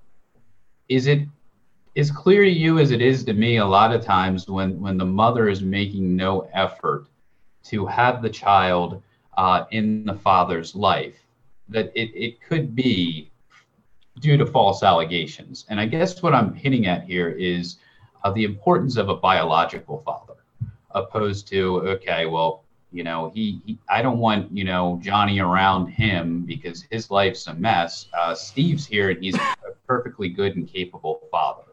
is 0.89 1.07
it 1.07 1.27
as 1.99 2.09
clear 2.09 2.45
to 2.45 2.49
you 2.49 2.80
as 2.80 2.91
it 2.91 3.01
is 3.01 3.26
to 3.26 3.34
me 3.34 3.57
a 3.57 3.65
lot 3.65 3.93
of 3.93 4.03
times 4.03 4.47
when 4.47 4.80
when 4.80 4.97
the 4.97 5.05
mother 5.05 5.49
is 5.49 5.61
making 5.61 6.15
no 6.15 6.49
effort 6.53 7.07
to 7.63 7.85
have 7.85 8.21
the 8.21 8.30
child 8.30 9.03
uh, 9.38 9.65
in 9.71 10.05
the 10.05 10.13
father's 10.13 10.73
life 10.76 11.17
that 11.67 11.91
it, 11.95 12.09
it 12.15 12.41
could 12.41 12.73
be 12.73 13.30
due 14.19 14.38
to 14.38 14.45
false 14.45 14.81
allegations. 14.81 15.65
And 15.69 15.80
i 15.80 15.85
guess 15.85 16.23
what 16.23 16.34
i'm 16.34 16.53
hitting 16.53 16.88
at 16.88 17.03
here 17.03 17.30
is 17.30 17.77
uh, 18.23 18.31
the 18.31 18.45
importance 18.45 18.95
of 18.95 19.09
a 19.09 19.15
biological 19.15 19.99
father 19.99 20.35
opposed 20.91 21.47
to 21.49 21.81
okay 21.81 22.26
well 22.26 22.63
you 22.91 23.03
know 23.03 23.30
he, 23.35 23.61
he 23.65 23.77
i 23.89 24.01
don't 24.01 24.17
want 24.17 24.51
you 24.51 24.63
know 24.63 24.99
johnny 25.03 25.39
around 25.39 25.88
him 25.88 26.43
because 26.45 26.81
his 26.89 27.11
life's 27.11 27.45
a 27.47 27.53
mess. 27.53 28.07
Uh, 28.17 28.34
steve's 28.34 28.85
here 28.85 29.09
and 29.11 29.23
he's 29.23 29.35
a 29.35 29.55
perfectly 29.85 30.30
good 30.30 30.55
and 30.55 30.67
capable 30.67 31.27
father 31.30 31.68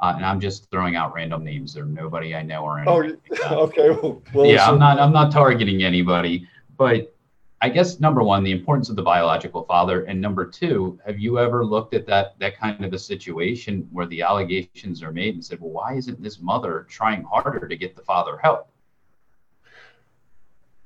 uh, 0.00 0.14
and 0.16 0.24
I'm 0.24 0.40
just 0.40 0.70
throwing 0.70 0.96
out 0.96 1.12
random 1.14 1.44
names. 1.44 1.74
There 1.74 1.84
nobody 1.84 2.34
I 2.34 2.42
know 2.42 2.64
or 2.64 2.82
oh, 2.86 3.00
anything. 3.00 3.20
like 3.30 3.40
okay. 3.52 3.90
Well, 3.90 4.22
well, 4.32 4.46
yeah, 4.46 4.68
I'm 4.68 4.78
not. 4.78 4.98
I'm 4.98 5.12
not 5.12 5.30
targeting 5.30 5.82
anybody, 5.82 6.48
but 6.76 7.14
I 7.60 7.68
guess 7.68 8.00
number 8.00 8.22
one, 8.22 8.42
the 8.42 8.52
importance 8.52 8.88
of 8.88 8.96
the 8.96 9.02
biological 9.02 9.64
father, 9.64 10.04
and 10.04 10.18
number 10.18 10.46
two, 10.46 10.98
have 11.04 11.18
you 11.18 11.38
ever 11.38 11.64
looked 11.64 11.92
at 11.92 12.06
that 12.06 12.38
that 12.38 12.56
kind 12.56 12.82
of 12.82 12.94
a 12.94 12.98
situation 12.98 13.86
where 13.92 14.06
the 14.06 14.22
allegations 14.22 15.02
are 15.02 15.12
made 15.12 15.34
and 15.34 15.44
said, 15.44 15.60
well, 15.60 15.70
why 15.70 15.94
isn't 15.94 16.22
this 16.22 16.40
mother 16.40 16.86
trying 16.88 17.22
harder 17.22 17.68
to 17.68 17.76
get 17.76 17.94
the 17.94 18.02
father 18.02 18.38
help? 18.42 18.68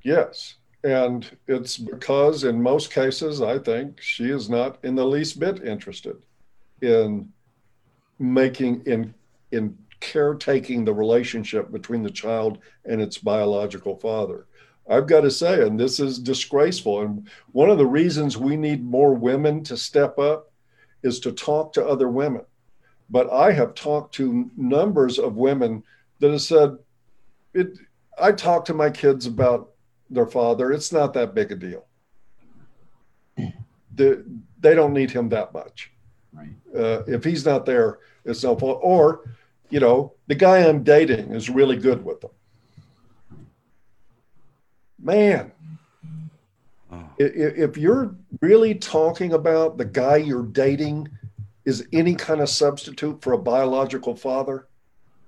Yes. 0.03 0.55
And 0.83 1.27
it's 1.47 1.77
because 1.77 2.43
in 2.43 2.61
most 2.61 2.91
cases, 2.91 3.41
I 3.41 3.57
think 3.57 3.99
she 3.99 4.29
is 4.29 4.49
not 4.49 4.77
in 4.83 4.93
the 4.93 5.05
least 5.05 5.39
bit 5.39 5.63
interested. 5.63 6.17
in 6.81 7.29
making 8.19 8.83
in 8.85 9.13
in 9.51 9.77
caretaking 9.99 10.85
the 10.85 10.93
relationship 10.93 11.71
between 11.71 12.03
the 12.03 12.11
child 12.11 12.59
and 12.85 13.01
its 13.01 13.17
biological 13.17 13.95
father. 13.95 14.45
I've 14.87 15.07
got 15.07 15.21
to 15.21 15.31
say, 15.31 15.65
and 15.65 15.79
this 15.79 15.99
is 15.99 16.19
disgraceful. 16.19 17.01
And 17.01 17.27
one 17.51 17.69
of 17.69 17.77
the 17.77 17.87
reasons 17.87 18.37
we 18.37 18.55
need 18.55 18.83
more 18.83 19.13
women 19.13 19.63
to 19.63 19.77
step 19.77 20.19
up 20.19 20.51
is 21.01 21.19
to 21.21 21.31
talk 21.31 21.73
to 21.73 21.85
other 21.85 22.07
women. 22.07 22.43
But 23.09 23.31
I 23.31 23.51
have 23.51 23.73
talked 23.73 24.13
to 24.15 24.51
numbers 24.55 25.17
of 25.17 25.37
women 25.37 25.83
that 26.19 26.31
have 26.31 26.41
said, 26.41 26.77
it, 27.53 27.77
I 28.19 28.31
talk 28.31 28.65
to 28.65 28.73
my 28.73 28.89
kids 28.89 29.25
about 29.25 29.71
their 30.09 30.27
father. 30.27 30.71
It's 30.71 30.91
not 30.91 31.13
that 31.13 31.33
big 31.33 31.51
a 31.51 31.55
deal. 31.55 31.85
Hmm. 33.37 33.47
The, 33.95 34.25
they 34.59 34.75
don't 34.75 34.93
need 34.93 35.11
him 35.11 35.29
that 35.29 35.53
much. 35.53 35.91
Right. 36.35 36.49
Uh, 36.75 37.03
if 37.07 37.23
he's 37.23 37.45
not 37.45 37.65
there, 37.65 37.99
it's 38.25 38.43
no 38.43 38.55
fault. 38.55 38.79
Or, 38.83 39.21
you 39.69 39.79
know, 39.79 40.13
the 40.27 40.35
guy 40.35 40.59
I'm 40.67 40.83
dating 40.83 41.31
is 41.31 41.49
really 41.49 41.77
good 41.77 42.03
with 42.03 42.21
them. 42.21 42.31
Man, 44.99 45.51
Oh. 46.91 46.95
i- 47.19 47.23
i- 47.23 47.55
if 47.57 47.77
you're 47.77 48.15
really 48.41 48.75
talking 48.75 49.33
about 49.33 49.77
the 49.77 49.85
guy 49.85 50.17
you're 50.17 50.43
dating 50.45 51.09
is 51.65 51.87
any 51.91 52.15
kind 52.15 52.41
of 52.41 52.49
substitute 52.49 53.21
for 53.21 53.33
a 53.33 53.37
biological 53.37 54.15
father, 54.15 54.67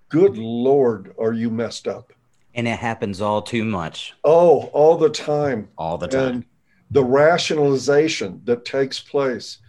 good 0.10 0.38
Lord, 0.38 1.14
are 1.20 1.34
you 1.34 1.50
messed 1.50 1.88
up? 1.88 2.14
And 2.54 2.68
it 2.68 2.80
happens 2.80 3.22
all 3.22 3.42
too 3.42 3.64
much, 3.64 4.14
Oh, 4.24 4.70
all 4.74 4.98
the 4.98 5.10
time. 5.10 5.70
all 5.78 5.98
the 5.98 6.08
time. 6.08 6.28
And 6.36 6.46
the 6.90 7.04
rationalization 7.04 8.42
that 8.46 8.66
takes 8.66 9.00
place 9.00 9.60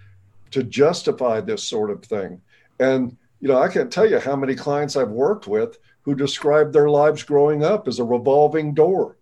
to 0.50 0.62
justify 0.62 1.40
this 1.40 1.62
sort 1.62 1.90
of 1.90 2.04
thing. 2.04 2.40
And, 2.80 3.16
you 3.40 3.48
know, 3.48 3.60
I 3.60 3.68
can't 3.68 3.92
tell 3.92 4.08
you 4.08 4.18
how 4.18 4.36
many 4.36 4.54
clients 4.54 4.96
I've 4.96 5.10
worked 5.10 5.46
with 5.46 5.78
who 6.02 6.14
describe 6.14 6.72
their 6.72 6.88
lives 6.88 7.22
growing 7.22 7.64
up 7.64 7.86
as 7.88 7.98
a 7.98 8.04
revolving 8.04 8.74
door 8.74 9.18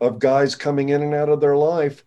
of 0.00 0.18
guys 0.18 0.54
coming 0.54 0.90
in 0.90 1.02
and 1.02 1.14
out 1.14 1.28
of 1.28 1.40
their 1.40 1.56
life. 1.56 2.04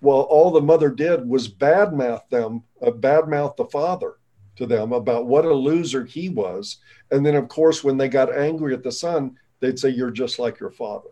Well, 0.00 0.20
all 0.20 0.50
the 0.50 0.60
mother 0.60 0.90
did 0.90 1.28
was 1.28 1.48
badmouth 1.48 2.28
them, 2.30 2.62
uh, 2.82 2.90
badmouth 2.90 3.56
the 3.56 3.66
father 3.66 4.14
to 4.56 4.66
them 4.66 4.92
about 4.92 5.26
what 5.26 5.44
a 5.44 5.52
loser 5.52 6.04
he 6.04 6.28
was. 6.28 6.78
And 7.10 7.24
then, 7.24 7.34
of 7.34 7.48
course, 7.48 7.84
when 7.84 7.96
they 7.96 8.08
got 8.08 8.34
angry 8.34 8.72
at 8.72 8.82
the 8.82 8.92
son, 8.92 9.36
they'd 9.60 9.78
say, 9.78 9.90
You're 9.90 10.10
just 10.10 10.38
like 10.38 10.58
your 10.60 10.70
father 10.70 11.10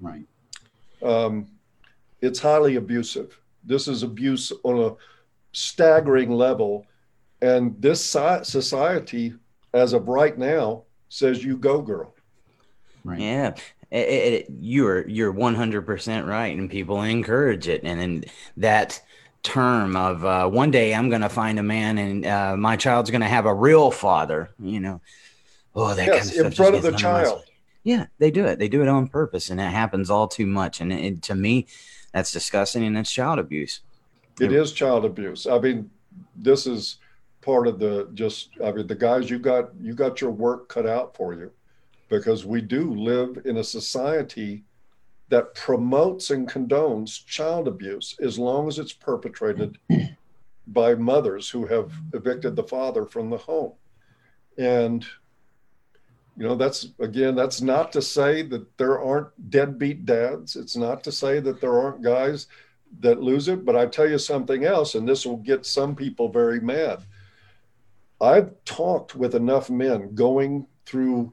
Right. 0.00 0.26
um, 1.02 1.48
it's 2.20 2.38
highly 2.38 2.76
abusive. 2.76 3.38
This 3.64 3.88
is 3.88 4.02
abuse 4.02 4.52
on 4.62 4.78
a 4.78 4.94
staggering 5.54 6.30
level. 6.30 6.86
And 7.40 7.80
this 7.80 8.04
society, 8.04 9.34
as 9.72 9.94
of 9.94 10.08
right 10.08 10.36
now, 10.36 10.84
says, 11.08 11.42
you 11.42 11.56
go, 11.56 11.80
girl. 11.80 12.14
Right. 13.04 13.20
Yeah, 13.20 13.54
it, 13.90 14.08
it, 14.08 14.46
you're 14.60 15.06
you're 15.06 15.30
one 15.30 15.54
hundred 15.54 15.82
percent 15.82 16.26
right, 16.26 16.56
and 16.56 16.70
people 16.70 17.02
encourage 17.02 17.68
it, 17.68 17.82
and 17.84 18.00
then 18.00 18.24
that 18.56 19.02
term 19.42 19.94
of 19.94 20.24
uh, 20.24 20.48
one 20.48 20.70
day 20.70 20.94
I'm 20.94 21.10
going 21.10 21.20
to 21.20 21.28
find 21.28 21.58
a 21.58 21.62
man, 21.62 21.98
and 21.98 22.24
uh, 22.24 22.56
my 22.56 22.76
child's 22.76 23.10
going 23.10 23.20
to 23.20 23.26
have 23.26 23.44
a 23.44 23.52
real 23.52 23.90
father. 23.90 24.54
You 24.58 24.80
know, 24.80 25.00
oh, 25.74 25.92
that 25.94 26.06
Yes, 26.06 26.30
kind 26.30 26.40
of 26.40 26.46
in 26.46 26.52
stuff 26.52 26.52
just 26.52 26.56
front 26.56 26.76
of 26.76 26.82
the 26.82 26.92
child. 26.92 27.42
skin. 27.42 27.54
Yeah, 27.82 28.06
they 28.18 28.30
do 28.30 28.46
it. 28.46 28.58
They 28.58 28.68
do 28.68 28.80
it 28.80 28.88
on 28.88 29.06
purpose, 29.08 29.50
and 29.50 29.60
it 29.60 29.64
happens 29.64 30.08
all 30.08 30.28
too 30.28 30.46
much. 30.46 30.80
And 30.80 30.90
it, 30.90 31.20
to 31.24 31.34
me, 31.34 31.66
that's 32.14 32.32
disgusting, 32.32 32.84
and 32.84 32.96
it's 32.96 33.12
child 33.12 33.38
abuse. 33.38 33.80
It 34.40 34.52
is 34.52 34.72
child 34.72 35.04
abuse. 35.04 35.46
I 35.46 35.58
mean, 35.58 35.90
this 36.36 36.66
is 36.66 36.98
part 37.40 37.66
of 37.68 37.78
the 37.78 38.08
just, 38.14 38.50
I 38.64 38.72
mean, 38.72 38.86
the 38.86 38.94
guys, 38.94 39.30
you 39.30 39.38
got, 39.38 39.70
you 39.80 39.94
got 39.94 40.20
your 40.20 40.30
work 40.30 40.68
cut 40.68 40.86
out 40.86 41.16
for 41.16 41.34
you 41.34 41.52
because 42.08 42.44
we 42.44 42.60
do 42.60 42.94
live 42.94 43.42
in 43.44 43.58
a 43.58 43.64
society 43.64 44.64
that 45.28 45.54
promotes 45.54 46.30
and 46.30 46.48
condones 46.48 47.24
child 47.26 47.66
abuse 47.66 48.16
as 48.20 48.38
long 48.38 48.68
as 48.68 48.78
it's 48.78 48.92
perpetrated 48.92 49.78
by 50.66 50.94
mothers 50.94 51.48
who 51.50 51.66
have 51.66 51.92
evicted 52.12 52.56
the 52.56 52.62
father 52.62 53.04
from 53.04 53.30
the 53.30 53.36
home. 53.36 53.72
And, 54.58 55.04
you 56.36 56.46
know, 56.46 56.54
that's 56.54 56.88
again, 56.98 57.34
that's 57.34 57.60
not 57.60 57.92
to 57.92 58.02
say 58.02 58.42
that 58.42 58.76
there 58.78 59.00
aren't 59.00 59.50
deadbeat 59.50 60.04
dads. 60.06 60.56
It's 60.56 60.76
not 60.76 61.02
to 61.04 61.12
say 61.12 61.40
that 61.40 61.60
there 61.60 61.78
aren't 61.78 62.02
guys 62.02 62.46
that 63.00 63.22
lose 63.22 63.48
it. 63.48 63.64
But 63.64 63.76
I 63.76 63.86
tell 63.86 64.08
you 64.08 64.18
something 64.18 64.64
else, 64.64 64.94
and 64.94 65.08
this 65.08 65.26
will 65.26 65.38
get 65.38 65.66
some 65.66 65.94
people 65.94 66.28
very 66.28 66.60
mad. 66.60 67.04
I've 68.20 68.52
talked 68.64 69.14
with 69.14 69.34
enough 69.34 69.70
men 69.70 70.14
going 70.14 70.66
through 70.86 71.32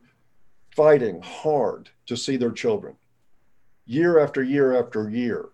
fighting 0.76 1.22
hard 1.22 1.90
to 2.08 2.18
see 2.18 2.38
their 2.38 2.52
children 2.52 2.96
year 3.86 4.20
after 4.20 4.44
year 4.44 4.80
after 4.80 5.10
year. 5.10 5.50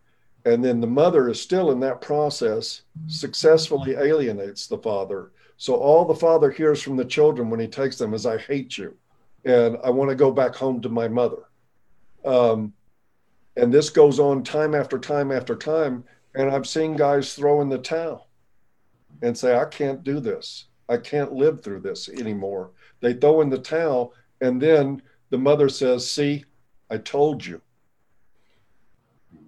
And 0.46 0.64
then 0.64 0.80
the 0.80 0.88
mother 0.88 1.28
is 1.28 1.42
still 1.42 1.72
in 1.72 1.80
that 1.82 2.02
process, 2.02 2.84
successfully 3.08 3.96
alienates 3.96 4.68
the 4.68 4.78
father. 4.78 5.32
So 5.58 5.76
all 5.76 6.06
the 6.06 6.16
father 6.16 6.52
hears 6.52 6.82
from 6.82 6.96
the 6.96 7.04
children 7.04 7.50
when 7.50 7.60
he 7.60 7.68
takes 7.68 7.98
them 7.98 8.14
is, 8.14 8.26
I 8.26 8.38
hate 8.38 8.78
you. 8.78 8.96
And 9.44 9.78
I 9.84 9.90
want 9.90 10.10
to 10.10 10.16
go 10.16 10.32
back 10.32 10.56
home 10.56 10.82
to 10.82 10.90
my 10.90 11.08
mother. 11.08 11.44
Um, 12.24 12.74
and 13.58 13.74
this 13.74 13.90
goes 13.90 14.20
on 14.20 14.44
time 14.44 14.76
after 14.76 15.00
time 15.00 15.32
after 15.32 15.56
time. 15.56 16.04
And 16.36 16.52
I've 16.52 16.68
seen 16.68 16.96
guys 16.96 17.34
throw 17.34 17.62
in 17.62 17.70
the 17.70 17.80
towel 17.80 18.30
and 19.24 19.36
say, 19.36 19.58
I 19.58 19.66
can't 19.66 20.04
do 20.04 20.20
this. 20.20 20.66
I 20.88 20.98
can't 20.98 21.34
live 21.34 21.62
through 21.62 21.82
this 21.82 22.08
anymore. 22.08 22.72
They 23.02 23.14
throw 23.14 23.42
in 23.42 23.50
the 23.50 23.58
towel. 23.58 24.14
And 24.42 24.62
then 24.62 25.02
the 25.32 25.40
mother 25.40 25.70
says, 25.70 26.10
See, 26.10 26.46
I 26.92 26.98
told 26.98 27.44
you. 27.44 27.62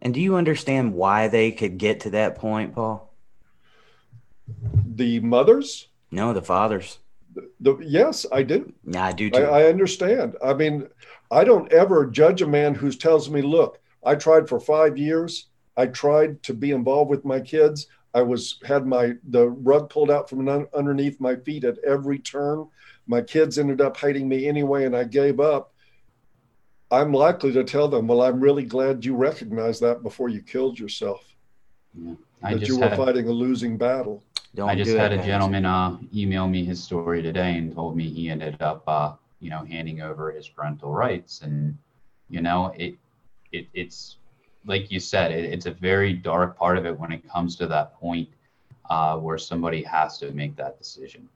And 0.01 0.13
do 0.13 0.19
you 0.19 0.35
understand 0.35 0.93
why 0.93 1.27
they 1.27 1.51
could 1.51 1.77
get 1.77 1.99
to 2.01 2.09
that 2.11 2.35
point, 2.35 2.73
Paul? 2.73 3.13
The 4.95 5.19
mothers, 5.19 5.87
No, 6.09 6.33
the 6.33 6.41
fathers. 6.41 6.97
the, 7.59 7.77
yes, 7.77 8.25
I 8.31 8.41
do. 8.41 8.73
Yeah, 8.85 9.05
I 9.05 9.11
do 9.11 9.27
I, 9.27 9.29
too. 9.29 9.43
I 9.43 9.63
understand. 9.65 10.35
I 10.43 10.53
mean, 10.53 10.87
I 11.29 11.43
don't 11.43 11.71
ever 11.71 12.07
judge 12.07 12.41
a 12.41 12.47
man 12.47 12.73
who 12.73 12.91
tells 12.91 13.29
me, 13.29 13.41
look, 13.43 13.78
I 14.03 14.15
tried 14.15 14.47
for 14.47 14.59
five 14.59 14.97
years. 14.97 15.47
I 15.77 15.87
tried 15.87 16.41
to 16.43 16.53
be 16.53 16.71
involved 16.71 17.09
with 17.09 17.25
my 17.25 17.39
kids. 17.39 17.87
I 18.13 18.21
was 18.21 18.59
had 18.65 18.87
my 18.87 19.13
the 19.29 19.49
rug 19.49 19.89
pulled 19.89 20.11
out 20.11 20.29
from 20.29 20.47
underneath 20.73 21.19
my 21.19 21.35
feet 21.35 21.63
at 21.63 21.77
every 21.79 22.19
turn. 22.19 22.67
My 23.07 23.21
kids 23.21 23.57
ended 23.57 23.81
up 23.81 23.97
hating 23.97 24.27
me 24.27 24.47
anyway, 24.47 24.85
and 24.85 24.95
I 24.95 25.03
gave 25.03 25.39
up. 25.39 25.73
I'm 26.91 27.13
likely 27.13 27.51
to 27.53 27.63
tell 27.63 27.87
them, 27.87 28.07
well, 28.07 28.21
I'm 28.21 28.39
really 28.39 28.65
glad 28.65 29.05
you 29.05 29.15
recognized 29.15 29.81
that 29.81 30.01
before 30.01 30.29
you 30.29 30.41
killed 30.41 30.79
yourself. 30.79 31.23
I 32.41 32.53
that 32.53 32.59
just 32.59 32.71
you 32.71 32.79
were 32.79 32.89
had 32.89 32.97
fighting 32.97 33.27
a 33.27 33.31
losing 33.31 33.77
battle. 33.77 34.23
Don't 34.55 34.69
I 34.69 34.75
just 34.75 34.91
had 34.91 35.13
a 35.13 35.17
guys. 35.17 35.25
gentleman 35.25 35.65
uh, 35.65 35.97
email 36.15 36.47
me 36.47 36.65
his 36.65 36.81
story 36.83 37.21
today 37.21 37.57
and 37.57 37.73
told 37.75 37.95
me 37.95 38.09
he 38.09 38.29
ended 38.29 38.59
up, 38.61 38.83
uh, 38.87 39.13
you 39.39 39.51
know, 39.51 39.63
handing 39.65 40.01
over 40.01 40.31
his 40.31 40.47
parental 40.47 40.91
rights, 40.91 41.41
and 41.41 41.77
you 42.29 42.41
know, 42.41 42.73
it, 42.75 42.95
it, 43.51 43.67
it's 43.73 44.17
like 44.65 44.91
you 44.91 44.99
said, 44.99 45.31
it, 45.31 45.45
it's 45.45 45.65
a 45.65 45.71
very 45.71 46.13
dark 46.13 46.57
part 46.57 46.77
of 46.77 46.85
it 46.85 46.97
when 46.99 47.11
it 47.11 47.27
comes 47.29 47.55
to 47.57 47.67
that 47.67 47.95
point 47.99 48.29
uh, 48.89 49.17
where 49.17 49.37
somebody 49.37 49.83
has 49.83 50.17
to 50.19 50.31
make 50.31 50.55
that 50.55 50.77
decision. 50.77 51.29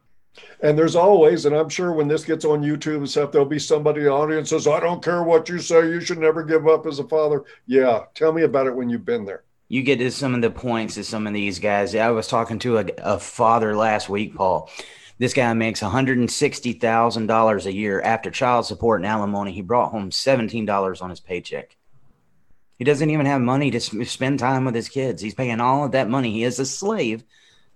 And 0.62 0.78
there's 0.78 0.96
always, 0.96 1.46
and 1.46 1.56
I'm 1.56 1.70
sure 1.70 1.94
when 1.94 2.08
this 2.08 2.26
gets 2.26 2.44
on 2.44 2.64
YouTube 2.64 2.98
and 2.98 3.10
stuff, 3.10 3.32
there'll 3.32 3.46
be 3.46 3.60
somebody 3.60 4.00
in 4.00 4.06
the 4.08 4.12
audience 4.12 4.50
says, 4.50 4.68
I 4.68 4.80
don't 4.80 5.04
care 5.04 5.22
what 5.22 5.48
you 5.48 5.60
say, 5.60 5.88
you 5.88 6.02
should 6.02 6.18
never 6.18 6.44
give 6.44 6.68
up 6.68 6.88
as 6.88 6.98
a 7.00 7.08
father. 7.08 7.44
Yeah, 7.68 8.06
tell 8.16 8.34
me 8.34 8.42
about 8.42 8.66
it 8.66 8.76
when 8.76 8.90
you've 8.90 9.06
been 9.06 9.26
there. 9.26 9.44
you 9.70 9.84
get 9.84 10.00
to 10.00 10.10
some 10.10 10.34
of 10.34 10.42
the 10.42 10.50
points 10.50 10.98
of 10.98 11.06
some 11.06 11.28
of 11.28 11.34
these 11.34 11.60
guys. 11.60 11.94
I 11.96 12.10
was 12.10 12.28
talking 12.28 12.58
to 12.60 12.80
a, 12.80 12.86
a 12.98 13.20
father 13.20 13.76
last 13.76 14.10
week, 14.10 14.36
Paul. 14.36 14.72
This 15.20 15.34
guy 15.36 15.54
makes 15.54 15.82
$160,000 15.82 17.66
a 17.66 17.74
year 17.74 18.02
after 18.02 18.32
child 18.32 18.66
support 18.66 19.02
and 19.02 19.08
alimony. 19.08 19.52
He 19.52 19.62
brought 19.62 19.92
home 19.92 20.10
$17 20.10 21.02
on 21.02 21.10
his 21.12 21.20
paycheck. 21.20 21.78
He 22.78 22.84
doesn't 22.84 23.10
even 23.10 23.26
have 23.26 23.42
money 23.42 23.72
to 23.72 23.80
spend 23.80 24.40
time 24.40 24.66
with 24.66 24.76
his 24.76 24.90
kids. 24.90 25.22
He's 25.22 25.36
paying 25.36 25.60
all 25.60 25.86
of 25.86 25.92
that 25.92 26.10
money. 26.10 26.32
He 26.32 26.44
is 26.44 26.60
a 26.60 26.66
slave 26.66 27.24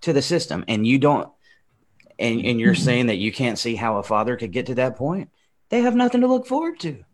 to 0.02 0.12
the 0.12 0.22
system. 0.22 0.64
And 0.68 0.86
you 0.86 0.98
don't, 0.98 1.30
and, 2.18 2.44
and 2.44 2.60
you're 2.60 2.74
mm-hmm. 2.74 2.82
saying 2.82 3.06
that 3.06 3.16
you 3.16 3.32
can't 3.32 3.58
see 3.58 3.74
how 3.74 3.98
a 3.98 4.02
father 4.02 4.36
could 4.36 4.52
get 4.52 4.66
to 4.66 4.74
that 4.76 4.96
point. 4.96 5.30
They 5.68 5.82
have 5.82 5.94
nothing 5.94 6.22
to 6.22 6.26
look 6.26 6.46
forward 6.46 6.80
to. 6.80 7.04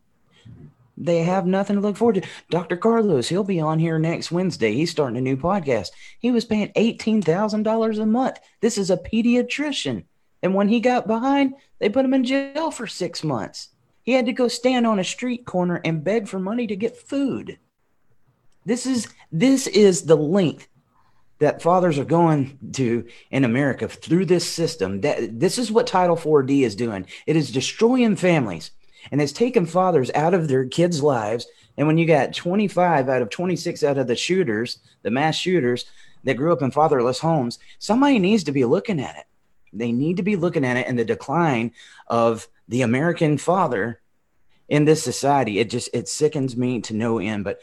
They 0.97 1.19
have 1.24 1.44
nothing 1.44 1.77
to 1.77 1.82
look 1.82 1.97
forward 1.97 2.23
to. 2.23 2.28
Dr. 2.51 2.77
Carlos, 2.77 3.28
he'll 3.28 3.44
be 3.44 3.61
on 3.61 3.81
here 3.81 3.98
next 3.98 4.31
Wednesday. 4.31 4.73
He's 4.73 4.90
starting 4.90 5.19
a 5.19 5.20
new 5.20 5.36
podcast. 5.36 5.90
He 6.20 6.31
was 6.31 6.44
paying 6.44 6.73
$18,000 6.74 7.98
a 7.98 8.06
month. 8.06 8.39
This 8.61 8.78
is 8.78 8.90
a 8.90 8.97
pediatrician. 8.97 10.05
And 10.43 10.55
when 10.55 10.69
he 10.69 10.78
got 10.78 11.06
behind, 11.06 11.55
they 11.81 11.89
put 11.89 12.05
him 12.05 12.15
in 12.15 12.24
jail 12.24 12.70
for 12.70 12.86
six 12.86 13.24
months. 13.24 13.70
He 14.02 14.12
had 14.12 14.27
to 14.27 14.32
go 14.32 14.47
stand 14.47 14.86
on 14.86 14.98
a 14.98 15.05
street 15.05 15.47
corner 15.47 15.81
and 15.85 16.05
beg 16.05 16.28
for 16.28 16.39
money 16.39 16.66
to 16.66 16.77
get 16.77 16.97
food. 16.97 17.59
This 18.65 18.86
is 18.86 19.09
this 19.31 19.66
is 19.66 20.03
the 20.03 20.16
length 20.16 20.69
that 21.39 21.62
fathers 21.62 21.99
are 21.99 22.05
going 22.05 22.59
to 22.73 23.07
in 23.31 23.45
America 23.45 23.89
through 23.89 24.27
this 24.27 24.51
system. 24.51 25.01
That 25.03 25.39
this 25.41 25.59
is 25.59 25.70
what 25.70 25.86
Title 25.86 26.16
4D 26.16 26.62
is 26.62 26.77
doing. 26.77 27.07
It 27.27 27.36
is 27.36 27.51
destroying 27.51 28.16
families 28.16 28.70
and 29.11 29.20
it's 29.20 29.32
taken 29.32 29.66
fathers 29.66 30.11
out 30.15 30.35
of 30.35 30.49
their 30.49 30.65
kids' 30.65 31.03
lives. 31.03 31.47
And 31.77 31.86
when 31.86 31.99
you 31.99 32.07
got 32.07 32.32
25 32.32 33.09
out 33.09 33.23
of 33.23 33.31
26 33.31 33.82
out 33.82 33.99
of 33.99 34.07
the 34.07 34.16
shooters, 34.16 34.78
the 35.03 35.11
mass 35.11 35.36
shooters 35.36 35.85
that 36.23 36.35
grew 36.35 36.53
up 36.53 36.62
in 36.62 36.70
fatherless 36.70 37.19
homes, 37.19 37.59
somebody 37.78 38.19
needs 38.19 38.45
to 38.45 38.53
be 38.53 38.65
looking 38.65 39.01
at 39.01 39.16
it. 39.16 39.24
They 39.73 39.93
need 39.93 40.16
to 40.19 40.23
be 40.23 40.36
looking 40.36 40.65
at 40.65 40.77
it 40.77 40.86
and 40.86 40.99
the 40.99 41.05
decline 41.05 41.73
of 42.07 42.49
the 42.69 42.82
American 42.82 43.39
father 43.39 44.01
in 44.69 44.85
this 44.85 45.03
society. 45.03 45.59
It 45.59 45.69
just 45.69 45.91
it 45.93 46.09
sickens 46.09 46.57
me 46.57 46.81
to 46.82 46.95
no 46.95 47.19
end. 47.19 47.45
But 47.45 47.61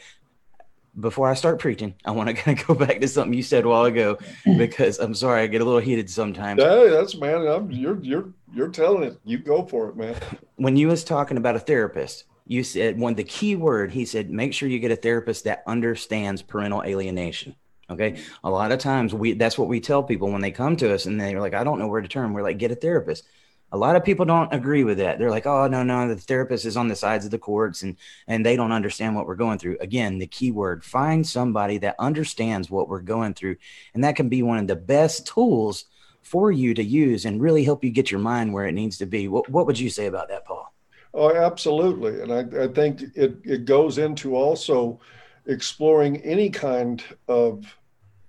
before 0.98 1.28
I 1.28 1.34
start 1.34 1.58
preaching, 1.58 1.94
I 2.04 2.10
want 2.10 2.28
to 2.28 2.34
kind 2.42 2.58
of 2.58 2.66
go 2.66 2.74
back 2.74 3.00
to 3.00 3.08
something 3.08 3.34
you 3.34 3.42
said 3.42 3.64
a 3.64 3.68
while 3.68 3.84
ago 3.84 4.18
hmm. 4.44 4.58
because 4.58 4.98
I'm 4.98 5.14
sorry 5.14 5.42
I 5.42 5.46
get 5.46 5.60
a 5.60 5.64
little 5.64 5.80
heated 5.80 6.10
sometimes. 6.10 6.62
Hey, 6.62 6.88
that's 6.90 7.16
man. 7.16 7.46
I'm, 7.46 7.70
you're 7.70 8.00
you're 8.02 8.28
you're 8.52 8.68
telling 8.68 9.04
it. 9.04 9.18
You 9.24 9.38
go 9.38 9.64
for 9.64 9.88
it, 9.88 9.96
man. 9.96 10.16
When 10.56 10.76
you 10.76 10.86
was 10.86 11.02
talking 11.02 11.38
about 11.38 11.56
a 11.56 11.58
therapist, 11.58 12.24
you 12.46 12.62
said 12.62 12.96
one 12.96 13.14
the 13.14 13.24
key 13.24 13.56
word. 13.56 13.90
He 13.90 14.04
said, 14.04 14.30
make 14.30 14.54
sure 14.54 14.68
you 14.68 14.78
get 14.78 14.92
a 14.92 14.96
therapist 14.96 15.42
that 15.44 15.64
understands 15.66 16.40
parental 16.40 16.84
alienation. 16.84 17.56
Okay, 17.90 18.22
a 18.44 18.50
lot 18.50 18.70
of 18.70 18.78
times 18.78 19.12
we 19.12 19.32
that's 19.32 19.58
what 19.58 19.68
we 19.68 19.80
tell 19.80 20.04
people 20.04 20.30
when 20.30 20.40
they 20.40 20.52
come 20.52 20.76
to 20.76 20.94
us 20.94 21.06
and 21.06 21.20
they're 21.20 21.40
like, 21.40 21.54
I 21.54 21.64
don't 21.64 21.80
know 21.80 21.88
where 21.88 22.00
to 22.00 22.06
turn. 22.06 22.32
We're 22.32 22.42
like, 22.42 22.58
get 22.58 22.70
a 22.70 22.76
therapist 22.76 23.24
a 23.72 23.78
lot 23.78 23.96
of 23.96 24.04
people 24.04 24.24
don't 24.24 24.52
agree 24.52 24.84
with 24.84 24.98
that. 24.98 25.18
They're 25.18 25.30
like, 25.30 25.46
"Oh, 25.46 25.66
no, 25.66 25.82
no, 25.82 26.08
the 26.08 26.16
therapist 26.16 26.64
is 26.66 26.76
on 26.76 26.88
the 26.88 26.96
sides 26.96 27.24
of 27.24 27.30
the 27.30 27.38
courts 27.38 27.82
and 27.82 27.96
and 28.28 28.44
they 28.44 28.54
don't 28.56 28.72
understand 28.72 29.16
what 29.16 29.26
we're 29.26 29.34
going 29.34 29.58
through." 29.58 29.78
Again, 29.80 30.18
the 30.18 30.26
key 30.26 30.52
word, 30.52 30.84
find 30.84 31.26
somebody 31.26 31.78
that 31.78 31.96
understands 31.98 32.70
what 32.70 32.88
we're 32.88 33.00
going 33.00 33.34
through, 33.34 33.56
and 33.94 34.04
that 34.04 34.16
can 34.16 34.28
be 34.28 34.42
one 34.42 34.58
of 34.58 34.66
the 34.66 34.76
best 34.76 35.26
tools 35.26 35.86
for 36.22 36.52
you 36.52 36.72
to 36.74 36.84
use 36.84 37.24
and 37.24 37.42
really 37.42 37.64
help 37.64 37.82
you 37.82 37.90
get 37.90 38.10
your 38.10 38.20
mind 38.20 38.52
where 38.52 38.66
it 38.66 38.72
needs 38.72 38.98
to 38.98 39.06
be. 39.06 39.28
What 39.28 39.48
what 39.48 39.66
would 39.66 39.78
you 39.78 39.90
say 39.90 40.06
about 40.06 40.28
that, 40.28 40.44
Paul? 40.44 40.72
Oh, 41.14 41.34
absolutely. 41.34 42.22
And 42.22 42.32
I, 42.32 42.64
I 42.64 42.68
think 42.68 43.02
it, 43.14 43.36
it 43.44 43.64
goes 43.64 43.98
into 43.98 44.34
also 44.34 45.00
exploring 45.46 46.22
any 46.22 46.48
kind 46.48 47.02
of 47.28 47.66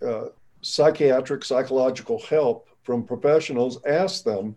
uh, 0.06 0.26
psychiatric, 0.61 1.45
psychological 1.45 2.20
help 2.24 2.68
from 2.84 3.03
professionals. 3.03 3.80
Ask 3.86 4.24
them, 4.24 4.56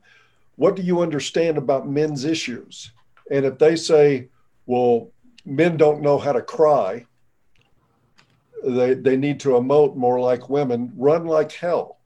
what 0.57 0.75
do 0.75 0.83
you 0.83 1.01
understand 1.01 1.59
about 1.59 1.89
men's 1.89 2.25
issues? 2.25 2.93
And 3.31 3.45
if 3.45 3.59
they 3.59 3.77
say, 3.77 4.29
well, 4.67 5.11
men 5.45 5.77
don't 5.77 6.03
know 6.03 6.19
how 6.19 6.33
to 6.33 6.43
cry, 6.43 7.07
they, 8.65 8.95
they 8.95 9.17
need 9.17 9.39
to 9.41 9.51
emote 9.51 9.97
more 9.97 10.19
like 10.19 10.49
women, 10.49 10.93
run 10.97 11.27
like 11.27 11.53
hell. 11.53 11.99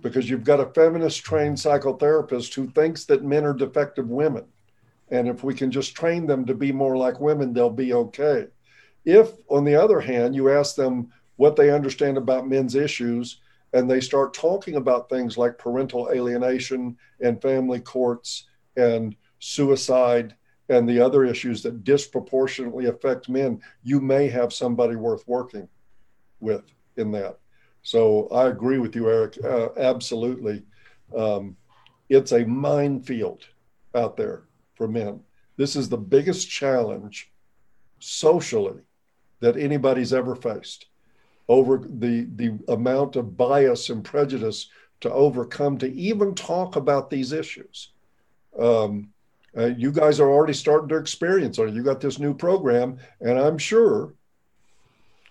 Because 0.00 0.28
you've 0.28 0.44
got 0.44 0.60
a 0.60 0.66
feminist 0.66 1.22
trained 1.22 1.56
psychotherapist 1.56 2.54
who 2.54 2.68
thinks 2.70 3.04
that 3.04 3.24
men 3.24 3.44
are 3.44 3.54
defective 3.54 4.08
women. 4.08 4.44
And 5.10 5.28
if 5.28 5.44
we 5.44 5.54
can 5.54 5.70
just 5.70 5.94
train 5.94 6.26
them 6.26 6.44
to 6.46 6.54
be 6.54 6.72
more 6.72 6.96
like 6.96 7.20
women, 7.20 7.52
they'll 7.52 7.70
be 7.70 7.94
okay. 7.94 8.46
If, 9.04 9.30
on 9.48 9.64
the 9.64 9.76
other 9.76 10.00
hand, 10.00 10.34
you 10.34 10.50
ask 10.50 10.74
them 10.74 11.12
what 11.36 11.54
they 11.54 11.70
understand 11.70 12.16
about 12.16 12.48
men's 12.48 12.74
issues, 12.74 13.40
and 13.76 13.90
they 13.90 14.00
start 14.00 14.32
talking 14.32 14.76
about 14.76 15.10
things 15.10 15.36
like 15.36 15.58
parental 15.58 16.08
alienation 16.10 16.96
and 17.20 17.42
family 17.42 17.78
courts 17.78 18.48
and 18.78 19.14
suicide 19.38 20.34
and 20.70 20.88
the 20.88 20.98
other 20.98 21.26
issues 21.26 21.62
that 21.62 21.84
disproportionately 21.84 22.86
affect 22.86 23.28
men, 23.28 23.60
you 23.82 24.00
may 24.00 24.28
have 24.28 24.50
somebody 24.50 24.96
worth 24.96 25.28
working 25.28 25.68
with 26.40 26.64
in 26.96 27.12
that. 27.12 27.38
So 27.82 28.28
I 28.28 28.48
agree 28.48 28.78
with 28.78 28.96
you, 28.96 29.10
Eric. 29.10 29.36
Uh, 29.44 29.68
absolutely. 29.76 30.64
Um, 31.14 31.54
it's 32.08 32.32
a 32.32 32.46
minefield 32.46 33.44
out 33.94 34.16
there 34.16 34.44
for 34.74 34.88
men. 34.88 35.20
This 35.58 35.76
is 35.76 35.90
the 35.90 35.98
biggest 35.98 36.48
challenge 36.48 37.30
socially 37.98 38.80
that 39.40 39.58
anybody's 39.58 40.14
ever 40.14 40.34
faced 40.34 40.86
over 41.48 41.78
the 41.78 42.26
the 42.36 42.58
amount 42.68 43.16
of 43.16 43.36
bias 43.36 43.88
and 43.90 44.04
prejudice 44.04 44.68
to 45.00 45.12
overcome 45.12 45.78
to 45.78 45.92
even 45.92 46.34
talk 46.34 46.76
about 46.76 47.10
these 47.10 47.32
issues. 47.32 47.92
Um, 48.58 49.10
uh, 49.56 49.66
you 49.66 49.92
guys 49.92 50.20
are 50.20 50.28
already 50.30 50.52
starting 50.52 50.88
to 50.88 50.96
experience 50.96 51.58
it. 51.58 51.72
You 51.72 51.82
got 51.82 52.00
this 52.00 52.18
new 52.18 52.34
program, 52.34 52.98
and 53.20 53.38
I'm 53.38 53.58
sure 53.58 54.14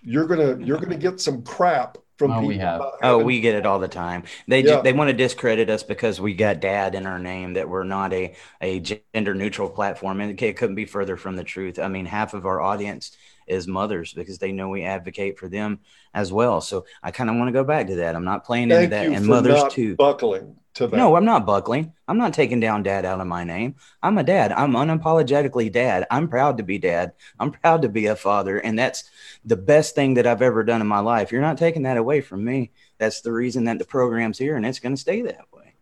you're 0.04 0.28
gonna 0.28 0.58
you're 0.64 0.80
gonna 0.80 0.98
get 0.98 1.20
some 1.20 1.42
crap 1.44 1.98
from 2.18 2.32
Oh, 2.32 2.36
people. 2.36 2.48
we 2.48 2.58
have. 2.60 2.76
about 2.80 2.94
Oh, 3.04 3.18
we 3.18 3.42
get 3.42 3.56
it 3.56 3.66
all 3.66 3.80
the 3.80 3.88
time. 3.90 4.24
They 4.48 4.62
Yeah. 4.64 4.78
ju- 4.78 4.82
they 4.84 4.94
want 4.94 5.10
to 5.10 5.14
discredit 5.14 5.70
us 5.70 5.84
because 5.84 6.22
we 6.22 6.34
got 6.34 6.60
dad 6.62 6.96
in 6.96 7.06
our 7.06 7.20
name 7.20 7.54
that 7.54 7.68
we're 7.68 7.84
not 7.84 8.14
a 8.14 8.36
a 8.62 8.80
gender 8.80 9.36
neutral 9.36 9.70
platform 9.70 10.22
and 10.22 10.40
it 10.42 10.56
couldn't 10.58 10.76
be 10.76 10.86
further 10.86 11.18
from 11.18 11.36
the 11.36 11.44
truth. 11.44 11.78
I 11.78 11.88
mean, 11.90 12.06
half 12.06 12.34
of 12.34 12.46
our 12.46 12.62
audience 12.62 13.18
is 13.48 13.68
mothers 13.68 14.14
because 14.14 14.38
they 14.38 14.52
know 14.52 14.70
we 14.70 14.84
advocate 14.84 15.38
for 15.38 15.48
them 15.48 15.80
as 16.14 16.32
well. 16.32 16.62
So 16.62 16.86
I 17.04 17.12
kind 17.12 17.30
of 17.30 17.36
want 17.36 17.48
to 17.48 17.54
go 17.54 17.64
back 17.64 17.88
to 17.88 17.96
that. 17.98 18.16
I'm 18.16 18.26
not 18.26 18.46
playing 18.46 18.72
into 18.72 18.88
that 18.88 19.08
and 19.08 19.26
mothers 19.26 19.64
too. 19.72 19.96
buckling 19.96 20.56
to 20.76 20.88
that. 20.88 20.98
No, 20.98 21.16
I'm 21.16 21.26
not 21.26 21.46
buckling. 21.46 21.94
I'm 22.08 22.18
not 22.18 22.34
taking 22.34 22.60
down 22.60 22.84
dad 22.84 23.06
out 23.06 23.22
of 23.22 23.28
my 23.28 23.44
name. 23.44 23.76
I'm 24.02 24.18
a 24.18 24.24
dad. 24.24 24.52
I'm 24.52 24.74
unapologetically 24.74 25.72
dad. 25.72 26.06
I'm 26.12 26.28
proud 26.28 26.58
to 26.58 26.64
be 26.64 26.78
dad. 26.78 27.14
I'm 27.40 27.52
proud 27.52 27.82
to 27.84 27.90
be 27.90 28.06
a 28.08 28.16
father. 28.16 28.58
And 28.58 28.78
that's 28.78 29.10
the 29.44 29.58
best 29.58 29.96
thing 29.96 30.16
that 30.16 30.28
I've 30.28 30.42
ever 30.42 30.64
done 30.64 30.82
in 30.82 30.88
my 30.88 31.00
life. 31.00 31.32
You're 31.32 31.42
not 31.42 31.58
taking 31.58 31.84
that 31.84 31.98
away 31.98 32.22
from 32.22 32.44
me. 32.44 32.72
That's 32.98 33.22
the 33.22 33.32
reason 33.32 33.66
that 33.66 33.80
the 33.80 33.86
program's 33.86 34.38
here 34.38 34.56
and 34.56 34.66
it's 34.66 34.80
going 34.80 34.96
to 34.96 35.02
stay 35.02 35.22
that 35.24 35.46
way. 35.52 35.74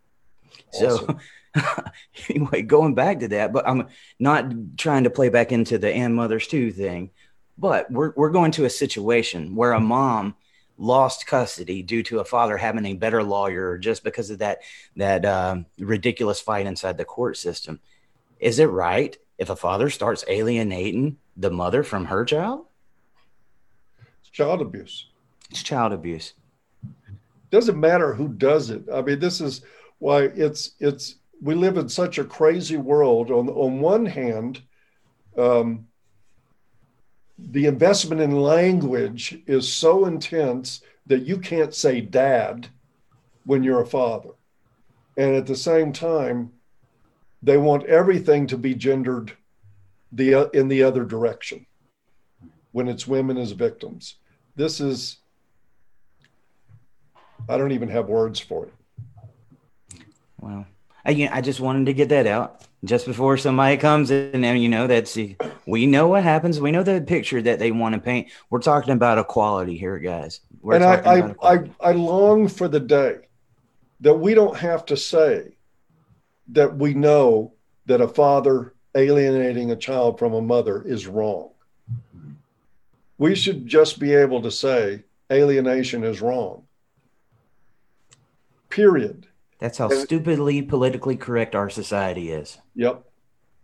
So, 0.72 1.18
anyway, 2.28 2.62
going 2.62 2.94
back 2.94 3.20
to 3.20 3.28
that, 3.28 3.52
but 3.52 3.66
I'm 3.68 3.88
not 4.18 4.76
trying 4.76 5.04
to 5.04 5.10
play 5.10 5.28
back 5.28 5.52
into 5.52 5.78
the 5.78 5.92
and 5.92 6.14
mothers 6.14 6.46
too 6.46 6.72
thing, 6.72 7.10
but 7.56 7.90
we're, 7.90 8.12
we're 8.16 8.30
going 8.30 8.50
to 8.52 8.64
a 8.64 8.70
situation 8.70 9.54
where 9.54 9.72
a 9.72 9.80
mom 9.80 10.34
lost 10.76 11.26
custody 11.26 11.82
due 11.82 12.02
to 12.02 12.18
a 12.18 12.24
father 12.24 12.56
having 12.56 12.84
a 12.86 12.94
better 12.94 13.22
lawyer 13.22 13.78
just 13.78 14.02
because 14.02 14.30
of 14.30 14.38
that 14.38 14.60
that 14.96 15.24
um, 15.24 15.66
ridiculous 15.78 16.40
fight 16.40 16.66
inside 16.66 16.98
the 16.98 17.04
court 17.04 17.36
system. 17.36 17.80
Is 18.40 18.58
it 18.58 18.66
right 18.66 19.16
if 19.38 19.50
a 19.50 19.56
father 19.56 19.88
starts 19.88 20.24
alienating 20.28 21.18
the 21.36 21.50
mother 21.50 21.82
from 21.82 22.06
her 22.06 22.24
child? 22.24 22.66
It's 24.20 24.30
child 24.30 24.60
abuse. 24.60 25.06
It's 25.50 25.62
child 25.62 25.92
abuse. 25.92 26.34
doesn't 27.50 27.78
matter 27.78 28.14
who 28.14 28.28
does 28.28 28.70
it. 28.70 28.82
I 28.92 29.02
mean, 29.02 29.20
this 29.20 29.40
is 29.40 29.62
why 29.98 30.22
it's 30.22 30.72
it's 30.80 31.16
we 31.40 31.54
live 31.54 31.76
in 31.76 31.88
such 31.88 32.18
a 32.18 32.24
crazy 32.24 32.76
world. 32.76 33.30
On 33.30 33.48
on 33.48 33.80
one 33.80 34.06
hand, 34.06 34.60
um, 35.38 35.86
the 37.38 37.66
investment 37.66 38.20
in 38.20 38.30
language 38.32 39.38
is 39.46 39.72
so 39.72 40.06
intense 40.06 40.82
that 41.06 41.26
you 41.26 41.38
can't 41.38 41.74
say 41.74 42.00
dad 42.00 42.68
when 43.44 43.62
you're 43.62 43.82
a 43.82 43.86
father, 43.86 44.30
and 45.16 45.34
at 45.34 45.46
the 45.46 45.56
same 45.56 45.92
time, 45.92 46.52
they 47.42 47.58
want 47.58 47.84
everything 47.84 48.46
to 48.46 48.56
be 48.56 48.74
gendered 48.74 49.32
the 50.12 50.34
uh, 50.34 50.44
in 50.54 50.68
the 50.68 50.82
other 50.82 51.04
direction 51.04 51.66
when 52.72 52.88
it's 52.88 53.06
women 53.06 53.36
as 53.36 53.52
victims. 53.52 54.16
This 54.56 54.80
is 54.80 55.18
I 57.48 57.58
don't 57.58 57.72
even 57.72 57.90
have 57.90 58.08
words 58.08 58.40
for 58.40 58.66
it. 58.66 58.72
Again, 61.04 61.30
I 61.32 61.40
just 61.40 61.60
wanted 61.60 61.86
to 61.86 61.92
get 61.92 62.08
that 62.08 62.26
out 62.26 62.62
just 62.84 63.06
before 63.06 63.36
somebody 63.36 63.76
comes 63.76 64.10
in 64.10 64.44
and 64.44 64.62
you 64.62 64.68
know 64.68 64.86
that's 64.86 65.18
we 65.66 65.86
know 65.86 66.08
what 66.08 66.22
happens. 66.22 66.60
We 66.60 66.70
know 66.70 66.82
the 66.82 67.00
picture 67.00 67.42
that 67.42 67.58
they 67.58 67.70
want 67.70 67.94
to 67.94 68.00
paint. 68.00 68.28
We're 68.50 68.60
talking 68.60 68.92
about 68.92 69.18
equality 69.18 69.76
here, 69.76 69.98
guys. 69.98 70.40
We're 70.60 70.76
and 70.76 70.84
I, 70.84 70.94
I, 70.96 71.34
I. 71.42 71.70
I 71.80 71.92
long 71.92 72.48
for 72.48 72.68
the 72.68 72.80
day 72.80 73.18
that 74.00 74.14
we 74.14 74.34
don't 74.34 74.56
have 74.56 74.84
to 74.86 74.96
say 74.96 75.56
that 76.48 76.76
we 76.76 76.94
know 76.94 77.52
that 77.86 78.00
a 78.00 78.08
father 78.08 78.74
alienating 78.94 79.70
a 79.70 79.76
child 79.76 80.18
from 80.18 80.34
a 80.34 80.42
mother 80.42 80.82
is 80.82 81.06
wrong. 81.06 81.50
We 83.18 83.34
should 83.34 83.66
just 83.66 83.98
be 83.98 84.14
able 84.14 84.42
to 84.42 84.50
say 84.50 85.04
alienation 85.32 86.04
is 86.04 86.20
wrong. 86.20 86.64
Period. 88.68 89.26
That's 89.58 89.78
how 89.78 89.88
stupidly 89.88 90.62
politically 90.62 91.16
correct 91.16 91.54
our 91.54 91.70
society 91.70 92.30
is. 92.30 92.58
Yep. 92.74 93.04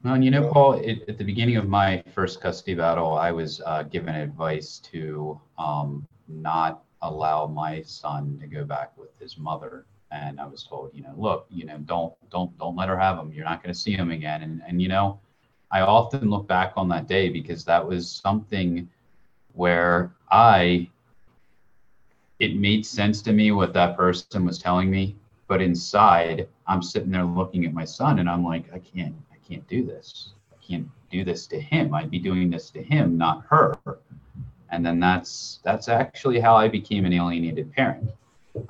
Well, 0.03 0.15
and 0.15 0.25
you 0.25 0.31
know, 0.31 0.51
Paul, 0.51 0.75
it, 0.75 1.05
at 1.09 1.19
the 1.19 1.25
beginning 1.25 1.57
of 1.57 1.69
my 1.69 2.03
first 2.15 2.41
custody 2.41 2.75
battle, 2.75 3.19
I 3.19 3.33
was 3.33 3.61
uh, 3.67 3.83
given 3.83 4.15
advice 4.15 4.79
to 4.93 5.39
um, 5.59 6.07
not 6.27 6.85
allow 7.03 7.47
my 7.47 7.83
son 7.83 8.39
to 8.41 8.47
go 8.47 8.65
back 8.65 8.97
with 8.97 9.11
his 9.19 9.37
mother. 9.37 9.85
And 10.11 10.41
I 10.41 10.47
was 10.47 10.65
told, 10.65 10.91
you 10.95 11.03
know, 11.03 11.13
look, 11.17 11.47
you 11.51 11.67
know, 11.67 11.79
don't 11.79 12.15
don't 12.31 12.57
don't 12.59 12.77
let 12.77 12.89
her 12.89 12.99
have 12.99 13.19
him. 13.19 13.33
You're 13.33 13.45
not 13.45 13.63
going 13.63 13.73
to 13.73 13.79
see 13.79 13.93
him 13.93 14.11
again. 14.11 14.43
And 14.43 14.63
and 14.67 14.81
you 14.81 14.89
know, 14.89 15.21
I 15.71 15.83
often 15.83 16.31
look 16.31 16.49
back 16.49 16.73
on 16.77 16.89
that 16.89 17.07
day 17.07 17.29
because 17.29 17.65
that 17.67 17.87
was 17.87 18.11
something 18.11 18.89
where 19.53 20.13
I 20.31 20.89
it 22.39 22.57
made 22.57 22.87
sense 22.87 23.21
to 23.23 23.33
me 23.33 23.53
what 23.53 23.75
that 23.75 23.97
person 23.97 24.47
was 24.47 24.59
telling 24.59 24.91
me. 24.91 25.17
But 25.51 25.61
inside, 25.61 26.47
I'm 26.69 26.81
sitting 26.81 27.11
there 27.11 27.25
looking 27.25 27.65
at 27.65 27.75
my 27.75 27.85
son 27.85 28.21
and 28.21 28.31
I'm 28.31 28.45
like, 28.45 28.73
I 28.73 28.79
can't, 28.79 29.17
I 29.33 29.37
can't 29.45 29.67
do 29.67 29.85
this. 29.85 30.35
I 30.53 30.65
can't 30.65 30.89
do 31.11 31.25
this 31.25 31.49
to 31.49 31.61
him. 31.61 31.93
I'd 31.93 32.09
be 32.09 32.21
doing 32.21 32.51
this 32.51 32.71
to 32.71 32.81
him, 32.81 33.19
not 33.19 33.43
her. 33.51 33.77
And 34.71 34.87
then 34.87 35.01
that's 35.01 35.59
that's 35.65 35.89
actually 35.89 36.39
how 36.39 36.55
I 36.55 36.69
became 36.69 37.05
an 37.05 37.13
alienated 37.13 37.73
parent. 37.73 38.13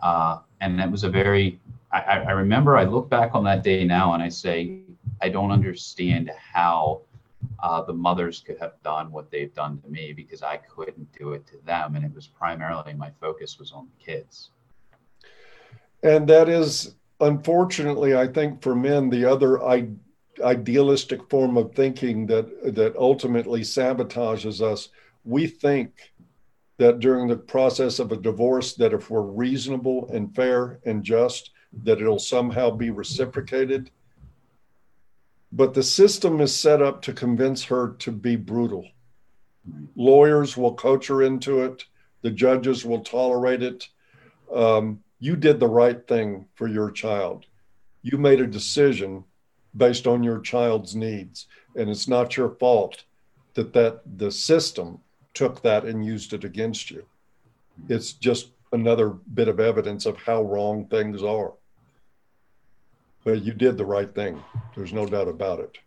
Uh, 0.02 0.38
and 0.62 0.78
that 0.78 0.90
was 0.90 1.04
a 1.04 1.10
very 1.10 1.60
I, 1.92 2.00
I 2.00 2.30
remember 2.30 2.78
I 2.78 2.84
look 2.84 3.10
back 3.10 3.34
on 3.34 3.44
that 3.44 3.62
day 3.62 3.84
now 3.84 4.14
and 4.14 4.22
I 4.22 4.30
say, 4.30 4.78
I 5.20 5.28
don't 5.28 5.50
understand 5.50 6.30
how 6.30 7.02
uh, 7.62 7.82
the 7.82 7.92
mothers 7.92 8.40
could 8.40 8.56
have 8.58 8.72
done 8.82 9.12
what 9.12 9.30
they've 9.30 9.52
done 9.52 9.82
to 9.82 9.88
me 9.90 10.14
because 10.14 10.42
I 10.42 10.56
couldn't 10.56 11.12
do 11.18 11.34
it 11.34 11.46
to 11.48 11.58
them. 11.66 11.94
And 11.94 12.06
it 12.06 12.14
was 12.14 12.26
primarily 12.26 12.94
my 12.94 13.10
focus 13.20 13.58
was 13.58 13.70
on 13.70 13.86
the 13.86 14.02
kids. 14.02 14.48
And 16.02 16.28
that 16.28 16.48
is, 16.48 16.94
unfortunately, 17.20 18.16
I 18.16 18.26
think 18.26 18.62
for 18.62 18.74
men, 18.74 19.10
the 19.10 19.24
other 19.24 19.62
I- 19.62 19.90
idealistic 20.42 21.28
form 21.28 21.56
of 21.56 21.74
thinking 21.74 22.26
that, 22.26 22.74
that 22.74 22.96
ultimately 22.96 23.60
sabotages 23.60 24.60
us. 24.60 24.88
We 25.24 25.46
think 25.46 26.12
that 26.78 27.00
during 27.00 27.28
the 27.28 27.36
process 27.36 27.98
of 27.98 28.10
a 28.10 28.16
divorce, 28.16 28.74
that 28.74 28.94
if 28.94 29.10
we're 29.10 29.20
reasonable 29.20 30.08
and 30.12 30.34
fair 30.34 30.80
and 30.86 31.04
just, 31.04 31.50
that 31.84 32.00
it'll 32.00 32.18
somehow 32.18 32.70
be 32.70 32.90
reciprocated. 32.90 33.90
But 35.52 35.74
the 35.74 35.82
system 35.82 36.40
is 36.40 36.54
set 36.54 36.80
up 36.80 37.02
to 37.02 37.12
convince 37.12 37.64
her 37.64 37.96
to 37.98 38.10
be 38.10 38.36
brutal. 38.36 38.88
Lawyers 39.94 40.56
will 40.56 40.74
coach 40.74 41.08
her 41.08 41.22
into 41.22 41.62
it, 41.64 41.84
the 42.22 42.30
judges 42.30 42.84
will 42.84 43.00
tolerate 43.00 43.62
it. 43.62 43.88
Um, 44.54 45.02
you 45.20 45.36
did 45.36 45.60
the 45.60 45.68
right 45.68 46.08
thing 46.08 46.46
for 46.54 46.66
your 46.66 46.90
child. 46.90 47.44
You 48.02 48.18
made 48.18 48.40
a 48.40 48.46
decision 48.46 49.24
based 49.76 50.06
on 50.06 50.24
your 50.24 50.40
child's 50.40 50.96
needs, 50.96 51.46
and 51.76 51.88
it's 51.88 52.08
not 52.08 52.36
your 52.36 52.50
fault 52.50 53.04
that 53.54 53.72
that 53.74 54.00
the 54.16 54.32
system 54.32 55.00
took 55.34 55.62
that 55.62 55.84
and 55.84 56.04
used 56.04 56.32
it 56.32 56.42
against 56.42 56.90
you. 56.90 57.04
It's 57.88 58.12
just 58.12 58.48
another 58.72 59.10
bit 59.10 59.48
of 59.48 59.60
evidence 59.60 60.06
of 60.06 60.16
how 60.16 60.42
wrong 60.42 60.86
things 60.86 61.22
are. 61.22 61.52
But 63.22 63.42
you 63.42 63.52
did 63.52 63.76
the 63.76 63.84
right 63.84 64.12
thing. 64.12 64.42
There's 64.74 64.92
no 64.92 65.06
doubt 65.06 65.28
about 65.28 65.60
it. 65.60 65.78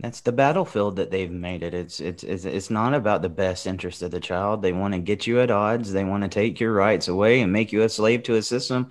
That's 0.00 0.20
the 0.20 0.32
battlefield 0.32 0.96
that 0.96 1.10
they've 1.10 1.30
made 1.30 1.62
it. 1.62 1.72
It's 1.72 2.00
it's 2.00 2.24
it's 2.24 2.68
not 2.70 2.94
about 2.94 3.22
the 3.22 3.28
best 3.28 3.66
interest 3.66 4.02
of 4.02 4.10
the 4.10 4.20
child. 4.20 4.60
They 4.60 4.72
want 4.72 4.94
to 4.94 4.98
get 4.98 5.26
you 5.26 5.40
at 5.40 5.52
odds. 5.52 5.92
They 5.92 6.04
want 6.04 6.24
to 6.24 6.28
take 6.28 6.58
your 6.58 6.72
rights 6.72 7.06
away 7.06 7.40
and 7.40 7.52
make 7.52 7.72
you 7.72 7.82
a 7.82 7.88
slave 7.88 8.24
to 8.24 8.34
a 8.34 8.42
system 8.42 8.90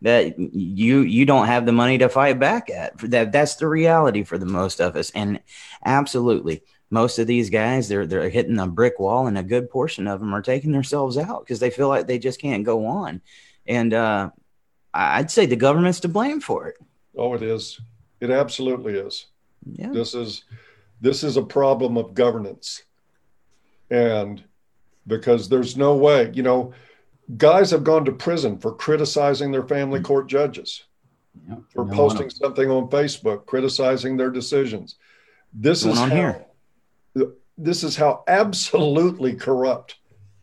that 0.00 0.38
you 0.38 1.00
you 1.00 1.26
don't 1.26 1.48
have 1.48 1.66
the 1.66 1.72
money 1.72 1.98
to 1.98 2.08
fight 2.08 2.38
back 2.38 2.70
at. 2.70 2.96
That 2.98 3.30
that's 3.30 3.56
the 3.56 3.68
reality 3.68 4.22
for 4.22 4.38
the 4.38 4.46
most 4.46 4.80
of 4.80 4.96
us. 4.96 5.10
And 5.10 5.40
absolutely, 5.84 6.62
most 6.88 7.18
of 7.18 7.26
these 7.26 7.50
guys 7.50 7.88
they're 7.88 8.06
they're 8.06 8.30
hitting 8.30 8.58
a 8.58 8.66
brick 8.66 8.98
wall, 8.98 9.26
and 9.26 9.36
a 9.36 9.42
good 9.42 9.68
portion 9.68 10.06
of 10.06 10.20
them 10.20 10.34
are 10.34 10.42
taking 10.42 10.72
themselves 10.72 11.18
out 11.18 11.40
because 11.40 11.60
they 11.60 11.70
feel 11.70 11.88
like 11.88 12.06
they 12.06 12.18
just 12.18 12.40
can't 12.40 12.64
go 12.64 12.86
on. 12.86 13.20
And 13.66 13.92
uh, 13.92 14.30
I'd 14.94 15.30
say 15.30 15.44
the 15.44 15.56
government's 15.56 16.00
to 16.00 16.08
blame 16.08 16.40
for 16.40 16.68
it. 16.68 16.76
Oh, 17.16 17.34
it 17.34 17.42
is. 17.42 17.80
It 18.20 18.30
absolutely 18.30 18.94
is. 18.94 19.26
Yeah. 19.64 19.90
This 19.90 20.14
is 20.14 20.44
this 21.00 21.22
is 21.22 21.36
a 21.36 21.42
problem 21.42 21.96
of 21.96 22.14
governance. 22.14 22.82
And 23.90 24.42
because 25.06 25.48
there's 25.48 25.76
no 25.76 25.96
way, 25.96 26.30
you 26.34 26.42
know, 26.42 26.74
guys 27.36 27.70
have 27.70 27.84
gone 27.84 28.04
to 28.04 28.12
prison 28.12 28.58
for 28.58 28.74
criticizing 28.74 29.50
their 29.50 29.66
family 29.66 30.00
court 30.00 30.28
judges, 30.28 30.84
Yep. 31.48 31.58
for 31.72 31.84
No 31.84 31.94
posting 31.94 32.30
something 32.30 32.70
on 32.70 32.88
Facebook, 32.88 33.46
criticizing 33.46 34.16
their 34.16 34.30
decisions. 34.30 34.96
This 35.52 35.84
Going 35.84 35.94
is 35.94 35.98
how, 36.00 36.08
here. 36.08 36.46
This 37.56 37.82
is 37.82 37.96
how 37.96 38.24
absolutely 38.28 39.34
corrupt 39.34 39.96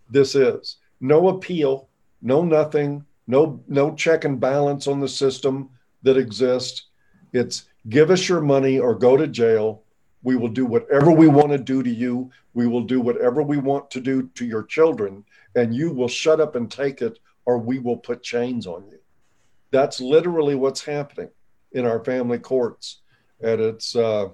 this 0.10 0.36
is. 0.36 0.78
No 1.00 1.30
appeal, 1.30 1.90
no 2.22 2.44
nothing, 2.44 3.06
no 3.28 3.62
no 3.68 3.94
check 3.96 4.24
and 4.26 4.40
balance 4.40 4.88
on 4.88 5.00
the 5.00 5.08
system 5.08 5.70
that 6.04 6.18
exists. 6.18 6.88
It's 7.34 7.66
give 7.90 8.10
us 8.12 8.28
your 8.28 8.42
money 8.42 8.80
or 8.80 8.96
go 8.96 9.18
to 9.18 9.28
jail. 9.28 9.84
We 10.24 10.36
will 10.36 10.50
do 10.50 10.66
whatever 10.66 11.12
we 11.12 11.28
want 11.28 11.52
to 11.52 11.58
do 11.58 11.84
to 11.84 11.90
you. 11.90 12.32
We 12.54 12.68
will 12.68 12.84
do 12.84 13.00
whatever 13.00 13.44
we 13.44 13.58
want 13.58 13.92
to 13.92 14.00
do 14.00 14.30
to 14.36 14.46
your 14.46 14.64
children, 14.64 15.24
and 15.56 15.76
you 15.76 15.92
will 15.92 16.08
shut 16.08 16.42
up 16.42 16.56
and 16.56 16.72
take 16.72 17.02
it, 17.02 17.20
or 17.46 17.60
we 17.60 17.80
will 17.80 17.98
put 17.98 18.24
chains 18.24 18.66
on 18.66 18.88
you. 18.90 19.00
That's 19.72 20.00
literally 20.00 20.56
what's 20.56 20.84
happening 20.84 21.30
in 21.74 21.86
our 21.86 22.04
family 22.04 22.40
courts, 22.40 23.02
and 23.42 23.62
it's 23.62 23.96
uh, 23.96 24.30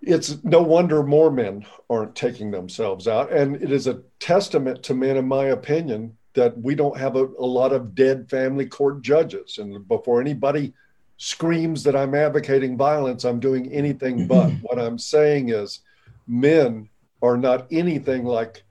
it's 0.00 0.42
no 0.44 0.62
wonder 0.62 1.02
more 1.02 1.30
men 1.30 1.66
aren't 1.90 2.14
taking 2.14 2.50
themselves 2.50 3.06
out, 3.06 3.32
and 3.32 3.56
it 3.56 3.72
is 3.72 3.86
a 3.86 4.02
testament 4.20 4.82
to 4.84 4.94
men, 4.94 5.16
in 5.16 5.28
my 5.28 5.46
opinion, 5.46 6.16
that 6.34 6.56
we 6.56 6.74
don't 6.74 6.96
have 6.96 7.16
a, 7.16 7.24
a 7.24 7.44
lot 7.44 7.72
of 7.72 7.94
dead 7.94 8.30
family 8.30 8.66
court 8.66 9.02
judges. 9.02 9.58
And 9.58 9.86
before 9.88 10.20
anybody 10.20 10.72
screams 11.18 11.82
that 11.82 11.94
I'm 11.94 12.14
advocating 12.14 12.76
violence, 12.76 13.24
I'm 13.24 13.40
doing 13.40 13.70
anything 13.70 14.26
but. 14.26 14.50
what 14.62 14.78
I'm 14.78 14.98
saying 14.98 15.50
is, 15.50 15.80
men 16.26 16.88
are 17.20 17.36
not 17.36 17.66
anything 17.70 18.24
like 18.24 18.62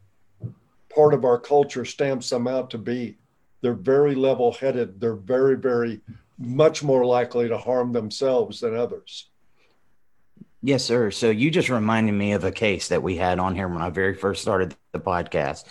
part 0.93 1.13
of 1.13 1.25
our 1.25 1.39
culture 1.39 1.85
stamps 1.85 2.29
them 2.29 2.47
out 2.47 2.71
to 2.71 2.77
be. 2.77 3.17
They're 3.61 3.73
very 3.73 4.15
level 4.15 4.51
headed. 4.51 4.99
They're 4.99 5.15
very, 5.15 5.55
very 5.55 6.01
much 6.39 6.83
more 6.83 7.05
likely 7.05 7.47
to 7.49 7.57
harm 7.57 7.91
themselves 7.91 8.61
than 8.61 8.75
others. 8.75 9.27
Yes, 10.61 10.83
sir. 10.83 11.11
So 11.11 11.29
you 11.29 11.51
just 11.51 11.69
reminded 11.69 12.13
me 12.13 12.31
of 12.31 12.43
a 12.43 12.51
case 12.51 12.87
that 12.87 13.03
we 13.03 13.17
had 13.17 13.39
on 13.39 13.55
here 13.55 13.67
when 13.67 13.81
I 13.81 13.89
very 13.89 14.13
first 14.13 14.41
started 14.41 14.75
the 14.91 14.99
podcast. 14.99 15.65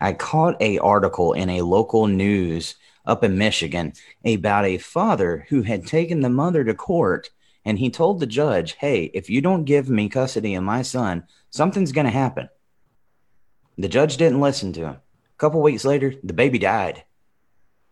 I 0.00 0.12
caught 0.12 0.60
a 0.60 0.78
article 0.78 1.32
in 1.32 1.50
a 1.50 1.62
local 1.62 2.06
news 2.06 2.74
up 3.08 3.24
in 3.24 3.36
Michigan 3.38 3.94
about 4.24 4.64
a 4.64 4.78
father 4.78 5.46
who 5.48 5.62
had 5.62 5.86
taken 5.86 6.20
the 6.20 6.28
mother 6.28 6.62
to 6.62 6.74
court 6.74 7.30
and 7.64 7.78
he 7.78 7.90
told 7.90 8.20
the 8.20 8.26
judge, 8.26 8.74
"Hey, 8.74 9.10
if 9.14 9.28
you 9.28 9.40
don't 9.40 9.64
give 9.64 9.90
me 9.90 10.08
custody 10.08 10.54
of 10.54 10.62
my 10.62 10.82
son, 10.82 11.24
something's 11.50 11.92
going 11.92 12.06
to 12.06 12.12
happen." 12.12 12.48
The 13.76 13.88
judge 13.88 14.16
didn't 14.16 14.40
listen 14.40 14.72
to 14.74 14.80
him. 14.80 14.94
A 14.94 15.38
couple 15.38 15.60
weeks 15.62 15.84
later, 15.84 16.14
the 16.22 16.32
baby 16.32 16.58
died. 16.58 17.04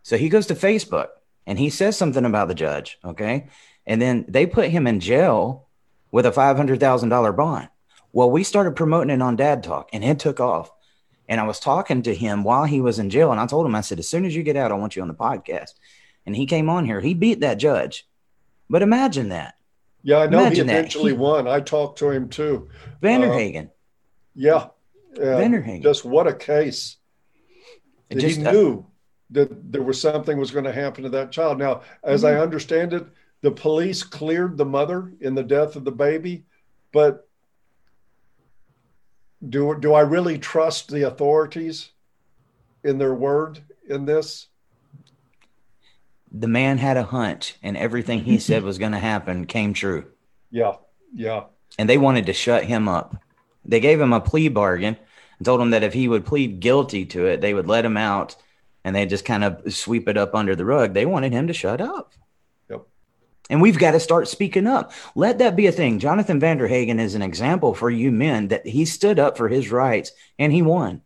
So 0.03 0.17
he 0.17 0.29
goes 0.29 0.47
to 0.47 0.55
Facebook 0.55 1.09
and 1.47 1.59
he 1.59 1.71
says 1.71 1.97
something 1.97 2.25
about 2.25 2.49
the 2.49 2.55
judge, 2.55 2.99
okay? 3.05 3.49
And 3.87 4.01
then 4.01 4.25
they 4.29 4.47
put 4.47 4.69
him 4.69 4.87
in 4.87 5.01
jail 5.01 5.67
with 6.11 6.27
a 6.27 6.33
$500,000 6.33 7.33
bond. 7.33 7.69
Well, 8.13 8.31
we 8.31 8.45
started 8.45 8.77
promoting 8.77 9.11
it 9.11 9.23
on 9.23 9.37
Dad 9.37 9.63
Talk 9.63 9.91
and 9.93 10.05
it 10.05 10.19
took 10.19 10.41
off. 10.41 10.71
And 11.29 11.41
I 11.41 11.45
was 11.45 11.59
talking 11.59 12.03
to 12.03 12.15
him 12.15 12.45
while 12.45 12.65
he 12.65 12.81
was 12.81 12.99
in 12.99 13.11
jail. 13.11 13.33
And 13.33 13.41
I 13.41 13.47
told 13.47 13.67
him, 13.67 13.75
I 13.75 13.81
said, 13.81 13.99
as 13.99 14.09
soon 14.09 14.25
as 14.25 14.35
you 14.35 14.43
get 14.43 14.57
out, 14.57 14.71
I 14.71 14.77
want 14.77 14.95
you 14.97 15.03
on 15.03 15.09
the 15.09 15.15
podcast. 15.15 15.71
And 16.25 16.35
he 16.37 16.47
came 16.47 16.69
on 16.69 16.85
here. 16.85 17.01
He 17.01 17.15
beat 17.15 17.41
that 17.41 17.55
judge. 17.59 18.07
But 18.71 18.83
imagine 18.83 19.31
that. 19.31 19.55
Yeah, 20.03 20.19
I 20.19 20.27
know 20.27 20.41
Imagine 20.41 20.69
he 20.69 20.75
eventually 20.75 21.13
won. 21.13 21.49
I 21.49 21.61
talked 21.61 21.99
to 21.99 22.11
him 22.11 22.29
too. 22.29 22.69
Vanderhagen. 23.03 23.71
Yeah. 24.35 24.69
Uh, 25.17 25.21
Vanderhagen. 25.21 25.83
Just 25.83 26.05
what 26.05 26.27
a 26.29 26.35
case. 26.35 26.97
It 28.11 28.21
he 28.21 28.29
just- 28.29 28.47
uh, 28.47 28.53
knew 28.53 28.87
that 29.31 29.73
there 29.73 29.83
was 29.83 30.01
something 30.01 30.39
was 30.39 30.53
going 30.53 30.65
to 30.65 30.73
happen 30.73 31.03
to 31.03 31.11
that 31.11 31.33
child. 31.33 31.59
Now, 31.59 31.83
as 32.05 32.23
Mm-hmm. 32.23 32.39
I 32.39 32.41
understand 32.43 32.93
it, 32.93 33.05
the 33.43 33.51
police 33.51 34.05
cleared 34.05 34.57
the 34.57 34.65
mother 34.65 35.13
in 35.21 35.35
the 35.35 35.43
death 35.43 35.75
of 35.75 35.85
the 35.85 35.91
baby, 35.91 36.45
but 36.93 37.26
do 39.47 39.77
do 39.79 39.95
I 39.95 40.01
really 40.01 40.39
trust 40.39 40.91
the 40.91 41.07
authorities 41.07 41.91
in 42.85 42.99
their 42.99 43.15
word 43.15 43.63
in 43.89 44.05
this? 44.05 44.49
the 46.39 46.49
man 46.49 46.79
had 46.79 46.97
a 46.97 47.03
hunch 47.03 47.57
and 47.63 47.77
everything 47.77 48.21
he 48.21 48.39
said 48.39 48.63
was 48.63 48.79
going 48.79 48.93
to 48.93 48.99
happen 48.99 49.47
came 49.47 49.73
true. 49.73 50.05
Yeah, 50.51 50.75
yeah, 51.15 51.45
and 51.79 51.89
they 51.89 51.99
wanted 51.99 52.27
to 52.27 52.33
shut 52.33 52.65
him 52.65 52.89
up. 52.89 53.17
They 53.65 53.81
gave 53.81 54.01
him 54.01 54.13
a 54.13 54.21
plea 54.21 54.49
bargain 54.49 54.97
and 55.39 55.45
told 55.45 55.61
him 55.61 55.71
that 55.71 55.83
if 55.83 55.93
he 55.93 56.09
would 56.09 56.25
plead 56.25 56.61
guilty 56.61 57.05
to 57.07 57.27
it, 57.27 57.41
they 57.41 57.55
would 57.55 57.67
let 57.67 57.85
him 57.85 57.97
out 57.97 58.37
and 58.85 58.95
they 58.95 59.07
just 59.07 59.25
kind 59.25 59.43
of 59.43 59.73
sweep 59.73 60.09
it 60.09 60.17
up 60.17 60.35
under 60.35 60.55
the 60.55 60.65
rug. 60.65 60.95
They 60.95 61.07
wanted 61.07 61.33
him 61.33 61.49
to 61.49 61.53
shut 61.53 61.81
up. 61.81 62.13
And 63.49 63.63
we've 63.63 63.79
got 63.79 63.93
to 63.93 64.01
start 64.01 64.29
speaking 64.29 64.67
up. 64.67 64.93
Let 65.15 65.39
that 65.39 65.55
be 65.55 65.67
a 65.67 65.73
thing. 65.73 65.99
Jonathan 65.99 66.41
Vanderhagen 66.41 66.99
is 66.99 67.15
an 67.15 67.23
example 67.23 67.75
for 67.75 67.91
you 67.91 68.11
men 68.11 68.49
that 68.49 68.67
he 68.67 68.85
stood 68.85 69.19
up 69.19 69.37
for 69.37 69.49
his 69.49 69.71
rights 69.71 70.13
and 70.39 70.53
he 70.53 70.63
won. 70.63 71.03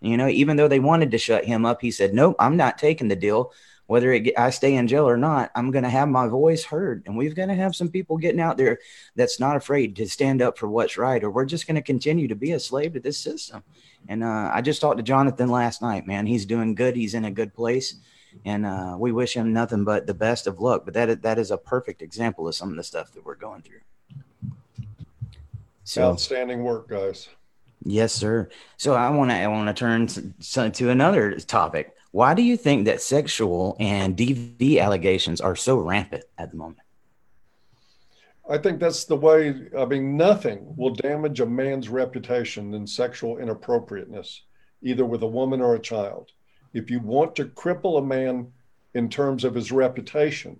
You 0.00 0.16
know, 0.16 0.28
even 0.28 0.56
though 0.56 0.68
they 0.68 0.80
wanted 0.80 1.10
to 1.10 1.18
shut 1.18 1.44
him 1.44 1.66
up, 1.66 1.80
he 1.80 1.90
said, 1.90 2.14
Nope, 2.14 2.36
I'm 2.38 2.56
not 2.56 2.78
taking 2.78 3.08
the 3.08 3.16
deal. 3.16 3.52
whether 3.86 4.12
it, 4.12 4.38
I 4.38 4.50
stay 4.50 4.76
in 4.76 4.86
jail 4.86 5.08
or 5.08 5.16
not, 5.16 5.50
I'm 5.56 5.72
going 5.72 5.82
to 5.82 5.90
have 5.90 6.08
my 6.08 6.28
voice 6.28 6.62
heard. 6.64 7.02
And 7.06 7.18
we're 7.18 7.34
going 7.34 7.48
to 7.48 7.56
have 7.56 7.74
some 7.74 7.88
people 7.88 8.18
getting 8.18 8.40
out 8.40 8.56
there 8.56 8.78
that's 9.16 9.40
not 9.40 9.56
afraid 9.56 9.96
to 9.96 10.08
stand 10.08 10.40
up 10.40 10.56
for 10.56 10.68
what's 10.68 10.96
right, 10.96 11.22
or 11.24 11.30
we're 11.30 11.44
just 11.44 11.66
going 11.66 11.74
to 11.74 11.82
continue 11.82 12.28
to 12.28 12.36
be 12.36 12.52
a 12.52 12.60
slave 12.60 12.92
to 12.92 13.00
this 13.00 13.18
system. 13.18 13.64
And 14.08 14.22
uh, 14.22 14.50
I 14.54 14.62
just 14.62 14.80
talked 14.80 14.98
to 14.98 15.02
Jonathan 15.02 15.48
last 15.48 15.82
night, 15.82 16.06
man. 16.06 16.24
He's 16.24 16.46
doing 16.46 16.76
good. 16.76 16.94
He's 16.94 17.14
in 17.14 17.24
a 17.24 17.32
good 17.32 17.52
place. 17.52 17.96
And 18.44 18.66
uh, 18.66 18.96
we 18.98 19.12
wish 19.12 19.34
him 19.34 19.52
nothing 19.52 19.84
but 19.84 20.06
the 20.06 20.14
best 20.14 20.46
of 20.46 20.60
luck. 20.60 20.84
But 20.84 20.94
that, 20.94 21.22
that 21.22 21.38
is 21.38 21.50
a 21.50 21.58
perfect 21.58 22.02
example 22.02 22.48
of 22.48 22.54
some 22.54 22.70
of 22.70 22.76
the 22.76 22.84
stuff 22.84 23.12
that 23.12 23.24
we're 23.24 23.34
going 23.34 23.62
through. 23.62 23.80
So, 25.84 26.10
Outstanding 26.10 26.62
work, 26.62 26.88
guys. 26.88 27.28
Yes, 27.84 28.12
sir. 28.12 28.48
So 28.76 28.94
I 28.94 29.08
want 29.10 29.30
to 29.30 29.36
I 29.36 29.46
want 29.48 29.68
to 29.68 29.74
turn 29.74 30.06
to, 30.06 30.70
to 30.70 30.90
another 30.90 31.38
topic. 31.40 31.94
Why 32.12 32.34
do 32.34 32.42
you 32.42 32.56
think 32.56 32.84
that 32.84 33.00
sexual 33.00 33.76
and 33.80 34.16
DV 34.16 34.80
allegations 34.80 35.40
are 35.40 35.56
so 35.56 35.78
rampant 35.78 36.24
at 36.38 36.50
the 36.50 36.56
moment? 36.56 36.80
I 38.48 38.58
think 38.58 38.80
that's 38.80 39.04
the 39.04 39.16
way. 39.16 39.68
I 39.78 39.84
mean, 39.84 40.16
nothing 40.16 40.74
will 40.76 40.94
damage 40.94 41.40
a 41.40 41.46
man's 41.46 41.88
reputation 41.88 42.72
than 42.72 42.86
sexual 42.86 43.38
inappropriateness, 43.38 44.42
either 44.82 45.04
with 45.04 45.22
a 45.22 45.26
woman 45.26 45.60
or 45.60 45.76
a 45.76 45.80
child. 45.80 46.32
If 46.72 46.90
you 46.90 47.00
want 47.00 47.34
to 47.36 47.46
cripple 47.46 47.98
a 47.98 48.02
man 48.02 48.52
in 48.94 49.08
terms 49.08 49.44
of 49.44 49.54
his 49.54 49.72
reputation, 49.72 50.58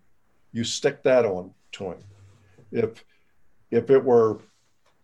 you 0.53 0.65
stick 0.65 1.03
that 1.05 1.25
on 1.25 1.53
to 1.73 1.93
him. 1.93 1.99
If 2.73 3.05
if 3.71 3.91
it 3.91 4.05
were, 4.05 4.41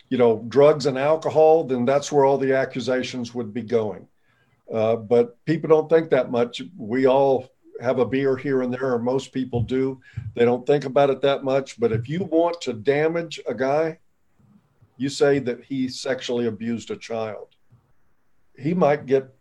you 0.09 0.19
know, 0.19 0.45
drugs 0.49 0.87
and 0.87 0.99
alcohol, 0.99 1.65
then 1.65 1.85
that's 1.85 2.11
where 2.11 2.25
all 2.25 2.39
the 2.39 2.55
accusations 2.55 3.35
would 3.35 3.55
be 3.55 3.63
going. 3.63 4.09
Uh, 4.73 4.97
but 4.97 5.43
people 5.45 5.69
don't 5.69 5.89
think 5.89 6.11
that 6.11 6.33
much. 6.33 6.63
We 6.77 7.07
all 7.07 7.49
have 7.81 8.01
a 8.01 8.07
beer 8.07 8.37
here 8.37 8.63
and 8.63 8.73
there, 8.73 8.93
or 8.93 8.99
most 8.99 9.33
people 9.33 9.61
do. 9.61 10.01
They 10.35 10.45
don't 10.45 10.67
think 10.67 10.85
about 10.85 11.11
it 11.11 11.21
that 11.23 11.45
much. 11.45 11.79
But 11.79 11.93
if 11.93 12.09
you 12.09 12.25
want 12.25 12.61
to 12.63 12.73
damage 12.73 13.39
a 13.47 13.55
guy, 13.55 13.99
you 14.97 15.09
say 15.09 15.39
that 15.41 15.63
he 15.63 15.89
sexually 15.89 16.47
abused 16.47 16.91
a 16.91 16.97
child. 16.97 17.49
He 18.59 18.75
might 18.75 19.07
get 19.07 19.36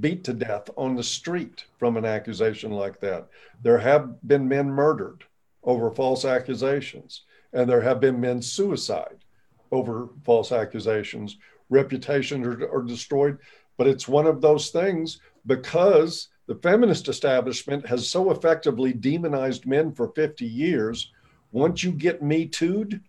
beat 0.00 0.24
to 0.24 0.32
death 0.32 0.70
on 0.76 0.96
the 0.96 1.02
street 1.02 1.64
from 1.78 1.96
an 1.96 2.04
accusation 2.04 2.70
like 2.70 3.00
that. 3.00 3.28
There 3.62 3.78
have 3.78 4.26
been 4.26 4.48
men 4.48 4.68
murdered 4.68 5.24
over 5.62 5.90
false 5.90 6.24
accusations, 6.24 7.22
and 7.52 7.68
there 7.68 7.80
have 7.80 8.00
been 8.00 8.20
men 8.20 8.42
suicide 8.42 9.18
over 9.70 10.08
false 10.24 10.52
accusations. 10.52 11.38
Reputations 11.70 12.46
are, 12.46 12.70
are 12.70 12.82
destroyed 12.82 13.38
but 13.76 13.86
it's 13.86 14.08
one 14.08 14.26
of 14.26 14.40
those 14.40 14.70
things 14.70 15.20
because 15.46 16.28
the 16.46 16.54
feminist 16.56 17.08
establishment 17.08 17.86
has 17.86 18.08
so 18.08 18.30
effectively 18.30 18.92
demonized 18.92 19.66
men 19.66 19.92
for 19.92 20.08
50 20.08 20.44
years. 20.44 21.12
Once 21.52 21.82
you 21.82 21.90
get 21.90 22.22
me 22.22 22.46
tooed, 22.46 23.00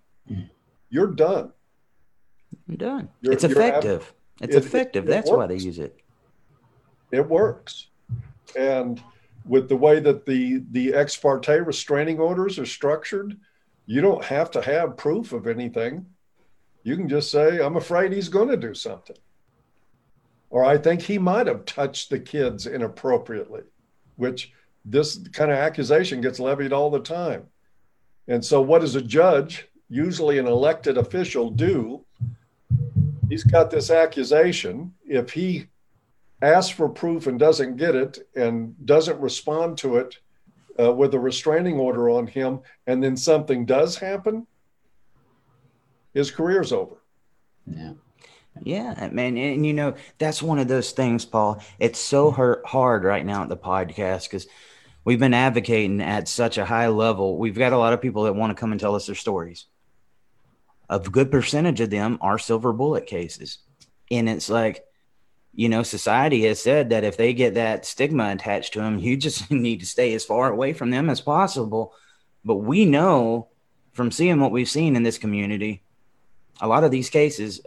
you're 0.89 1.13
done. 1.13 1.51
You're 2.67 2.77
done. 2.77 3.09
You're, 3.21 3.33
it's 3.33 3.43
effective. 3.43 4.13
Ab- 4.41 4.49
it's 4.49 4.55
it, 4.55 4.65
effective. 4.65 5.05
It, 5.05 5.07
it 5.07 5.11
That's 5.11 5.29
works. 5.29 5.37
why 5.37 5.47
they 5.47 5.57
use 5.57 5.79
it. 5.79 5.99
It 7.11 7.27
works. 7.27 7.87
And 8.57 9.01
with 9.45 9.69
the 9.69 9.75
way 9.75 9.99
that 9.99 10.25
the 10.25 10.63
the 10.71 10.93
ex 10.93 11.15
parte 11.15 11.59
restraining 11.59 12.19
orders 12.19 12.57
are 12.57 12.65
structured, 12.65 13.37
you 13.85 14.01
don't 14.01 14.23
have 14.23 14.51
to 14.51 14.61
have 14.61 14.97
proof 14.97 15.33
of 15.33 15.47
anything. 15.47 16.05
You 16.83 16.95
can 16.95 17.09
just 17.09 17.31
say, 17.31 17.59
I'm 17.59 17.77
afraid 17.77 18.11
he's 18.11 18.29
going 18.29 18.49
to 18.49 18.57
do 18.57 18.73
something 18.73 19.17
or 20.55 20.63
I 20.63 20.77
think 20.77 21.01
he 21.01 21.17
might 21.17 21.47
have 21.47 21.65
touched 21.65 22.09
the 22.09 22.17
kids 22.17 22.65
inappropriately, 22.65 23.63
which 24.15 24.53
this 24.85 25.17
kind 25.33 25.51
of 25.51 25.57
accusation 25.57 26.21
gets 26.21 26.39
levied 26.39 26.71
all 26.71 26.89
the 26.89 27.01
time. 27.01 27.47
And 28.29 28.43
so, 28.43 28.61
what 28.61 28.79
does 28.79 28.95
a 28.95 29.01
judge, 29.01 29.67
usually 29.89 30.37
an 30.37 30.47
elected 30.47 30.97
official, 30.97 31.49
do? 31.49 32.05
He's 33.27 33.43
got 33.43 33.69
this 33.69 33.91
accusation. 33.91 34.93
If 35.05 35.31
he 35.31 35.67
asks 36.49 36.71
for 36.71 36.89
proof 36.89 37.27
and 37.27 37.39
doesn't 37.39 37.77
get 37.77 37.95
it 37.95 38.27
and 38.35 38.75
doesn't 38.85 39.19
respond 39.19 39.77
to 39.79 39.97
it 39.97 40.17
uh, 40.79 40.91
with 40.91 41.13
a 41.13 41.19
restraining 41.19 41.79
order 41.79 42.09
on 42.09 42.27
him, 42.27 42.59
and 42.87 43.03
then 43.03 43.15
something 43.15 43.65
does 43.65 43.97
happen, 43.97 44.45
his 46.13 46.31
career's 46.31 46.71
over. 46.71 47.01
Yeah. 47.65 47.93
Yeah, 48.63 49.09
man, 49.11 49.37
and 49.37 49.65
you 49.65 49.73
know 49.73 49.95
that's 50.17 50.41
one 50.41 50.59
of 50.59 50.69
those 50.69 50.91
things, 50.91 51.25
Paul. 51.25 51.61
It's 51.77 51.99
so 51.99 52.31
hurt 52.31 52.65
hard 52.65 53.03
right 53.03 53.25
now 53.25 53.43
at 53.43 53.49
the 53.49 53.57
podcast 53.57 54.23
because 54.23 54.47
we've 55.03 55.19
been 55.19 55.33
advocating 55.33 55.99
at 55.99 56.29
such 56.29 56.57
a 56.57 56.63
high 56.63 56.87
level. 56.87 57.37
We've 57.37 57.57
got 57.57 57.73
a 57.73 57.77
lot 57.77 57.91
of 57.91 58.01
people 58.01 58.23
that 58.23 58.35
want 58.35 58.51
to 58.51 58.59
come 58.59 58.71
and 58.71 58.79
tell 58.79 58.95
us 58.95 59.07
their 59.07 59.15
stories. 59.15 59.65
A 60.89 60.99
good 60.99 61.31
percentage 61.31 61.81
of 61.81 61.89
them 61.89 62.17
are 62.21 62.39
silver 62.39 62.71
bullet 62.71 63.07
cases, 63.07 63.57
and 64.09 64.29
it's 64.29 64.49
like, 64.49 64.85
you 65.55 65.69
know, 65.69 65.83
society 65.83 66.43
has 66.43 66.61
said 66.61 66.89
that 66.89 67.03
if 67.03 67.17
they 67.17 67.33
get 67.33 67.53
that 67.55 67.85
stigma 67.85 68.31
attached 68.31 68.73
to 68.73 68.79
them, 68.79 68.99
you 68.99 69.17
just 69.17 69.49
need 69.51 69.79
to 69.79 69.85
stay 69.85 70.13
as 70.13 70.25
far 70.25 70.51
away 70.51 70.73
from 70.73 70.91
them 70.91 71.09
as 71.09 71.21
possible. 71.21 71.93
But 72.43 72.57
we 72.57 72.85
know 72.85 73.47
from 73.93 74.11
seeing 74.11 74.39
what 74.39 74.51
we've 74.51 74.69
seen 74.69 74.95
in 74.95 75.03
this 75.03 75.17
community 75.17 75.81
a 76.61 76.67
lot 76.67 76.83
of 76.83 76.91
these 76.91 77.09
cases 77.09 77.61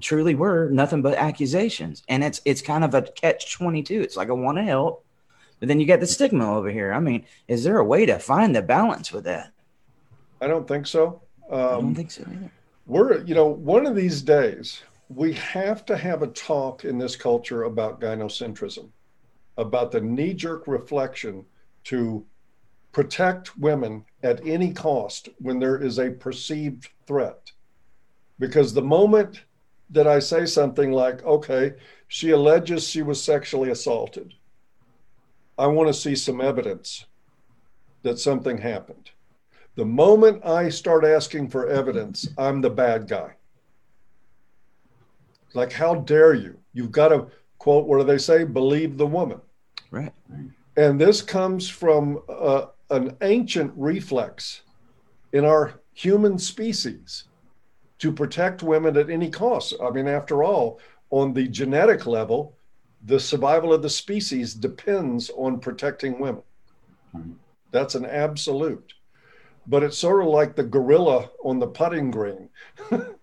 truly 0.00 0.34
were 0.34 0.68
nothing 0.70 1.02
but 1.02 1.16
accusations. 1.16 2.02
And 2.08 2.22
it's 2.22 2.40
it's 2.44 2.62
kind 2.62 2.84
of 2.84 2.94
a 2.94 3.02
catch 3.02 3.52
22 3.52 4.02
it's 4.02 4.16
like 4.16 4.28
i 4.28 4.32
want 4.32 4.58
to 4.58 4.64
help 4.64 5.04
but 5.60 5.68
then 5.68 5.80
you 5.80 5.86
get 5.86 6.00
the 6.00 6.06
stigma 6.06 6.56
over 6.56 6.70
here. 6.70 6.92
I 6.92 7.00
mean 7.00 7.24
is 7.48 7.64
there 7.64 7.78
a 7.78 7.84
way 7.84 8.06
to 8.06 8.18
find 8.18 8.54
the 8.54 8.62
balance 8.62 9.12
with 9.12 9.24
that? 9.24 9.52
I 10.40 10.46
don't 10.46 10.68
think 10.68 10.86
so. 10.86 11.22
Um, 11.50 11.60
i 11.60 11.70
don't 11.72 11.94
think 11.94 12.10
so 12.10 12.22
either. 12.22 12.50
we're 12.86 13.22
you 13.22 13.34
know 13.34 13.46
one 13.46 13.86
of 13.86 13.94
these 13.94 14.22
days 14.22 14.82
we 15.14 15.32
have 15.34 15.84
to 15.84 15.96
have 15.96 16.22
a 16.22 16.28
talk 16.28 16.84
in 16.84 16.98
this 16.98 17.14
culture 17.16 17.64
about 17.64 18.00
gynocentrism 18.00 18.90
about 19.56 19.92
the 19.92 20.00
knee-jerk 20.00 20.66
reflection 20.66 21.44
to 21.84 22.24
protect 22.90 23.56
women 23.56 24.04
at 24.22 24.44
any 24.44 24.72
cost 24.72 25.28
when 25.38 25.60
there 25.60 25.80
is 25.80 25.98
a 25.98 26.10
perceived 26.10 26.88
threat 27.06 27.52
because 28.38 28.74
the 28.74 28.82
moment 28.82 29.42
that 29.90 30.06
I 30.08 30.18
say 30.18 30.46
something 30.46 30.90
like, 30.90 31.24
okay, 31.24 31.74
she 32.08 32.30
alleges 32.30 32.88
she 32.88 33.02
was 33.02 33.22
sexually 33.22 33.70
assaulted, 33.70 34.34
I 35.56 35.68
want 35.68 35.88
to 35.88 35.94
see 35.94 36.16
some 36.16 36.40
evidence 36.40 37.06
that 38.02 38.18
something 38.18 38.58
happened. 38.58 39.10
The 39.76 39.84
moment 39.84 40.44
I 40.44 40.68
start 40.68 41.04
asking 41.04 41.50
for 41.50 41.68
evidence, 41.68 42.28
I'm 42.36 42.60
the 42.60 42.70
bad 42.70 43.06
guy. 43.06 43.34
Like, 45.54 45.72
how 45.72 45.94
dare 45.94 46.34
you? 46.34 46.58
You've 46.72 46.92
got 46.92 47.08
to 47.08 47.28
quote, 47.58 47.86
what 47.86 47.98
do 47.98 48.04
they 48.04 48.18
say? 48.18 48.44
Believe 48.44 48.98
the 48.98 49.06
woman. 49.06 49.40
Right. 49.90 50.12
And 50.76 51.00
this 51.00 51.22
comes 51.22 51.68
from 51.68 52.20
uh, 52.28 52.66
an 52.90 53.16
ancient 53.22 53.72
reflex 53.76 54.62
in 55.32 55.44
our 55.44 55.80
human 55.94 56.38
species 56.38 57.24
to 58.00 58.12
protect 58.12 58.62
women 58.62 58.96
at 58.96 59.08
any 59.08 59.30
cost. 59.30 59.74
I 59.82 59.90
mean, 59.90 60.08
after 60.08 60.44
all, 60.44 60.80
on 61.10 61.32
the 61.32 61.46
genetic 61.48 62.06
level, 62.06 62.56
the 63.04 63.20
survival 63.20 63.72
of 63.72 63.82
the 63.82 63.90
species 63.90 64.52
depends 64.52 65.30
on 65.36 65.60
protecting 65.60 66.18
women. 66.18 66.42
That's 67.70 67.94
an 67.94 68.04
absolute. 68.04 68.92
But 69.66 69.82
it's 69.82 69.96
sort 69.96 70.22
of 70.22 70.28
like 70.28 70.56
the 70.56 70.64
gorilla 70.64 71.30
on 71.42 71.58
the 71.58 71.66
putting 71.66 72.10
green. 72.10 72.48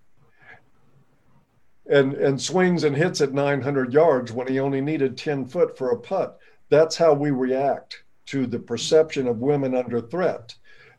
and 1.91 2.13
and 2.13 2.41
swings 2.41 2.83
and 2.85 2.95
hits 2.95 3.21
at 3.21 3.33
900 3.33 3.93
yards 3.93 4.31
when 4.31 4.47
he 4.47 4.59
only 4.59 4.81
needed 4.81 5.17
10 5.17 5.45
foot 5.45 5.77
for 5.77 5.91
a 5.91 5.99
putt. 5.99 6.39
That's 6.69 6.95
how 6.95 7.13
we 7.13 7.31
react 7.31 8.03
to 8.27 8.47
the 8.47 8.59
perception 8.59 9.27
of 9.27 9.39
women 9.39 9.75
under 9.75 9.99
threat. 9.99 10.55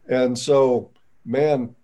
And 0.08 0.38
so, 0.38 0.90
man, 1.24 1.74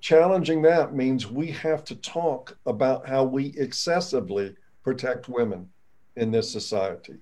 challenging 0.00 0.62
that 0.62 0.94
means 0.94 1.30
we 1.30 1.48
have 1.48 1.84
to 1.84 1.96
talk 1.96 2.56
about 2.64 3.06
how 3.06 3.24
we 3.24 3.54
excessively 3.58 4.56
protect 4.82 5.28
women 5.28 5.68
in 6.16 6.30
this 6.30 6.50
society 6.50 7.16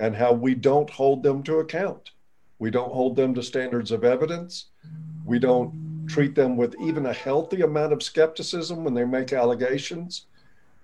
and 0.00 0.16
how 0.16 0.32
we 0.32 0.54
don't 0.54 0.90
hold 0.90 1.22
them 1.22 1.42
to 1.44 1.58
account. 1.58 2.10
We 2.58 2.70
don't 2.70 2.92
hold 2.92 3.14
them 3.14 3.34
to 3.34 3.42
standards 3.42 3.92
of 3.92 4.04
evidence. 4.04 4.66
We 5.24 5.38
don't 5.38 6.06
treat 6.08 6.34
them 6.34 6.56
with 6.56 6.74
even 6.80 7.06
a 7.06 7.12
healthy 7.12 7.60
amount 7.60 7.92
of 7.92 8.02
skepticism 8.02 8.82
when 8.82 8.94
they 8.94 9.04
make 9.04 9.32
allegations. 9.32 10.26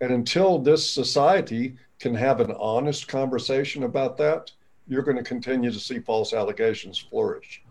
And 0.00 0.12
until 0.12 0.58
this 0.58 0.88
society 0.88 1.76
can 1.98 2.14
have 2.14 2.40
an 2.40 2.52
honest 2.52 3.08
conversation 3.08 3.84
about 3.84 4.16
that, 4.18 4.52
you're 4.88 5.02
going 5.02 5.16
to 5.16 5.22
continue 5.22 5.70
to 5.70 5.80
see 5.80 5.98
false 5.98 6.32
allegations 6.32 6.98
flourish. 6.98 7.62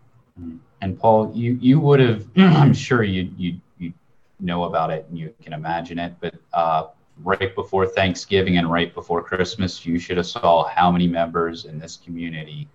And 0.82 1.00
Paul, 1.00 1.32
you 1.34 1.58
you 1.62 1.80
would 1.80 2.00
have, 2.00 2.28
I'm 2.36 2.74
sure 2.74 3.04
you 3.04 3.30
you 3.38 3.60
you 3.78 3.94
know 4.40 4.66
about 4.66 4.92
it 4.92 5.06
and 5.10 5.18
you 5.18 5.34
can 5.42 5.54
imagine 5.54 5.98
it. 5.98 6.14
But 6.20 6.36
uh, 6.54 6.88
right 7.24 7.56
before 7.56 7.88
Thanksgiving 7.88 8.58
and 8.58 8.70
right 8.70 8.94
before 8.94 9.24
Christmas, 9.24 9.86
you 9.86 9.98
should 9.98 10.18
have 10.18 10.26
saw 10.26 10.68
how 10.68 10.92
many 10.92 11.08
members 11.08 11.66
in 11.66 11.80
this 11.80 11.98
community 11.98 12.68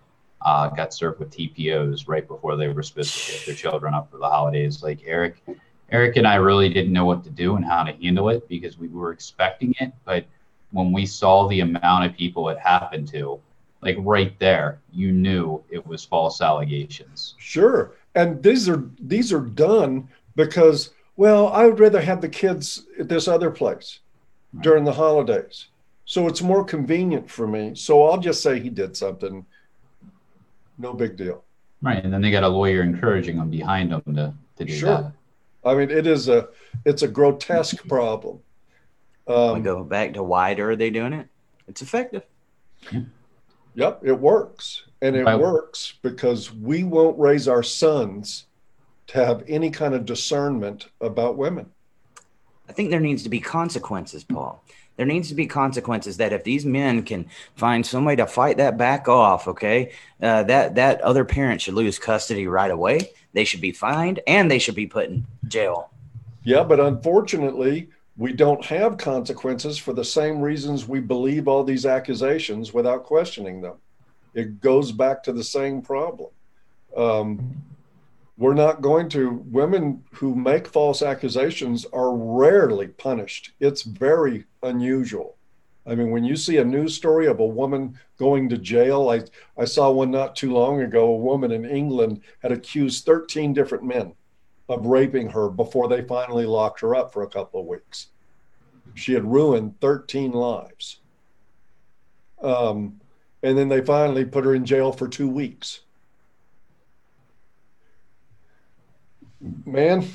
uh, 0.43 0.69
got 0.69 0.93
served 0.93 1.19
with 1.19 1.29
TPOs 1.29 2.07
right 2.07 2.27
before 2.27 2.55
they 2.55 2.67
were 2.67 2.81
supposed 2.81 3.13
to 3.15 3.31
pick 3.31 3.45
their 3.45 3.55
children 3.55 3.93
up 3.93 4.09
for 4.09 4.17
the 4.17 4.27
holidays. 4.27 4.81
Like 4.81 5.01
Eric, 5.05 5.43
Eric 5.91 6.15
and 6.17 6.25
I 6.27 6.35
really 6.35 6.69
didn't 6.69 6.93
know 6.93 7.05
what 7.05 7.23
to 7.25 7.29
do 7.29 7.55
and 7.55 7.65
how 7.65 7.83
to 7.83 7.91
handle 7.93 8.29
it 8.29 8.47
because 8.47 8.77
we 8.77 8.87
were 8.87 9.11
expecting 9.11 9.75
it, 9.79 9.91
but 10.05 10.25
when 10.71 10.91
we 10.93 11.05
saw 11.05 11.47
the 11.47 11.59
amount 11.59 12.05
of 12.05 12.15
people 12.15 12.47
it 12.49 12.57
happened 12.57 13.07
to, 13.09 13.39
like 13.81 13.97
right 13.99 14.37
there, 14.39 14.79
you 14.93 15.11
knew 15.11 15.61
it 15.69 15.85
was 15.85 16.05
false 16.05 16.39
allegations. 16.41 17.35
Sure. 17.39 17.93
And 18.15 18.41
these 18.41 18.69
are 18.69 18.83
these 18.99 19.33
are 19.33 19.41
done 19.41 20.07
because 20.35 20.91
well, 21.17 21.49
I 21.49 21.65
would 21.65 21.79
rather 21.79 22.01
have 22.01 22.21
the 22.21 22.29
kids 22.29 22.85
at 22.99 23.09
this 23.09 23.27
other 23.27 23.51
place 23.51 23.99
Right. 24.53 24.63
during 24.63 24.83
the 24.83 24.91
holidays. 24.93 25.67
So 26.05 26.27
it's 26.27 26.41
more 26.41 26.63
convenient 26.65 27.29
for 27.29 27.47
me. 27.47 27.73
So 27.75 28.03
I'll 28.05 28.17
just 28.17 28.41
say 28.43 28.59
he 28.59 28.69
did 28.69 28.97
something. 28.97 29.45
No 30.77 30.93
big 30.93 31.15
deal. 31.15 31.43
Right, 31.81 32.03
and 32.03 32.11
then 32.13 32.21
they 32.21 32.31
got 32.31 32.43
a 32.43 32.47
lawyer 32.49 32.81
encouraging 32.81 33.37
them 33.37 33.49
behind 33.49 33.91
them 33.91 34.01
to, 34.15 34.33
to 34.57 34.65
do 34.65 34.73
Sure. 34.73 34.89
that. 34.89 35.11
I 35.63 35.75
mean, 35.75 35.91
it 35.91 36.07
is 36.07 36.27
a 36.27 36.49
it's 36.85 37.03
a 37.03 37.07
grotesque 37.07 37.87
problem. 37.87 38.39
we 39.27 39.33
Um, 39.33 39.63
go 39.63 39.83
back 39.83 40.13
to 40.15 40.23
why 40.23 40.51
are 40.53 40.75
they 40.75 40.89
doing 40.89 41.13
it? 41.13 41.27
It's 41.67 41.81
effective. 41.81 42.23
Yep, 43.75 44.01
it 44.03 44.19
works. 44.19 44.83
And 45.01 45.15
it 45.15 45.23
Right. 45.23 45.39
works 45.39 45.93
because 46.01 46.53
we 46.53 46.83
won't 46.83 47.17
raise 47.17 47.47
our 47.47 47.63
sons 47.63 48.45
to 49.07 49.23
have 49.25 49.43
any 49.47 49.69
kind 49.69 49.93
of 49.93 50.05
discernment 50.05 50.87
about 50.99 51.37
women. 51.37 51.71
I 52.67 52.73
think 52.73 52.89
there 52.89 52.99
needs 52.99 53.23
to 53.23 53.29
be 53.29 53.39
consequences, 53.39 54.23
Paul. 54.23 54.63
There 55.01 55.07
needs 55.07 55.29
to 55.29 55.33
be 55.33 55.47
consequences 55.47 56.17
that 56.17 56.31
if 56.31 56.43
these 56.43 56.63
men 56.63 57.01
can 57.01 57.25
find 57.55 57.83
some 57.83 58.05
way 58.05 58.15
to 58.17 58.27
fight 58.27 58.57
that 58.57 58.77
back 58.77 59.07
off, 59.07 59.47
okay, 59.47 59.93
uh, 60.21 60.43
that 60.43 60.75
that 60.75 61.01
other 61.01 61.25
parent 61.25 61.59
should 61.59 61.73
lose 61.73 61.97
custody 61.97 62.45
right 62.45 62.69
away. 62.69 63.09
They 63.33 63.43
should 63.43 63.61
be 63.61 63.71
fined 63.71 64.19
and 64.27 64.51
they 64.51 64.59
should 64.59 64.75
be 64.75 64.85
put 64.85 65.09
in 65.09 65.25
jail. 65.47 65.89
Yeah, 66.43 66.61
but 66.61 66.79
unfortunately, 66.79 67.89
we 68.15 68.31
don't 68.33 68.63
have 68.65 68.99
consequences 68.99 69.79
for 69.79 69.93
the 69.93 70.05
same 70.05 70.39
reasons 70.39 70.87
we 70.87 70.99
believe 70.99 71.47
all 71.47 71.63
these 71.63 71.87
accusations 71.87 72.71
without 72.71 73.03
questioning 73.03 73.59
them. 73.59 73.77
It 74.35 74.61
goes 74.61 74.91
back 74.91 75.23
to 75.23 75.33
the 75.33 75.43
same 75.43 75.81
problem. 75.81 76.29
Um, 76.95 77.55
we're 78.37 78.53
not 78.53 78.81
going 78.81 79.09
to, 79.09 79.43
women 79.45 80.03
who 80.13 80.35
make 80.35 80.67
false 80.67 81.01
accusations 81.01 81.85
are 81.93 82.15
rarely 82.15 82.87
punished. 82.87 83.51
It's 83.59 83.83
very 83.83 84.45
unusual. 84.63 85.35
I 85.85 85.95
mean, 85.95 86.11
when 86.11 86.23
you 86.23 86.35
see 86.35 86.57
a 86.57 86.65
news 86.65 86.95
story 86.95 87.27
of 87.27 87.39
a 87.39 87.45
woman 87.45 87.99
going 88.17 88.49
to 88.49 88.57
jail, 88.57 89.09
I, 89.09 89.21
I 89.59 89.65
saw 89.65 89.91
one 89.91 90.11
not 90.11 90.35
too 90.35 90.53
long 90.53 90.81
ago. 90.81 91.07
A 91.07 91.17
woman 91.17 91.51
in 91.51 91.65
England 91.65 92.21
had 92.39 92.51
accused 92.51 93.05
13 93.05 93.53
different 93.53 93.83
men 93.83 94.13
of 94.69 94.85
raping 94.85 95.29
her 95.29 95.49
before 95.49 95.87
they 95.87 96.01
finally 96.01 96.45
locked 96.45 96.81
her 96.81 96.95
up 96.95 97.11
for 97.11 97.23
a 97.23 97.29
couple 97.29 97.59
of 97.59 97.65
weeks. 97.65 98.07
She 98.93 99.13
had 99.13 99.25
ruined 99.25 99.79
13 99.81 100.31
lives. 100.31 100.99
Um, 102.41 102.99
and 103.43 103.57
then 103.57 103.69
they 103.69 103.81
finally 103.81 104.25
put 104.25 104.45
her 104.45 104.55
in 104.55 104.65
jail 104.65 104.91
for 104.91 105.07
two 105.07 105.27
weeks. 105.27 105.81
Man, 109.65 110.07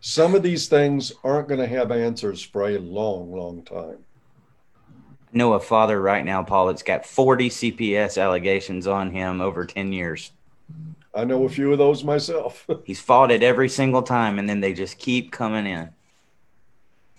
some 0.00 0.34
of 0.34 0.42
these 0.42 0.66
things 0.66 1.12
aren't 1.22 1.48
going 1.48 1.60
to 1.60 1.66
have 1.66 1.92
answers 1.92 2.42
for 2.42 2.68
a 2.68 2.78
long, 2.78 3.30
long 3.32 3.62
time. 3.62 3.98
I 5.32 5.36
know 5.36 5.52
a 5.52 5.60
father 5.60 6.00
right 6.00 6.24
now, 6.24 6.42
Paul, 6.42 6.66
that's 6.66 6.82
got 6.82 7.06
40 7.06 7.50
CPS 7.50 8.20
allegations 8.20 8.86
on 8.86 9.10
him 9.10 9.40
over 9.40 9.64
10 9.66 9.92
years. 9.92 10.30
I 11.14 11.24
know 11.24 11.44
a 11.44 11.48
few 11.48 11.70
of 11.72 11.78
those 11.78 12.02
myself. 12.02 12.66
He's 12.84 13.00
fought 13.00 13.30
it 13.30 13.42
every 13.42 13.68
single 13.68 14.02
time, 14.02 14.38
and 14.38 14.48
then 14.48 14.60
they 14.60 14.72
just 14.72 14.98
keep 14.98 15.30
coming 15.30 15.66
in. 15.66 15.90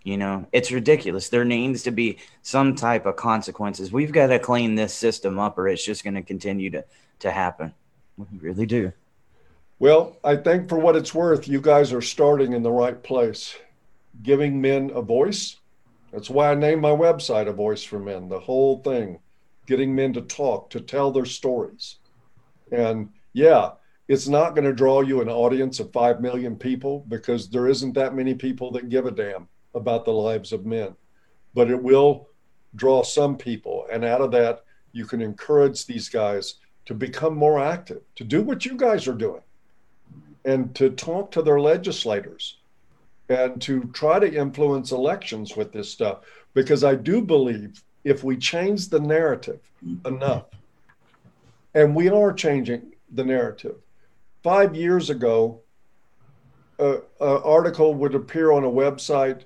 You 0.03 0.17
know, 0.17 0.47
it's 0.51 0.71
ridiculous. 0.71 1.29
There 1.29 1.45
needs 1.45 1.83
to 1.83 1.91
be 1.91 2.17
some 2.41 2.75
type 2.75 3.05
of 3.05 3.15
consequences. 3.15 3.91
We've 3.91 4.11
got 4.11 4.27
to 4.27 4.39
clean 4.39 4.75
this 4.75 4.93
system 4.93 5.39
up, 5.39 5.57
or 5.57 5.67
it's 5.67 5.85
just 5.85 6.03
going 6.03 6.15
to 6.15 6.23
continue 6.23 6.71
to 6.71 6.83
to 7.19 7.31
happen. 7.31 7.73
We 8.17 8.25
really 8.39 8.65
do. 8.65 8.91
Well, 9.79 10.17
I 10.23 10.35
think 10.35 10.69
for 10.69 10.77
what 10.77 10.95
it's 10.95 11.15
worth, 11.15 11.47
you 11.47 11.59
guys 11.59 11.91
are 11.91 12.01
starting 12.01 12.53
in 12.53 12.61
the 12.61 12.71
right 12.71 13.01
place, 13.01 13.57
giving 14.21 14.61
men 14.61 14.91
a 14.93 15.01
voice. 15.01 15.57
That's 16.11 16.29
why 16.29 16.51
I 16.51 16.55
named 16.55 16.81
my 16.81 16.91
website 16.91 17.47
A 17.47 17.53
Voice 17.53 17.83
for 17.83 17.99
Men, 17.99 18.29
the 18.29 18.39
whole 18.39 18.77
thing, 18.77 19.19
getting 19.65 19.93
men 19.93 20.13
to 20.13 20.21
talk, 20.21 20.69
to 20.69 20.79
tell 20.79 21.11
their 21.11 21.25
stories. 21.25 21.97
And 22.71 23.09
yeah, 23.33 23.71
it's 24.07 24.27
not 24.27 24.53
going 24.53 24.65
to 24.65 24.73
draw 24.73 25.01
you 25.01 25.21
an 25.21 25.29
audience 25.29 25.79
of 25.79 25.91
5 25.91 26.21
million 26.21 26.55
people 26.55 27.03
because 27.07 27.49
there 27.49 27.67
isn't 27.67 27.93
that 27.93 28.15
many 28.15 28.35
people 28.35 28.71
that 28.73 28.89
give 28.89 29.07
a 29.07 29.11
damn 29.11 29.47
about 29.73 30.05
the 30.05 30.11
lives 30.11 30.53
of 30.53 30.67
men. 30.67 30.95
But 31.55 31.71
it 31.71 31.81
will 31.81 32.29
draw 32.75 33.01
some 33.01 33.37
people. 33.37 33.87
And 33.91 34.05
out 34.05 34.21
of 34.21 34.31
that, 34.31 34.63
you 34.91 35.05
can 35.05 35.21
encourage 35.21 35.87
these 35.87 36.09
guys 36.09 36.55
to 36.85 36.93
become 36.93 37.35
more 37.35 37.59
active, 37.59 38.03
to 38.15 38.23
do 38.23 38.43
what 38.43 38.65
you 38.65 38.77
guys 38.77 39.07
are 39.07 39.13
doing 39.13 39.41
and 40.45 40.73
to 40.75 40.89
talk 40.89 41.31
to 41.31 41.41
their 41.41 41.59
legislators 41.59 42.57
and 43.29 43.61
to 43.61 43.83
try 43.93 44.19
to 44.19 44.33
influence 44.33 44.91
elections 44.91 45.55
with 45.55 45.71
this 45.71 45.89
stuff. 45.89 46.19
Because 46.53 46.83
I 46.83 46.95
do 46.95 47.21
believe 47.21 47.81
if 48.03 48.23
we 48.23 48.37
change 48.37 48.89
the 48.89 48.99
narrative 48.99 49.59
enough, 50.05 50.45
and 51.73 51.95
we 51.95 52.09
are 52.09 52.33
changing 52.33 52.93
the 53.13 53.23
narrative. 53.23 53.75
Five 54.43 54.75
years 54.75 55.09
ago, 55.09 55.61
an 56.77 57.01
article 57.19 57.93
would 57.95 58.13
appear 58.13 58.51
on 58.51 58.63
a 58.63 58.69
website 58.69 59.43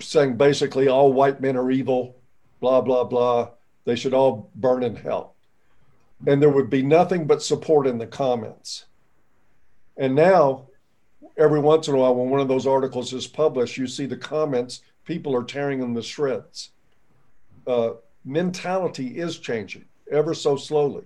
saying 0.00 0.36
basically 0.36 0.88
all 0.88 1.12
white 1.12 1.40
men 1.40 1.56
are 1.56 1.70
evil, 1.70 2.16
blah, 2.60 2.80
blah, 2.80 3.04
blah. 3.04 3.50
They 3.84 3.96
should 3.96 4.14
all 4.14 4.50
burn 4.54 4.82
in 4.82 4.96
hell. 4.96 5.34
And 6.26 6.40
there 6.40 6.50
would 6.50 6.70
be 6.70 6.82
nothing 6.82 7.26
but 7.26 7.42
support 7.42 7.86
in 7.86 7.98
the 7.98 8.06
comments. 8.06 8.84
And 9.98 10.14
now, 10.14 10.68
every 11.36 11.60
once 11.60 11.88
in 11.88 11.94
a 11.94 11.98
while, 11.98 12.14
when 12.14 12.30
one 12.30 12.40
of 12.40 12.48
those 12.48 12.66
articles 12.66 13.12
is 13.12 13.26
published, 13.26 13.76
you 13.76 13.86
see 13.86 14.06
the 14.06 14.16
comments, 14.16 14.82
people 15.04 15.36
are 15.36 15.44
tearing 15.44 15.80
them 15.80 15.94
to 15.94 16.02
shreds. 16.02 16.70
Uh, 17.66 17.90
mentality 18.24 19.18
is 19.18 19.38
changing 19.38 19.84
ever 20.10 20.34
so 20.34 20.56
slowly. 20.56 21.04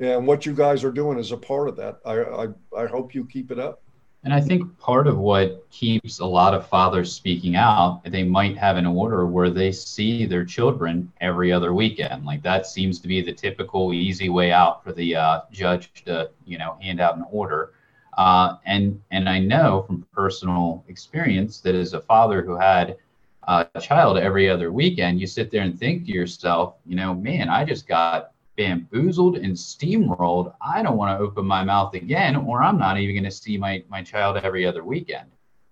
And 0.00 0.26
what 0.26 0.46
you 0.46 0.54
guys 0.54 0.84
are 0.84 0.92
doing 0.92 1.18
is 1.18 1.32
a 1.32 1.36
part 1.36 1.68
of 1.68 1.76
that. 1.76 2.00
I, 2.04 2.20
I, 2.20 2.48
I 2.76 2.86
hope 2.86 3.14
you 3.14 3.24
keep 3.24 3.50
it 3.50 3.58
up. 3.58 3.82
And 4.22 4.34
I 4.34 4.40
think 4.40 4.78
part 4.78 5.06
of 5.06 5.16
what 5.16 5.68
keeps 5.70 6.18
a 6.18 6.26
lot 6.26 6.52
of 6.52 6.66
fathers 6.68 7.10
speaking 7.10 7.56
out, 7.56 8.02
they 8.04 8.22
might 8.22 8.56
have 8.58 8.76
an 8.76 8.86
order 8.86 9.26
where 9.26 9.48
they 9.48 9.72
see 9.72 10.26
their 10.26 10.44
children 10.44 11.10
every 11.22 11.50
other 11.50 11.72
weekend. 11.72 12.26
Like 12.26 12.42
that 12.42 12.66
seems 12.66 13.00
to 13.00 13.08
be 13.08 13.22
the 13.22 13.32
typical 13.32 13.94
easy 13.94 14.28
way 14.28 14.52
out 14.52 14.84
for 14.84 14.92
the 14.92 15.16
uh, 15.16 15.40
judge 15.50 15.90
to, 16.04 16.30
you 16.44 16.58
know, 16.58 16.76
hand 16.82 17.00
out 17.00 17.16
an 17.16 17.24
order. 17.30 17.72
Uh, 18.16 18.56
and 18.66 19.00
and 19.10 19.28
I 19.28 19.38
know 19.38 19.82
from 19.86 20.06
personal 20.12 20.84
experience 20.88 21.60
that 21.60 21.74
as 21.74 21.94
a 21.94 22.00
father 22.00 22.42
who 22.42 22.56
had 22.56 22.96
a 23.44 23.66
child 23.80 24.18
every 24.18 24.48
other 24.48 24.70
weekend, 24.70 25.20
you 25.20 25.26
sit 25.26 25.50
there 25.50 25.62
and 25.62 25.78
think 25.78 26.06
to 26.06 26.12
yourself, 26.12 26.74
you 26.86 26.94
know, 26.94 27.14
man, 27.14 27.48
I 27.48 27.64
just 27.64 27.88
got 27.88 28.32
bamboozled 28.56 29.38
and 29.38 29.54
steamrolled. 29.54 30.54
I 30.60 30.82
don't 30.82 30.96
want 30.96 31.18
to 31.18 31.24
open 31.24 31.46
my 31.46 31.64
mouth 31.64 31.94
again, 31.94 32.36
or 32.36 32.62
I'm 32.62 32.78
not 32.78 32.98
even 32.98 33.14
going 33.14 33.24
to 33.24 33.30
see 33.30 33.56
my, 33.56 33.82
my 33.88 34.02
child 34.02 34.36
every 34.36 34.66
other 34.66 34.84
weekend. 34.84 35.30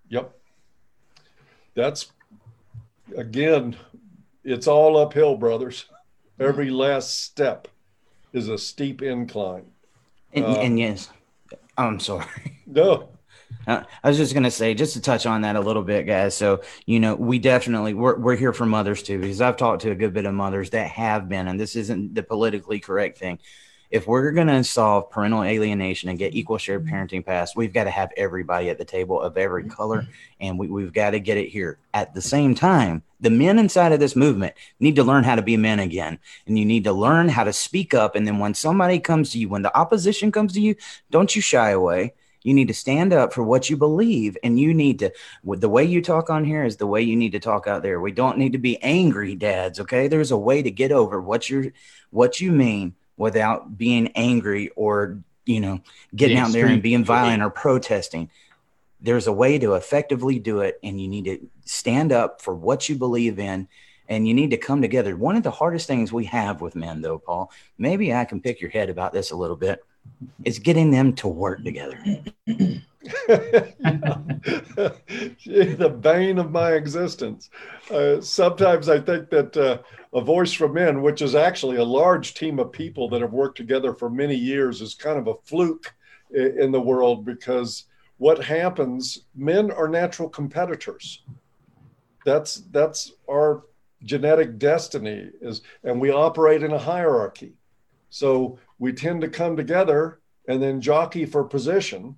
Yep. 0.08 0.34
That's, 1.74 2.10
again, 3.16 3.76
it's 4.42 4.66
all 4.66 4.96
uphill, 4.96 5.36
brothers. 5.36 5.84
Every 6.40 6.70
last 6.70 7.22
step 7.22 7.68
is 8.32 8.48
a 8.48 8.58
steep 8.58 9.02
incline. 9.02 9.66
And, 10.32 10.44
Uh, 10.44 10.60
and 10.60 10.78
yes, 10.78 11.10
I'm 11.78 12.00
sorry. 12.00 12.26
No, 13.66 13.84
I 14.02 14.08
was 14.08 14.16
just 14.16 14.34
gonna 14.34 14.50
say, 14.50 14.74
just 14.74 14.94
to 14.94 15.00
touch 15.00 15.26
on 15.26 15.42
that 15.42 15.56
a 15.56 15.60
little 15.60 15.82
bit, 15.82 16.06
guys. 16.06 16.36
So 16.36 16.62
you 16.86 17.00
know, 17.00 17.14
we 17.14 17.38
definitely 17.38 17.94
we're 17.94 18.18
we're 18.18 18.36
here 18.36 18.52
for 18.52 18.66
mothers 18.66 19.02
too, 19.02 19.18
because 19.18 19.40
I've 19.40 19.56
talked 19.56 19.82
to 19.82 19.90
a 19.90 19.94
good 19.94 20.12
bit 20.14 20.26
of 20.26 20.34
mothers 20.34 20.70
that 20.70 20.90
have 20.90 21.28
been, 21.28 21.48
and 21.48 21.60
this 21.60 21.76
isn't 21.76 22.14
the 22.14 22.22
politically 22.22 22.80
correct 22.80 23.18
thing. 23.18 23.38
If 23.90 24.06
we're 24.06 24.32
gonna 24.32 24.62
solve 24.64 25.10
parental 25.10 25.42
alienation 25.42 26.10
and 26.10 26.18
get 26.18 26.34
equal 26.34 26.58
shared 26.58 26.84
mm-hmm. 26.84 26.94
parenting 26.94 27.24
passed, 27.24 27.56
we've 27.56 27.72
got 27.72 27.84
to 27.84 27.90
have 27.90 28.12
everybody 28.16 28.68
at 28.68 28.76
the 28.76 28.84
table 28.84 29.20
of 29.20 29.38
every 29.38 29.62
mm-hmm. 29.62 29.72
color, 29.72 30.06
and 30.40 30.58
we, 30.58 30.68
we've 30.68 30.92
got 30.92 31.10
to 31.10 31.20
get 31.20 31.38
it 31.38 31.48
here. 31.48 31.78
At 31.94 32.14
the 32.14 32.20
same 32.20 32.54
time, 32.54 33.02
the 33.20 33.30
men 33.30 33.58
inside 33.58 33.92
of 33.92 34.00
this 34.00 34.14
movement 34.14 34.54
need 34.78 34.96
to 34.96 35.04
learn 35.04 35.24
how 35.24 35.36
to 35.36 35.42
be 35.42 35.56
men 35.56 35.80
again, 35.80 36.18
and 36.46 36.58
you 36.58 36.64
need 36.64 36.84
to 36.84 36.92
learn 36.92 37.28
how 37.28 37.44
to 37.44 37.52
speak 37.52 37.94
up. 37.94 38.14
And 38.14 38.26
then 38.26 38.38
when 38.38 38.54
somebody 38.54 39.00
comes 39.00 39.30
to 39.30 39.38
you, 39.38 39.48
when 39.48 39.62
the 39.62 39.76
opposition 39.76 40.30
comes 40.32 40.52
to 40.52 40.60
you, 40.60 40.74
don't 41.10 41.34
you 41.34 41.40
shy 41.40 41.70
away 41.70 42.12
You 42.42 42.54
need 42.54 42.68
to 42.68 42.74
stand 42.74 43.12
up 43.12 43.32
for 43.32 43.42
what 43.42 43.68
you 43.68 43.76
believe, 43.76 44.36
and 44.44 44.58
you 44.58 44.72
need 44.72 45.00
to. 45.00 45.12
The 45.44 45.68
way 45.68 45.84
you 45.84 46.00
talk 46.02 46.30
on 46.30 46.44
here 46.44 46.64
is 46.64 46.76
the 46.76 46.86
way 46.86 47.02
you 47.02 47.16
need 47.16 47.32
to 47.32 47.40
talk 47.40 47.66
out 47.66 47.82
there. 47.82 48.00
We 48.00 48.12
don't 48.12 48.38
need 48.38 48.52
to 48.52 48.58
be 48.58 48.80
angry 48.82 49.34
dads. 49.34 49.80
Okay, 49.80 50.08
there's 50.08 50.30
a 50.30 50.38
way 50.38 50.62
to 50.62 50.70
get 50.70 50.92
over 50.92 51.20
what 51.20 51.50
you're, 51.50 51.72
what 52.10 52.40
you 52.40 52.52
mean 52.52 52.94
without 53.18 53.76
being 53.76 54.08
angry 54.14 54.70
or 54.70 55.18
you 55.44 55.60
know 55.60 55.82
getting 56.14 56.38
out 56.38 56.52
there 56.52 56.66
and 56.66 56.82
being 56.82 57.04
violent 57.04 57.42
or 57.42 57.50
protesting. 57.50 58.30
There's 59.00 59.26
a 59.26 59.32
way 59.32 59.58
to 59.58 59.74
effectively 59.74 60.38
do 60.38 60.60
it, 60.60 60.78
and 60.82 61.00
you 61.00 61.06
need 61.06 61.24
to 61.26 61.46
stand 61.66 62.10
up 62.10 62.40
for 62.40 62.54
what 62.54 62.88
you 62.88 62.96
believe 62.96 63.38
in, 63.38 63.68
and 64.08 64.26
you 64.26 64.34
need 64.34 64.50
to 64.50 64.56
come 64.56 64.80
together. 64.80 65.16
One 65.16 65.36
of 65.36 65.42
the 65.42 65.50
hardest 65.50 65.86
things 65.86 66.12
we 66.12 66.24
have 66.24 66.60
with 66.60 66.74
men, 66.74 67.00
though, 67.00 67.18
Paul, 67.18 67.52
maybe 67.76 68.12
I 68.12 68.24
can 68.24 68.40
pick 68.40 68.60
your 68.60 68.70
head 68.70 68.90
about 68.90 69.12
this 69.12 69.30
a 69.30 69.36
little 69.36 69.54
bit, 69.54 69.84
is 70.44 70.58
getting 70.58 70.90
them 70.90 71.12
to 71.14 71.28
work 71.28 71.62
together. 71.64 71.98
The 75.46 75.98
bane 76.00 76.38
of 76.38 76.50
my 76.50 76.72
existence. 76.72 77.50
Uh, 77.90 78.20
sometimes 78.20 78.88
I 78.88 79.00
think 79.00 79.30
that 79.30 79.56
uh, 79.56 79.78
a 80.12 80.20
Voice 80.20 80.52
for 80.52 80.68
Men, 80.68 81.02
which 81.02 81.22
is 81.22 81.34
actually 81.34 81.76
a 81.76 81.84
large 81.84 82.34
team 82.34 82.58
of 82.58 82.72
people 82.72 83.08
that 83.10 83.20
have 83.20 83.32
worked 83.32 83.56
together 83.56 83.94
for 83.94 84.10
many 84.10 84.34
years, 84.34 84.80
is 84.80 84.94
kind 84.94 85.18
of 85.18 85.28
a 85.28 85.34
fluke 85.44 85.92
i- 86.34 86.52
in 86.62 86.72
the 86.72 86.80
world 86.80 87.24
because 87.24 87.84
what 88.18 88.42
happens? 88.44 89.26
Men 89.34 89.70
are 89.70 89.88
natural 89.88 90.28
competitors. 90.28 91.22
That's 92.24 92.56
that's 92.72 93.12
our 93.30 93.62
genetic 94.04 94.58
destiny 94.58 95.30
is, 95.40 95.62
and 95.84 96.00
we 96.00 96.10
operate 96.10 96.62
in 96.62 96.72
a 96.72 96.78
hierarchy. 96.78 97.57
So 98.10 98.58
we 98.78 98.92
tend 98.92 99.20
to 99.22 99.28
come 99.28 99.56
together 99.56 100.20
and 100.48 100.62
then 100.62 100.80
jockey 100.80 101.26
for 101.26 101.44
position. 101.44 102.16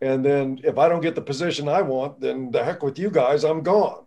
And 0.00 0.24
then 0.24 0.60
if 0.64 0.78
I 0.78 0.88
don't 0.88 1.00
get 1.00 1.14
the 1.14 1.22
position 1.22 1.68
I 1.68 1.82
want, 1.82 2.20
then 2.20 2.50
the 2.50 2.62
heck 2.62 2.82
with 2.82 2.98
you 2.98 3.10
guys, 3.10 3.44
I'm 3.44 3.62
gone. 3.62 4.04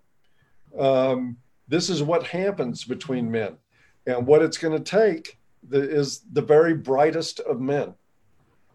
Um, 0.78 1.38
this 1.68 1.90
is 1.90 2.04
what 2.04 2.24
happens 2.24 2.84
between 2.84 3.32
men. 3.32 3.58
And 4.06 4.28
what 4.28 4.42
it's 4.42 4.58
going 4.58 4.78
to 4.78 4.92
take 4.92 5.38
is 5.72 6.22
the 6.32 6.42
very 6.42 6.74
brightest 6.74 7.40
of 7.42 7.60
men 7.60 7.94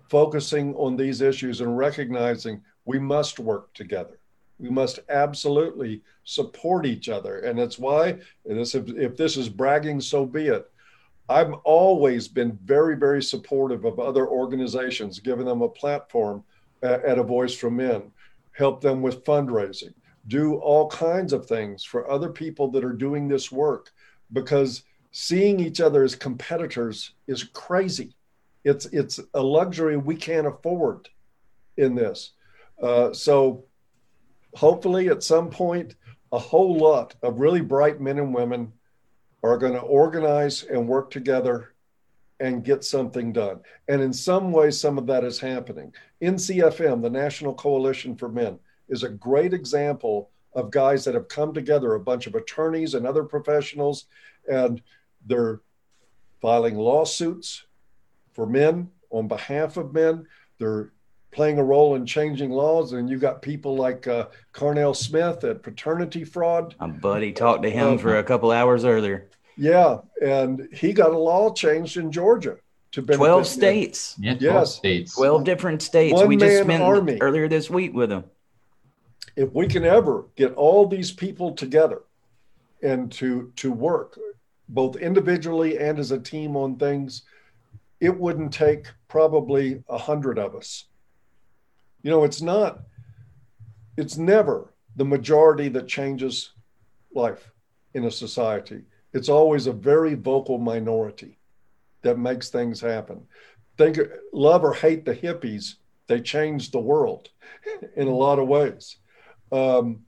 focusing 0.09 0.74
on 0.74 0.97
these 0.97 1.20
issues 1.20 1.60
and 1.60 1.78
recognizing 1.78 2.60
we 2.85 2.98
must 2.98 3.39
work 3.39 3.73
together. 3.73 4.19
We 4.59 4.69
must 4.69 4.98
absolutely 5.09 6.02
support 6.24 6.86
each 6.86 7.09
other. 7.09 7.40
And 7.40 7.59
that's 7.59 7.78
why, 7.78 8.19
and 8.47 8.59
this, 8.59 8.74
if, 8.74 8.89
if 8.90 9.16
this 9.16 9.36
is 9.36 9.48
bragging, 9.48 10.01
so 10.01 10.27
be 10.27 10.48
it. 10.48 10.70
I've 11.28 11.53
always 11.65 12.28
been 12.28 12.59
very, 12.65 12.97
very 12.97 13.23
supportive 13.23 13.85
of 13.85 13.99
other 13.99 14.27
organizations, 14.27 15.20
giving 15.20 15.47
them 15.47 15.62
a 15.62 15.69
platform 15.69 16.44
at, 16.82 17.19
a 17.19 17.23
Voice 17.23 17.55
for 17.55 17.70
Men, 17.70 18.11
help 18.53 18.81
them 18.81 19.03
with 19.03 19.24
fundraising, 19.24 19.94
do 20.28 20.57
all 20.57 20.89
kinds 20.89 21.32
of 21.32 21.47
things 21.47 21.85
for 21.85 22.11
other 22.11 22.28
people 22.28 22.70
that 22.73 22.85
are 22.85 22.93
doing 22.93 23.28
this 23.28 23.53
work 23.53 23.90
because 24.32 24.82
seeing 25.12 25.61
each 25.61 25.81
other 25.81 26.03
as 26.05 26.15
competitors 26.15 27.12
is 27.27 27.44
crazy. 27.44 28.15
It's, 28.65 28.86
it's 28.86 29.20
a 29.35 29.43
luxury 29.43 29.97
we 29.97 30.16
can't 30.16 30.47
afford 30.47 31.09
in 31.77 31.94
this. 31.94 32.32
Uh, 32.82 33.12
so 33.12 33.65
hopefully 34.55 35.09
at 35.09 35.23
some 35.23 35.51
point, 35.51 35.94
a 36.32 36.39
whole 36.39 36.77
lot 36.77 37.15
of 37.23 37.40
really 37.40 37.61
bright 37.61 38.01
men 38.01 38.19
and 38.19 38.35
women 38.35 38.73
are 39.43 39.59
going 39.59 39.73
to 39.73 39.81
organize 39.81 40.62
and 40.64 40.89
work 40.89 41.10
together 41.10 41.74
and 42.40 42.64
get 42.64 42.85
something 42.85 43.32
done. 43.32 43.60
And 43.89 44.02
in 44.02 44.12
some 44.12 44.52
ways, 44.52 44.78
some 44.78 44.98
of 44.98 45.06
that 45.06 45.24
is 45.24 45.39
happening. 45.39 45.93
NCFM, 46.20 47.02
the 47.02 47.10
National 47.10 47.55
Coalition 47.55 48.16
for 48.16 48.28
Men, 48.28 48.59
is 48.89 49.02
a 49.02 49.09
great 49.09 49.55
example 49.55 50.31
of 50.55 50.70
guys 50.70 51.05
that 51.05 51.14
have 51.14 51.28
come 51.28 51.55
together, 51.55 51.94
a 51.94 52.01
bunch 52.01 52.27
of 52.27 52.35
attorneys 52.35 52.94
and 52.94 53.06
other 53.06 53.24
professionals, 53.24 54.06
and 54.51 54.82
they're 55.27 55.60
filing 56.40 56.77
lawsuits 56.77 57.64
for 58.32 58.47
men 58.47 58.90
on 59.10 59.28
behalf 59.28 59.77
of 59.77 59.94
men. 59.94 60.27
They're 60.59 60.93
playing 61.32 61.59
a 61.59 61.64
role 61.64 61.96
in 61.96 62.06
changing 62.06 62.50
laws. 62.50 62.92
And 62.92 63.10
you've 63.10 63.20
got 63.20 63.42
people 63.42 63.74
like 63.74 64.06
uh, 64.06 64.28
Carnell 64.52 64.94
Smith 64.94 65.42
at 65.44 65.62
Paternity 65.62 66.24
Fraud. 66.24 66.76
My 66.78 66.86
buddy 66.88 67.32
talked 67.32 67.64
to 67.64 67.70
him 67.70 67.98
for 67.98 68.18
a 68.18 68.22
couple 68.22 68.52
hours 68.52 68.84
earlier. 68.84 69.28
Yeah, 69.56 69.98
and 70.24 70.68
he 70.72 70.92
got 70.92 71.10
a 71.10 71.18
law 71.18 71.52
changed 71.52 71.96
in 71.96 72.10
Georgia 72.12 72.56
to 72.92 73.02
benefit 73.02 73.18
12 73.18 73.46
states, 73.46 74.16
Yeah, 74.18 74.34
12 74.34 74.42
Yes. 74.42 74.74
states. 74.74 75.14
12 75.14 75.44
different 75.44 75.82
states. 75.82 76.14
One 76.14 76.28
we 76.28 76.36
just 76.36 76.54
man 76.54 76.64
spent 76.64 76.82
army. 76.82 77.18
earlier 77.20 77.48
this 77.48 77.68
week 77.68 77.92
with 77.94 78.10
him. 78.10 78.24
If 79.36 79.52
we 79.52 79.66
can 79.66 79.84
ever 79.84 80.26
get 80.36 80.54
all 80.54 80.86
these 80.86 81.10
people 81.10 81.52
together 81.54 82.02
and 82.82 83.10
to 83.12 83.52
to 83.56 83.72
work 83.72 84.18
both 84.68 84.96
individually 84.96 85.78
and 85.78 85.98
as 85.98 86.12
a 86.12 86.18
team 86.18 86.56
on 86.56 86.76
things, 86.76 87.22
it 88.00 88.18
wouldn't 88.18 88.52
take 88.52 88.86
probably 89.09 89.82
a 89.88 89.98
hundred 89.98 90.38
of 90.38 90.54
us. 90.54 90.86
You 92.02 92.10
know, 92.10 92.24
it's 92.24 92.42
not. 92.42 92.82
It's 93.96 94.16
never 94.16 94.72
the 94.96 95.04
majority 95.04 95.68
that 95.70 95.88
changes 95.88 96.52
life 97.14 97.50
in 97.94 98.04
a 98.04 98.10
society. 98.10 98.82
It's 99.12 99.28
always 99.28 99.66
a 99.66 99.72
very 99.72 100.14
vocal 100.14 100.58
minority 100.58 101.38
that 102.02 102.18
makes 102.18 102.48
things 102.48 102.80
happen. 102.80 103.22
Think, 103.78 103.98
love 104.32 104.64
or 104.64 104.74
hate 104.74 105.04
the 105.04 105.14
hippies, 105.14 105.74
they 106.06 106.20
changed 106.20 106.72
the 106.72 106.80
world 106.80 107.30
in 107.96 108.08
a 108.08 108.14
lot 108.14 108.38
of 108.38 108.48
ways. 108.48 108.96
Um, 109.50 110.00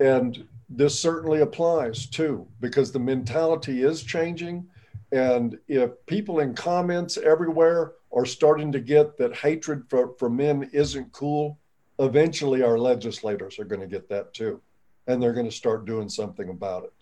and 0.00 0.46
this 0.68 0.98
certainly 0.98 1.40
applies 1.40 2.06
too, 2.06 2.46
because 2.60 2.92
the 2.92 2.98
mentality 2.98 3.82
is 3.82 4.02
changing. 4.02 4.68
And 5.12 5.58
if 5.66 5.90
people 6.06 6.40
in 6.40 6.54
comments 6.54 7.16
everywhere 7.16 7.94
are 8.12 8.26
starting 8.26 8.72
to 8.72 8.80
get 8.80 9.16
that 9.18 9.36
hatred 9.36 9.84
for, 9.88 10.14
for 10.18 10.30
men 10.30 10.68
isn't 10.72 11.12
cool, 11.12 11.58
eventually 11.98 12.62
our 12.62 12.78
legislators 12.78 13.58
are 13.58 13.64
going 13.64 13.80
to 13.80 13.86
get 13.86 14.08
that 14.08 14.32
too. 14.32 14.60
And 15.06 15.22
they're 15.22 15.32
going 15.32 15.46
to 15.48 15.52
start 15.52 15.86
doing 15.86 16.08
something 16.08 16.48
about 16.48 16.84
it. 16.84 16.92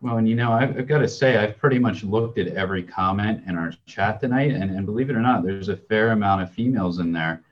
Well, 0.00 0.18
and 0.18 0.28
you 0.28 0.36
know, 0.36 0.52
I've, 0.52 0.76
I've 0.76 0.86
got 0.86 0.98
to 0.98 1.08
say, 1.08 1.36
I've 1.36 1.56
pretty 1.56 1.78
much 1.78 2.04
looked 2.04 2.38
at 2.38 2.48
every 2.48 2.82
comment 2.82 3.42
in 3.46 3.56
our 3.56 3.72
chat 3.86 4.20
tonight, 4.20 4.52
and, 4.52 4.70
and 4.70 4.84
believe 4.84 5.08
it 5.08 5.16
or 5.16 5.20
not, 5.20 5.42
there's 5.42 5.70
a 5.70 5.76
fair 5.76 6.10
amount 6.10 6.42
of 6.42 6.50
females 6.52 6.98
in 6.98 7.12
there. 7.12 7.42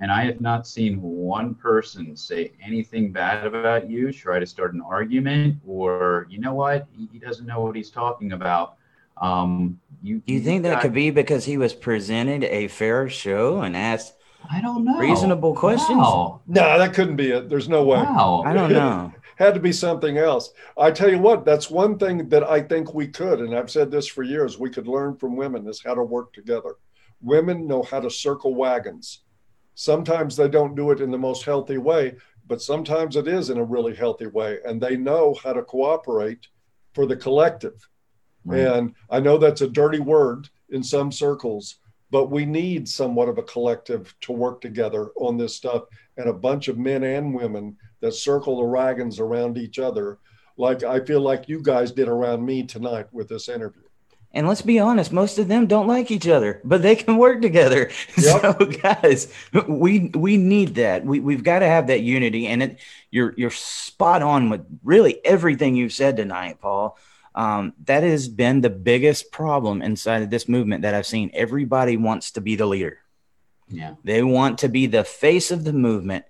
And 0.00 0.10
I 0.10 0.24
have 0.24 0.40
not 0.40 0.66
seen 0.66 1.00
one 1.00 1.54
person 1.54 2.16
say 2.16 2.52
anything 2.60 3.12
bad 3.12 3.46
about 3.46 3.88
you, 3.88 4.12
try 4.12 4.40
to 4.40 4.46
start 4.46 4.74
an 4.74 4.80
argument, 4.80 5.58
or 5.64 6.26
you 6.28 6.40
know 6.40 6.54
what, 6.54 6.88
he, 6.90 7.08
he 7.12 7.18
doesn't 7.20 7.46
know 7.46 7.60
what 7.60 7.76
he's 7.76 7.90
talking 7.90 8.32
about. 8.32 8.78
Um, 9.22 9.80
you, 10.02 10.20
Do 10.26 10.34
you 10.34 10.40
think 10.40 10.64
that 10.64 10.74
got- 10.74 10.82
could 10.82 10.92
be 10.92 11.10
because 11.10 11.44
he 11.44 11.56
was 11.56 11.72
presented 11.72 12.44
a 12.44 12.68
fair 12.68 13.08
show 13.08 13.60
and 13.60 13.76
asked? 13.76 14.14
I 14.50 14.60
don't 14.60 14.84
know. 14.84 14.98
reasonable 14.98 15.54
questions? 15.54 15.98
Wow. 15.98 16.40
No, 16.48 16.76
that 16.76 16.94
couldn't 16.94 17.14
be 17.14 17.30
it. 17.30 17.48
There's 17.48 17.68
no 17.68 17.84
way. 17.84 17.98
Wow. 17.98 18.42
I 18.44 18.52
don't 18.52 18.72
know. 18.72 19.12
had 19.36 19.54
to 19.54 19.60
be 19.60 19.72
something 19.72 20.18
else. 20.18 20.52
I 20.76 20.90
tell 20.90 21.08
you 21.08 21.18
what, 21.18 21.44
that's 21.44 21.70
one 21.70 21.96
thing 21.98 22.28
that 22.28 22.42
I 22.44 22.60
think 22.60 22.92
we 22.92 23.06
could, 23.08 23.40
and 23.40 23.54
I've 23.56 23.70
said 23.70 23.90
this 23.90 24.06
for 24.08 24.22
years, 24.24 24.58
we 24.58 24.68
could 24.68 24.86
learn 24.88 25.16
from 25.16 25.36
women 25.36 25.66
is 25.68 25.80
how 25.84 25.94
to 25.94 26.02
work 26.02 26.32
together. 26.32 26.74
Women 27.20 27.66
know 27.68 27.82
how 27.82 28.00
to 28.00 28.10
circle 28.10 28.54
wagons. 28.54 29.22
Sometimes 29.74 30.36
they 30.36 30.48
don't 30.48 30.74
do 30.74 30.90
it 30.90 31.00
in 31.00 31.10
the 31.10 31.18
most 31.18 31.44
healthy 31.44 31.78
way, 31.78 32.16
but 32.46 32.60
sometimes 32.60 33.16
it 33.16 33.26
is 33.28 33.48
in 33.48 33.58
a 33.58 33.64
really 33.64 33.94
healthy 33.94 34.26
way, 34.26 34.58
and 34.66 34.80
they 34.80 34.96
know 34.96 35.34
how 35.42 35.52
to 35.52 35.62
cooperate 35.62 36.46
for 36.94 37.06
the 37.06 37.16
collective. 37.16 37.88
Right. 38.44 38.60
And 38.60 38.94
I 39.10 39.20
know 39.20 39.38
that's 39.38 39.60
a 39.60 39.68
dirty 39.68 40.00
word 40.00 40.48
in 40.70 40.82
some 40.82 41.12
circles, 41.12 41.76
but 42.10 42.30
we 42.30 42.44
need 42.44 42.88
somewhat 42.88 43.28
of 43.28 43.38
a 43.38 43.42
collective 43.42 44.14
to 44.22 44.32
work 44.32 44.60
together 44.60 45.10
on 45.16 45.36
this 45.36 45.56
stuff 45.56 45.84
and 46.16 46.28
a 46.28 46.32
bunch 46.32 46.68
of 46.68 46.78
men 46.78 47.04
and 47.04 47.34
women 47.34 47.76
that 48.00 48.12
circle 48.12 48.56
the 48.56 48.64
wagons 48.64 49.20
around 49.20 49.56
each 49.56 49.78
other, 49.78 50.18
like 50.56 50.82
I 50.82 51.00
feel 51.00 51.20
like 51.20 51.48
you 51.48 51.62
guys 51.62 51.92
did 51.92 52.08
around 52.08 52.44
me 52.44 52.64
tonight 52.64 53.06
with 53.12 53.28
this 53.28 53.48
interview. 53.48 53.82
And 54.34 54.48
let's 54.48 54.62
be 54.62 54.78
honest, 54.78 55.12
most 55.12 55.38
of 55.38 55.48
them 55.48 55.66
don't 55.66 55.86
like 55.86 56.10
each 56.10 56.26
other, 56.26 56.60
but 56.64 56.80
they 56.82 56.96
can 56.96 57.16
work 57.16 57.42
together. 57.42 57.90
Yep. 58.16 58.40
So, 58.40 58.66
guys, 58.66 59.32
we 59.68 60.10
we 60.14 60.36
need 60.36 60.74
that. 60.76 61.04
We 61.04 61.20
we've 61.20 61.42
got 61.42 61.60
to 61.60 61.66
have 61.66 61.86
that 61.88 62.02
unity. 62.02 62.46
And 62.46 62.62
it, 62.62 62.78
you're 63.10 63.34
you're 63.36 63.50
spot 63.50 64.22
on 64.22 64.50
with 64.50 64.64
really 64.82 65.24
everything 65.24 65.76
you've 65.76 65.92
said 65.92 66.16
tonight, 66.16 66.60
Paul. 66.60 66.98
Um, 67.34 67.72
that 67.84 68.02
has 68.02 68.28
been 68.28 68.60
the 68.60 68.70
biggest 68.70 69.32
problem 69.32 69.82
inside 69.82 70.22
of 70.22 70.30
this 70.30 70.48
movement 70.48 70.82
that 70.82 70.94
I've 70.94 71.06
seen. 71.06 71.30
Everybody 71.32 71.96
wants 71.96 72.32
to 72.32 72.40
be 72.40 72.56
the 72.56 72.66
leader. 72.66 72.98
Yeah. 73.68 73.94
They 74.04 74.22
want 74.22 74.58
to 74.58 74.68
be 74.68 74.86
the 74.86 75.04
face 75.04 75.50
of 75.50 75.64
the 75.64 75.72
movement. 75.72 76.24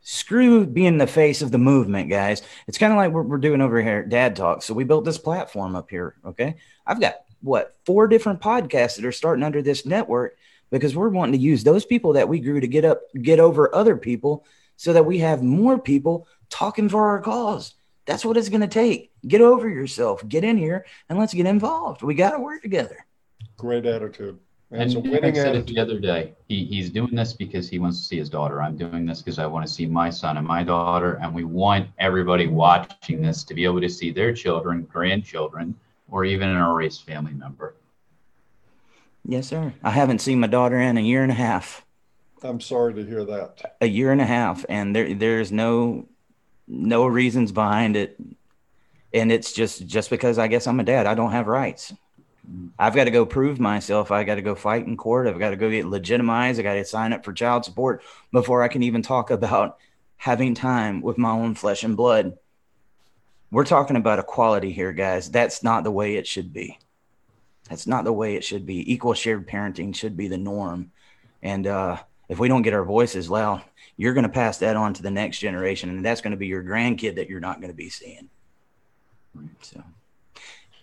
Screw 0.00 0.66
being 0.66 0.96
the 0.96 1.06
face 1.06 1.42
of 1.42 1.50
the 1.50 1.58
movement, 1.58 2.08
guys. 2.08 2.42
It's 2.66 2.78
kind 2.78 2.92
of 2.92 2.96
like 2.96 3.12
what 3.12 3.26
we're 3.26 3.36
doing 3.36 3.60
over 3.60 3.82
here 3.82 3.98
at 3.98 4.08
Dad 4.08 4.34
Talk. 4.34 4.62
So 4.62 4.72
we 4.72 4.84
built 4.84 5.04
this 5.04 5.18
platform 5.18 5.76
up 5.76 5.90
here. 5.90 6.16
Okay. 6.24 6.56
I've 6.86 7.00
got 7.00 7.16
what 7.42 7.76
four 7.84 8.08
different 8.08 8.40
podcasts 8.40 8.96
that 8.96 9.04
are 9.04 9.12
starting 9.12 9.44
under 9.44 9.60
this 9.60 9.84
network 9.84 10.38
because 10.70 10.96
we're 10.96 11.08
wanting 11.08 11.32
to 11.32 11.38
use 11.38 11.64
those 11.64 11.84
people 11.84 12.14
that 12.14 12.28
we 12.28 12.40
grew 12.40 12.60
to 12.60 12.68
get 12.68 12.84
up, 12.84 13.02
get 13.20 13.40
over 13.40 13.74
other 13.74 13.96
people 13.96 14.46
so 14.76 14.94
that 14.94 15.04
we 15.04 15.18
have 15.18 15.42
more 15.42 15.78
people 15.78 16.26
talking 16.48 16.88
for 16.88 17.08
our 17.08 17.20
cause. 17.20 17.74
That's 18.06 18.24
what 18.24 18.36
it's 18.36 18.48
going 18.48 18.62
to 18.62 18.66
take. 18.68 19.10
Get 19.26 19.40
over 19.40 19.68
yourself, 19.68 20.26
get 20.28 20.44
in 20.44 20.56
here, 20.56 20.84
and 21.08 21.18
let's 21.18 21.34
get 21.34 21.46
involved. 21.46 22.02
We 22.02 22.14
got 22.14 22.32
to 22.32 22.40
work 22.40 22.62
together. 22.62 23.04
Great 23.56 23.86
attitude. 23.86 24.38
And 24.72 24.82
It's 24.82 24.94
a 24.94 25.00
Derek 25.00 25.20
winning 25.22 25.34
said 25.34 25.46
it 25.48 25.58
attitude. 25.58 25.76
the 25.76 25.80
other 25.80 25.98
day. 25.98 26.32
He, 26.48 26.64
he's 26.64 26.90
doing 26.90 27.14
this 27.14 27.32
because 27.32 27.68
he 27.68 27.78
wants 27.78 27.98
to 27.98 28.04
see 28.04 28.18
his 28.18 28.30
daughter. 28.30 28.62
I'm 28.62 28.76
doing 28.76 29.04
this 29.04 29.20
because 29.20 29.38
I 29.38 29.46
want 29.46 29.66
to 29.66 29.72
see 29.72 29.84
my 29.86 30.10
son 30.10 30.36
and 30.36 30.46
my 30.46 30.62
daughter. 30.62 31.18
And 31.22 31.34
we 31.34 31.44
want 31.44 31.88
everybody 31.98 32.46
watching 32.46 33.20
this 33.20 33.42
to 33.44 33.54
be 33.54 33.64
able 33.64 33.80
to 33.80 33.88
see 33.88 34.12
their 34.12 34.32
children, 34.32 34.82
grandchildren, 34.90 35.74
or 36.08 36.24
even 36.24 36.48
an 36.48 36.56
erased 36.56 37.04
family 37.04 37.32
member. 37.32 37.74
Yes, 39.24 39.48
sir. 39.48 39.74
I 39.82 39.90
haven't 39.90 40.20
seen 40.20 40.40
my 40.40 40.46
daughter 40.46 40.78
in 40.80 40.96
a 40.96 41.00
year 41.02 41.22
and 41.22 41.32
a 41.32 41.34
half. 41.34 41.84
I'm 42.42 42.60
sorry 42.60 42.94
to 42.94 43.04
hear 43.04 43.24
that. 43.24 43.76
A 43.82 43.86
year 43.86 44.12
and 44.12 44.20
a 44.20 44.24
half, 44.24 44.64
and 44.68 44.96
there 44.96 45.12
there's 45.14 45.52
no 45.52 46.06
no 46.70 47.06
reasons 47.06 47.52
behind 47.52 47.96
it. 47.96 48.16
And 49.12 49.32
it's 49.32 49.52
just 49.52 49.86
just 49.86 50.08
because 50.08 50.38
I 50.38 50.46
guess 50.46 50.66
I'm 50.66 50.80
a 50.80 50.84
dad. 50.84 51.06
I 51.06 51.14
don't 51.14 51.32
have 51.32 51.48
rights. 51.48 51.92
I've 52.78 52.94
got 52.94 53.04
to 53.04 53.10
go 53.10 53.26
prove 53.26 53.60
myself. 53.60 54.10
I 54.10 54.24
got 54.24 54.36
to 54.36 54.42
go 54.42 54.54
fight 54.54 54.86
in 54.86 54.96
court. 54.96 55.26
I've 55.26 55.38
got 55.38 55.50
to 55.50 55.56
go 55.56 55.70
get 55.70 55.86
legitimized. 55.86 56.58
I 56.58 56.62
got 56.62 56.74
to 56.74 56.84
sign 56.84 57.12
up 57.12 57.24
for 57.24 57.32
child 57.32 57.64
support 57.64 58.02
before 58.32 58.62
I 58.62 58.68
can 58.68 58.82
even 58.82 59.02
talk 59.02 59.30
about 59.30 59.78
having 60.16 60.54
time 60.54 61.00
with 61.00 61.18
my 61.18 61.30
own 61.30 61.54
flesh 61.54 61.84
and 61.84 61.96
blood. 61.96 62.38
We're 63.50 63.64
talking 63.64 63.96
about 63.96 64.18
equality 64.18 64.72
here, 64.72 64.92
guys. 64.92 65.30
That's 65.30 65.62
not 65.62 65.84
the 65.84 65.90
way 65.90 66.16
it 66.16 66.26
should 66.26 66.52
be. 66.52 66.78
That's 67.68 67.86
not 67.86 68.04
the 68.04 68.12
way 68.12 68.36
it 68.36 68.44
should 68.44 68.64
be. 68.64 68.92
Equal 68.92 69.14
shared 69.14 69.48
parenting 69.48 69.94
should 69.94 70.16
be 70.16 70.28
the 70.28 70.38
norm. 70.38 70.92
And 71.42 71.66
uh, 71.66 71.98
if 72.28 72.38
we 72.38 72.48
don't 72.48 72.62
get 72.62 72.74
our 72.74 72.84
voices 72.84 73.30
loud, 73.30 73.62
you're 73.96 74.14
going 74.14 74.24
to 74.24 74.30
pass 74.30 74.58
that 74.58 74.76
on 74.76 74.94
to 74.94 75.02
the 75.02 75.10
next 75.10 75.38
generation, 75.38 75.90
and 75.90 76.04
that's 76.04 76.20
going 76.20 76.32
to 76.32 76.36
be 76.36 76.46
your 76.46 76.62
grandkid 76.62 77.16
that 77.16 77.28
you're 77.28 77.40
not 77.40 77.60
going 77.60 77.70
to 77.70 77.76
be 77.76 77.90
seeing. 77.90 78.28
So, 79.62 79.82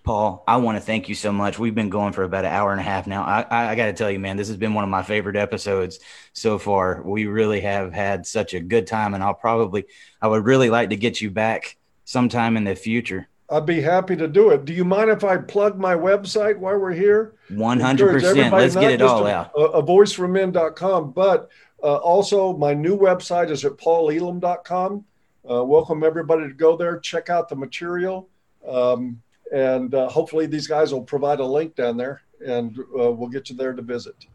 Paul, 0.04 0.44
I 0.48 0.58
want 0.58 0.78
to 0.78 0.82
thank 0.82 1.10
you 1.10 1.16
so 1.16 1.32
much. 1.32 1.60
We've 1.60 1.76
been 1.76 1.90
going 1.90 2.14
for 2.14 2.24
about 2.24 2.46
an 2.46 2.54
hour 2.54 2.72
and 2.72 2.80
a 2.80 2.84
half 2.84 3.08
now. 3.08 3.24
I, 3.24 3.42
I, 3.42 3.70
I 3.72 3.76
got 3.76 3.88
to 3.88 3.94
tell 3.94 4.10
you, 4.10 4.20
man, 4.20 4.38
this 4.38 4.48
has 4.48 4.58
been 4.58 4.74
one 4.74 4.84
of 4.84 4.90
my 4.90 5.04
favorite 5.04 5.36
episodes 5.36 6.00
so 6.34 6.58
far. 6.58 7.02
We 7.04 7.26
really 7.26 7.62
have 7.62 7.94
had 7.94 8.26
such 8.26 8.54
a 8.54 8.60
good 8.60 8.88
time, 8.88 9.14
and 9.14 9.24
I'll 9.24 9.34
probably, 9.34 9.86
I 10.22 10.28
would 10.28 10.46
really 10.46 10.70
like 10.70 10.92
to 10.92 10.96
get 10.96 11.20
you 11.20 11.30
back 11.30 11.78
sometime 12.06 12.56
in 12.56 12.64
the 12.64 12.76
future. 12.76 13.28
I'd 13.50 13.66
be 13.66 13.80
happy 13.80 14.16
to 14.18 14.28
do 14.28 14.50
it. 14.50 14.66
Do 14.66 14.74
you 14.74 14.84
mind 14.84 15.10
if 15.10 15.24
I 15.24 15.38
plug 15.38 15.78
my 15.78 15.96
website 15.96 16.58
while 16.58 16.78
we're 16.78 16.92
here? 16.92 17.36
Hundred 17.58 18.12
percent. 18.12 18.54
Let's 18.54 18.76
get 18.76 18.92
it 18.92 19.02
all 19.02 19.26
a, 19.26 19.32
out. 19.32 19.52
A, 19.56 19.60
a 19.60 19.84
voiceformen.com, 19.84 21.12
but 21.12 21.50
uh, 21.84 21.98
also 21.98 22.56
my 22.58 22.74
new 22.74 22.98
website 22.98 23.50
is 23.52 23.64
at 23.66 23.74
paulelam.com. 23.74 25.06
Uh, 25.50 25.64
welcome 25.64 26.04
everybody 26.04 26.48
to 26.48 26.54
go 26.54 26.76
there, 26.76 27.00
check 27.00 27.30
out 27.30 27.48
the 27.48 27.56
material, 27.56 28.28
um, 28.68 29.22
and 29.54 29.96
uh, 29.96 30.10
hopefully 30.10 30.46
these 30.46 30.68
guys 30.68 30.92
will 30.92 31.04
provide 31.04 31.40
a 31.40 31.46
link 31.46 31.74
down 31.76 31.96
there, 31.96 32.22
and 32.46 32.78
uh, 32.80 33.12
we'll 33.12 33.30
get 33.30 33.50
you 33.50 33.56
there 33.56 33.74
to 33.74 33.82
visit. 33.82 34.26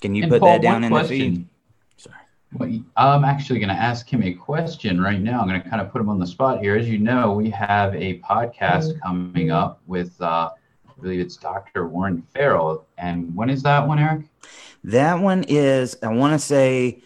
Can 0.00 0.14
you 0.14 0.22
And 0.22 0.32
put 0.32 0.40
Paul, 0.40 0.52
that 0.52 0.62
down 0.62 0.82
one 0.82 0.84
in 0.84 0.92
the 0.92 1.08
feed? 1.08 1.46
Sorry. 1.96 2.16
Well, 2.54 2.80
I'm 2.96 3.24
actually 3.24 3.58
going 3.58 3.68
to 3.70 3.74
ask 3.74 4.10
him 4.10 4.22
a 4.22 4.32
question 4.32 5.00
right 5.00 5.20
now. 5.20 5.40
I'm 5.40 5.48
going 5.48 5.60
to 5.60 5.68
kind 5.68 5.82
of 5.82 5.92
put 5.92 6.00
him 6.00 6.08
on 6.08 6.18
the 6.18 6.26
spot 6.26 6.60
here. 6.60 6.76
As 6.76 6.88
you 6.88 6.98
know, 6.98 7.32
we 7.32 7.50
have 7.50 7.94
a 7.94 8.18
podcast 8.20 9.00
coming 9.02 9.50
up 9.50 9.80
with, 9.86 10.18
uh, 10.22 10.50
I 10.88 11.00
believe 11.00 11.20
it's 11.20 11.36
Dr. 11.36 11.86
Warren 11.88 12.22
Farrell. 12.34 12.86
And 12.96 13.34
when 13.34 13.50
is 13.50 13.62
that 13.64 13.86
one, 13.86 13.98
Eric? 13.98 14.22
That 14.86 15.20
one 15.20 15.44
is, 15.48 15.96
I 16.00 16.08
want 16.08 16.32
to 16.32 16.38
say, 16.38 17.02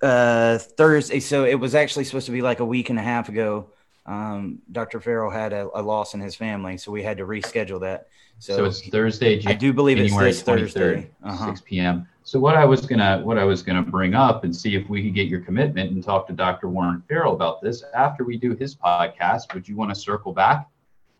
uh, 0.00 0.56
Thursday. 0.58 1.20
So 1.20 1.44
it 1.44 1.56
was 1.56 1.74
actually 1.74 2.04
supposed 2.04 2.26
to 2.26 2.32
be 2.32 2.40
like 2.40 2.60
a 2.60 2.64
week 2.64 2.88
and 2.88 2.98
a 2.98 3.02
half 3.02 3.28
ago. 3.28 3.70
Um, 4.06 4.60
Dr. 4.72 4.98
Farrell 4.98 5.30
had 5.30 5.52
a, 5.52 5.68
a 5.74 5.82
loss 5.82 6.14
in 6.14 6.20
his 6.20 6.34
family, 6.34 6.78
so 6.78 6.90
we 6.90 7.02
had 7.02 7.18
to 7.18 7.24
reschedule 7.24 7.80
that. 7.82 8.08
So, 8.38 8.56
So, 8.56 8.64
it's 8.64 8.88
Thursday, 8.88 9.42
I 9.46 9.52
do 9.52 9.74
believe 9.74 9.98
it's 9.98 10.08
January 10.10 10.32
this 10.32 10.42
23rd, 10.42 10.72
Thursday. 10.72 11.10
Uh-huh. 11.22 11.46
6 11.48 11.60
p.m. 11.66 12.08
So 12.22 12.40
what 12.40 12.56
I 12.56 12.64
was 12.64 12.86
gonna 12.86 13.20
what 13.22 13.38
I 13.38 13.44
was 13.44 13.62
gonna 13.62 13.82
bring 13.82 14.14
up 14.14 14.44
and 14.44 14.54
see 14.54 14.74
if 14.74 14.88
we 14.88 15.02
could 15.02 15.14
get 15.14 15.28
your 15.28 15.40
commitment 15.40 15.90
and 15.90 16.02
talk 16.02 16.26
to 16.28 16.32
Dr. 16.32 16.68
Warren 16.68 17.02
Farrell 17.08 17.34
about 17.34 17.60
this 17.60 17.82
after 17.94 18.24
we 18.24 18.38
do 18.38 18.54
his 18.54 18.74
podcast. 18.74 19.52
Would 19.52 19.68
you 19.68 19.76
want 19.76 19.90
to 19.90 19.94
circle 19.94 20.32
back 20.32 20.68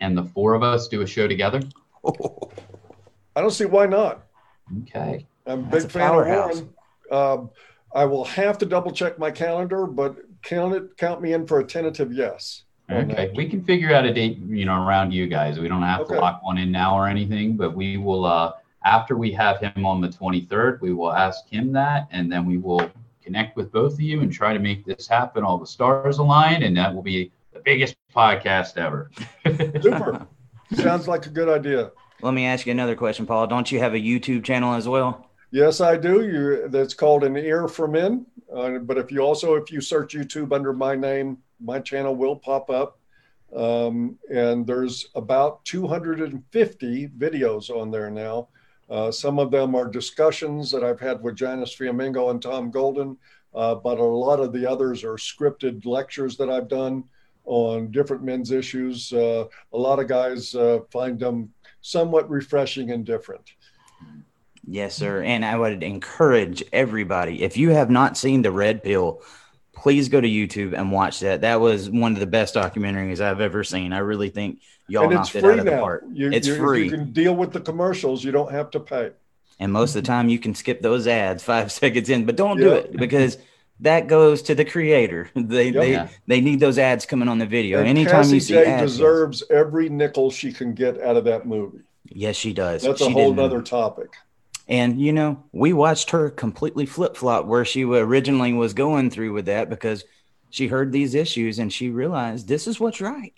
and 0.00 0.16
the 0.16 0.24
four 0.24 0.54
of 0.54 0.62
us 0.62 0.88
do 0.88 1.02
a 1.02 1.06
show 1.06 1.28
together? 1.28 1.60
I 3.36 3.40
don't 3.40 3.50
see 3.50 3.66
why 3.66 3.86
not. 3.86 4.26
Okay. 4.82 5.26
I'm 5.46 5.60
a 5.60 5.62
big 5.62 5.84
a 5.84 5.88
fan 5.88 6.02
of 6.02 6.08
powerhouse. 6.08 6.62
Warren. 7.10 7.40
Um, 7.40 7.50
I 7.94 8.04
will 8.04 8.24
have 8.24 8.58
to 8.58 8.66
double 8.66 8.92
check 8.92 9.18
my 9.18 9.30
calendar, 9.30 9.86
but 9.86 10.16
count 10.42 10.74
it, 10.74 10.96
count 10.96 11.20
me 11.20 11.32
in 11.32 11.46
for 11.46 11.58
a 11.60 11.64
tentative 11.64 12.12
yes. 12.12 12.62
Okay, 12.90 13.32
we 13.36 13.48
can 13.48 13.62
figure 13.64 13.94
out 13.94 14.04
a 14.04 14.12
date, 14.12 14.38
you 14.48 14.64
know, 14.64 14.84
around 14.84 15.12
you 15.12 15.26
guys. 15.28 15.58
We 15.60 15.68
don't 15.68 15.82
have 15.82 16.00
Okay. 16.02 16.14
to 16.14 16.20
lock 16.20 16.42
one 16.42 16.58
in 16.58 16.72
now 16.72 16.96
or 16.96 17.06
anything, 17.06 17.56
but 17.56 17.74
we 17.74 17.96
will, 17.96 18.24
uh, 18.24 18.52
after 18.84 19.16
we 19.16 19.30
have 19.32 19.60
him 19.60 19.86
on 19.86 20.00
the 20.00 20.08
23rd, 20.08 20.80
we 20.80 20.92
will 20.92 21.12
ask 21.12 21.48
him 21.48 21.72
that, 21.72 22.08
and 22.10 22.30
then 22.32 22.46
we 22.46 22.58
will 22.58 22.90
connect 23.22 23.56
with 23.56 23.70
both 23.70 23.92
of 23.94 24.00
you 24.00 24.20
and 24.22 24.32
try 24.32 24.52
to 24.52 24.58
make 24.58 24.84
this 24.84 25.06
happen. 25.06 25.44
All 25.44 25.56
the 25.58 25.66
stars 25.66 26.18
align, 26.18 26.62
and 26.64 26.76
that 26.76 26.92
will 26.92 27.02
be 27.02 27.30
the 27.52 27.60
biggest 27.60 27.94
podcast 28.14 28.76
ever. 28.76 29.10
Super. 29.82 30.26
Sounds 30.74 31.06
like 31.06 31.26
a 31.26 31.30
good 31.30 31.48
idea. 31.48 31.90
Let 32.22 32.34
me 32.34 32.44
ask 32.46 32.66
you 32.66 32.72
another 32.72 32.96
question, 32.96 33.24
Paul. 33.26 33.46
Don't 33.46 33.70
you 33.70 33.78
have 33.78 33.94
a 33.94 33.98
YouTube 33.98 34.42
channel 34.44 34.74
as 34.74 34.88
well? 34.88 35.29
Yes, 35.50 35.80
I 35.80 35.96
do. 35.96 36.24
You 36.26 36.68
that's 36.68 36.94
called 36.94 37.24
an 37.24 37.36
ear 37.36 37.66
for 37.66 37.88
men. 37.88 38.26
Uh, 38.52 38.78
but 38.78 38.98
if 38.98 39.10
you 39.10 39.20
also 39.20 39.54
if 39.54 39.70
you 39.72 39.80
search 39.80 40.14
YouTube 40.14 40.52
under 40.52 40.72
my 40.72 40.94
name, 40.94 41.38
my 41.60 41.80
channel 41.80 42.14
will 42.14 42.36
pop 42.36 42.70
up. 42.70 42.98
Um, 43.54 44.16
and 44.32 44.64
there's 44.64 45.08
about 45.16 45.64
250 45.64 47.08
videos 47.08 47.68
on 47.68 47.90
there 47.90 48.10
now. 48.10 48.48
Uh, 48.88 49.10
some 49.10 49.40
of 49.40 49.50
them 49.50 49.74
are 49.74 49.88
discussions 49.88 50.70
that 50.70 50.84
I've 50.84 51.00
had 51.00 51.20
with 51.20 51.36
Janice 51.36 51.76
Fiamengo 51.76 52.30
and 52.30 52.40
Tom 52.40 52.70
Golden, 52.70 53.16
uh, 53.54 53.74
but 53.74 53.98
a 53.98 54.04
lot 54.04 54.38
of 54.38 54.52
the 54.52 54.68
others 54.70 55.02
are 55.02 55.14
scripted 55.14 55.84
lectures 55.84 56.36
that 56.36 56.48
I've 56.48 56.68
done 56.68 57.04
on 57.44 57.90
different 57.90 58.22
men's 58.22 58.52
issues. 58.52 59.12
Uh, 59.12 59.46
a 59.72 59.78
lot 59.78 59.98
of 59.98 60.06
guys 60.06 60.54
uh, 60.54 60.80
find 60.92 61.18
them 61.18 61.52
somewhat 61.80 62.30
refreshing 62.30 62.92
and 62.92 63.04
different. 63.04 63.52
Yes, 64.66 64.94
sir. 64.94 65.22
And 65.22 65.44
I 65.44 65.56
would 65.58 65.82
encourage 65.82 66.62
everybody, 66.72 67.42
if 67.42 67.56
you 67.56 67.70
have 67.70 67.90
not 67.90 68.16
seen 68.16 68.42
The 68.42 68.52
Red 68.52 68.82
Pill, 68.82 69.22
please 69.74 70.08
go 70.08 70.20
to 70.20 70.28
YouTube 70.28 70.74
and 70.78 70.92
watch 70.92 71.20
that. 71.20 71.40
That 71.40 71.60
was 71.60 71.88
one 71.90 72.12
of 72.12 72.20
the 72.20 72.26
best 72.26 72.54
documentaries 72.54 73.20
I've 73.20 73.40
ever 73.40 73.64
seen. 73.64 73.92
I 73.92 73.98
really 73.98 74.28
think 74.28 74.60
y'all 74.88 75.04
and 75.04 75.12
it's 75.12 75.34
knocked 75.34 75.36
it 75.36 75.40
free 75.40 75.52
out 75.54 75.58
of 75.60 75.64
the 75.64 75.70
now. 75.72 75.80
park. 75.80 76.04
You, 76.12 76.30
It's 76.30 76.46
you, 76.46 76.56
free. 76.56 76.84
You 76.84 76.90
can 76.90 77.12
deal 77.12 77.34
with 77.34 77.52
the 77.52 77.60
commercials. 77.60 78.22
You 78.22 78.32
don't 78.32 78.52
have 78.52 78.70
to 78.72 78.80
pay. 78.80 79.10
And 79.58 79.72
most 79.72 79.94
of 79.96 80.02
the 80.02 80.06
time, 80.06 80.28
you 80.28 80.38
can 80.38 80.54
skip 80.54 80.80
those 80.82 81.06
ads 81.06 81.42
five 81.42 81.72
seconds 81.80 82.08
in, 82.10 82.24
but 82.26 82.36
don't 82.36 82.58
do 82.58 82.72
it 82.74 82.96
because 82.96 83.38
that 83.80 84.06
goes 84.08 84.42
to 84.42 84.54
the 84.54 84.64
creator. 84.64 85.30
They 85.34 85.66
Yep. 85.66 85.74
they 85.74 85.92
Yeah. 85.92 86.08
they 86.26 86.40
need 86.42 86.60
those 86.60 86.78
ads 86.78 87.06
coming 87.06 87.28
on 87.28 87.38
the 87.38 87.46
video. 87.46 87.78
And 87.78 87.88
Anytime 87.88 88.12
Cassie 88.22 88.34
you 88.34 88.40
see 88.40 88.54
Jaye 88.54 88.66
ads, 88.66 88.92
deserves 88.92 89.42
every 89.50 89.88
nickel 89.88 90.30
she 90.30 90.52
can 90.52 90.74
get 90.74 91.00
out 91.00 91.16
of 91.16 91.24
that 91.24 91.46
movie. 91.46 91.80
yes, 92.04 92.36
she 92.36 92.52
does. 92.52 92.82
That's 92.82 93.00
She 93.00 93.06
a 93.06 93.10
whole 93.10 93.30
didn't- 93.32 93.36
nother 93.36 93.62
topic. 93.62 94.10
And 94.70 95.00
you 95.00 95.12
know, 95.12 95.44
we 95.50 95.72
watched 95.72 96.10
her 96.10 96.30
completely 96.30 96.86
flip 96.86 97.16
flop 97.16 97.44
where 97.44 97.64
she 97.64 97.82
originally 97.82 98.52
was 98.52 98.72
going 98.72 99.10
through 99.10 99.32
with 99.32 99.46
that 99.46 99.68
because 99.68 100.04
she 100.48 100.68
heard 100.68 100.92
these 100.92 101.14
issues 101.14 101.58
and 101.58 101.72
she 101.72 101.90
realized 101.90 102.46
this 102.46 102.68
is 102.68 102.78
what's 102.78 103.00
right. 103.00 103.34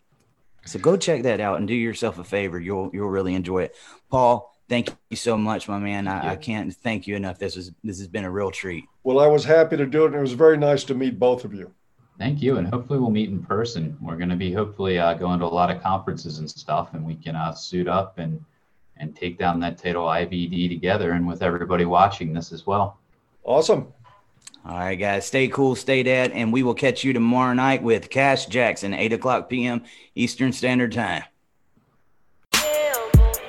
So 0.67 0.79
go 0.79 0.97
check 0.97 1.23
that 1.23 1.41
out 1.41 1.59
and 1.59 1.67
do 1.67 1.75
yourself 1.75 2.19
a 2.19 2.25
favor. 2.25 2.61
You'll 2.61 2.91
you'll 2.93 3.09
really 3.09 3.35
enjoy 3.35 3.65
it. 3.65 3.75
Paul, 4.11 4.55
thank 4.69 4.91
you 5.09 5.17
so 5.17 5.39
much, 5.39 5.69
my 5.69 5.79
man. 5.79 6.07
I, 6.07 6.33
I 6.33 6.37
can't 6.37 6.73
thank 6.73 7.07
you 7.07 7.17
enough. 7.17 7.39
This 7.39 7.57
is 7.57 7.73
this 7.83 7.99
has 7.99 8.09
been 8.09 8.25
a 8.25 8.31
real 8.31 8.51
treat. 8.51 8.85
Well, 9.03 9.19
I 9.19 9.27
was 9.27 9.45
happy 9.45 9.79
to 9.79 9.87
do 9.87 10.05
it, 10.05 10.09
and 10.09 10.17
it 10.17 10.21
was 10.21 10.35
very 10.35 10.59
nice 10.59 10.85
to 10.85 10.95
meet 10.95 11.19
both 11.19 11.45
of 11.45 11.55
you. 11.55 11.73
Thank 12.19 12.43
you, 12.43 12.59
and 12.59 12.69
hopefully 12.69 12.99
we'll 13.01 13.11
meet 13.11 13.31
in 13.31 13.43
person. 13.43 13.97
We're 14.01 14.17
going 14.17 14.29
to 14.29 14.37
be 14.37 14.53
hopefully 14.53 14.99
uh, 14.99 15.15
going 15.15 15.41
to 15.41 15.47
a 15.47 15.49
lot 15.49 15.75
of 15.75 15.83
conferences 15.83 16.39
and 16.39 16.49
stuff, 16.49 16.91
and 16.93 17.05
we 17.05 17.17
can 17.17 17.35
uh, 17.35 17.53
suit 17.55 17.89
up 17.89 18.19
and 18.19 18.45
and 18.97 19.17
take 19.17 19.39
down 19.39 19.61
that 19.61 19.79
title 19.79 20.13
IV-D 20.13 20.69
together, 20.69 21.13
and 21.13 21.27
with 21.27 21.43
everybody 21.43 21.85
watching 21.85 22.33
this 22.33 22.53
as 22.53 22.67
well. 22.67 22.99
Awesome. 23.45 23.93
All 24.65 24.79
right, 24.79 24.95
guys, 24.95 25.27
stay 25.27 25.49
cool, 25.49 25.75
stay 25.75 26.05
dead, 26.05 26.31
and 26.31 26.53
we 26.53 26.63
will 26.63 26.75
catch 26.75 27.03
you 27.03 27.13
tomorrow 27.13 27.53
night 27.53 27.83
with 27.83 28.11
Cash 28.11 28.47
Jackson, 28.47 28.95
8 28.95 29.13
o'clock 29.13 29.51
p.m. 29.51 29.83
Eastern 30.15 30.53
Standard 30.53 30.93
Time. 30.93 31.25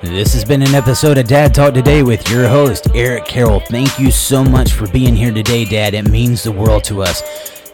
This 0.02 0.34
has 0.34 0.44
been 0.44 0.60
an 0.60 0.74
episode 0.74 1.16
of 1.16 1.28
Dad 1.28 1.54
Talk 1.54 1.72
Today 1.72 2.02
with 2.02 2.28
your 2.28 2.46
host, 2.48 2.88
Eric 2.94 3.24
Carroll. 3.24 3.60
Thank 3.60 3.98
you 3.98 4.10
so 4.10 4.44
much 4.44 4.72
for 4.72 4.86
being 4.88 5.16
here 5.16 5.32
today, 5.32 5.64
Dad. 5.64 5.94
It 5.94 6.10
means 6.10 6.42
the 6.42 6.52
world 6.52 6.84
to 6.84 7.00
us. 7.00 7.22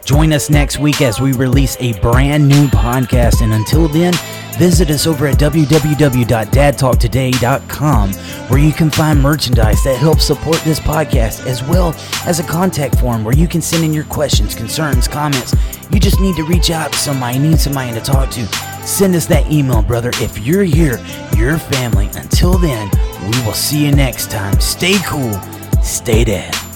Join 0.05 0.31
us 0.33 0.49
next 0.49 0.79
week 0.79 1.01
as 1.01 1.21
we 1.21 1.33
release 1.33 1.77
a 1.79 1.93
brand 1.99 2.47
new 2.47 2.67
podcast. 2.67 3.41
And 3.41 3.53
until 3.53 3.87
then, 3.87 4.13
visit 4.57 4.89
us 4.89 5.05
over 5.07 5.27
at 5.27 5.37
www.dadtalktoday.com 5.37 8.13
where 8.13 8.59
you 8.59 8.73
can 8.73 8.89
find 8.89 9.21
merchandise 9.21 9.83
that 9.83 9.97
helps 9.97 10.25
support 10.25 10.57
this 10.59 10.79
podcast 10.79 11.45
as 11.45 11.63
well 11.63 11.93
as 12.25 12.39
a 12.39 12.43
contact 12.43 12.99
form 12.99 13.23
where 13.23 13.35
you 13.35 13.47
can 13.47 13.61
send 13.61 13.83
in 13.83 13.93
your 13.93 14.03
questions, 14.05 14.55
concerns, 14.55 15.07
comments. 15.07 15.55
You 15.91 15.99
just 15.99 16.19
need 16.19 16.35
to 16.37 16.43
reach 16.43 16.71
out 16.71 16.93
to 16.93 16.99
somebody, 16.99 17.39
need 17.39 17.59
somebody 17.59 17.93
to 17.93 18.01
talk 18.01 18.29
to. 18.31 18.45
Send 18.85 19.15
us 19.15 19.25
that 19.27 19.51
email, 19.51 19.81
brother. 19.81 20.11
If 20.15 20.39
you're 20.39 20.63
here, 20.63 20.97
your 21.35 21.57
family. 21.57 22.09
Until 22.15 22.57
then, 22.57 22.89
we 23.23 23.45
will 23.45 23.53
see 23.53 23.85
you 23.85 23.91
next 23.91 24.31
time. 24.31 24.59
Stay 24.59 24.97
cool, 25.05 25.33
stay 25.83 26.23
dad. 26.23 26.70